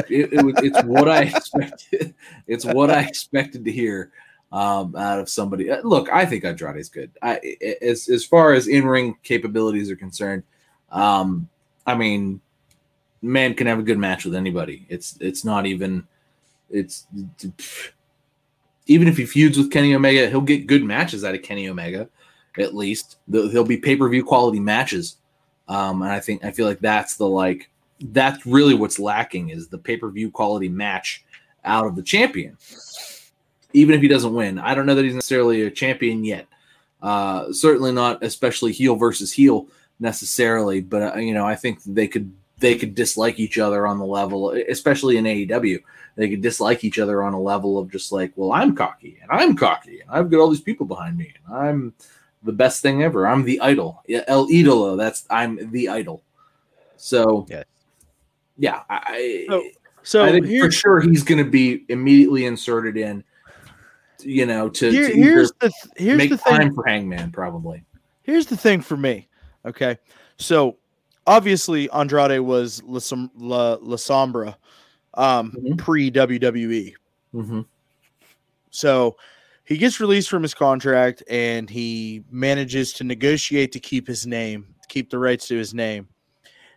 It, 0.09 0.33
it 0.33 0.43
was. 0.45 0.55
It's 0.63 0.83
what 0.85 1.09
I 1.09 1.23
expected. 1.23 2.15
It's 2.47 2.65
what 2.65 2.91
I 2.91 3.03
expected 3.03 3.65
to 3.65 3.73
hear 3.73 4.13
um, 4.53 4.95
out 4.97 5.19
of 5.21 5.29
somebody. 5.29 5.71
Uh, 5.71 5.81
Look, 5.83 6.11
I 6.13 6.27
think 6.27 6.45
Andrade's 6.45 6.89
good. 6.91 7.11
I 7.23 7.41
I- 7.63 7.77
as 7.83 8.09
as 8.09 8.25
far 8.25 8.53
as 8.53 8.69
in 8.69 8.87
ring 8.87 9.17
capabilities 9.23 9.91
are 9.91 9.97
concerned, 9.97 10.43
um, 10.91 11.49
I 11.87 11.95
mean, 11.95 12.41
man 13.27 13.55
can 13.55 13.67
have 13.67 13.79
a 13.79 13.83
good 13.83 13.99
match 13.99 14.25
with 14.25 14.35
anybody. 14.35 14.87
It's 14.89 15.17
it's 15.21 15.45
not 15.45 15.67
even. 15.67 16.07
It's 16.71 17.07
even 18.87 19.09
if 19.09 19.17
he 19.17 19.27
feuds 19.27 19.59
with 19.59 19.71
Kenny 19.71 19.95
Omega, 19.95 20.29
he'll 20.29 20.41
get 20.41 20.67
good 20.67 20.85
matches 20.85 21.25
out 21.25 21.35
of 21.35 21.43
Kenny 21.43 21.69
Omega. 21.69 22.09
At 22.59 22.75
least 22.75 23.19
he'll 23.31 23.65
be 23.65 23.77
pay 23.77 23.97
per 23.97 24.09
view 24.09 24.25
quality 24.25 24.61
matches. 24.61 25.17
Um, 25.69 26.03
and 26.03 26.13
I 26.13 26.21
think 26.21 26.45
I 26.45 26.53
feel 26.53 26.67
like 26.67 26.81
that's 26.81 27.17
the 27.17 27.29
like 27.29 27.71
that's 28.01 28.47
really 28.47 28.75
what's 28.75 28.99
lacking 28.99 29.51
is 29.51 29.69
the 29.69 29.79
pay 29.79 29.97
per 29.97 30.11
view 30.11 30.31
quality 30.31 30.69
match 30.69 31.25
out 31.65 31.87
of 31.87 31.97
the 31.97 32.03
champion. 32.03 32.57
Even 33.73 33.95
if 33.95 34.01
he 34.01 34.09
doesn't 34.09 34.33
win, 34.33 34.59
I 34.59 34.75
don't 34.75 34.87
know 34.87 34.95
that 34.95 35.05
he's 35.05 35.15
necessarily 35.15 35.63
a 35.63 35.71
champion 35.71 36.25
yet. 36.25 36.47
Uh, 37.03 37.53
certainly 37.53 37.93
not, 37.93 38.23
especially 38.23 38.73
heel 38.73 38.97
versus 38.97 39.33
heel 39.33 39.67
necessarily. 39.99 40.81
But 40.81 41.17
uh, 41.17 41.19
you 41.19 41.35
know, 41.35 41.45
I 41.45 41.57
think 41.57 41.83
they 41.85 42.09
could 42.09 42.33
they 42.59 42.77
could 42.77 42.95
dislike 42.95 43.39
each 43.39 43.59
other 43.59 43.87
on 43.87 43.99
the 43.99 44.05
level, 44.07 44.51
especially 44.69 45.17
in 45.19 45.25
AEW. 45.25 45.79
They 46.17 46.31
could 46.31 46.41
dislike 46.41 46.85
each 46.85 46.99
other 46.99 47.23
on 47.23 47.35
a 47.35 47.41
level 47.41 47.79
of 47.79 47.91
just 47.91 48.13
like, 48.13 48.33
well, 48.37 48.53
I'm 48.53 48.75
cocky 48.75 49.19
and 49.21 49.31
I'm 49.31 49.55
cocky 49.57 50.01
and 50.01 50.11
I've 50.11 50.31
got 50.31 50.39
all 50.41 50.49
these 50.49 50.61
people 50.63 50.87
behind 50.87 51.19
me 51.19 51.35
and 51.47 51.55
I'm 51.55 51.95
the 52.43 52.53
best 52.53 52.81
thing 52.81 53.03
ever. 53.03 53.27
I'm 53.27 53.45
the 53.45 53.61
idol. 53.61 54.03
El 54.09 54.49
Idolo. 54.49 54.97
That's 54.97 55.27
I'm 55.29 55.71
the 55.71 55.89
idol. 55.91 56.23
So 56.97 57.47
Yes. 57.51 57.65
yeah, 58.57 58.83
I, 58.89 59.45
So- 59.49 59.65
so 60.03 60.25
I 60.25 60.31
think 60.31 60.47
for 60.61 60.71
sure 60.71 61.01
he's 61.01 61.25
going 61.25 61.45
to 61.45 61.51
be 61.51 61.85
immediately 61.89 62.47
inserted 62.47 62.97
in. 62.97 63.25
You 64.21 64.47
know, 64.47 64.69
to, 64.71 64.91
here, 64.91 65.09
to 65.09 65.15
here's 65.15 65.53
the 65.61 65.69
th- 65.69 65.93
here's 65.97 66.17
make 66.19 66.31
the 66.31 66.39
thing. 66.39 66.57
time 66.57 66.75
for 66.75 66.85
Hangman 66.87 67.33
probably. 67.33 67.83
Here's 68.23 68.47
the 68.47 68.57
thing 68.57 68.81
for 68.81 68.97
me. 68.97 69.29
Okay. 69.67 69.99
So 70.39 70.77
obviously 71.27 71.91
Andrade 71.91 72.41
was 72.41 72.83
La, 72.85 73.01
La, 73.37 73.77
La 73.81 73.97
Sombra 73.97 74.57
um, 75.15 75.53
Mhm. 75.53 75.79
pre 75.79 76.11
WWE. 76.11 76.95
Mm-hmm. 77.35 77.61
So 78.71 79.17
he 79.65 79.77
gets 79.77 80.01
released 80.01 80.29
from 80.29 80.43
his 80.43 80.55
contract 80.55 81.23
and 81.29 81.69
he 81.69 82.23
manages 82.31 82.93
to 82.95 83.05
negotiate 83.05 83.73
to 83.73 83.81
keep 83.81 84.07
his 84.07 84.27
name, 84.27 84.75
keep 84.89 85.11
the 85.11 85.19
rights 85.19 85.49
to 85.49 85.57
his 85.57 85.75
name. 85.75 86.09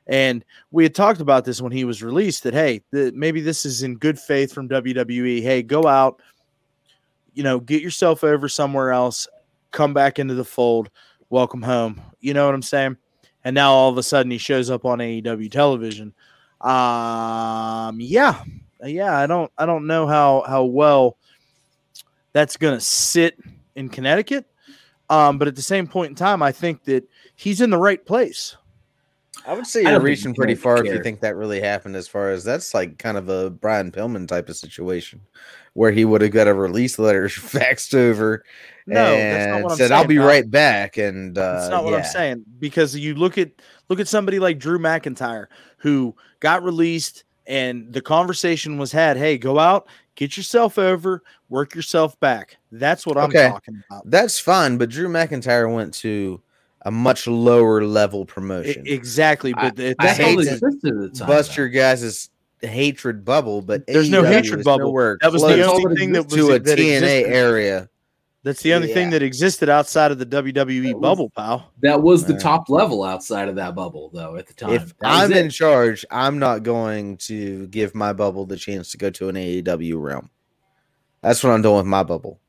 And 0.07 0.43
we 0.71 0.83
had 0.83 0.95
talked 0.95 1.21
about 1.21 1.45
this 1.45 1.61
when 1.61 1.71
he 1.71 1.83
was 1.83 2.01
released 2.01 2.43
that, 2.43 2.53
hey, 2.55 2.81
the, 2.91 3.11
maybe 3.15 3.41
this 3.41 3.63
is 3.63 3.83
in 3.83 3.95
good 3.97 4.17
faith 4.17 4.51
from 4.51 4.67
WWE. 4.67 5.41
Hey, 5.43 5.61
go 5.61 5.85
out, 5.85 6.19
you 7.35 7.43
know, 7.43 7.59
get 7.59 7.83
yourself 7.83 8.23
over 8.23 8.49
somewhere 8.49 8.91
else, 8.91 9.27
come 9.69 9.93
back 9.93 10.17
into 10.17 10.33
the 10.33 10.43
fold, 10.43 10.89
welcome 11.29 11.61
home. 11.61 12.01
You 12.21 12.33
know 12.33 12.47
what 12.47 12.55
I'm 12.55 12.63
saying? 12.63 12.97
And 13.43 13.53
now 13.53 13.71
all 13.71 13.89
of 13.89 13.97
a 13.97 14.03
sudden 14.03 14.31
he 14.31 14.37
shows 14.37 14.69
up 14.69 14.85
on 14.85 14.99
AEW 14.99 15.51
television. 15.51 16.13
Um, 16.61 17.99
yeah, 18.01 18.43
yeah, 18.83 19.17
I 19.17 19.27
don't, 19.27 19.51
I 19.57 19.65
don't 19.65 19.87
know 19.87 20.07
how 20.07 20.43
how 20.45 20.65
well 20.65 21.17
that's 22.33 22.57
gonna 22.57 22.81
sit 22.81 23.37
in 23.75 23.89
Connecticut. 23.89 24.45
Um, 25.09 25.37
but 25.37 25.47
at 25.47 25.55
the 25.55 25.61
same 25.61 25.87
point 25.87 26.09
in 26.09 26.15
time, 26.15 26.43
I 26.43 26.51
think 26.51 26.83
that 26.83 27.09
he's 27.35 27.61
in 27.61 27.69
the 27.69 27.77
right 27.77 28.05
place. 28.05 28.55
I 29.47 29.53
would 29.53 29.65
say 29.65 29.83
you're 29.83 29.99
reaching 29.99 30.35
pretty 30.35 30.53
would 30.53 30.61
far 30.61 30.85
if 30.85 30.93
you 30.93 31.01
think 31.01 31.21
that 31.21 31.35
really 31.35 31.61
happened. 31.61 31.95
As 31.95 32.07
far 32.07 32.29
as 32.29 32.43
that's 32.43 32.73
like 32.73 32.99
kind 32.99 33.17
of 33.17 33.29
a 33.29 33.49
Brian 33.49 33.91
Pillman 33.91 34.27
type 34.27 34.49
of 34.49 34.57
situation, 34.57 35.21
where 35.73 35.91
he 35.91 36.05
would 36.05 36.21
have 36.21 36.31
got 36.31 36.47
a 36.47 36.53
release 36.53 36.99
letter 36.99 37.25
faxed 37.29 37.93
over 37.93 38.43
No, 38.85 39.15
and 39.17 39.31
that's 39.31 39.47
not 39.47 39.63
what 39.63 39.71
I'm 39.73 39.77
said, 39.77 39.91
"I'll 39.91 40.05
be 40.05 40.17
pal. 40.17 40.27
right 40.27 40.49
back." 40.49 40.97
And 40.97 41.37
uh, 41.37 41.53
That's 41.53 41.69
not 41.69 41.83
what 41.83 41.93
I'm 41.93 42.03
saying 42.03 42.43
because 42.59 42.95
you 42.95 43.15
look 43.15 43.37
at 43.37 43.51
look 43.87 43.99
at 43.99 44.07
somebody 44.07 44.39
like 44.39 44.59
Drew 44.59 44.79
McIntyre 44.79 45.47
who 45.77 46.15
got 46.39 46.63
released 46.63 47.23
and 47.47 47.91
the 47.93 48.01
conversation 48.01 48.77
was 48.77 48.91
had, 48.91 49.17
"Hey, 49.17 49.37
go 49.37 49.59
out, 49.59 49.87
get 50.15 50.37
yourself 50.37 50.77
over, 50.77 51.23
work 51.49 51.75
yourself 51.75 52.19
back." 52.19 52.57
That's 52.71 53.05
what 53.05 53.17
I'm 53.17 53.29
Okay. 53.29 53.47
talking 53.47 53.83
about. 53.89 54.09
That's 54.09 54.39
fine, 54.39 54.77
but 54.77 54.89
Drew 54.89 55.07
McIntyre 55.07 55.73
went 55.73 55.93
to 55.95 56.41
a 56.83 56.91
much 56.91 57.27
lower 57.27 57.83
level 57.83 58.25
promotion. 58.25 58.85
exactly, 58.87 59.53
but 59.53 59.79
at 59.79 59.97
the 59.97 60.07
I 60.07 60.13
same 60.13 60.25
hate 60.25 60.35
to 60.37 60.45
that 60.45 60.53
existed 60.53 60.93
at 61.03 61.13
the 61.13 61.19
time. 61.19 61.27
Bust 61.27 61.57
your 61.57 61.69
guys' 61.69 62.29
hatred 62.61 63.23
bubble, 63.25 63.61
but 63.61 63.85
There's 63.87 64.09
no 64.09 64.23
hatred 64.23 64.63
bubble. 64.63 64.85
nowhere 64.87 65.17
That 65.21 65.31
was 65.31 65.41
the 65.41 65.63
only 65.65 65.95
thing 65.95 66.11
that 66.13 66.25
was 66.25 66.33
to 66.33 66.51
a 66.51 66.59
that 66.59 66.77
TNA 66.77 66.97
existed. 67.21 67.33
area. 67.33 67.89
That's 68.43 68.61
the 68.61 68.73
only 68.73 68.93
thing 68.93 69.09
that 69.09 69.21
existed 69.21 69.67
outside 69.67 70.11
of 70.11 70.17
the 70.19 70.25
WWE 70.25 70.93
was- 70.93 71.01
bubble, 71.01 71.29
pal. 71.35 71.71
That 71.81 72.01
was 72.01 72.23
the 72.23 72.37
top 72.37 72.69
level 72.69 73.03
outside 73.03 73.49
of 73.49 73.55
that 73.55 73.75
bubble, 73.75 74.09
though. 74.13 74.37
At 74.37 74.47
the 74.47 74.53
time, 74.53 74.71
If 74.71 74.93
I'm 75.03 75.31
it. 75.31 75.37
in 75.37 75.49
charge, 75.49 76.05
I'm 76.09 76.39
not 76.39 76.63
going 76.63 77.17
to 77.17 77.67
give 77.67 77.93
my 77.95 78.13
bubble 78.13 78.45
the 78.45 78.55
chance 78.55 78.91
to 78.91 78.97
go 78.97 79.09
to 79.09 79.27
an 79.29 79.35
AEW 79.35 80.01
realm. 80.01 80.29
That's 81.21 81.43
what 81.43 81.51
I'm 81.51 81.61
doing 81.61 81.77
with 81.77 81.85
my 81.85 82.03
bubble. 82.03 82.39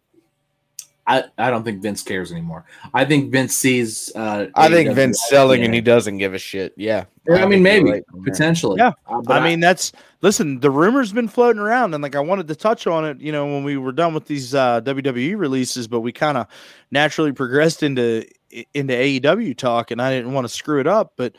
I, 1.08 1.24
I 1.36 1.50
don't 1.50 1.64
think 1.64 1.82
Vince 1.82 2.04
cares 2.04 2.30
anymore. 2.30 2.66
I 2.94 3.04
think 3.04 3.32
Vince 3.32 3.56
sees. 3.56 4.12
Uh, 4.14 4.46
I 4.54 4.68
think 4.68 4.90
AEW 4.90 4.94
Vince 4.94 5.26
selling 5.28 5.64
and 5.64 5.74
he 5.74 5.80
doesn't 5.80 6.18
give 6.18 6.34
a 6.34 6.38
shit. 6.38 6.72
Yeah. 6.76 7.06
I 7.30 7.46
mean, 7.46 7.62
maybe 7.62 7.90
right 7.90 8.04
potentially. 8.24 8.76
Yeah. 8.78 8.92
Uh, 9.06 9.20
but 9.22 9.40
I 9.40 9.44
mean, 9.44 9.60
that's 9.60 9.92
listen. 10.22 10.60
The 10.60 10.70
rumors 10.70 11.12
been 11.12 11.28
floating 11.28 11.60
around, 11.60 11.94
and 11.94 12.02
like 12.02 12.16
I 12.16 12.20
wanted 12.20 12.48
to 12.48 12.54
touch 12.54 12.86
on 12.86 13.04
it, 13.04 13.20
you 13.20 13.32
know, 13.32 13.46
when 13.46 13.64
we 13.64 13.76
were 13.76 13.92
done 13.92 14.14
with 14.14 14.26
these 14.26 14.54
uh, 14.54 14.80
WWE 14.82 15.38
releases, 15.38 15.88
but 15.88 16.00
we 16.00 16.12
kind 16.12 16.38
of 16.38 16.46
naturally 16.90 17.32
progressed 17.32 17.82
into 17.82 18.26
into 18.74 18.94
AEW 18.94 19.56
talk, 19.56 19.90
and 19.90 20.00
I 20.00 20.10
didn't 20.10 20.32
want 20.32 20.44
to 20.46 20.52
screw 20.52 20.80
it 20.80 20.86
up. 20.86 21.12
But 21.16 21.36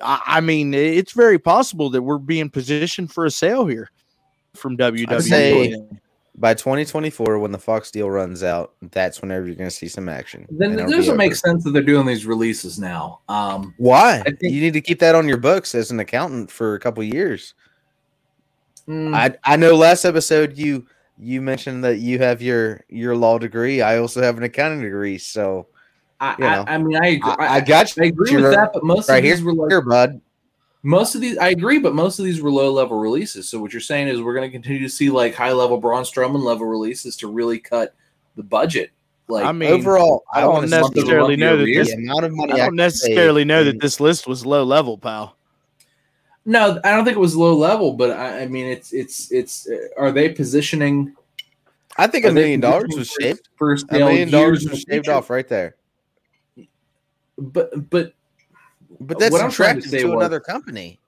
I, 0.00 0.20
I 0.26 0.40
mean, 0.40 0.72
it's 0.74 1.12
very 1.12 1.38
possible 1.38 1.90
that 1.90 2.02
we're 2.02 2.18
being 2.18 2.50
positioned 2.50 3.12
for 3.12 3.26
a 3.26 3.30
sale 3.30 3.66
here 3.66 3.90
from 4.54 4.76
WWE. 4.76 5.22
say- 5.22 5.78
By 6.36 6.54
2024, 6.54 7.38
when 7.38 7.52
the 7.52 7.58
Fox 7.58 7.92
deal 7.92 8.10
runs 8.10 8.42
out, 8.42 8.72
that's 8.90 9.22
whenever 9.22 9.46
you're 9.46 9.54
going 9.54 9.70
to 9.70 9.74
see 9.74 9.86
some 9.86 10.08
action. 10.08 10.46
then 10.50 10.78
it 10.78 10.88
doesn't 10.88 11.16
make 11.16 11.36
sense 11.36 11.62
that 11.62 11.70
they're 11.70 11.82
doing 11.82 12.06
these 12.06 12.26
releases 12.26 12.76
now. 12.76 13.20
Um, 13.28 13.72
Why? 13.76 14.20
Think- 14.22 14.38
you 14.42 14.60
need 14.60 14.72
to 14.72 14.80
keep 14.80 14.98
that 14.98 15.14
on 15.14 15.28
your 15.28 15.36
books 15.36 15.76
as 15.76 15.92
an 15.92 16.00
accountant 16.00 16.50
for 16.50 16.74
a 16.74 16.80
couple 16.80 17.04
years. 17.04 17.54
mm, 18.88 19.14
I 19.14 19.36
I 19.44 19.56
know 19.56 19.76
last 19.76 20.04
episode 20.04 20.58
you 20.58 20.86
you 21.18 21.40
mentioned 21.40 21.84
that 21.84 21.98
you 21.98 22.18
have 22.18 22.42
your 22.42 22.84
your 22.88 23.16
law 23.16 23.38
degree. 23.38 23.80
I 23.80 23.98
also 23.98 24.20
have 24.20 24.36
an 24.36 24.42
accounting 24.42 24.82
degree, 24.82 25.18
so 25.18 25.68
I, 26.20 26.34
you 26.38 26.44
know, 26.44 26.64
I, 26.66 26.74
I 26.74 26.78
mean, 26.78 26.96
I 26.96 27.06
agree. 27.08 27.34
I, 27.38 27.56
I 27.56 27.60
got 27.60 27.96
you 27.96 28.02
I 28.02 28.06
agree 28.06 28.34
with 28.36 28.52
that, 28.52 28.72
but 28.72 28.82
most 28.82 29.08
right 29.08 29.18
of 29.18 29.24
here, 29.24 29.36
these 29.36 29.44
were 29.44 29.54
like 29.54 29.70
here, 29.70 29.82
bud. 29.82 30.20
Most 30.84 31.14
of 31.14 31.22
these. 31.22 31.38
I 31.38 31.48
agree, 31.48 31.78
but 31.78 31.94
most 31.94 32.18
of 32.18 32.26
these 32.26 32.42
were 32.42 32.50
low 32.50 32.70
level 32.70 32.98
releases. 32.98 33.48
So 33.48 33.58
what 33.58 33.72
you're 33.72 33.80
saying 33.80 34.08
is 34.08 34.20
we're 34.20 34.34
going 34.34 34.48
to 34.48 34.52
continue 34.52 34.82
to 34.82 34.88
see 34.88 35.10
like 35.10 35.34
high 35.34 35.52
level 35.52 35.78
Braun 35.78 36.04
Strowman 36.04 36.42
level 36.42 36.66
releases 36.66 37.16
to 37.16 37.28
really 37.28 37.58
cut 37.58 37.94
the 38.36 38.42
budget. 38.42 38.90
Like 39.26 39.46
I 39.46 39.52
mean, 39.52 39.70
Overall, 39.70 40.24
I 40.32 40.38
I, 40.38 40.40
don't 40.42 40.52
want 40.52 40.64
to 40.64 40.70
see 40.70 40.82
necessarily 40.82 41.36
know 41.36 41.56
that 41.56 41.64
this. 41.64 41.92
amount 41.94 42.24
of 42.24 42.32
money 42.32 42.52
I 42.52 42.56
I 42.56 42.58
don't 42.58 42.68
can 42.68 42.76
necessarily 42.76 43.40
save 43.40 43.46
know 43.48 43.64
that 43.64 43.80
this 43.80 43.98
list 43.98 44.26
was 44.26 44.44
low 44.44 44.62
level, 44.62 44.98
pal. 44.98 45.36
No, 46.44 46.78
I 46.84 46.90
don't 46.90 47.06
think 47.06 47.16
it 47.16 47.20
was 47.20 47.34
low 47.34 47.54
level, 47.54 47.94
but 47.94 48.10
I, 48.10 48.42
I 48.42 48.46
mean, 48.46 48.66
it's 48.66 48.92
it's 48.92 49.32
it's. 49.32 49.66
Uh, 49.66 49.78
are 49.96 50.12
they 50.12 50.28
positioning? 50.28 51.16
I 51.96 52.06
think 52.06 52.26
a 52.26 52.32
million 52.32 52.60
dollars 52.60 52.94
was 52.94 53.08
shaved. 53.18 53.48
For 53.56 53.72
A 53.72 53.98
million 53.98 54.30
dollars 54.30 54.68
was 54.68 54.82
shaved 54.82 55.08
off 55.08 55.30
right 55.30 55.48
there. 55.48 55.76
But 57.38 57.88
but 57.88 58.12
But 59.00 59.18
that's 59.18 59.32
What 59.32 59.42
I'm 59.42 59.50
trying 59.50 59.80
to 59.80 59.88
say 59.88 59.98
to 60.00 60.06
was- 60.08 60.14
another 60.16 60.40
company. 60.40 61.00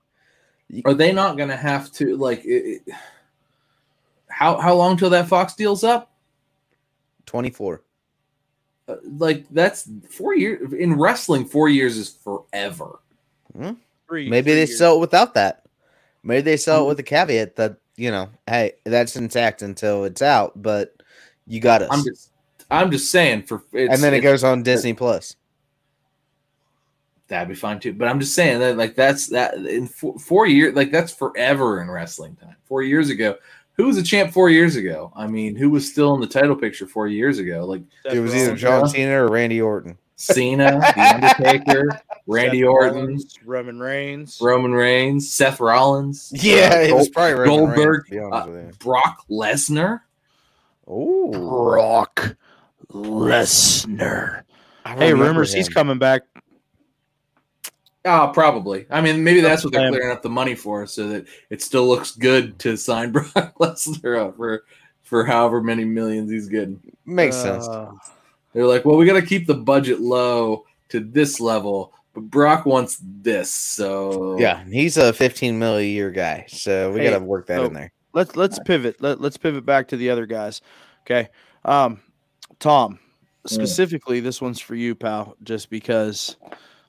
are 0.84 0.95
they 0.95 1.12
not 1.12 1.37
going 1.37 1.49
to 1.49 1.57
have 1.57 1.93
to 1.93 2.16
like? 2.16 2.45
It, 2.45 2.82
it- 2.87 2.95
how 4.28 4.59
how 4.59 4.74
long 4.74 4.97
till 4.97 5.11
that 5.11 5.28
Fox 5.28 5.55
deal's 5.55 5.82
up? 5.84 6.12
Twenty 7.24 7.51
four. 7.51 7.82
Uh, 8.89 8.97
like 9.18 9.47
that's 9.51 9.89
four 10.11 10.34
years 10.34 10.72
in 10.72 10.95
wrestling. 10.99 11.45
Four 11.45 11.68
years 11.68 11.97
is 11.97 12.11
forever. 12.11 12.99
Three- 13.59 13.74
Maybe 14.28 14.28
three 14.28 14.43
they 14.43 14.59
years. 14.66 14.78
sell 14.78 14.97
it 14.97 15.01
without 15.01 15.34
that. 15.34 15.64
Maybe 16.22 16.43
they 16.43 16.57
sell 16.57 16.80
Mm-hmm. 16.80 16.84
it 16.84 16.89
with 16.89 17.01
a 17.01 17.03
caveat 17.05 17.57
that 17.57 17.76
you 17.97 18.11
know, 18.11 18.28
hey, 18.47 18.72
that's 18.84 19.16
intact 19.16 19.62
until 19.62 20.05
it's 20.05 20.20
out, 20.20 20.61
but 20.61 21.03
you 21.47 21.61
got 21.61 21.80
us. 21.82 21.89
I'm 21.91 22.05
just 22.05 22.30
I'm 22.70 22.91
just 22.91 23.11
saying 23.11 23.45
for 23.45 23.62
it's, 23.72 23.95
and 23.95 24.03
then 24.03 24.12
it 24.12 24.20
goes 24.20 24.45
on 24.45 24.62
Disney 24.62 24.93
Plus. 24.93 25.37
That'd 27.29 27.49
be 27.49 27.55
fine 27.55 27.81
too. 27.81 27.93
But 27.93 28.09
I'm 28.09 28.20
just 28.20 28.35
saying 28.35 28.61
that 28.61 28.77
like 28.77 28.95
that's 28.95 29.27
that 29.29 29.55
in 29.55 29.87
four, 29.87 30.18
four 30.18 30.47
years 30.47 30.74
like 30.74 30.91
that's 30.91 31.12
forever 31.12 31.81
in 31.83 31.91
wrestling 31.91 32.37
time. 32.37 32.57
Four 32.64 32.83
years 32.83 33.11
ago, 33.11 33.37
who 33.74 33.87
was 33.87 33.97
a 33.99 34.03
champ 34.03 34.33
four 34.33 34.51
years 34.51 34.77
ago? 34.77 35.12
I 35.14 35.27
mean, 35.27 35.55
who 35.57 35.70
was 35.70 35.91
still 35.91 36.14
in 36.14 36.20
the 36.20 36.27
title 36.27 36.57
picture 36.57 36.87
four 36.87 37.09
years 37.09 37.39
ago? 37.39 37.64
Like 37.64 37.83
It 38.05 38.20
was 38.20 38.35
either 38.35 38.57
John 38.57 38.83
Yeah. 38.83 38.87
Cena 38.93 39.24
or 39.24 39.29
Randy 39.29 39.61
Orton. 39.61 39.99
Cena, 40.18 40.81
The 40.97 41.01
Undertaker, 41.37 42.01
Randy 42.27 42.61
Seth 42.62 42.68
Orton, 42.68 42.95
Rollins, 43.01 43.39
Roman 43.45 43.79
Reigns. 43.79 44.39
Roman 44.41 44.72
Reigns, 44.72 45.31
Seth 45.31 45.61
Rollins, 45.61 46.33
Yeah, 46.35 46.70
uh, 46.72 46.79
it 46.79 46.95
was 46.95 47.11
probably 47.11 47.35
Roman 47.35 47.49
Reigns, 47.68 47.77
Goldberg, 47.77 48.07
to 48.09 48.29
uh, 48.31 48.70
Brock 48.79 49.27
Lesnar. 49.31 50.01
Oh, 50.89 51.31
Brock 51.33 52.37
Lesnar. 52.91 54.43
Hey, 54.87 55.12
remember 55.12 55.24
rumors 55.24 55.53
he's 55.53 55.68
coming 55.68 55.99
back. 55.99 56.22
Oh, 58.07 58.31
probably. 58.33 58.87
I 58.89 59.01
mean, 59.01 59.23
maybe 59.25 59.41
that's 59.41 59.65
what 59.65 59.73
they're 59.73 59.91
clearing 59.91 60.13
up 60.13 60.23
the 60.23 60.31
money 60.31 60.55
for, 60.55 60.87
so 60.87 61.09
that 61.09 61.27
it 61.51 61.61
still 61.61 61.87
looks 61.89 62.13
good 62.13 62.59
to 62.61 62.77
sign 62.77 63.11
Brock 63.13 63.35
Lesnar 63.59 64.19
up 64.29 64.37
for 64.37 64.63
for 65.03 65.25
however 65.25 65.61
many 65.61 65.85
millions 65.85 66.31
he's 66.31 66.49
getting. 66.49 66.81
Makes 67.05 67.37
sense. 67.37 67.67
Uh, 67.69 67.93
They're 68.53 68.67
like, 68.67 68.85
well, 68.85 68.97
we 68.97 69.07
got 69.07 69.15
to 69.21 69.27
keep 69.27 69.47
the 69.47 69.55
budget 69.55 70.01
low 70.01 70.65
to 70.89 71.01
this 71.01 71.41
level, 71.41 71.93
but 72.15 72.23
Brock 72.23 72.65
wants 72.65 73.01
this, 73.03 73.51
so 73.51 74.39
Yeah, 74.39 74.65
he's 74.65 74.97
a 74.97 75.13
15 75.13 75.59
mil 75.59 75.77
a 75.77 75.83
year 75.83 76.11
guy, 76.11 76.45
so 76.49 76.93
we 76.93 77.01
Hey, 77.01 77.11
got 77.11 77.19
to 77.19 77.25
work 77.25 77.47
that 77.49 77.59
so- 77.59 77.65
in 77.67 77.73
there. 77.75 77.93
let's 78.15 78.35
let's 78.37 78.59
pivot. 78.61 79.01
Let, 79.01 79.21
let's 79.21 79.37
pivot 79.37 79.67
back 79.67 79.89
to 79.89 79.97
the 79.97 80.11
other 80.11 80.27
guys. 80.27 80.61
Okay. 81.03 81.29
Um, 81.65 82.01
Tom, 82.61 82.99
specifically, 83.47 84.21
this 84.21 84.41
one's 84.41 84.61
for 84.61 84.75
you, 84.75 84.95
pal, 84.95 85.37
just 85.43 85.71
because 85.71 86.37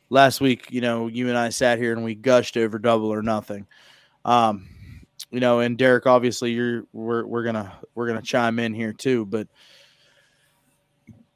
last 0.10 0.42
week, 0.42 0.68
you 0.72 0.82
know, 0.82 1.08
you 1.08 1.30
and 1.30 1.38
I 1.38 1.50
sat 1.50 1.80
here 1.80 1.94
and 1.94 2.04
we 2.04 2.16
gushed 2.16 2.58
over 2.58 2.80
double 2.80 3.12
or 3.12 3.22
nothing. 3.22 3.68
Um, 4.26 4.68
you 5.32 5.40
know, 5.40 5.60
and 5.60 5.78
Derek, 5.78 6.06
obviously 6.06 6.52
you're 6.52 6.86
we're 6.94 7.26
we're 7.26 7.44
gonna 7.44 7.74
we're 7.96 8.08
gonna 8.08 8.22
chime 8.22 8.60
in 8.60 8.74
here 8.74 8.94
too, 8.94 9.26
but 9.26 9.48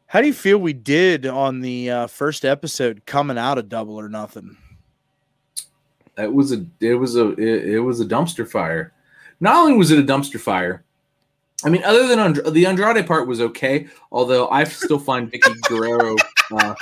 how 0.08 0.22
do 0.22 0.28
you 0.28 0.34
feel 0.34 0.58
we 0.58 0.74
did 0.74 1.26
on 1.26 1.62
the 1.62 1.90
uh, 1.90 2.08
first 2.08 2.46
episode 2.46 3.06
coming 3.06 3.38
out 3.38 3.58
of 3.58 3.70
double 3.70 4.00
or 4.00 4.10
nothing? 4.10 4.58
it 6.18 6.32
was 6.32 6.52
a 6.52 6.66
it 6.80 6.96
was 6.96 7.16
a 7.16 7.30
it, 7.32 7.76
it 7.76 7.80
was 7.80 8.00
a 8.02 8.06
dumpster 8.06 8.48
fire. 8.48 8.94
Not 9.40 9.56
only 9.56 9.74
was 9.74 9.92
it 9.92 10.00
a 10.00 10.04
dumpster 10.04 10.40
fire, 10.40 10.84
I 11.64 11.70
mean, 11.70 11.84
other 11.84 12.08
than 12.08 12.20
And- 12.20 12.54
the 12.54 12.66
Andrade 12.66 13.08
part 13.08 13.28
was 13.28 13.42
okay. 13.42 13.88
Although 14.12 14.50
I 14.50 14.64
still 14.66 15.00
find 15.00 15.32
Vickie 15.32 15.60
Guerrero, 15.62 16.16
uh, 16.52 16.76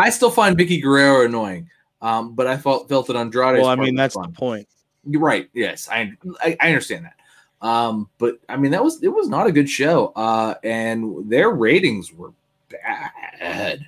I 0.00 0.10
still 0.10 0.30
find 0.30 0.56
Vickie 0.56 0.82
Guerrero 0.82 1.24
annoying. 1.24 1.68
Um, 2.02 2.34
but 2.34 2.46
I 2.46 2.56
felt 2.56 2.88
felt 2.88 3.06
that 3.08 3.16
Andrade. 3.16 3.60
Well, 3.60 3.68
I 3.68 3.76
mean, 3.76 3.94
that's 3.94 4.14
the 4.16 4.28
point. 4.28 4.66
You're 5.06 5.20
right. 5.20 5.48
Yes, 5.52 5.88
I, 5.90 6.12
I 6.42 6.56
I 6.60 6.68
understand 6.68 7.04
that. 7.04 7.66
Um, 7.66 8.08
but 8.18 8.38
I 8.48 8.56
mean, 8.56 8.70
that 8.72 8.82
was 8.82 9.02
it 9.02 9.08
was 9.08 9.28
not 9.28 9.46
a 9.46 9.52
good 9.52 9.68
show. 9.68 10.12
Uh, 10.16 10.54
and 10.64 11.28
their 11.28 11.50
ratings 11.50 12.12
were 12.12 12.32
bad, 12.70 13.86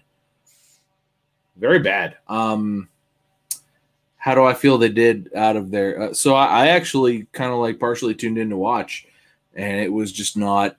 very 1.57 1.79
bad. 1.79 2.17
Um, 2.29 2.89
how 4.17 4.35
do 4.35 4.45
I 4.45 4.55
feel 4.55 4.79
they 4.79 4.91
did 4.91 5.31
out 5.35 5.57
of 5.57 5.71
there? 5.71 6.01
Uh, 6.01 6.15
so 6.15 6.35
I, 6.35 6.65
I 6.65 6.69
actually 6.69 7.27
kind 7.33 7.53
of 7.53 7.59
like 7.59 7.81
partially 7.81 8.15
tuned 8.15 8.39
in 8.39 8.51
to 8.51 8.57
watch, 8.57 9.07
and 9.55 9.81
it 9.81 9.93
was 9.93 10.13
just 10.13 10.37
not. 10.37 10.77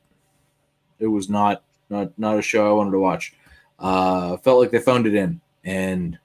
It 1.00 1.08
was 1.08 1.30
not 1.30 1.64
not 1.90 2.18
not 2.20 2.38
a 2.38 2.44
show 2.44 2.70
I 2.70 2.74
wanted 2.74 2.92
to 2.92 3.00
watch. 3.00 3.34
Uh, 3.84 4.38
felt 4.38 4.62
like 4.62 4.72
they 4.72 4.80
phoned 4.80 5.06
it 5.06 5.14
in, 5.14 5.42
and 5.66 6.18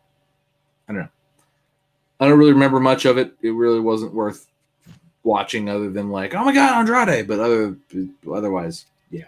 I 0.88 0.92
don't 0.92 1.02
know. 1.02 1.08
I 2.20 2.28
don't 2.28 2.38
really 2.38 2.52
remember 2.52 2.78
much 2.78 3.04
of 3.04 3.18
it. 3.18 3.34
It 3.42 3.50
really 3.50 3.80
wasn't 3.80 4.14
worth 4.14 4.46
watching, 5.24 5.68
other 5.68 5.90
than 5.90 6.08
like, 6.10 6.34
oh 6.34 6.44
my 6.44 6.54
god, 6.54 6.78
Andrade. 6.78 7.26
But 7.26 7.40
other 7.40 7.76
otherwise, 8.32 8.86
yeah. 9.10 9.24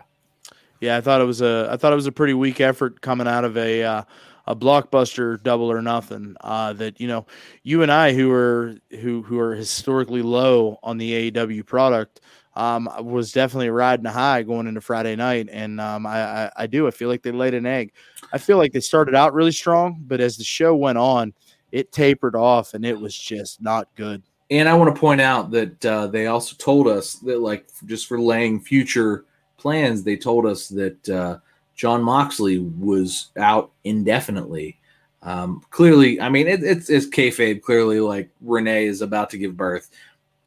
Yeah, 0.80 0.96
I 0.96 1.00
thought 1.00 1.20
it 1.20 1.24
was 1.24 1.42
a 1.42 1.68
I 1.72 1.76
thought 1.76 1.92
it 1.92 1.96
was 1.96 2.06
a 2.06 2.12
pretty 2.12 2.34
weak 2.34 2.60
effort 2.60 3.00
coming 3.00 3.26
out 3.26 3.44
of 3.44 3.56
a 3.56 3.82
uh, 3.82 4.02
a 4.46 4.54
blockbuster 4.54 5.42
double 5.42 5.70
or 5.70 5.82
nothing. 5.82 6.36
Uh, 6.40 6.72
that 6.74 7.00
you 7.00 7.08
know, 7.08 7.26
you 7.64 7.82
and 7.82 7.90
I 7.90 8.12
who 8.12 8.30
are 8.30 8.76
who 9.00 9.22
who 9.22 9.40
are 9.40 9.56
historically 9.56 10.22
low 10.22 10.78
on 10.84 10.98
the 10.98 11.32
AEW 11.32 11.66
product. 11.66 12.20
Um, 12.60 12.90
was 13.00 13.32
definitely 13.32 13.70
riding 13.70 14.04
high 14.04 14.42
going 14.42 14.66
into 14.66 14.82
Friday 14.82 15.16
night, 15.16 15.48
and 15.50 15.80
um, 15.80 16.04
I, 16.04 16.18
I, 16.20 16.50
I 16.56 16.66
do. 16.66 16.86
I 16.86 16.90
feel 16.90 17.08
like 17.08 17.22
they 17.22 17.32
laid 17.32 17.54
an 17.54 17.64
egg. 17.64 17.92
I 18.34 18.38
feel 18.38 18.58
like 18.58 18.72
they 18.72 18.80
started 18.80 19.14
out 19.14 19.32
really 19.32 19.52
strong, 19.52 19.96
but 20.06 20.20
as 20.20 20.36
the 20.36 20.44
show 20.44 20.76
went 20.76 20.98
on, 20.98 21.32
it 21.72 21.90
tapered 21.90 22.36
off, 22.36 22.74
and 22.74 22.84
it 22.84 23.00
was 23.00 23.16
just 23.16 23.62
not 23.62 23.88
good. 23.96 24.22
And 24.50 24.68
I 24.68 24.74
want 24.74 24.94
to 24.94 25.00
point 25.00 25.22
out 25.22 25.50
that 25.52 25.86
uh, 25.86 26.08
they 26.08 26.26
also 26.26 26.54
told 26.56 26.86
us 26.86 27.14
that, 27.24 27.40
like, 27.40 27.66
just 27.86 28.06
for 28.06 28.20
laying 28.20 28.60
future 28.60 29.24
plans, 29.56 30.02
they 30.02 30.16
told 30.16 30.44
us 30.44 30.68
that 30.68 31.08
uh, 31.08 31.38
Jon 31.76 32.02
Moxley 32.02 32.58
was 32.58 33.30
out 33.38 33.70
indefinitely. 33.84 34.78
Um, 35.22 35.62
clearly, 35.70 36.20
I 36.20 36.28
mean, 36.28 36.46
it, 36.46 36.62
it's, 36.62 36.90
it's 36.90 37.08
kayfabe. 37.08 37.62
Clearly, 37.62 38.00
like 38.00 38.28
Renee 38.42 38.84
is 38.84 39.00
about 39.00 39.30
to 39.30 39.38
give 39.38 39.56
birth. 39.56 39.88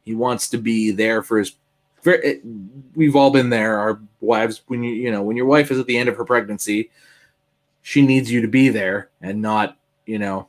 He 0.06 0.14
wants 0.14 0.50
to 0.50 0.60
be 0.60 0.92
there 0.92 1.24
for 1.24 1.40
his. 1.40 1.56
It, 2.06 2.42
we've 2.96 3.16
all 3.16 3.32
been 3.32 3.50
there. 3.50 3.78
Our 3.78 4.00
wives, 4.22 4.62
when 4.68 4.84
you 4.84 4.94
you 4.94 5.12
know, 5.12 5.24
when 5.24 5.38
your 5.38 5.46
wife 5.46 5.72
is 5.72 5.80
at 5.80 5.88
the 5.88 5.98
end 5.98 6.10
of 6.10 6.18
her 6.18 6.26
pregnancy, 6.26 6.92
she 7.82 8.02
needs 8.02 8.32
you 8.32 8.42
to 8.42 8.48
be 8.48 8.70
there 8.70 9.10
and 9.22 9.42
not 9.42 9.78
you 10.06 10.20
know 10.20 10.48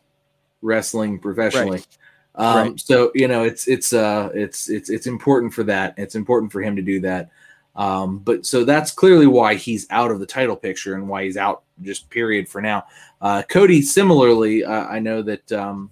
wrestling 0.63 1.19
professionally. 1.19 1.79
Right. 1.79 1.89
Um, 2.37 2.57
Right. 2.57 2.81
So 2.81 3.13
you 3.15 3.29
know, 3.29 3.45
it's 3.45 3.69
it's 3.69 3.93
uh 3.93 4.31
it's 4.35 4.69
it's 4.69 4.91
it's 4.91 5.07
important 5.07 5.55
for 5.55 5.65
that. 5.65 5.95
It's 5.97 6.15
important 6.15 6.53
for 6.53 6.61
him 6.61 6.77
to 6.77 6.83
do 6.83 7.01
that. 7.01 7.31
Um, 7.77 8.19
but 8.19 8.47
so 8.47 8.65
that's 8.65 8.93
clearly 8.93 9.27
why 9.27 9.55
he's 9.55 9.87
out 9.91 10.11
of 10.11 10.21
the 10.21 10.27
title 10.27 10.57
picture 10.57 10.95
and 10.95 11.09
why 11.09 11.25
he's 11.25 11.37
out 11.37 11.65
just 11.83 12.09
period 12.09 12.49
for 12.49 12.61
now. 12.61 12.85
Uh, 13.21 13.43
Cody, 13.43 13.83
similarly, 13.83 14.65
uh, 14.65 14.87
I 14.87 15.01
know 15.01 15.23
that 15.23 15.51
um, 15.53 15.91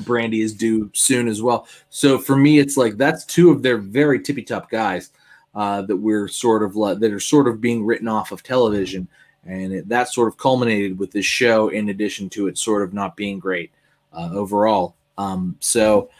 Brandi 0.00 0.42
is 0.42 0.52
due 0.54 0.90
soon 0.94 1.28
as 1.28 1.42
well. 1.42 1.66
So 1.90 2.18
for 2.18 2.36
me, 2.36 2.58
it's 2.58 2.76
like 2.76 2.96
that's 2.96 3.24
two 3.24 3.50
of 3.50 3.62
their 3.62 3.78
very 3.78 4.20
tippy 4.20 4.42
top 4.42 4.70
guys 4.70 5.10
uh, 5.54 5.82
that 5.82 5.96
we're 5.96 6.28
sort 6.28 6.62
of 6.62 6.76
le- 6.76 6.96
that 6.96 7.12
are 7.12 7.20
sort 7.20 7.48
of 7.48 7.60
being 7.60 7.84
written 7.84 8.08
off 8.08 8.32
of 8.32 8.42
television, 8.42 9.08
and 9.44 9.72
it, 9.72 9.88
that 9.88 10.08
sort 10.08 10.28
of 10.28 10.36
culminated 10.36 10.98
with 10.98 11.12
this 11.12 11.26
show. 11.26 11.68
In 11.68 11.88
addition 11.90 12.28
to 12.30 12.48
it 12.48 12.58
sort 12.58 12.82
of 12.82 12.92
not 12.92 13.16
being 13.16 13.38
great 13.38 13.70
uh, 14.12 14.30
overall, 14.32 14.96
um, 15.16 15.56
so 15.60 16.10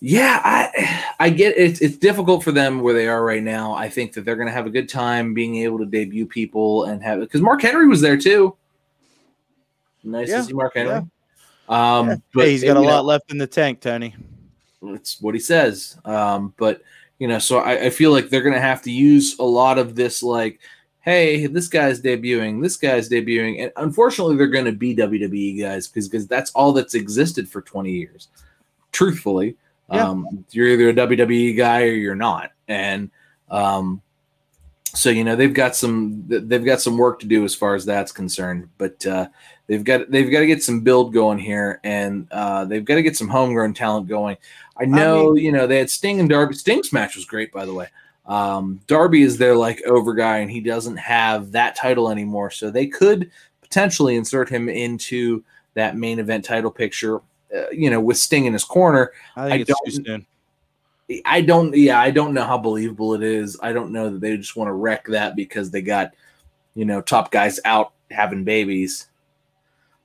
yeah, 0.00 0.40
I 0.44 1.14
I 1.18 1.30
get 1.30 1.56
it. 1.56 1.80
It's 1.82 1.96
difficult 1.96 2.44
for 2.44 2.52
them 2.52 2.80
where 2.80 2.94
they 2.94 3.08
are 3.08 3.24
right 3.24 3.42
now. 3.42 3.72
I 3.74 3.88
think 3.88 4.12
that 4.12 4.24
they're 4.24 4.36
going 4.36 4.48
to 4.48 4.52
have 4.52 4.66
a 4.66 4.70
good 4.70 4.88
time 4.88 5.34
being 5.34 5.56
able 5.56 5.78
to 5.78 5.86
debut 5.86 6.26
people 6.26 6.84
and 6.84 7.02
have 7.02 7.18
it 7.18 7.22
because 7.22 7.40
Mark 7.40 7.62
Henry 7.62 7.88
was 7.88 8.00
there 8.00 8.16
too. 8.18 8.56
Nice 10.04 10.28
Yeah, 10.28 10.38
to 10.38 10.44
see 10.44 10.52
Mark 10.52 10.74
Henry. 10.76 10.92
yeah. 10.92 11.00
Um, 11.68 12.22
but 12.34 12.44
hey, 12.44 12.52
he's 12.52 12.64
got 12.64 12.76
a 12.76 12.80
you 12.80 12.86
know, 12.86 12.92
lot 12.92 13.04
left 13.04 13.30
in 13.30 13.38
the 13.38 13.46
tank, 13.46 13.80
Tony. 13.80 14.14
it's 14.82 15.20
what 15.20 15.34
he 15.34 15.40
says. 15.40 15.98
Um, 16.04 16.54
but 16.56 16.82
you 17.18 17.28
know, 17.28 17.38
so 17.38 17.58
I, 17.58 17.86
I 17.86 17.90
feel 17.90 18.10
like 18.12 18.28
they're 18.28 18.42
gonna 18.42 18.60
have 18.60 18.82
to 18.82 18.90
use 18.90 19.38
a 19.38 19.44
lot 19.44 19.78
of 19.78 19.94
this, 19.94 20.22
like, 20.22 20.60
hey, 21.00 21.46
this 21.46 21.68
guy's 21.68 22.00
debuting, 22.00 22.62
this 22.62 22.76
guy's 22.76 23.08
debuting, 23.08 23.62
and 23.62 23.72
unfortunately, 23.76 24.36
they're 24.36 24.46
gonna 24.48 24.72
be 24.72 24.94
WWE 24.94 25.60
guys 25.60 25.88
because 25.88 26.08
because 26.08 26.26
that's 26.26 26.50
all 26.52 26.72
that's 26.72 26.94
existed 26.94 27.48
for 27.48 27.62
twenty 27.62 27.92
years. 27.92 28.28
Truthfully, 28.92 29.56
Yeah. 29.92 30.08
um, 30.08 30.44
you're 30.50 30.68
either 30.68 30.88
a 30.90 30.94
WWE 30.94 31.56
guy 31.56 31.82
or 31.82 31.92
you're 31.92 32.14
not, 32.14 32.52
and 32.68 33.10
um, 33.50 34.00
so 34.96 35.10
you 35.10 35.22
know 35.22 35.36
they've 35.36 35.54
got 35.54 35.76
some 35.76 36.24
they've 36.26 36.64
got 36.64 36.80
some 36.80 36.98
work 36.98 37.20
to 37.20 37.26
do 37.26 37.44
as 37.44 37.54
far 37.54 37.74
as 37.74 37.84
that's 37.84 38.12
concerned, 38.12 38.68
but. 38.78 39.06
uh 39.06 39.28
They've 39.68 39.82
got 39.82 40.10
they've 40.10 40.30
got 40.30 40.40
to 40.40 40.46
get 40.46 40.62
some 40.62 40.82
build 40.82 41.12
going 41.12 41.38
here, 41.38 41.80
and 41.82 42.28
uh, 42.30 42.64
they've 42.66 42.84
got 42.84 42.94
to 42.94 43.02
get 43.02 43.16
some 43.16 43.28
homegrown 43.28 43.74
talent 43.74 44.06
going. 44.06 44.36
I 44.76 44.84
know, 44.84 45.34
you 45.34 45.50
know, 45.50 45.66
they 45.66 45.78
had 45.78 45.90
Sting 45.90 46.20
and 46.20 46.28
Darby. 46.28 46.54
Sting's 46.54 46.92
match 46.92 47.16
was 47.16 47.24
great, 47.24 47.50
by 47.50 47.64
the 47.64 47.74
way. 47.74 47.88
Um, 48.26 48.80
Darby 48.86 49.22
is 49.22 49.38
their 49.38 49.56
like 49.56 49.82
over 49.82 50.14
guy, 50.14 50.38
and 50.38 50.50
he 50.50 50.60
doesn't 50.60 50.98
have 50.98 51.50
that 51.52 51.74
title 51.74 52.10
anymore, 52.10 52.50
so 52.50 52.70
they 52.70 52.86
could 52.86 53.30
potentially 53.60 54.14
insert 54.14 54.48
him 54.48 54.68
into 54.68 55.42
that 55.74 55.96
main 55.96 56.20
event 56.20 56.44
title 56.44 56.70
picture. 56.70 57.16
Uh, 57.52 57.68
you 57.72 57.90
know, 57.90 58.00
with 58.00 58.18
Sting 58.18 58.44
in 58.44 58.52
his 58.52 58.64
corner. 58.64 59.10
I 59.34 59.48
think 59.48 59.68
I 59.68 59.72
it's 59.72 59.96
too 59.96 60.04
soon. 60.04 60.26
I 61.24 61.40
don't, 61.40 61.74
yeah, 61.76 62.00
I 62.00 62.10
don't 62.10 62.34
know 62.34 62.42
how 62.44 62.58
believable 62.58 63.14
it 63.14 63.22
is. 63.22 63.56
I 63.62 63.72
don't 63.72 63.92
know 63.92 64.10
that 64.10 64.20
they 64.20 64.36
just 64.36 64.56
want 64.56 64.68
to 64.68 64.72
wreck 64.72 65.06
that 65.06 65.36
because 65.36 65.70
they 65.70 65.82
got, 65.82 66.12
you 66.74 66.84
know, 66.84 67.00
top 67.00 67.30
guys 67.30 67.60
out 67.64 67.92
having 68.10 68.44
babies. 68.44 69.08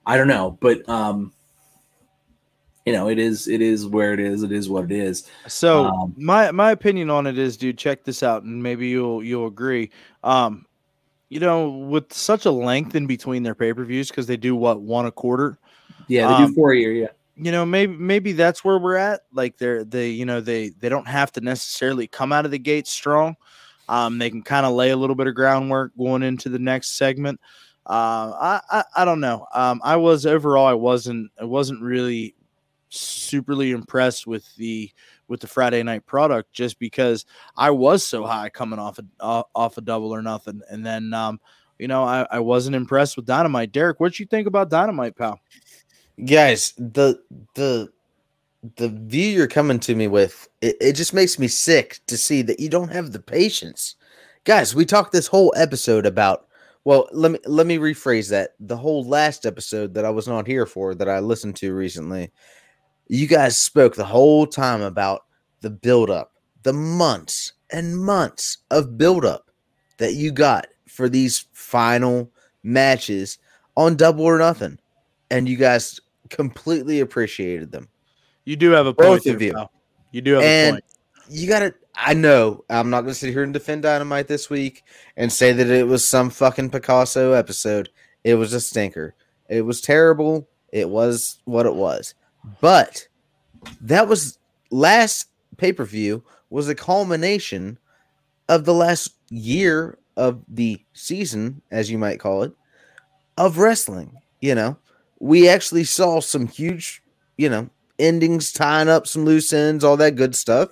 I 0.06 0.18
don't 0.18 0.28
know, 0.28 0.58
but 0.60 0.88
um, 0.88 1.34
you 2.86 2.94
know, 2.94 3.10
it 3.10 3.20
is, 3.20 3.48
it 3.48 3.62
is 3.62 3.86
where 3.86 4.14
it 4.14 4.20
is. 4.20 4.44
It 4.44 4.52
is 4.52 4.70
what 4.70 4.86
it 4.86 4.92
is. 4.92 5.30
So 5.48 5.86
Um, 5.86 6.14
my 6.18 6.52
my 6.52 6.72
opinion 6.72 7.10
on 7.10 7.28
it 7.28 7.38
is, 7.38 7.58
dude, 7.58 7.78
check 7.78 8.04
this 8.04 8.24
out, 8.24 8.44
and 8.44 8.62
maybe 8.62 8.88
you'll 8.88 9.24
you'll 9.24 9.48
agree. 9.48 9.92
Um, 10.24 10.66
you 11.30 11.40
know, 11.40 11.70
with 11.70 12.12
such 12.12 12.46
a 12.46 12.52
length 12.52 12.96
in 12.96 13.08
between 13.08 13.44
their 13.44 13.56
pay 13.56 13.74
per 13.74 13.86
views, 13.86 14.10
because 14.10 14.28
they 14.28 14.38
do 14.38 14.56
what 14.56 14.82
one 14.82 15.06
a 15.06 15.12
quarter. 15.12 15.58
Yeah, 16.08 16.28
they 16.28 16.34
Um, 16.34 16.48
do 16.48 16.56
four 16.56 16.74
a 16.74 16.78
year. 16.78 16.94
Yeah. 16.94 17.08
You 17.36 17.52
know, 17.52 17.66
maybe 17.66 17.96
maybe 17.96 18.34
that's 18.34 18.64
where 18.64 18.78
we're 18.78 18.98
at. 18.98 19.22
Like 19.34 19.58
they're 19.58 19.84
they 19.84 20.10
you 20.10 20.26
know 20.26 20.42
they 20.42 20.70
they 20.70 20.90
don't 20.90 21.08
have 21.08 21.32
to 21.34 21.42
necessarily 21.42 22.08
come 22.08 22.32
out 22.32 22.46
of 22.46 22.52
the 22.52 22.60
gate 22.60 22.88
strong. 22.88 23.36
Um, 23.90 24.18
they 24.18 24.30
can 24.30 24.42
kind 24.44 24.66
of 24.66 24.74
lay 24.74 24.92
a 24.92 24.98
little 24.98 25.16
bit 25.16 25.28
of 25.28 25.36
groundwork 25.36 25.96
going 25.98 26.24
into 26.24 26.50
the 26.50 26.60
next 26.60 26.98
segment. 26.98 27.40
Uh, 27.86 28.34
I, 28.40 28.62
I 28.70 28.84
I 28.98 29.06
don't 29.06 29.22
know. 29.22 29.48
Um, 29.54 29.82
I 29.84 29.96
was 29.96 30.26
overall 30.26 30.68
I 30.68 30.74
wasn't 30.74 31.32
I 31.40 31.46
wasn't 31.46 31.82
really 31.82 32.36
superly 32.92 33.74
impressed 33.74 34.28
with 34.28 34.54
the 34.56 34.92
with 35.28 35.40
the 35.40 35.48
Friday 35.48 35.82
night 35.82 36.06
product 36.06 36.52
just 36.52 36.78
because 36.78 37.26
I 37.56 37.72
was 37.72 38.06
so 38.06 38.26
high 38.26 38.50
coming 38.50 38.80
off 38.80 39.00
a 39.00 39.44
off 39.56 39.78
a 39.78 39.82
double 39.82 40.14
or 40.14 40.22
nothing, 40.22 40.62
and 40.70 40.86
then 40.86 41.14
um, 41.14 41.40
you 41.80 41.88
know 41.88 42.04
I, 42.04 42.28
I 42.30 42.40
wasn't 42.40 42.76
impressed 42.76 43.16
with 43.16 43.26
Dynamite. 43.26 43.72
Derek, 43.72 44.00
what 44.00 44.20
you 44.20 44.26
think 44.26 44.48
about 44.48 44.70
Dynamite, 44.70 45.16
pal? 45.16 45.40
Guys 46.26 46.74
the 46.78 47.20
the 47.56 47.92
the 48.76 48.90
view 48.90 49.28
you're 49.30 49.48
coming 49.48 49.80
to 49.80 49.96
me 49.96 50.08
with 50.08 50.48
it, 50.62 50.78
it 50.80 50.94
just 50.94 51.14
makes 51.14 51.40
me 51.40 51.48
sick 51.48 52.00
to 52.08 52.16
see 52.18 52.42
that 52.44 52.60
you 52.60 52.70
don't 52.70 52.92
have 52.92 53.12
the 53.12 53.20
patience. 53.20 53.96
Guys 54.44 54.76
we 54.76 54.86
talked 54.86 55.12
this 55.12 55.28
whole 55.28 55.54
episode 55.56 56.06
about 56.06 56.48
well 56.84 57.08
let 57.12 57.32
me 57.32 57.40
let 57.46 57.68
me 57.68 57.78
rephrase 57.78 58.30
that. 58.30 58.52
The 58.60 58.78
whole 58.78 59.04
last 59.04 59.46
episode 59.46 59.94
that 59.94 60.06
i 60.06 60.10
was 60.10 60.28
not 60.28 60.48
here 60.48 60.66
for 60.66 60.96
that 60.96 61.10
i 61.10 61.20
listened 61.20 61.56
to 61.58 61.74
recently 61.74 62.32
you 63.08 63.28
guys 63.28 63.58
spoke 63.58 63.94
the 63.94 64.06
whole 64.06 64.48
time 64.48 64.82
about 64.82 65.26
the 65.60 65.70
buildup 65.70 66.32
the 66.64 66.72
months 66.72 67.54
and 67.72 67.98
months 67.98 68.60
of 68.72 68.98
buildup 68.98 69.52
that 69.98 70.14
you 70.14 70.32
got 70.32 70.68
for 70.88 71.10
these 71.10 71.46
final 71.52 72.32
matches 72.64 73.38
on 73.76 73.96
double 73.96 74.24
or 74.24 74.38
nothing 74.38 74.78
and 75.32 75.50
you 75.50 75.58
guys 75.58 76.00
completely 76.30 77.00
appreciated 77.00 77.72
them. 77.72 77.88
You 78.46 78.56
do 78.56 78.70
have 78.72 78.86
a 78.86 78.94
Both 78.94 79.24
point, 79.24 79.26
of 79.28 79.40
there, 79.40 79.48
you. 79.48 79.54
pal. 79.54 79.72
You 80.12 80.22
do 80.22 80.34
have 80.34 80.44
a 80.44 80.72
point. 80.72 80.84
you 81.30 81.48
got 81.48 81.60
to, 81.60 81.74
I 81.96 82.14
know 82.14 82.64
I'm 82.70 82.90
not 82.90 83.02
going 83.02 83.14
to 83.14 83.20
sit 83.20 83.32
here 83.32 83.44
and 83.44 83.54
defend 83.54 83.84
Dynamite 83.84 84.28
this 84.28 84.50
week 84.50 84.84
and 85.18 85.32
say 85.32 85.54
that 85.54 85.68
it 85.68 85.88
was 85.88 86.08
some 86.08 86.30
fucking 86.30 86.70
Picasso 86.70 87.32
episode. 87.32 87.90
It 88.24 88.36
was 88.36 88.54
a 88.54 88.62
stinker. 88.62 89.16
It 89.50 89.62
was 89.62 89.82
terrible. 89.82 90.48
It 90.72 90.90
was 90.90 91.40
what 91.46 91.66
it 91.66 91.76
was. 91.76 92.14
But 92.60 93.08
that 93.82 94.08
was 94.08 94.38
last 94.70 95.28
pay 95.58 95.72
per 95.74 95.86
view 95.86 96.24
was 96.50 96.68
a 96.68 96.76
culmination 96.76 97.78
of 98.50 98.66
the 98.66 98.74
last 98.74 99.14
year 99.30 99.98
of 100.18 100.42
the 100.48 100.84
season, 100.94 101.62
as 101.72 101.90
you 101.90 101.98
might 101.98 102.20
call 102.20 102.44
it, 102.44 102.54
of 103.38 103.58
wrestling. 103.58 104.18
You 104.42 104.56
know, 104.56 104.78
we 105.22 105.48
actually 105.48 105.84
saw 105.84 106.20
some 106.20 106.48
huge, 106.48 107.04
you 107.38 107.48
know, 107.48 107.70
endings, 108.00 108.52
tying 108.52 108.90
up 108.90 109.06
some 109.06 109.24
loose 109.24 109.54
ends, 109.54 109.84
all 109.84 109.96
that 109.98 110.16
good 110.16 110.36
stuff. 110.36 110.70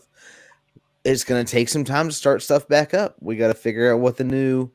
It's 1.06 1.24
going 1.24 1.46
to 1.46 1.50
take 1.50 1.70
some 1.70 1.84
time 1.84 2.10
to 2.10 2.16
start 2.16 2.42
stuff 2.42 2.68
back 2.68 2.96
up. 2.96 3.16
We 3.22 3.36
got 3.36 3.50
to 3.50 3.54
figure 3.54 3.94
out 3.94 4.00
what 4.00 4.18
the 4.18 4.24
new. 4.24 4.72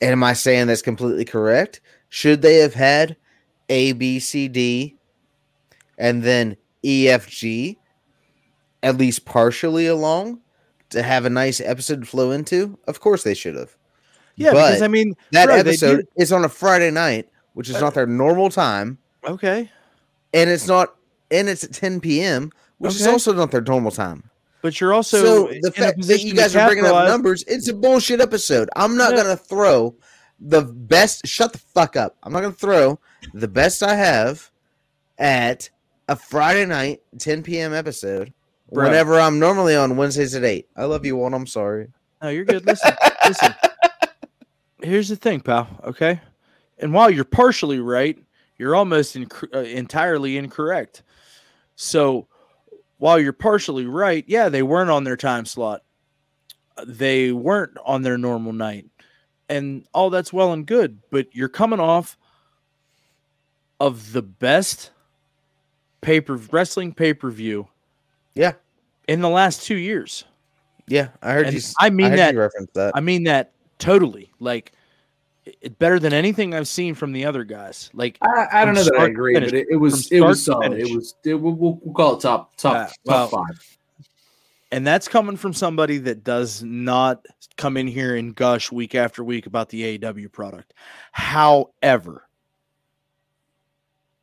And 0.00 0.12
am 0.12 0.24
I 0.24 0.32
saying 0.32 0.66
that's 0.66 0.80
completely 0.80 1.26
correct? 1.26 1.82
Should 2.08 2.40
they 2.40 2.56
have 2.56 2.72
had 2.72 3.16
A, 3.68 3.92
B, 3.92 4.18
C, 4.20 4.48
D, 4.48 4.96
and 5.98 6.22
then 6.22 6.56
EFG 6.82 7.76
at 8.82 8.96
least 8.96 9.26
partially 9.26 9.86
along 9.86 10.40
to 10.88 11.02
have 11.02 11.26
a 11.26 11.30
nice 11.30 11.60
episode 11.60 12.00
to 12.00 12.06
flow 12.06 12.30
into? 12.30 12.78
Of 12.88 13.00
course 13.00 13.22
they 13.22 13.34
should 13.34 13.54
have. 13.54 13.76
Yeah, 14.36 14.52
But 14.52 14.68
because 14.68 14.82
I 14.82 14.88
mean 14.88 15.14
That 15.32 15.46
bro, 15.46 15.56
episode 15.56 16.08
is 16.16 16.32
on 16.32 16.42
a 16.42 16.48
Friday 16.48 16.90
night, 16.90 17.28
which 17.52 17.68
is 17.68 17.76
uh, 17.76 17.80
not 17.80 17.92
their 17.92 18.06
normal 18.06 18.48
time, 18.48 18.96
okay, 19.24 19.70
and 20.34 20.50
it's 20.50 20.66
not 20.66 20.94
and 21.30 21.48
it's 21.48 21.62
at 21.64 21.72
10 21.72 22.00
p.m., 22.00 22.50
which 22.78 22.94
is 22.96 23.06
also 23.06 23.32
not 23.32 23.50
their 23.50 23.60
normal 23.60 23.90
time. 23.92 24.24
but 24.62 24.80
you're 24.80 24.92
also 24.92 25.22
So, 25.24 25.46
in 25.48 25.60
the 25.62 25.68
a 25.68 25.72
fact 25.72 26.06
that 26.06 26.22
you 26.22 26.34
guys 26.34 26.54
are 26.56 26.66
bringing 26.66 26.84
up 26.86 27.06
numbers, 27.08 27.44
it's 27.46 27.68
a 27.68 27.74
bullshit 27.74 28.20
episode. 28.20 28.68
I'm 28.76 28.96
not 28.96 29.12
Yeah. 29.12 29.22
gonna 29.22 29.36
throw 29.36 29.94
the 30.40 30.62
best. 30.62 31.26
Shut 31.26 31.52
the 31.52 31.58
fuck 31.58 31.96
up. 31.96 32.16
I'm 32.22 32.32
not 32.32 32.40
gonna 32.42 32.52
throw 32.54 32.98
the 33.34 33.48
best 33.48 33.82
I 33.82 33.94
have 33.94 34.50
at 35.18 35.70
a 36.08 36.16
Friday 36.16 36.66
night 36.66 37.00
10 37.18 37.42
p.m. 37.42 37.72
episode. 37.72 38.32
Bro. 38.72 38.84
Whenever 38.86 39.18
I'm 39.20 39.38
normally 39.38 39.74
on 39.76 39.96
Wednesdays 39.96 40.34
at 40.34 40.44
eight. 40.44 40.68
I 40.76 40.84
love 40.84 41.04
you, 41.04 41.16
one. 41.16 41.34
I'm 41.34 41.46
sorry. 41.46 41.88
No, 42.22 42.28
you're 42.28 42.44
good. 42.44 42.64
Listen, 42.66 42.92
listen. 43.26 43.54
Here's 44.82 45.08
the 45.08 45.16
thing, 45.16 45.40
pal. 45.40 45.68
Okay, 45.84 46.20
and 46.78 46.92
while 46.94 47.10
you're 47.10 47.24
partially 47.24 47.80
right, 47.80 48.18
you're 48.60 48.76
almost 48.76 49.16
inc- 49.16 49.54
uh, 49.54 49.60
entirely 49.60 50.36
incorrect. 50.36 51.02
So, 51.76 52.28
while 52.98 53.18
you're 53.18 53.32
partially 53.32 53.86
right, 53.86 54.22
yeah, 54.28 54.50
they 54.50 54.62
weren't 54.62 54.90
on 54.90 55.04
their 55.04 55.16
time 55.16 55.46
slot. 55.46 55.82
They 56.86 57.32
weren't 57.32 57.76
on 57.86 58.02
their 58.02 58.18
normal 58.18 58.52
night, 58.52 58.84
and 59.48 59.86
all 59.94 60.10
that's 60.10 60.30
well 60.32 60.52
and 60.52 60.66
good. 60.66 60.98
But 61.10 61.28
you're 61.34 61.48
coming 61.48 61.80
off 61.80 62.18
of 63.80 64.12
the 64.12 64.20
best 64.22 64.90
paper 66.02 66.36
wrestling 66.52 66.92
pay 66.92 67.14
per 67.14 67.30
view, 67.30 67.66
Yeah. 68.34 68.52
in 69.08 69.22
the 69.22 69.28
last 69.30 69.62
two 69.62 69.76
years. 69.76 70.24
Yeah, 70.86 71.08
I 71.22 71.32
heard 71.32 71.46
And 71.46 71.54
you. 71.54 71.62
I 71.78 71.88
mean 71.88 72.10
heard 72.10 72.18
that 72.18 72.34
you 72.34 72.40
reference 72.40 72.70
that. 72.74 72.92
I 72.94 73.00
mean 73.00 73.24
that 73.24 73.52
totally. 73.78 74.30
Like 74.38 74.72
it, 75.44 75.78
better 75.78 75.98
than 75.98 76.12
anything 76.12 76.54
I've 76.54 76.68
seen 76.68 76.94
from 76.94 77.12
the 77.12 77.24
other 77.24 77.44
guys. 77.44 77.90
Like 77.94 78.18
I, 78.22 78.46
I 78.52 78.64
don't 78.64 78.74
know 78.74 78.84
that 78.84 78.94
I 78.98 79.06
agree, 79.06 79.34
finish. 79.34 79.50
but 79.50 79.58
it, 79.60 79.66
it 79.70 79.76
was 79.76 80.10
it 80.12 80.20
was 80.20 80.44
solid. 80.44 80.72
It 80.78 80.94
was 80.94 81.14
it, 81.24 81.34
we'll, 81.34 81.52
we'll 81.54 81.80
we'll 81.82 81.94
call 81.94 82.16
it 82.16 82.20
top 82.20 82.56
top 82.56 82.74
Uh, 82.76 82.86
top 82.86 82.94
well, 83.04 83.28
five. 83.28 83.76
and 84.72 84.86
that's 84.86 85.08
coming 85.08 85.36
from 85.36 85.52
somebody 85.52 85.98
that 85.98 86.24
does 86.24 86.62
not 86.62 87.24
come 87.56 87.76
in 87.76 87.86
here 87.86 88.16
and 88.16 88.34
gush 88.34 88.70
week 88.72 88.94
after 88.94 89.22
week 89.24 89.46
about 89.46 89.68
the 89.68 89.98
AEW 89.98 90.30
product. 90.32 90.74
However, 91.12 92.26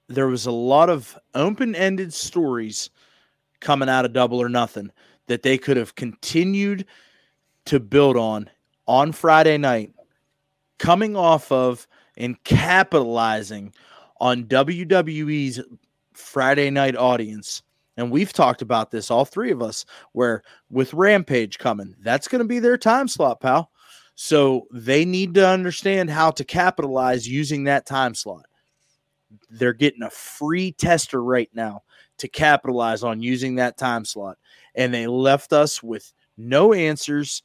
there 0.08 0.28
was 0.28 0.46
a 0.46 0.52
lot 0.52 0.90
of 0.90 1.18
open-ended 1.36 2.14
stories 2.14 2.90
coming 3.60 3.90
out 3.90 4.06
of 4.06 4.14
Double 4.14 4.42
or 4.42 4.50
Nothing 4.50 4.92
that 5.28 5.44
they 5.44 5.58
could 5.58 5.76
have 5.78 5.96
continued 5.96 6.86
to 7.66 7.80
build 7.80 8.16
on 8.16 8.50
on 8.88 9.12
Friday 9.12 9.58
night, 9.58 9.92
coming 10.78 11.16
off 11.16 11.52
of 11.52 11.88
and 12.18 12.42
capitalizing 12.44 13.74
on 14.20 14.46
WWE's 14.46 15.62
Friday 16.14 16.70
night 16.70 16.96
audience. 16.96 17.62
And 17.96 18.12
we've 18.12 18.34
talked 18.34 18.62
about 18.62 18.92
this, 18.92 19.10
all 19.10 19.26
three 19.26 19.52
of 19.52 19.62
us, 19.62 19.86
where 20.12 20.44
with 20.70 20.94
Rampage 20.94 21.58
coming, 21.58 21.96
that's 22.02 22.28
going 22.28 22.40
to 22.40 22.48
be 22.48 22.60
their 22.60 22.78
time 22.78 23.08
slot, 23.08 23.40
pal. 23.40 23.72
So 24.16 24.68
they 24.72 25.06
need 25.06 25.36
to 25.36 25.48
understand 25.48 26.10
how 26.10 26.32
to 26.32 26.44
capitalize 26.44 27.28
using 27.28 27.66
that 27.66 27.86
time 27.86 28.16
slot. 28.16 28.46
They're 29.50 29.74
getting 29.74 30.04
a 30.04 30.10
free 30.10 30.72
tester 30.72 31.24
right 31.24 31.50
now 31.54 31.84
to 32.18 32.28
capitalize 32.28 33.04
on 33.04 33.22
using 33.22 33.56
that 33.56 33.78
time 33.78 34.06
slot. 34.06 34.38
And 34.74 34.94
they 34.94 35.08
left 35.08 35.54
us 35.54 35.84
with 35.84 36.14
no 36.36 36.74
answers 36.74 37.44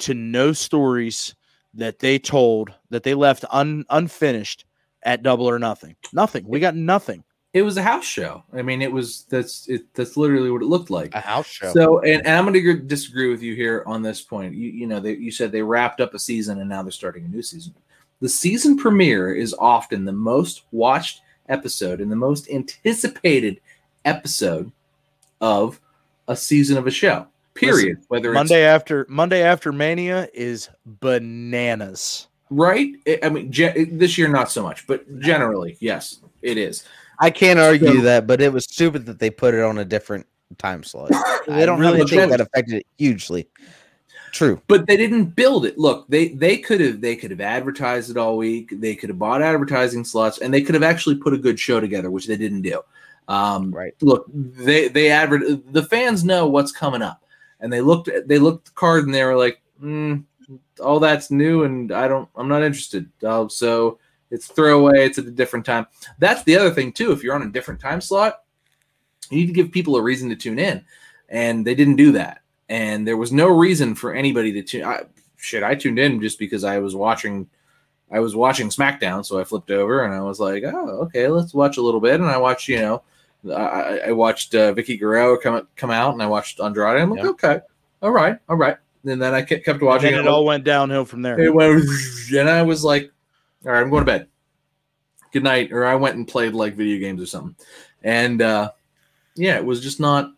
to 0.00 0.14
no 0.14 0.52
stories 0.52 1.34
that 1.78 2.00
they 2.00 2.18
told 2.18 2.72
that 2.90 3.02
they 3.02 3.14
left 3.14 3.44
un, 3.50 3.84
unfinished 3.90 4.64
at 5.04 5.22
double 5.22 5.48
or 5.48 5.58
nothing. 5.58 5.96
Nothing. 6.12 6.46
We 6.46 6.60
got 6.60 6.74
nothing. 6.74 7.24
It 7.54 7.62
was 7.62 7.76
a 7.76 7.82
house 7.82 8.04
show. 8.04 8.42
I 8.52 8.62
mean, 8.62 8.82
it 8.82 8.92
was 8.92 9.24
that's 9.30 9.68
it. 9.68 9.92
That's 9.94 10.16
literally 10.16 10.50
what 10.50 10.60
it 10.60 10.66
looked 10.66 10.90
like. 10.90 11.14
a 11.14 11.20
house 11.20 11.46
show. 11.46 11.72
So, 11.72 12.00
and, 12.00 12.26
and 12.26 12.36
I'm 12.36 12.44
going 12.44 12.62
to 12.62 12.74
disagree 12.74 13.30
with 13.30 13.42
you 13.42 13.54
here 13.54 13.84
on 13.86 14.02
this 14.02 14.20
point. 14.20 14.54
You, 14.54 14.68
you 14.68 14.86
know, 14.86 15.00
they, 15.00 15.16
you 15.16 15.30
said 15.30 15.50
they 15.50 15.62
wrapped 15.62 16.00
up 16.00 16.12
a 16.12 16.18
season 16.18 16.60
and 16.60 16.68
now 16.68 16.82
they're 16.82 16.92
starting 16.92 17.24
a 17.24 17.28
new 17.28 17.42
season. 17.42 17.74
The 18.20 18.28
season 18.28 18.76
premiere 18.76 19.34
is 19.34 19.54
often 19.58 20.04
the 20.04 20.12
most 20.12 20.64
watched 20.72 21.22
episode 21.48 22.00
and 22.00 22.12
the 22.12 22.16
most 22.16 22.50
anticipated 22.50 23.60
episode 24.04 24.70
of 25.40 25.80
a 26.26 26.36
season 26.36 26.76
of 26.76 26.86
a 26.86 26.90
show. 26.90 27.26
Period. 27.58 27.98
Whether 28.08 28.32
Monday 28.32 28.64
after 28.64 29.06
Monday 29.08 29.42
after 29.42 29.72
Mania 29.72 30.28
is 30.34 30.68
bananas. 30.86 32.28
right, 32.50 32.88
I- 33.06 33.18
I 33.24 33.28
mean, 33.28 33.50
ge- 33.52 33.88
this 33.92 34.16
year 34.16 34.28
not 34.28 34.50
so 34.50 34.62
much, 34.62 34.86
but 34.86 35.20
generally, 35.20 35.76
yes, 35.80 36.20
it 36.42 36.56
is. 36.56 36.84
I 37.18 37.30
can't 37.30 37.58
argue 37.58 37.96
So- 37.96 38.02
that, 38.02 38.26
but 38.26 38.40
it 38.40 38.52
was 38.52 38.64
stupid 38.64 39.06
that 39.06 39.18
they 39.18 39.30
put 39.30 39.54
it 39.54 39.60
on 39.62 39.78
a 39.78 39.84
different 39.84 40.26
time 40.58 40.82
slot. 40.82 41.10
They 41.48 41.64
don't 41.64 41.80
really 41.80 41.98
think 41.98 42.10
choice. 42.10 42.28
that 42.30 42.40
affected 42.42 42.74
it 42.76 42.86
hugely. 42.98 43.48
True. 44.32 44.60
but 44.68 44.86
they 44.86 44.98
didn't 44.98 45.34
build 45.34 45.64
it. 45.64 45.78
Look, 45.78 46.04
they 46.10 46.28
they 46.28 46.58
could 46.58 46.80
have 46.82 47.00
they 47.00 47.16
could 47.16 47.30
have 47.30 47.40
advertised 47.40 48.10
it 48.10 48.18
all 48.18 48.36
week. 48.36 48.68
They 48.78 48.94
could 48.94 49.08
have 49.08 49.18
bought 49.18 49.40
advertising 49.40 50.04
slots, 50.04 50.38
and 50.38 50.52
they 50.52 50.60
could 50.60 50.74
have 50.74 50.84
actually 50.84 51.14
put 51.16 51.32
a 51.32 51.38
good 51.38 51.58
show 51.58 51.80
together, 51.80 52.10
which 52.10 52.26
they 52.26 52.36
didn't 52.36 52.60
do. 52.62 52.80
Um, 53.28 53.70
Right. 53.72 53.94
Look, 54.02 54.26
they 54.34 54.88
they 54.88 55.10
advert 55.10 55.72
the 55.72 55.82
fans 55.82 56.22
know 56.24 56.46
what's 56.46 56.70
coming 56.72 57.00
up, 57.00 57.24
and 57.60 57.72
they 57.72 57.80
looked 57.80 58.08
at 58.08 58.28
they 58.28 58.38
looked 58.38 58.66
the 58.66 58.72
card 58.72 59.04
and 59.04 59.14
they 59.14 59.24
were 59.24 59.36
like, 59.36 59.60
mm, 59.82 60.24
all 60.82 61.00
that's 61.00 61.30
new, 61.30 61.64
and 61.64 61.92
I 61.92 62.08
don't 62.08 62.28
I'm 62.36 62.48
not 62.48 62.62
interested. 62.62 63.08
Uh, 63.24 63.48
so 63.48 63.98
it's 64.30 64.46
throwaway. 64.46 65.06
It's 65.06 65.18
at 65.18 65.26
a 65.26 65.30
different 65.30 65.64
time. 65.64 65.86
That's 66.18 66.42
the 66.44 66.56
other 66.56 66.70
thing 66.70 66.92
too. 66.92 67.12
If 67.12 67.22
you're 67.22 67.34
on 67.34 67.42
a 67.42 67.50
different 67.50 67.80
time 67.80 68.00
slot, 68.00 68.42
you 69.30 69.38
need 69.38 69.46
to 69.46 69.52
give 69.52 69.72
people 69.72 69.96
a 69.96 70.02
reason 70.02 70.28
to 70.28 70.36
tune 70.36 70.58
in, 70.58 70.84
and 71.28 71.66
they 71.66 71.74
didn't 71.74 71.96
do 71.96 72.12
that 72.12 72.42
and 72.68 73.06
there 73.06 73.16
was 73.16 73.32
no 73.32 73.48
reason 73.48 73.94
for 73.94 74.12
anybody 74.12 74.52
to 74.52 74.62
tune. 74.62 74.84
I, 74.84 75.02
shit, 75.36 75.62
I 75.62 75.74
tuned 75.74 75.98
in 75.98 76.20
just 76.20 76.38
because 76.38 76.64
I 76.64 76.78
was 76.78 76.94
watching. 76.94 77.48
I 78.10 78.20
was 78.20 78.34
watching 78.34 78.70
SmackDown, 78.70 79.24
so 79.24 79.38
I 79.38 79.44
flipped 79.44 79.70
over 79.70 80.04
and 80.04 80.14
I 80.14 80.20
was 80.20 80.40
like, 80.40 80.64
"Oh, 80.64 81.00
okay, 81.02 81.28
let's 81.28 81.54
watch 81.54 81.76
a 81.76 81.82
little 81.82 82.00
bit." 82.00 82.20
And 82.20 82.28
I 82.28 82.38
watched, 82.38 82.68
you 82.68 82.80
know, 82.80 83.02
I, 83.46 84.00
I 84.08 84.12
watched 84.12 84.54
uh, 84.54 84.72
Vickie 84.74 84.98
Guerrero 84.98 85.36
come 85.38 85.66
come 85.76 85.90
out, 85.90 86.12
and 86.12 86.22
I 86.22 86.26
watched 86.26 86.60
Andrade. 86.60 87.00
I'm 87.00 87.10
like, 87.10 87.22
Yeah. 87.22 87.30
okay, 87.30 87.60
all 88.02 88.10
right, 88.10 88.36
all 88.48 88.56
right. 88.56 88.76
And 89.04 89.22
then 89.22 89.32
I 89.32 89.42
kept, 89.42 89.64
kept 89.64 89.80
watching 89.80 90.12
And 90.12 90.26
it 90.26 90.28
all 90.28 90.44
went 90.44 90.64
downhill 90.64 91.04
from 91.04 91.22
there. 91.22 91.38
it 91.40 91.54
went, 91.54 91.82
and 92.36 92.48
I 92.50 92.62
was 92.62 92.82
like, 92.84 93.10
all 93.64 93.72
right, 93.72 93.80
I'm 93.80 93.90
going 93.90 94.02
to 94.02 94.06
bed. 94.06 94.26
Good 95.32 95.44
night. 95.44 95.72
Or 95.72 95.86
I 95.86 95.94
went 95.94 96.16
and 96.16 96.26
played 96.26 96.52
like 96.52 96.74
video 96.74 96.98
games 96.98 97.22
or 97.22 97.26
something. 97.26 97.54
And 98.02 98.42
uh, 98.42 98.72
yeah, 99.36 99.56
it 99.56 99.64
was 99.64 99.80
just 99.80 100.00
not, 100.00 100.32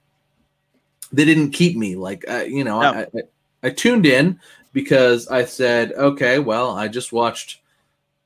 they 1.11 1.25
didn't 1.25 1.51
keep 1.53 1.77
me. 1.77 1.97
Like, 1.97 2.25
you 2.47 2.63
know, 2.63 2.81
No. 2.83 2.91
I, 2.93 3.01
I, 3.03 3.23
I 3.65 3.71
tuned 3.71 4.05
in 4.07 4.39
because 4.73 5.27
I 5.29 5.47
said, 5.47 5.93
okay, 5.93 6.39
well, 6.39 6.71
I 6.77 6.87
just 6.87 7.13
watched 7.13 7.61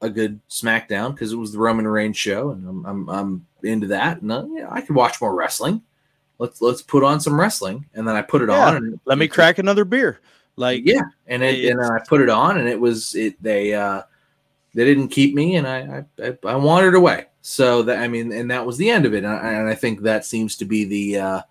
a 0.05 0.11
good 0.11 0.41
SmackDown 0.49 1.13
because 1.15 1.33
it 1.33 1.37
was 1.37 1.53
the 1.53 1.59
Roman 1.59 1.87
Reigns 1.89 2.17
show 2.17 2.51
and 2.51 2.69
I'm, 2.69 2.87
I'm, 2.87 3.09
I'm 3.09 3.47
into 3.63 3.87
that. 3.89 4.21
And 4.23 4.31
uh, 4.31 4.47
yeah, 4.51 4.69
I 4.71 4.81
could 4.81 4.95
watch 4.97 5.21
more 5.21 5.35
wrestling. 5.35 5.83
Let's, 6.39 6.61
let's 6.61 6.83
put 6.83 7.03
on 7.05 7.21
some 7.21 7.39
wrestling. 7.41 7.87
And 7.95 8.07
then 8.07 8.15
I 8.17 8.23
put 8.23 8.43
it 8.43 8.49
Yeah. 8.49 8.67
on. 8.69 8.77
And 8.77 9.01
Let 9.05 9.19
me 9.19 9.29
crack 9.29 9.59
another 9.59 9.85
beer. 9.85 10.21
Like 10.57 10.83
yeah 10.85 11.01
and 11.27 11.43
it, 11.43 11.69
and 11.69 11.83
i 11.83 11.99
put 12.07 12.21
it 12.21 12.29
on 12.29 12.59
and 12.59 12.69
it 12.69 12.79
was 12.79 13.17
it 13.17 13.35
they 13.43 13.75
uh 13.75 14.03
they 14.73 14.85
didn't 14.85 15.09
keep 15.09 15.35
me 15.35 15.57
and 15.57 15.67
i 15.67 16.05
i, 16.21 16.25
I- 16.29 16.39
I 16.53 16.55
wandered 16.55 16.95
away 16.95 17.27
so 17.43 17.83
that 17.83 17.99
i 17.99 18.07
mean 18.07 18.31
and 18.31 18.49
that 18.53 18.65
was 18.65 18.77
the 18.79 18.89
end 18.89 19.05
of 19.05 19.15
it 19.15 19.25
and 19.25 19.27
I, 19.27 19.51
and 19.53 19.69
I 19.69 19.75
think 19.75 20.03
that 20.03 20.25
seems 20.25 20.55
to 20.59 20.65
be 20.65 20.85
the 20.85 21.19
uh 21.19 21.43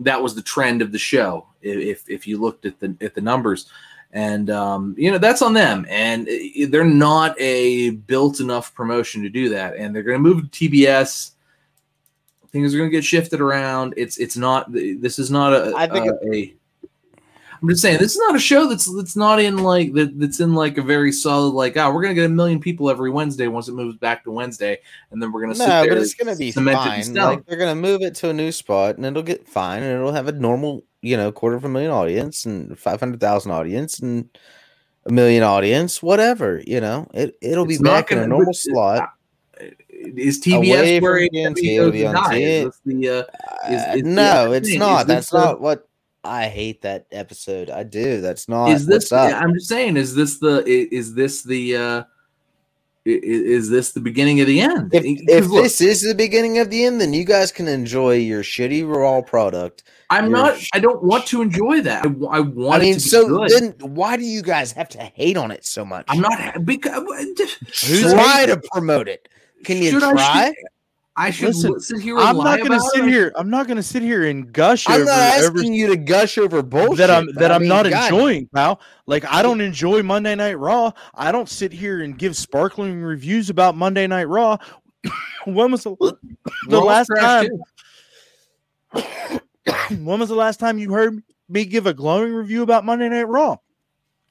that 0.00 0.22
was 0.22 0.34
the 0.34 0.42
trend 0.42 0.82
of 0.82 0.92
the 0.92 0.98
show 0.98 1.46
if 1.62 2.04
if 2.10 2.26
you 2.26 2.36
looked 2.38 2.66
at 2.66 2.78
the 2.78 2.94
at 3.00 3.14
the 3.14 3.22
numbers 3.22 3.70
and 4.12 4.50
um 4.50 4.94
you 4.98 5.10
know 5.10 5.18
that's 5.18 5.42
on 5.42 5.54
them. 5.54 5.86
And 5.88 6.28
uh, 6.28 6.66
they're 6.68 6.84
not 6.84 7.40
a 7.40 7.90
built 7.90 8.40
enough 8.40 8.74
promotion 8.74 9.22
to 9.22 9.28
do 9.28 9.48
that. 9.50 9.76
And 9.76 9.94
they're 9.94 10.02
going 10.02 10.18
to 10.18 10.22
move 10.22 10.50
to 10.50 10.68
tbs 10.68 11.32
things 12.52 12.74
are 12.74 12.78
going 12.78 12.90
to 12.90 12.96
get 12.96 13.04
shifted 13.04 13.40
around. 13.40 13.94
It's 13.96 14.18
it's 14.18 14.36
not 14.36 14.72
this 14.72 15.18
is 15.18 15.30
not 15.30 15.52
a 15.52 15.72
I 15.76 15.86
think 15.86 16.08
uh, 16.08 16.14
a, 16.24 16.34
a 16.34 16.54
I'm 17.62 17.68
just 17.68 17.82
saying 17.82 17.98
this 17.98 18.12
is 18.12 18.18
not 18.18 18.34
a 18.34 18.38
show 18.38 18.66
that's 18.68 18.92
that's 18.94 19.16
not 19.16 19.38
in 19.38 19.58
like 19.58 19.92
that 19.92 20.18
that's 20.18 20.40
in 20.40 20.54
like 20.54 20.78
a 20.78 20.82
very 20.82 21.12
solid 21.12 21.50
like 21.50 21.76
oh 21.76 21.92
we're 21.92 22.02
gonna 22.02 22.14
get 22.14 22.24
a 22.24 22.30
million 22.30 22.58
people 22.58 22.88
every 22.88 23.10
Wednesday 23.10 23.48
once 23.48 23.68
it 23.68 23.72
moves 23.72 23.96
back 23.98 24.24
to 24.24 24.30
Wednesday 24.30 24.78
and 25.10 25.22
then 25.22 25.30
we're 25.30 25.42
gonna 25.42 25.54
sit 25.54 25.68
No, 25.68 25.82
there 25.82 25.90
but 25.90 25.98
it's 25.98 26.14
gonna 26.14 26.36
be 26.36 26.52
cement 26.52 26.78
fine. 26.78 27.14
Like 27.14 27.46
they're 27.46 27.58
gonna 27.58 27.74
move 27.74 28.00
it 28.00 28.14
to 28.16 28.30
a 28.30 28.32
new 28.32 28.50
spot, 28.50 28.96
and 28.96 29.04
it'll 29.04 29.22
get 29.22 29.46
fine, 29.46 29.82
and 29.82 29.92
it'll 29.92 30.12
have 30.12 30.28
a 30.28 30.32
normal, 30.32 30.84
you 31.02 31.16
know, 31.16 31.32
quarter 31.32 31.56
of 31.56 31.64
a 31.64 31.68
million 31.68 31.90
audience, 31.90 32.44
and 32.44 32.78
five 32.78 33.00
hundred 33.00 33.20
thousand 33.20 33.52
audience, 33.52 33.98
and 33.98 34.28
a 35.06 35.12
million 35.12 35.42
audience, 35.42 36.02
whatever. 36.02 36.62
You 36.66 36.80
know, 36.80 37.08
it 37.14 37.36
it'll 37.40 37.66
be 37.66 37.74
It's 37.74 37.82
not 37.82 37.90
back 38.08 38.12
in 38.12 38.18
a 38.18 38.26
normal 38.26 38.52
slot. 38.54 39.10
is 39.98 40.40
TBS 40.40 41.00
where 41.00 41.18
it'll 41.18 41.90
be 41.90 42.06
on 42.06 42.14
die? 42.14 42.34
TNT. 42.34 42.42
Is 42.42 42.64
this 42.64 42.80
the 42.84 43.08
uh, 43.08 43.22
is- 43.70 43.82
Uh, 43.82 43.92
is 43.96 44.02
no, 44.04 44.52
it's 44.52 44.74
not. 44.74 45.06
That's 45.06 45.30
the- 45.30 45.38
not 45.38 45.60
what 45.60 45.88
I 46.22 46.48
hate 46.48 46.82
that 46.82 47.06
episode. 47.12 47.70
I 47.70 47.82
do. 47.82 48.20
That's 48.20 48.46
not 48.48 48.70
is 48.72 48.86
this? 48.86 49.10
I'm 49.12 49.54
just 49.54 49.68
saying. 49.68 49.96
Is 49.96 50.14
this 50.14 50.38
the? 50.38 50.62
Is 50.66 51.14
this 51.14 51.42
the? 51.42 51.76
uh 51.76 52.02
Is 53.06 53.70
this 53.70 53.92
the 53.92 54.00
beginning 54.00 54.40
of 54.42 54.46
the 54.46 54.60
end? 54.60 54.94
If, 54.94 55.02
if 55.04 55.46
look, 55.48 55.62
this 55.64 55.80
is 55.80 56.02
the 56.02 56.14
beginning 56.14 56.58
of 56.58 56.68
the 56.68 56.84
end, 56.84 57.00
then 57.00 57.14
you 57.14 57.24
guys 57.24 57.50
can 57.50 57.68
enjoy 57.68 58.16
your 58.16 58.42
shitty 58.42 58.86
raw 58.86 59.22
product. 59.22 59.84
I'm 60.10 60.24
you're 60.28 60.38
not. 60.38 60.58
I 60.74 60.80
don't 60.80 61.02
want 61.02 61.26
to 61.28 61.40
enjoy 61.40 61.80
that. 61.82 62.04
I 62.04 62.40
want 62.40 62.74
I 62.82 62.84
mean, 62.84 62.96
it 62.96 62.98
to 63.00 63.04
be 63.04 63.08
so 63.10 63.28
good. 63.28 63.50
then 63.50 63.94
why 63.94 64.16
do 64.16 64.24
you 64.24 64.42
guys 64.42 64.72
have 64.72 64.88
to 64.90 64.98
hate 64.98 65.36
on 65.36 65.50
it 65.52 65.64
so 65.64 65.84
much? 65.84 66.04
I'm 66.08 66.20
not 66.20 66.64
because 66.64 66.92
uh, 66.92 67.44
Who's 67.86 68.12
try 68.12 68.46
to 68.46 68.60
promote 68.72 69.08
it? 69.08 69.28
Can 69.64 69.78
you 69.78 69.90
Should 69.90 70.02
I- 70.02 70.12
try? 70.12 70.54
I 71.16 71.30
should 71.30 71.48
Listen, 71.48 71.72
li- 71.72 71.80
sit 71.80 72.00
here. 72.00 72.16
And 72.16 72.24
I'm 72.28 72.36
not 72.38 72.58
going 72.60 72.70
to 72.70 72.80
sit 72.80 73.04
it? 73.04 73.10
here. 73.10 73.32
I'm 73.36 73.50
not 73.50 73.66
going 73.66 73.76
to 73.76 73.82
sit 73.82 74.00
here 74.00 74.24
and 74.24 74.50
gush 74.52 74.88
I'm 74.88 75.02
over 75.02 75.04
not 75.04 75.18
asking 75.18 75.44
every 75.44 75.66
you 75.76 75.86
to 75.88 75.96
gush 75.96 76.38
over 76.38 76.62
bullshit 76.62 76.96
that 76.98 77.10
I'm 77.10 77.26
that 77.34 77.50
I 77.50 77.56
I'm 77.56 77.62
mean, 77.62 77.68
not 77.68 77.90
God, 77.90 78.10
enjoying, 78.10 78.48
pal. 78.54 78.80
Like 79.06 79.26
I 79.26 79.42
don't 79.42 79.60
enjoy 79.60 80.02
Monday 80.02 80.34
Night 80.34 80.58
Raw. 80.58 80.92
I 81.12 81.30
don't 81.30 81.48
sit 81.48 81.72
here 81.72 82.00
and 82.02 82.16
give 82.16 82.36
sparkling 82.36 83.02
reviews 83.02 83.50
about 83.50 83.76
Monday 83.76 84.06
Night 84.06 84.28
Raw. 84.28 84.56
when 85.44 85.72
was 85.72 85.82
the, 85.84 86.16
the 86.68 86.80
last 86.80 87.10
time? 87.18 87.48
when 89.90 90.20
was 90.20 90.28
the 90.28 90.34
last 90.34 90.60
time 90.60 90.78
you 90.78 90.92
heard 90.92 91.22
me 91.48 91.64
give 91.64 91.86
a 91.86 91.94
glowing 91.94 92.32
review 92.32 92.62
about 92.62 92.84
Monday 92.84 93.08
Night 93.08 93.28
Raw? 93.28 93.56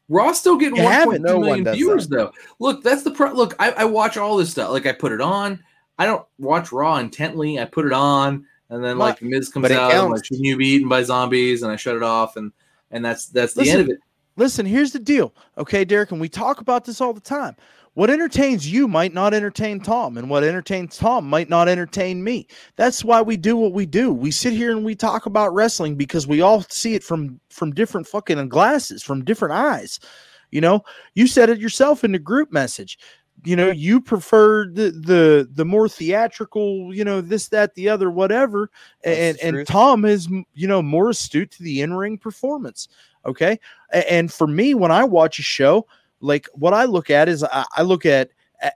Raw's 0.07 0.39
still 0.39 0.57
getting 0.57 0.77
You 0.77 0.84
haven't. 0.84 1.22
1.2 1.22 1.26
No 1.26 1.38
one 1.38 1.45
million 1.45 1.76
viewers 1.76 2.07
though. 2.07 2.31
Look, 2.60 2.84
that's 2.84 3.03
the 3.03 3.11
pro. 3.11 3.31
Look, 3.31 3.56
I, 3.60 3.72
I 3.72 3.85
watch 3.85 4.18
all 4.18 4.38
this 4.38 4.51
stuff. 4.51 4.72
Like 4.72 4.88
I 4.88 4.91
put 4.91 5.11
it 5.11 5.22
on. 5.22 5.64
I 5.99 6.06
don't 6.06 6.26
watch 6.39 6.72
Raw 6.72 6.97
intently. 6.97 7.60
I 7.60 7.65
put 7.65 7.85
it 7.85 7.93
on, 7.93 8.45
and 8.69 8.84
then 8.84 8.97
My- 8.97 9.10
like 9.10 9.22
Miz 9.22 9.49
comes 9.49 9.69
out. 9.69 9.91
And, 9.93 10.11
like, 10.11 10.26
shouldn't 10.26 10.45
you 10.45 10.57
be 10.57 10.68
eaten 10.68 10.89
by 10.89 11.03
zombies? 11.03 11.61
And 11.61 11.72
I 11.72 11.76
shut 11.76 11.95
it 11.95 12.03
off, 12.03 12.38
and 12.38 12.51
and 12.89 13.06
that's 13.06 13.27
that's 13.27 13.53
the 13.53 13.69
end 13.69 13.81
of 13.81 13.89
it. 13.89 13.99
Listen, 14.35 14.65
here's 14.65 14.93
the 14.93 14.99
deal. 14.99 15.35
Okay, 15.57 15.84
Derek, 15.84 16.11
and 16.11 16.22
we 16.22 16.30
talk 16.30 16.61
about 16.61 16.85
this 16.85 17.01
all 17.01 17.14
the 17.14 17.19
time. 17.19 17.57
What 17.99 18.09
entertains 18.09 18.65
you 18.65 18.88
might 18.88 19.13
not 19.13 19.34
entertain 19.34 19.81
Tom, 19.81 20.15
and 20.15 20.30
what 20.30 20.45
entertains 20.45 20.97
Tom 20.97 21.30
might 21.30 21.49
not 21.49 21.67
entertain 21.67 22.23
me. 22.23 22.47
That's 22.77 23.03
why 23.03 23.21
we 23.21 23.35
do 23.35 23.57
what 23.57 23.73
we 23.73 23.85
do. 23.85 24.13
We 24.13 24.31
sit 24.31 24.53
here 24.53 24.71
and 24.71 24.85
we 24.85 24.95
talk 24.95 25.26
about 25.26 25.53
wrestling 25.53 25.97
because 25.97 26.26
we 26.26 26.39
all 26.39 26.61
see 26.69 26.95
it 26.95 27.03
from 27.03 27.41
from 27.49 27.73
different 27.73 28.07
fucking 28.07 28.47
glasses, 28.47 29.03
from 29.03 29.26
different 29.26 29.55
eyes. 29.55 29.99
You 30.49 30.61
know, 30.61 30.81
you 31.15 31.27
said 31.27 31.49
it 31.49 31.59
yourself 31.59 32.05
in 32.05 32.13
the 32.13 32.19
group 32.19 32.53
message. 32.53 32.97
You 33.43 33.57
know, 33.57 33.69
you 33.69 33.99
prefer 33.99 34.67
the 34.67 34.91
the 34.91 35.49
the 35.51 35.65
more 35.65 35.89
theatrical, 35.89 36.95
you 36.95 37.03
know, 37.03 37.19
this, 37.19 37.49
that, 37.49 37.76
the 37.76 37.89
other, 37.89 38.09
whatever. 38.09 38.71
And 39.03 39.38
and. 39.43 39.67
Tom 39.67 40.05
is, 40.05 40.30
you 40.53 40.69
know, 40.69 40.81
more 40.81 41.09
astute 41.09 41.51
to 41.51 41.63
the 41.63 41.81
in-ring 41.81 42.17
performance. 42.17 42.88
Okay. 43.26 43.59
And 43.91 44.31
for 44.31 44.47
me, 44.47 44.73
when 44.73 44.89
I 44.89 45.03
watch 45.03 45.38
a 45.38 45.43
show, 45.43 45.85
like 46.22 46.48
what 46.54 46.74
I 46.74 46.86
look 46.86 47.10
at 47.10 47.30
is 47.30 47.44
I, 47.44 47.66
I 47.78 47.82
look 47.84 48.06
at 48.06 48.30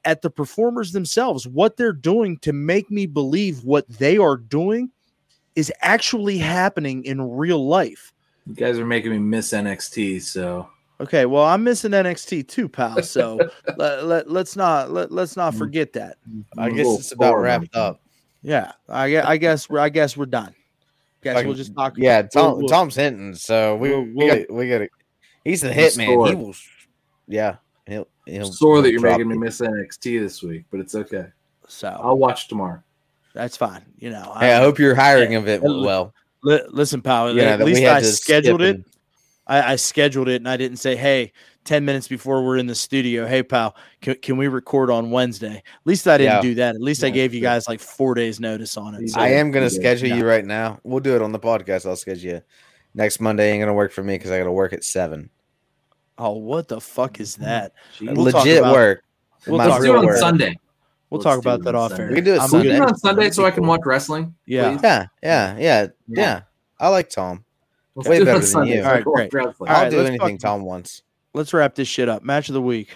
at 0.05 0.21
the 0.21 0.29
performers 0.29 0.93
themselves, 0.93 1.45
what 1.47 1.75
they're 1.75 1.91
doing 1.91 2.37
to 2.37 2.53
make 2.53 2.89
me 2.89 3.05
believe 3.05 3.63
what 3.65 3.87
they 3.89 4.17
are 4.17 4.37
doing 4.37 4.89
is 5.55 5.71
actually 5.81 6.37
happening 6.37 7.03
in 7.03 7.21
real 7.21 7.67
life. 7.67 8.13
You 8.47 8.55
guys 8.55 8.79
are 8.79 8.85
making 8.85 9.11
me 9.11 9.19
miss 9.19 9.51
NXT. 9.51 10.21
So 10.21 10.69
Okay, 11.01 11.25
well, 11.25 11.43
I'm 11.43 11.63
missing 11.65 11.91
NXT 11.91 12.47
too, 12.47 12.69
pal. 12.69 13.03
So 13.03 13.37
let, 13.77 14.05
let, 14.05 14.31
let's 14.31 14.55
not 14.55 14.91
let, 14.91 15.11
let's 15.11 15.35
not 15.35 15.53
Mm. 15.53 15.57
forget 15.57 15.93
that. 15.93 16.17
I 16.57 16.69
guess 16.69 16.87
it's 16.99 17.11
about 17.11 17.31
bored. 17.31 17.43
wrapped 17.43 17.75
up. 17.75 17.99
Yeah, 18.41 18.71
I, 18.87 19.09
gue- 19.09 19.19
I 19.21 19.37
guess 19.37 19.69
we're 19.69 19.79
I 19.79 19.89
guess 19.89 20.15
we're 20.15 20.25
done. 20.27 20.53
Guess 21.23 21.35
Like, 21.35 21.45
we'll 21.45 21.55
just 21.55 21.75
talk. 21.75 21.93
Yeah, 21.97 22.21
we'll- 22.21 22.29
Tom, 22.29 22.57
we'll- 22.59 22.67
Tom's 22.69 22.95
hinting, 22.95 23.35
so 23.35 23.75
we 23.75 23.89
we'll- 23.89 24.07
we 24.15 24.27
got 24.27 24.51
we 24.51 24.69
got 24.69 24.81
He's 25.43 25.59
the 25.61 25.69
hitman. 25.71 26.05
He 26.05 26.05
sore. 26.05 26.35
will. 26.35 26.53
Yeah, 27.27 27.55
he'll. 27.87 28.07
he'll 28.25 28.51
sore 28.51 28.81
that 28.81 28.91
you're 28.91 29.01
making 29.01 29.27
me 29.27 29.37
miss 29.37 29.59
NXT 29.61 30.19
this 30.19 30.41
week, 30.43 30.65
but 30.71 30.79
it's 30.79 30.95
okay. 30.95 31.27
So 31.67 31.87
I'll 32.01 32.17
watch 32.17 32.47
tomorrow. 32.47 32.81
that's 33.33 33.57
fine. 33.57 33.83
You 33.97 34.09
know. 34.11 34.33
Hey, 34.39 34.53
I 34.53 34.59
hope 34.59 34.77
you're 34.79 34.95
hiring 34.95 35.31
Yeah. 35.33 35.37
of 35.39 35.47
it 35.47 35.61
well. 35.61 36.13
Li- 36.43 36.61
listen, 36.69 37.01
pal. 37.01 37.33
Yeah, 37.35 37.43
at 37.53 37.59
least 37.61 37.81
I 37.83 38.01
scheduled 38.01 38.61
it. 38.61 38.75
and- 38.75 38.85
I, 39.45 39.73
I 39.73 39.75
scheduled 39.75 40.29
it, 40.29 40.35
and 40.37 40.47
I 40.47 40.55
didn't 40.55 40.77
say, 40.77 40.95
"Hey, 40.95 41.33
ten 41.65 41.83
minutes 41.83 42.07
before 42.07 42.45
we're 42.45 42.55
in 42.57 42.65
the 42.67 42.75
studio, 42.75 43.27
hey, 43.27 43.43
pal, 43.43 43.75
can, 44.01 44.15
can 44.15 44.37
we 44.37 44.47
record 44.47 44.89
on 44.89 45.11
Wednesday?" 45.11 45.57
At 45.57 45.63
least 45.85 46.07
I 46.07 46.17
didn't 46.17 46.35
Yeah. 46.35 46.41
do 46.41 46.55
that. 46.55 46.75
At 46.75 46.81
least 46.81 47.03
I 47.03 47.09
gave 47.09 47.33
you 47.33 47.41
guys 47.41 47.67
like 47.67 47.81
four 47.81 48.13
days 48.13 48.39
notice 48.39 48.77
on 48.77 48.95
it. 48.95 49.09
So, 49.09 49.19
I 49.19 49.27
am 49.29 49.51
gonna 49.51 49.69
schedule 49.69 50.07
Yeah. 50.09 50.15
you 50.15 50.25
right 50.25 50.45
now. 50.45 50.79
We'll 50.83 51.01
do 51.01 51.13
it 51.15 51.21
on 51.21 51.33
the 51.33 51.39
podcast. 51.39 51.85
I'll 51.85 51.97
schedule 51.97 52.31
you. 52.35 52.41
Next 52.93 53.19
Monday 53.19 53.51
ain't 53.51 53.61
gonna 53.61 53.73
work 53.73 53.91
for 53.91 54.01
me 54.03 54.15
because 54.15 54.31
I 54.31 54.37
gotta 54.37 54.51
work 54.51 54.71
at 54.71 54.85
seven. 54.85 55.29
Oh, 56.17 56.33
what 56.33 56.67
the 56.67 56.79
fuck 56.81 57.19
is 57.19 57.35
mm-hmm. 57.35 57.43
that? 57.45 57.73
We'll 58.01 58.15
Legit 58.15 58.59
about- 58.59 58.73
work. 58.73 59.03
we'll 59.47 59.59
talk 59.59 59.69
Let's 59.69 59.83
do 59.83 59.93
it 59.93 59.97
on 59.97 60.05
work. 60.05 60.17
Sunday. 60.17 60.57
We'll 61.09 61.19
Let's 61.19 61.25
talk 61.25 61.39
about 61.39 61.63
that 61.63 61.75
off 61.75 61.91
Sunday. 61.91 62.03
air. 62.03 62.09
We 62.09 62.15
can 62.15 62.23
do 62.23 62.33
it 62.33 62.41
I'm 62.41 62.49
Can 62.49 62.61
good. 62.61 62.69
do 62.69 62.75
it 62.75 62.81
on 62.81 62.97
Sunday 62.97 63.29
so 63.29 63.45
I 63.45 63.51
can 63.51 63.59
Cool. 63.63 63.69
watch 63.69 63.81
wrestling? 63.85 64.33
Yeah. 64.45 64.79
Yeah, 64.81 65.05
yeah, 65.21 65.57
yeah, 65.57 65.57
Yeah. 65.57 65.87
yeah. 66.07 66.41
I 66.79 66.87
like 66.89 67.09
Tom. 67.09 67.45
Let's 67.95 68.09
Way 68.09 68.17
do 68.17 68.21
it 68.23 68.25
better 68.25 68.35
on 68.35 68.41
than 68.41 68.49
Sunday 68.49 68.77
you. 68.77 68.83
All 68.83 68.91
right, 68.91 69.03
great. 69.29 69.35
I'll 69.35 69.53
right, 69.59 69.91
do 69.91 69.99
anything 69.99 70.19
fucking- 70.19 70.37
Tom 70.39 70.63
wants. 70.63 71.03
Let's 71.35 71.53
wrap 71.53 71.75
this 71.75 71.87
shit 71.87 72.09
up. 72.09 72.23
Match 72.23 72.49
of 72.49 72.53
the 72.53 72.61
week. 72.61 72.95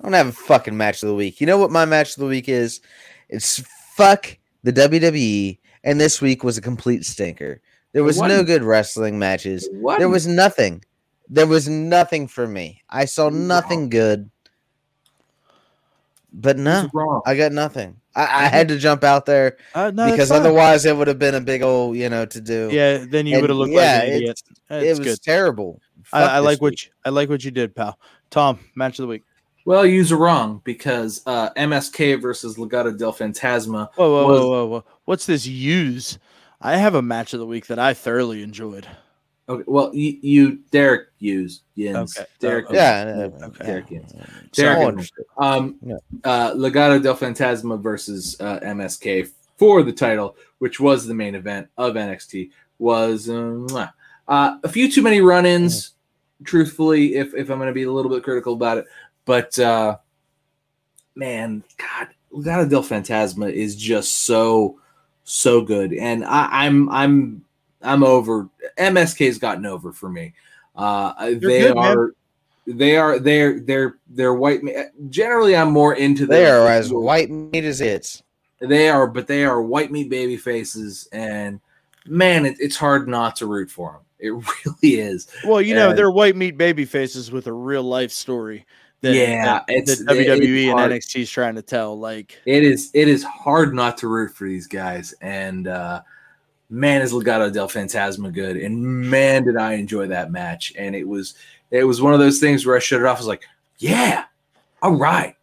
I 0.00 0.04
don't 0.04 0.12
have 0.12 0.28
a 0.28 0.32
fucking 0.32 0.76
match 0.76 1.02
of 1.02 1.08
the 1.08 1.14
week. 1.14 1.40
You 1.40 1.46
know 1.46 1.56
what 1.58 1.70
my 1.70 1.84
match 1.84 2.10
of 2.10 2.20
the 2.20 2.26
week 2.26 2.48
is? 2.48 2.80
It's 3.28 3.62
fuck 3.96 4.36
the 4.64 4.72
WWE, 4.72 5.58
and 5.84 6.00
this 6.00 6.20
week 6.20 6.42
was 6.44 6.58
a 6.58 6.60
complete 6.60 7.04
stinker. 7.04 7.60
There 7.92 8.02
was 8.04 8.20
no 8.20 8.42
good 8.42 8.64
wrestling 8.64 9.18
matches. 9.18 9.68
What? 9.72 10.00
There 10.00 10.08
was 10.08 10.26
nothing. 10.26 10.84
There 11.28 11.46
was 11.46 11.68
nothing 11.68 12.28
for 12.28 12.46
me. 12.46 12.82
I 12.88 13.06
saw 13.06 13.28
nothing 13.30 13.88
good. 13.88 14.30
But 16.32 16.58
no, 16.58 16.88
wrong? 16.92 17.22
I 17.24 17.36
got 17.36 17.52
nothing. 17.52 18.00
I, 18.16 18.22
I 18.44 18.48
had 18.48 18.68
to 18.68 18.78
jump 18.78 19.04
out 19.04 19.24
there 19.26 19.56
Uh, 19.74 19.90
no, 19.94 20.10
because 20.10 20.30
otherwise 20.30 20.84
it 20.84 20.96
would 20.96 21.08
have 21.08 21.18
been 21.18 21.34
a 21.34 21.40
big 21.40 21.62
old, 21.62 21.96
you 21.96 22.08
know, 22.08 22.26
to 22.26 22.40
do. 22.40 22.68
yeah, 22.72 23.04
then 23.08 23.26
you 23.26 23.40
would 23.40 23.50
have 23.50 23.56
looked 23.58 23.72
yeah, 23.72 23.98
like 24.00 24.08
an 24.08 24.14
idiot. 24.14 24.42
it 24.70 24.82
It's 24.82 24.98
was 24.98 25.08
good. 25.08 25.22
terrible. 25.22 25.80
I, 26.12 26.20
Fuck 26.20 26.30
I 26.30 26.40
this 26.40 26.46
like 26.46 26.62
what 26.62 26.84
you, 26.84 26.90
I 27.04 27.08
like 27.10 27.28
what 27.28 27.44
you 27.44 27.50
did, 27.50 27.74
pal. 27.74 27.98
Tom, 28.30 28.58
match 28.74 28.98
of 28.98 29.04
the 29.04 29.08
week. 29.08 29.22
Well, 29.64 29.86
you 29.86 30.04
are 30.14 30.18
wrong 30.18 30.60
because 30.64 31.22
uh, 31.24 31.50
MSK 31.54 32.20
versus 32.20 32.56
Legado 32.56 32.96
del 32.96 33.12
Fantasma. 33.14 33.88
Whoa, 33.94 34.10
whoa, 34.12 34.26
was- 34.26 34.40
whoa, 34.40 34.48
whoa, 34.50 34.66
whoa! 34.66 34.84
What's 35.06 35.24
this 35.26 35.46
use? 35.46 36.18
I 36.60 36.76
have 36.76 36.94
a 36.94 37.02
match 37.02 37.32
of 37.32 37.40
the 37.40 37.46
week 37.46 37.66
that 37.68 37.78
I 37.78 37.94
thoroughly 37.94 38.42
enjoyed. 38.42 38.86
Okay, 39.46 39.64
well, 39.66 39.94
you, 39.94 40.18
you 40.22 40.58
Derek 40.70 41.08
used 41.18 41.62
Yins. 41.74 42.16
Okay. 42.16 42.26
Derek, 42.38 42.66
Okay. 42.66 42.76
Yeah, 42.76 43.28
Okay. 43.46 43.66
Derek 43.66 43.90
Yins. 43.90 44.12
So 44.52 44.62
Derek 44.62 45.08
I. 45.38 45.56
Um, 45.56 45.76
Yeah. 45.82 45.96
uh, 46.24 46.54
Legado 46.54 47.02
del 47.02 47.16
Fantasma 47.16 47.78
versus 47.80 48.36
uh, 48.40 48.60
MSK 48.60 49.30
for 49.56 49.82
the 49.82 49.92
title, 49.92 50.36
which 50.58 50.80
was 50.80 51.06
the 51.06 51.14
main 51.14 51.34
event 51.34 51.68
of 51.76 51.94
NXT, 51.94 52.50
was 52.78 53.28
um, 53.28 53.66
uh, 54.28 54.56
a 54.62 54.68
few 54.68 54.90
too 54.90 55.02
many 55.02 55.20
run-ins. 55.20 55.92
Truthfully, 56.44 57.14
if 57.14 57.34
if 57.34 57.50
I'm 57.50 57.58
going 57.58 57.68
to 57.68 57.74
be 57.74 57.84
a 57.84 57.92
little 57.92 58.10
bit 58.10 58.22
critical 58.24 58.54
about 58.54 58.78
it, 58.78 58.86
but 59.24 59.56
uh, 59.58 59.96
man, 61.14 61.62
God, 61.76 62.08
Legado 62.32 62.68
del 62.68 62.82
Fantasma 62.82 63.50
is 63.52 63.76
just 63.76 64.24
so 64.24 64.80
so 65.22 65.60
good, 65.60 65.92
and 65.94 66.24
I, 66.24 66.48
I'm 66.50 66.88
I'm 66.90 67.44
I'm 67.84 68.02
over. 68.02 68.48
MSK's 68.78 69.38
gotten 69.38 69.66
over 69.66 69.92
for 69.92 70.08
me. 70.08 70.32
Uh, 70.74 71.12
they 71.26 71.34
good, 71.36 71.74
man. 71.76 71.86
are. 71.96 72.14
They 72.66 72.96
are 72.96 73.18
they're 73.18 73.60
they're 73.60 73.96
they're 74.08 74.34
white. 74.34 74.62
ma- 74.62 74.70
Generally, 75.10 75.54
I'm 75.56 75.70
more 75.70 75.94
into 75.94 76.26
They 76.26 76.46
are 76.46 76.66
as 76.66 76.92
white 76.92 77.30
meat 77.30 77.64
as 77.64 77.80
it's. 77.80 78.22
They 78.60 78.88
are, 78.88 79.06
but 79.06 79.26
they 79.26 79.44
are 79.44 79.60
white 79.62 79.92
meat 79.92 80.08
baby 80.08 80.36
faces, 80.38 81.06
and 81.12 81.60
man, 82.06 82.46
it, 82.46 82.56
it's 82.58 82.76
hard 82.76 83.06
not 83.08 83.36
to 83.36 83.46
root 83.46 83.70
for 83.70 83.92
them. 83.92 84.00
It 84.18 84.30
really 84.64 84.94
is. 85.00 85.28
Well, 85.44 85.60
you 85.60 85.74
know, 85.74 85.90
And- 85.90 85.98
they're 85.98 86.10
white 86.10 86.36
meat 86.36 86.56
baby 86.56 86.86
faces 86.86 87.30
with 87.30 87.46
a 87.46 87.52
real 87.52 87.82
life 87.82 88.10
story. 88.10 88.64
That, 89.02 89.12
Yeah, 89.14 89.44
that, 89.44 89.64
it's- 89.68 89.98
that 89.98 90.08
WWE 90.16 90.40
it's 90.64 90.70
and 90.70 90.78
hard. 90.78 90.92
NXT 90.92 91.20
is 91.20 91.30
trying 91.30 91.56
to 91.56 91.62
tell. 91.62 91.98
Like, 91.98 92.40
It 92.46 92.64
is 92.64 92.90
it 92.94 93.06
is 93.08 93.22
hard 93.24 93.74
not 93.74 93.98
to 93.98 94.08
root 94.08 94.34
for 94.34 94.48
these 94.48 94.66
guys, 94.66 95.12
and 95.20 95.68
uh, 95.68 96.00
man, 96.74 97.02
is 97.02 97.12
Legado 97.12 97.52
del 97.52 97.68
Fantasma 97.68 98.32
good, 98.32 98.56
and 98.56 98.82
man, 98.82 99.44
did 99.44 99.56
I 99.56 99.74
enjoy 99.74 100.08
that 100.08 100.32
match. 100.32 100.72
And 100.76 100.94
it 100.94 101.06
was 101.06 101.34
it 101.70 101.84
was 101.84 102.02
one 102.02 102.12
of 102.12 102.18
those 102.18 102.40
things 102.40 102.66
where 102.66 102.76
I 102.76 102.80
shut 102.80 103.00
it 103.00 103.06
off. 103.06 103.18
I 103.18 103.20
was 103.20 103.26
like, 103.26 103.44
yeah, 103.78 104.24
all 104.82 104.96
right. 104.96 105.36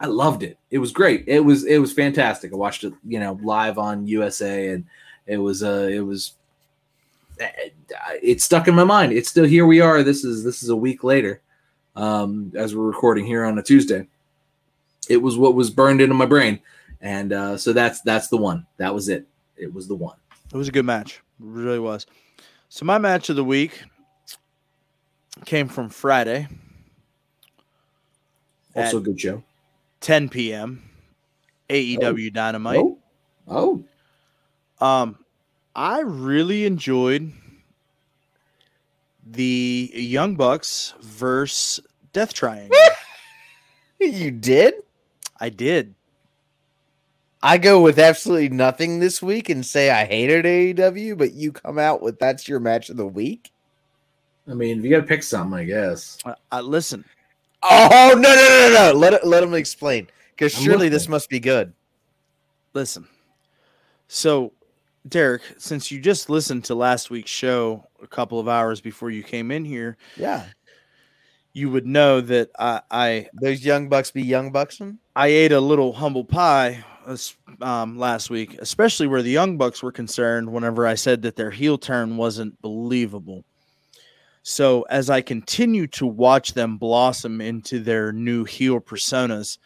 I 0.00 0.06
loved 0.06 0.44
it. 0.44 0.58
It 0.70 0.78
was 0.78 0.92
great. 0.92 1.24
It 1.26 1.40
was 1.40 1.64
it 1.64 1.78
was 1.78 1.92
fantastic. 1.92 2.52
I 2.52 2.56
watched 2.56 2.84
it, 2.84 2.92
you 3.06 3.18
know, 3.18 3.38
live 3.42 3.78
on 3.78 4.06
USA, 4.06 4.70
and 4.70 4.84
it 5.26 5.38
was 5.38 5.62
uh 5.62 5.88
it 5.90 6.00
was 6.00 6.34
it 8.22 8.40
stuck 8.40 8.68
in 8.68 8.74
my 8.74 8.84
mind. 8.84 9.12
It's 9.12 9.28
still 9.28 9.44
here. 9.44 9.66
We 9.66 9.80
are. 9.80 10.02
This 10.02 10.24
is 10.24 10.44
this 10.44 10.62
is 10.62 10.68
a 10.68 10.76
week 10.76 11.02
later, 11.04 11.40
um, 11.96 12.52
as 12.54 12.74
we're 12.74 12.86
recording 12.86 13.26
here 13.26 13.44
on 13.44 13.58
a 13.58 13.62
Tuesday. 13.62 14.06
It 15.08 15.16
was 15.18 15.36
what 15.36 15.54
was 15.54 15.70
burned 15.70 16.00
into 16.00 16.14
my 16.14 16.26
brain, 16.26 16.60
and 17.00 17.32
uh, 17.32 17.56
so 17.56 17.72
that's 17.72 18.00
that's 18.02 18.28
the 18.28 18.36
one. 18.36 18.66
That 18.76 18.94
was 18.94 19.08
it. 19.08 19.26
It 19.56 19.72
was 19.72 19.88
the 19.88 19.96
one. 19.96 20.16
It 20.52 20.56
was 20.56 20.68
a 20.68 20.72
good 20.72 20.84
match. 20.84 21.14
It 21.40 21.46
really 21.46 21.78
was. 21.78 22.06
So 22.68 22.84
my 22.84 22.98
match 22.98 23.28
of 23.30 23.36
the 23.36 23.44
week 23.44 23.82
came 25.44 25.68
from 25.68 25.88
Friday, 25.88 26.48
Also 28.74 28.98
a 28.98 29.00
good 29.00 29.20
show. 29.20 29.42
10 30.00 30.28
p.m. 30.28 30.82
AEW 31.68 32.32
Dynamite. 32.32 32.78
Oh, 32.78 32.98
oh, 33.48 33.84
Um, 34.84 35.18
I 35.74 36.00
really 36.00 36.64
enjoyed 36.66 37.32
the 39.26 39.90
Young 39.94 40.34
Bucks 40.36 40.94
versus 41.00 41.84
Death 42.12 42.32
Triangle. 42.34 42.76
You 44.00 44.30
did? 44.30 44.74
I 45.40 45.48
did. 45.48 45.96
I 47.42 47.58
go 47.58 47.80
with 47.80 47.98
absolutely 47.98 48.48
nothing 48.48 48.98
this 48.98 49.22
week 49.22 49.48
and 49.48 49.64
say 49.64 49.90
I 49.90 50.06
hated 50.06 50.44
AEW, 50.44 51.16
but 51.16 51.34
you 51.34 51.52
come 51.52 51.78
out 51.78 52.02
with 52.02 52.18
that's 52.18 52.48
your 52.48 52.58
match 52.58 52.90
of 52.90 52.96
the 52.96 53.06
week. 53.06 53.52
I 54.48 54.54
mean, 54.54 54.82
you 54.82 54.90
got 54.90 55.02
to 55.02 55.06
pick 55.06 55.22
something, 55.22 55.58
I 55.58 55.64
guess. 55.64 56.18
I, 56.24 56.34
I 56.50 56.60
listen. 56.60 57.04
Oh 57.62 58.12
no 58.14 58.20
no 58.20 58.34
no 58.34 58.68
no! 58.68 58.92
no. 58.92 58.98
Let 58.98 59.14
it, 59.14 59.26
let 59.26 59.42
him 59.42 59.54
explain 59.54 60.08
because 60.30 60.52
surely 60.52 60.88
this 60.88 61.08
must 61.08 61.28
be 61.28 61.40
good. 61.40 61.72
Listen. 62.72 63.06
So, 64.08 64.52
Derek, 65.08 65.42
since 65.58 65.90
you 65.90 66.00
just 66.00 66.30
listened 66.30 66.64
to 66.64 66.74
last 66.74 67.10
week's 67.10 67.30
show 67.30 67.84
a 68.02 68.06
couple 68.06 68.40
of 68.40 68.48
hours 68.48 68.80
before 68.80 69.10
you 69.10 69.22
came 69.22 69.50
in 69.50 69.64
here, 69.64 69.96
Yeah, 70.16 70.44
you 71.52 71.70
would 71.70 71.86
know 71.86 72.20
that 72.20 72.50
I 72.58 72.80
I, 72.90 73.28
those 73.40 73.64
young 73.64 73.88
bucks 73.88 74.10
be 74.10 74.22
young 74.22 74.52
bucksing. 74.52 74.98
I 75.14 75.28
ate 75.28 75.52
a 75.52 75.60
little 75.60 75.92
humble 75.92 76.24
pie 76.24 76.84
this, 76.84 76.97
um, 77.60 77.98
last 77.98 78.30
week, 78.30 78.56
especially 78.60 79.06
where 79.06 79.22
the 79.22 79.30
Young 79.30 79.56
Bucks 79.56 79.82
were 79.82 79.92
concerned. 79.92 80.52
Whenever 80.52 80.86
I 80.86 80.94
said 80.94 81.22
that 81.22 81.36
their 81.36 81.50
heel 81.50 81.78
turn 81.78 82.16
wasn't 82.16 82.60
believable. 82.60 83.44
So 84.42 84.82
as 84.82 85.10
I 85.10 85.20
continue 85.20 85.86
to 85.88 86.06
watch 86.06 86.54
them 86.54 86.78
blossom 86.78 87.40
into 87.40 87.80
their 87.80 88.12
new 88.12 88.44
heel 88.44 88.80
personas, 88.80 89.58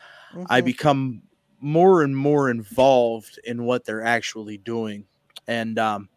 I 0.48 0.60
Mhm. 0.60 0.64
become 0.64 1.22
more 1.60 2.02
and 2.02 2.16
more 2.16 2.50
involved 2.50 3.38
in 3.44 3.64
what 3.64 3.84
they're 3.84 4.04
actually 4.04 4.58
doing. 4.58 5.06
And 5.46 5.78
um, 5.78 6.08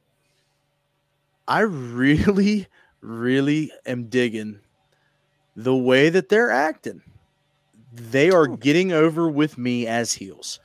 I 1.47 1.61
really, 1.61 2.68
really 3.02 3.72
am 3.85 4.07
digging 4.10 4.60
the 5.56 5.76
way 5.76 6.10
that 6.10 6.30
they're 6.30 6.52
acting. 6.52 7.02
They 7.93 8.30
are 8.31 8.47
getting 8.47 8.91
over 8.91 9.30
with 9.30 9.57
me 9.57 9.88
as 9.88 10.14
heels. 10.14 10.60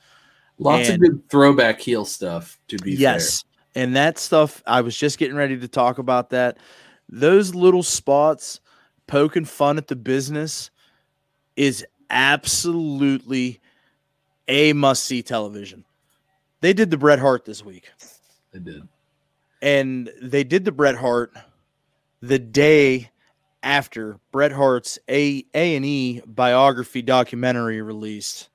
Lots 0.61 0.89
And- 0.89 0.95
of 1.03 1.09
good 1.09 1.29
throwback 1.29 1.79
heel 1.81 2.05
stuff. 2.05 2.59
To 2.69 2.77
be 2.77 2.93
yes. 2.93 3.43
And 3.73 3.95
that 3.95 4.17
stuff, 4.17 4.61
I 4.67 4.81
was 4.81 4.95
just 4.95 5.17
getting 5.17 5.35
ready 5.35 5.57
to 5.57 5.67
talk 5.67 5.97
about 5.97 6.29
that. 6.31 6.57
Those 7.09 7.55
little 7.55 7.83
spots 7.83 8.59
poking 9.07 9.45
fun 9.45 9.77
at 9.77 9.87
the 9.87 9.95
business 9.95 10.69
is 11.55 11.85
absolutely 12.09 13.59
a 14.47 14.73
must 14.73 15.05
see 15.05 15.21
television. 15.23 15.85
They 16.59 16.73
did 16.73 16.91
the 16.91 16.97
Bret 16.97 17.19
Hart 17.19 17.45
this 17.45 17.65
week, 17.65 17.89
they 18.53 18.59
did. 18.59 18.87
and 19.61 20.11
they 20.21 20.43
did 20.43 20.63
the 20.65 20.71
Bret 20.71 20.95
Hart 20.95 21.33
the 22.21 22.37
day 22.39 23.09
after 23.63 24.19
Bret 24.31 24.51
Hart's 24.51 24.99
A 25.09 25.43
A 25.55 25.75
and 25.75 25.85
E 25.85 26.21
biography 26.25 27.01
documentary 27.01 27.81
released. 27.81 28.49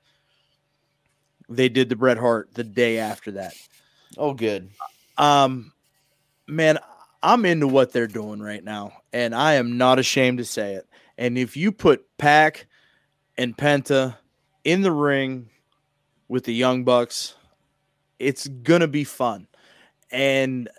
They 1.49 1.69
did 1.69 1.89
the 1.89 1.95
Bret 1.95 2.17
Hart 2.17 2.49
the 2.53 2.63
day 2.63 2.99
after 2.99 3.31
that. 3.31 3.53
Oh, 4.17 4.33
good. 4.33 4.69
Um, 5.17 5.71
man, 6.47 6.79
I'm 7.23 7.45
into 7.45 7.67
what 7.67 7.91
they're 7.91 8.07
doing 8.07 8.41
right 8.41 8.63
now, 8.63 8.93
and 9.13 9.33
I 9.33 9.53
am 9.53 9.77
not 9.77 9.99
ashamed 9.99 10.37
to 10.39 10.45
say 10.45 10.75
it. 10.75 10.87
And 11.17 11.37
if 11.37 11.57
you 11.57 11.71
put 11.71 12.05
PAC 12.17 12.67
and 13.37 13.57
Penta 13.57 14.17
in 14.63 14.81
the 14.81 14.91
ring 14.91 15.49
with 16.27 16.43
the 16.43 16.53
Young 16.53 16.83
Bucks, 16.83 17.35
it's 18.19 18.47
gonna 18.47 18.87
be 18.87 19.03
fun. 19.03 19.47
And 20.11 20.69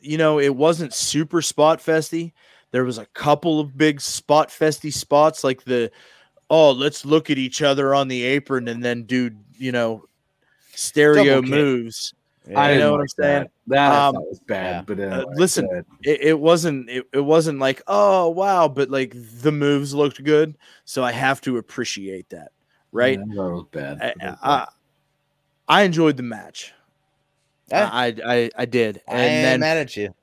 you 0.00 0.18
know, 0.18 0.38
it 0.38 0.54
wasn't 0.54 0.94
super 0.94 1.42
spot 1.42 1.80
festy. 1.80 2.32
There 2.70 2.84
was 2.84 2.98
a 2.98 3.06
couple 3.06 3.60
of 3.60 3.76
big 3.76 4.00
spot 4.00 4.50
festy 4.50 4.92
spots, 4.92 5.42
like 5.42 5.64
the 5.64 5.90
oh, 6.50 6.70
let's 6.70 7.04
look 7.04 7.30
at 7.30 7.38
each 7.38 7.62
other 7.62 7.94
on 7.94 8.08
the 8.08 8.22
apron 8.22 8.68
and 8.68 8.82
then 8.82 9.04
do 9.04 9.30
you 9.58 9.72
know 9.72 10.04
stereo 10.74 11.42
moves. 11.42 12.14
Yeah. 12.48 12.60
I 12.60 12.68
didn't 12.68 12.80
know 12.80 12.92
what 12.92 13.00
I'm 13.00 13.08
saying. 13.08 13.42
That, 13.42 13.50
that 13.66 13.92
Um, 13.92 14.14
thought 14.14 14.28
was 14.28 14.40
bad. 14.40 14.88
yeah. 14.88 14.94
But 14.94 15.00
Uh, 15.00 15.24
listen, 15.34 15.84
it, 16.02 16.20
it 16.22 16.38
wasn't 16.40 16.88
it, 16.88 17.04
it 17.12 17.20
wasn't 17.20 17.58
like 17.58 17.82
oh 17.86 18.28
wow 18.30 18.68
but 18.68 18.88
like 18.90 19.12
the 19.14 19.52
moves 19.52 19.92
looked 19.92 20.22
good 20.22 20.56
so 20.84 21.02
i 21.02 21.10
have 21.12 21.40
to 21.42 21.56
appreciate 21.58 22.28
that 22.30 22.52
right 22.92 23.18
Yeah, 23.18 23.42
I 23.42 23.46
was 23.48 23.64
bad. 23.72 23.98
I, 24.00 24.14
but 24.18 24.26
okay. 24.28 24.36
I, 24.42 24.66
I 25.68 25.82
enjoyed 25.82 26.16
the 26.16 26.22
match 26.22 26.72
Yeah. 27.70 27.90
I, 27.92 28.14
I 28.24 28.50
i 28.56 28.64
did 28.64 29.02
I 29.08 29.12
and 29.12 29.32
ain't 29.34 29.42
then 29.42 29.60
mad 29.60 29.76
at 29.76 29.96
you. 29.96 30.14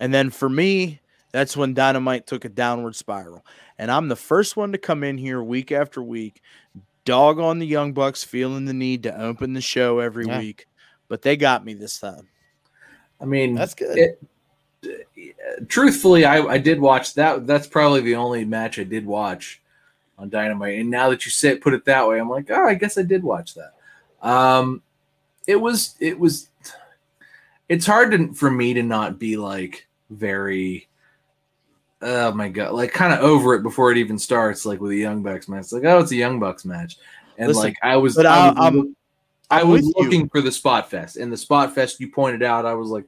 and 0.00 0.14
then 0.14 0.30
for 0.30 0.48
me 0.48 1.00
that's 1.32 1.56
when 1.56 1.74
dynamite 1.74 2.26
took 2.26 2.44
a 2.44 2.48
downward 2.48 2.94
spiral 2.94 3.44
and 3.76 3.90
i'm 3.90 4.08
the 4.08 4.16
first 4.16 4.56
one 4.56 4.72
to 4.72 4.78
come 4.78 5.02
in 5.02 5.18
here 5.18 5.42
week 5.42 5.72
after 5.72 6.00
week 6.02 6.40
dog 7.08 7.38
on 7.38 7.58
the 7.58 7.66
young 7.66 7.92
bucks 7.92 8.22
feeling 8.22 8.64
the 8.64 8.72
need 8.74 9.02
to 9.02 9.20
open 9.20 9.52
the 9.54 9.60
show 9.60 9.98
every 9.98 10.26
Yeah. 10.26 10.38
week 10.38 10.66
but 11.08 11.22
they 11.22 11.36
got 11.36 11.64
me 11.64 11.74
this 11.74 11.98
time 11.98 12.28
I 13.20 13.24
mean, 13.24 13.54
That's 13.56 13.74
good. 13.74 13.98
it- 13.98 14.20
truthfully, 15.68 16.24
I, 16.24 16.40
I 16.42 16.58
did 16.58 16.80
watch 16.80 17.14
that. 17.14 17.46
That's 17.48 17.66
probably 17.66 18.00
the 18.02 18.14
only 18.14 18.44
match 18.44 18.78
I 18.78 18.84
did 18.84 19.04
watch 19.04 19.60
on 20.18 20.28
Dynamite. 20.30 20.78
And 20.78 20.88
now 20.90 21.10
that 21.10 21.24
you 21.24 21.30
say 21.32 21.56
put 21.56 21.74
it 21.74 21.84
that 21.86 22.06
way, 22.06 22.20
I'm 22.20 22.30
like, 22.30 22.48
oh, 22.50 22.64
I 22.64 22.74
guess 22.74 22.96
I 22.96 23.02
did 23.02 23.24
watch 23.24 23.54
that. 23.54 23.74
Um, 24.22 24.82
it 25.48 25.56
was 25.56 25.96
it 26.00 26.18
was. 26.18 26.48
It's 27.68 27.86
hard 27.86 28.12
to, 28.12 28.32
for 28.34 28.50
me 28.50 28.72
to 28.74 28.82
not 28.82 29.18
be 29.18 29.36
like 29.36 29.86
very. 30.10 30.87
Oh 32.00 32.32
my 32.32 32.48
god! 32.48 32.72
Like 32.74 32.92
kind 32.92 33.12
of 33.12 33.20
over 33.20 33.54
it 33.54 33.62
before 33.62 33.90
it 33.90 33.98
even 33.98 34.18
starts. 34.18 34.64
Like 34.64 34.80
with 34.80 34.92
a 34.92 34.96
Young 34.96 35.22
Bucks 35.22 35.48
match, 35.48 35.60
it's 35.62 35.72
like 35.72 35.84
oh, 35.84 35.98
it's 35.98 36.12
a 36.12 36.16
Young 36.16 36.38
Bucks 36.38 36.64
match, 36.64 36.96
and 37.38 37.48
Listen, 37.48 37.62
like 37.64 37.76
I 37.82 37.96
was, 37.96 38.14
but 38.14 38.26
I 38.26 38.48
I- 38.48 38.50
was, 38.50 38.58
I'm- 38.58 38.96
I 39.50 39.60
I'm 39.62 39.68
was 39.70 39.82
with 39.82 39.94
you. 39.96 40.02
looking 40.04 40.28
for 40.28 40.40
the 40.40 40.52
spot 40.52 40.90
fest, 40.90 41.16
and 41.16 41.32
the 41.32 41.36
spot 41.36 41.74
fest 41.74 41.98
you 42.00 42.10
pointed 42.10 42.42
out, 42.42 42.66
I 42.66 42.74
was 42.74 42.90
like, 42.90 43.04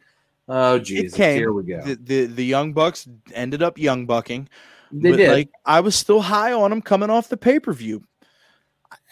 oh 0.49 0.79
Jesus, 0.79 1.15
here 1.17 1.53
we 1.53 1.63
go. 1.65 1.83
the, 1.83 1.95
the 1.97 2.25
the 2.27 2.45
young 2.45 2.73
bucks 2.73 3.07
ended 3.35 3.63
up 3.63 3.77
young 3.79 4.07
bucking 4.07 4.49
They 4.91 5.11
but 5.11 5.17
did. 5.19 5.31
like 5.33 5.51
I 5.67 5.81
was 5.81 5.95
still 5.95 6.21
high 6.23 6.53
on 6.53 6.71
them 6.71 6.81
coming 6.83 7.11
off 7.11 7.29
the 7.29 7.37
pay 7.37 7.61
per 7.61 7.73
view, 7.75 8.03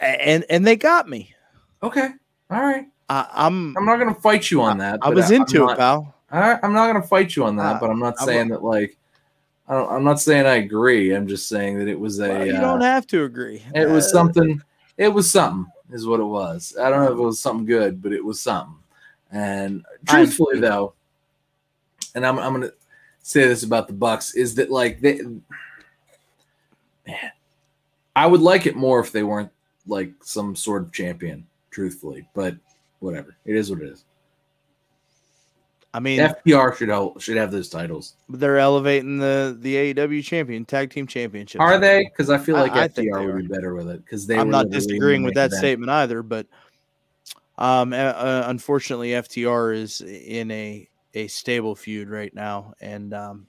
and 0.00 0.44
and 0.50 0.66
they 0.66 0.74
got 0.76 1.08
me. 1.08 1.34
okay, 1.82 2.08
all 2.50 2.60
right. 2.62 2.86
I, 3.10 3.26
I'm 3.32 3.76
I'm 3.76 3.84
not 3.86 3.98
gonna 3.98 4.14
fight 4.14 4.50
you 4.50 4.60
on 4.62 4.78
that. 4.78 4.94
I 5.02 5.08
but 5.08 5.14
was 5.14 5.30
I'm 5.30 5.42
into 5.42 5.58
not- 5.60 5.72
it, 5.72 5.78
pal. 5.78 6.14
All 6.32 6.40
right, 6.40 6.58
I'm 6.62 6.72
not 6.72 6.86
gonna 6.92 7.06
fight 7.06 7.36
you 7.36 7.44
on 7.44 7.56
that, 7.56 7.76
Uh, 7.76 7.80
but 7.80 7.90
I'm 7.90 7.98
not 8.00 8.14
I'm 8.20 8.26
saying 8.26 8.48
that 8.48 8.62
like. 8.64 8.96
I 9.68 9.74
don't, 9.74 9.92
I'm 9.92 10.04
not 10.04 10.18
saying 10.18 10.46
I 10.46 10.56
agree. 10.56 11.14
I'm 11.14 11.28
just 11.28 11.48
saying 11.48 11.78
that 11.78 11.88
it 11.88 11.98
was 11.98 12.20
a. 12.20 12.28
Well, 12.28 12.46
you 12.46 12.54
uh, 12.54 12.60
don't 12.60 12.80
have 12.80 13.06
to 13.08 13.24
agree. 13.24 13.62
it 13.74 13.88
was 13.88 14.06
Uh, 14.06 14.10
something. 14.10 14.62
It 14.96 15.08
was 15.08 15.30
something, 15.30 15.70
is 15.90 16.06
what 16.06 16.20
it 16.20 16.24
was. 16.24 16.74
I 16.80 16.88
don't 16.90 17.04
know 17.04 17.12
if 17.12 17.18
it 17.18 17.22
was 17.22 17.40
something 17.40 17.66
good, 17.66 18.02
but 18.02 18.12
it 18.12 18.24
was 18.24 18.40
something. 18.40 18.74
And 19.30 19.84
truthfully, 20.06 20.58
though, 20.58 20.94
and 22.14 22.26
I'm 22.26 22.38
I'm 22.38 22.54
gonna 22.54 22.72
say 23.20 23.46
this 23.46 23.62
about 23.62 23.86
the 23.86 23.92
Bucks 23.92 24.34
is 24.34 24.54
that 24.54 24.70
like 24.70 25.00
they, 25.00 25.20
man, 27.06 27.32
I 28.16 28.26
would 28.26 28.40
like 28.40 28.66
it 28.66 28.74
more 28.74 29.00
if 29.00 29.12
they 29.12 29.22
weren't 29.22 29.50
like 29.86 30.12
some 30.22 30.56
sort 30.56 30.82
of 30.82 30.92
champion. 30.92 31.46
Truthfully, 31.70 32.26
but 32.34 32.56
whatever, 33.00 33.36
it 33.44 33.54
is 33.54 33.70
what 33.70 33.82
it 33.82 33.88
is. 33.90 34.04
I 35.94 36.00
mean, 36.00 36.20
FTR 36.20 36.76
should 36.76 36.90
hold, 36.90 37.22
should 37.22 37.36
have 37.38 37.50
those 37.50 37.68
titles. 37.68 38.14
they're 38.28 38.58
elevating 38.58 39.18
the 39.18 39.56
the 39.58 39.94
AEW 39.94 40.22
champion 40.22 40.64
tag 40.64 40.90
team 40.90 41.06
championship. 41.06 41.60
Are 41.60 41.78
they? 41.78 42.04
Because 42.04 42.28
I 42.28 42.36
feel 42.38 42.56
like 42.56 42.72
I 42.72 42.88
think 42.88 43.10
FTR 43.10 43.18
they 43.20 43.26
would 43.26 43.48
be 43.48 43.54
better 43.54 43.74
with 43.74 43.88
it. 43.88 44.04
Because 44.04 44.26
they. 44.26 44.38
I'm 44.38 44.50
not 44.50 44.70
disagreeing 44.70 45.22
with 45.22 45.34
main 45.34 45.42
that 45.42 45.46
event. 45.46 45.60
statement 45.60 45.90
either, 45.90 46.22
but 46.22 46.46
um, 47.56 47.92
uh, 47.92 47.96
uh, 47.96 48.44
unfortunately, 48.46 49.10
FTR 49.10 49.74
is 49.76 50.00
in 50.02 50.50
a 50.50 50.88
a 51.14 51.26
stable 51.26 51.74
feud 51.74 52.10
right 52.10 52.34
now, 52.34 52.74
and 52.80 53.14
um, 53.14 53.46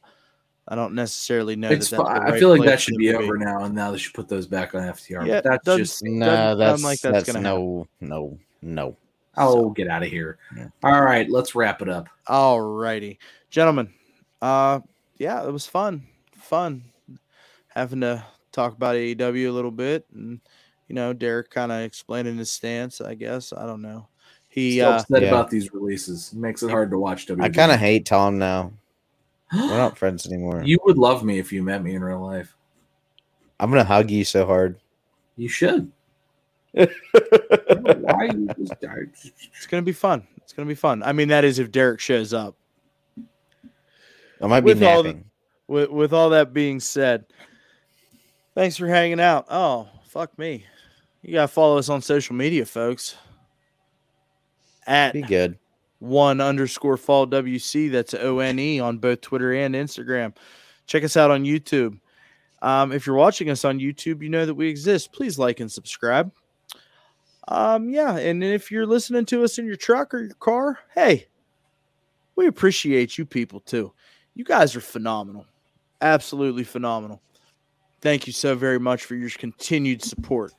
I 0.68 0.76
don't 0.76 0.96
necessarily 0.96 1.58
know. 1.58 1.70
It's. 1.70 1.90
that 1.90 1.98
fu- 1.98 2.04
that's 2.04 2.20
the 2.20 2.36
I 2.36 2.40
feel 2.40 2.50
like 2.50 2.60
place 2.60 2.70
that 2.70 2.82
should 2.82 2.98
be 2.98 3.08
to 3.08 3.18
over 3.18 3.38
now, 3.38 3.66
and 3.66 3.76
now 3.76 3.92
they 3.92 3.98
should 3.98 4.14
put 4.14 4.30
those 4.30 4.48
back 4.48 4.74
on 4.74 4.82
FTR. 4.84 5.28
Yeah, 5.28 5.42
but 5.42 5.64
that's 5.66 5.78
just. 5.78 6.04
No, 6.04 6.26
sound 6.26 6.60
that's 6.62 6.84
like 6.84 7.00
that's 7.02 7.26
that's 7.26 7.34
gonna 7.34 7.42
no, 7.42 7.86
no, 8.00 8.40
no. 8.62 8.96
Oh, 9.38 9.70
get 9.70 9.88
out 9.88 10.04
of 10.04 10.10
here! 10.10 10.38
Yeah. 10.56 10.68
All 10.84 11.02
right, 11.04 11.30
let's 11.30 11.56
wrap 11.56 11.82
it 11.82 11.90
up. 11.90 12.08
All 12.28 12.60
righty, 12.62 13.20
gentlemen. 13.50 13.94
Uh, 14.42 14.80
yeah, 15.18 15.46
it 15.46 15.52
was 15.52 15.66
fun. 15.66 16.08
Fun 16.36 16.84
having 17.70 18.02
to 18.02 18.24
talk 18.52 18.74
about 18.76 18.96
AEW 18.96 19.48
a 19.48 19.52
little 19.52 19.72
bit, 19.72 20.06
and 20.14 20.40
You 20.88 20.96
know, 20.96 21.14
Derek 21.14 21.52
kind 21.52 21.72
of 21.72 21.82
explaining 21.82 22.38
his 22.38 22.52
stance. 22.52 23.00
I 23.00 23.14
guess 23.14 23.54
I 23.54 23.66
don't 23.68 23.82
know. 23.84 24.08
He 24.48 24.78
Still 24.80 24.90
uh, 24.94 25.04
Yeah. 25.12 25.28
about 25.28 25.50
these 25.52 25.72
releases. 25.72 26.34
It 26.34 26.40
makes 26.40 26.64
it 26.64 26.72
hard 26.72 26.90
to 26.92 26.98
watch 26.98 27.28
WWE. 27.28 27.44
I 27.44 27.50
kind 27.50 27.72
of 27.72 27.80
hate 27.80 28.08
Tom 28.08 28.40
now. 28.40 28.74
We're 29.54 29.78
not 29.78 29.98
friends 30.00 30.26
anymore. 30.26 30.64
You 30.66 30.80
would 30.86 30.98
love 30.98 31.24
me 31.24 31.38
if 31.38 31.54
you 31.54 31.62
met 31.62 31.84
me 31.84 31.94
in 31.94 32.04
real 32.04 32.20
life. 32.20 32.56
I'm 33.60 33.70
gonna 33.70 33.84
hug 33.84 34.10
you 34.10 34.24
so 34.26 34.46
hard. 34.48 34.80
You 35.38 35.48
should. 35.48 35.92
I 37.86 37.94
don't 37.94 38.02
know 38.02 38.14
Why 38.14 38.26
you 38.26 38.48
just 38.58 38.74
it's 39.58 39.68
gonna 39.68 39.82
be 39.84 39.92
fun. 39.92 40.28
It's 40.38 40.54
gonna 40.54 40.68
be 40.68 40.76
fun. 40.76 41.04
I 41.04 41.14
mean, 41.14 41.28
that 41.30 41.44
is 41.46 41.60
if 41.60 41.72
Derek 41.72 42.00
shows 42.00 42.34
up. 42.34 42.56
I 44.42 44.48
might 44.48 44.62
be 44.62 44.66
With 44.74 44.84
all 44.84 45.04
the- 45.04 45.10
napping. 45.10 45.26
With 45.68 45.90
with 45.92 46.14
all 46.14 46.32
that 46.32 46.52
being 46.54 46.80
said, 46.80 47.26
thanks 48.56 48.76
for 48.78 48.88
hanging 48.88 49.20
out. 49.20 49.46
Oh, 49.52 49.88
fuck 50.08 50.36
me. 50.40 50.66
You 51.22 51.34
gotta 51.34 51.48
follow 51.48 51.78
us 51.78 51.90
on 51.90 52.02
social 52.02 52.36
media, 52.36 52.66
folks. 52.66 53.16
At 54.88 55.14
Be 55.14 55.22
good. 55.22 55.60
one 56.00 56.42
underscore 56.42 56.98
fall 56.98 57.28
WC. 57.28 57.92
That's 57.92 58.16
O 58.16 58.40
N 58.40 58.58
E 58.58 58.80
on 58.80 58.98
both 58.98 59.22
Twitter 59.22 59.54
and 59.54 59.76
Instagram. 59.76 60.36
Check 60.88 61.04
us 61.04 61.16
out 61.16 61.30
on 61.30 61.44
YouTube. 61.44 62.00
Um, 62.64 62.92
if 62.92 63.06
you're 63.06 63.16
watching 63.16 63.50
us 63.52 63.64
on 63.64 63.80
YouTube, 63.80 64.24
you 64.24 64.30
know 64.30 64.46
that 64.48 64.56
we 64.56 64.68
exist. 64.68 65.14
Please 65.14 65.38
like 65.38 65.60
and 65.60 65.72
subscribe. 65.72 66.32
Um, 67.50 67.90
yeah, 67.90 68.16
and 68.16 68.44
if 68.44 68.72
you're 68.72 68.86
listening 68.86 69.26
to 69.26 69.44
us 69.44 69.58
in 69.58 69.66
your 69.66 69.76
truck 69.76 70.14
or 70.14 70.20
your 70.22 70.36
car, 70.36 70.78
hey, 70.94 71.26
we 72.36 72.46
appreciate 72.46 73.18
you 73.18 73.26
people 73.26 73.60
too. 73.60 73.92
You 74.36 74.44
guys 74.44 74.76
are 74.76 74.82
phenomenal. 74.82 75.48
Absolutely 76.00 76.64
phenomenal. 76.64 77.22
Thank 78.02 78.28
you 78.28 78.34
so 78.34 78.56
very 78.56 78.80
much 78.80 79.04
for 79.04 79.16
your 79.16 79.32
continued 79.32 80.04
support. 80.04 80.54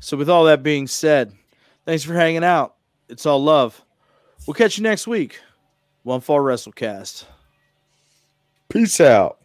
So, 0.00 0.16
with 0.16 0.28
all 0.28 0.44
that 0.44 0.62
being 0.62 0.86
said, 0.86 1.32
thanks 1.86 2.04
for 2.04 2.12
hanging 2.12 2.44
out. 2.44 2.76
It's 3.08 3.24
all 3.24 3.42
love. 3.42 3.82
We'll 4.46 4.54
catch 4.54 4.76
you 4.76 4.82
next 4.82 5.06
week. 5.06 5.40
One 6.02 6.20
Fall 6.20 6.38
WrestleCast. 6.38 7.24
Peace 8.68 9.00
out. 9.00 9.38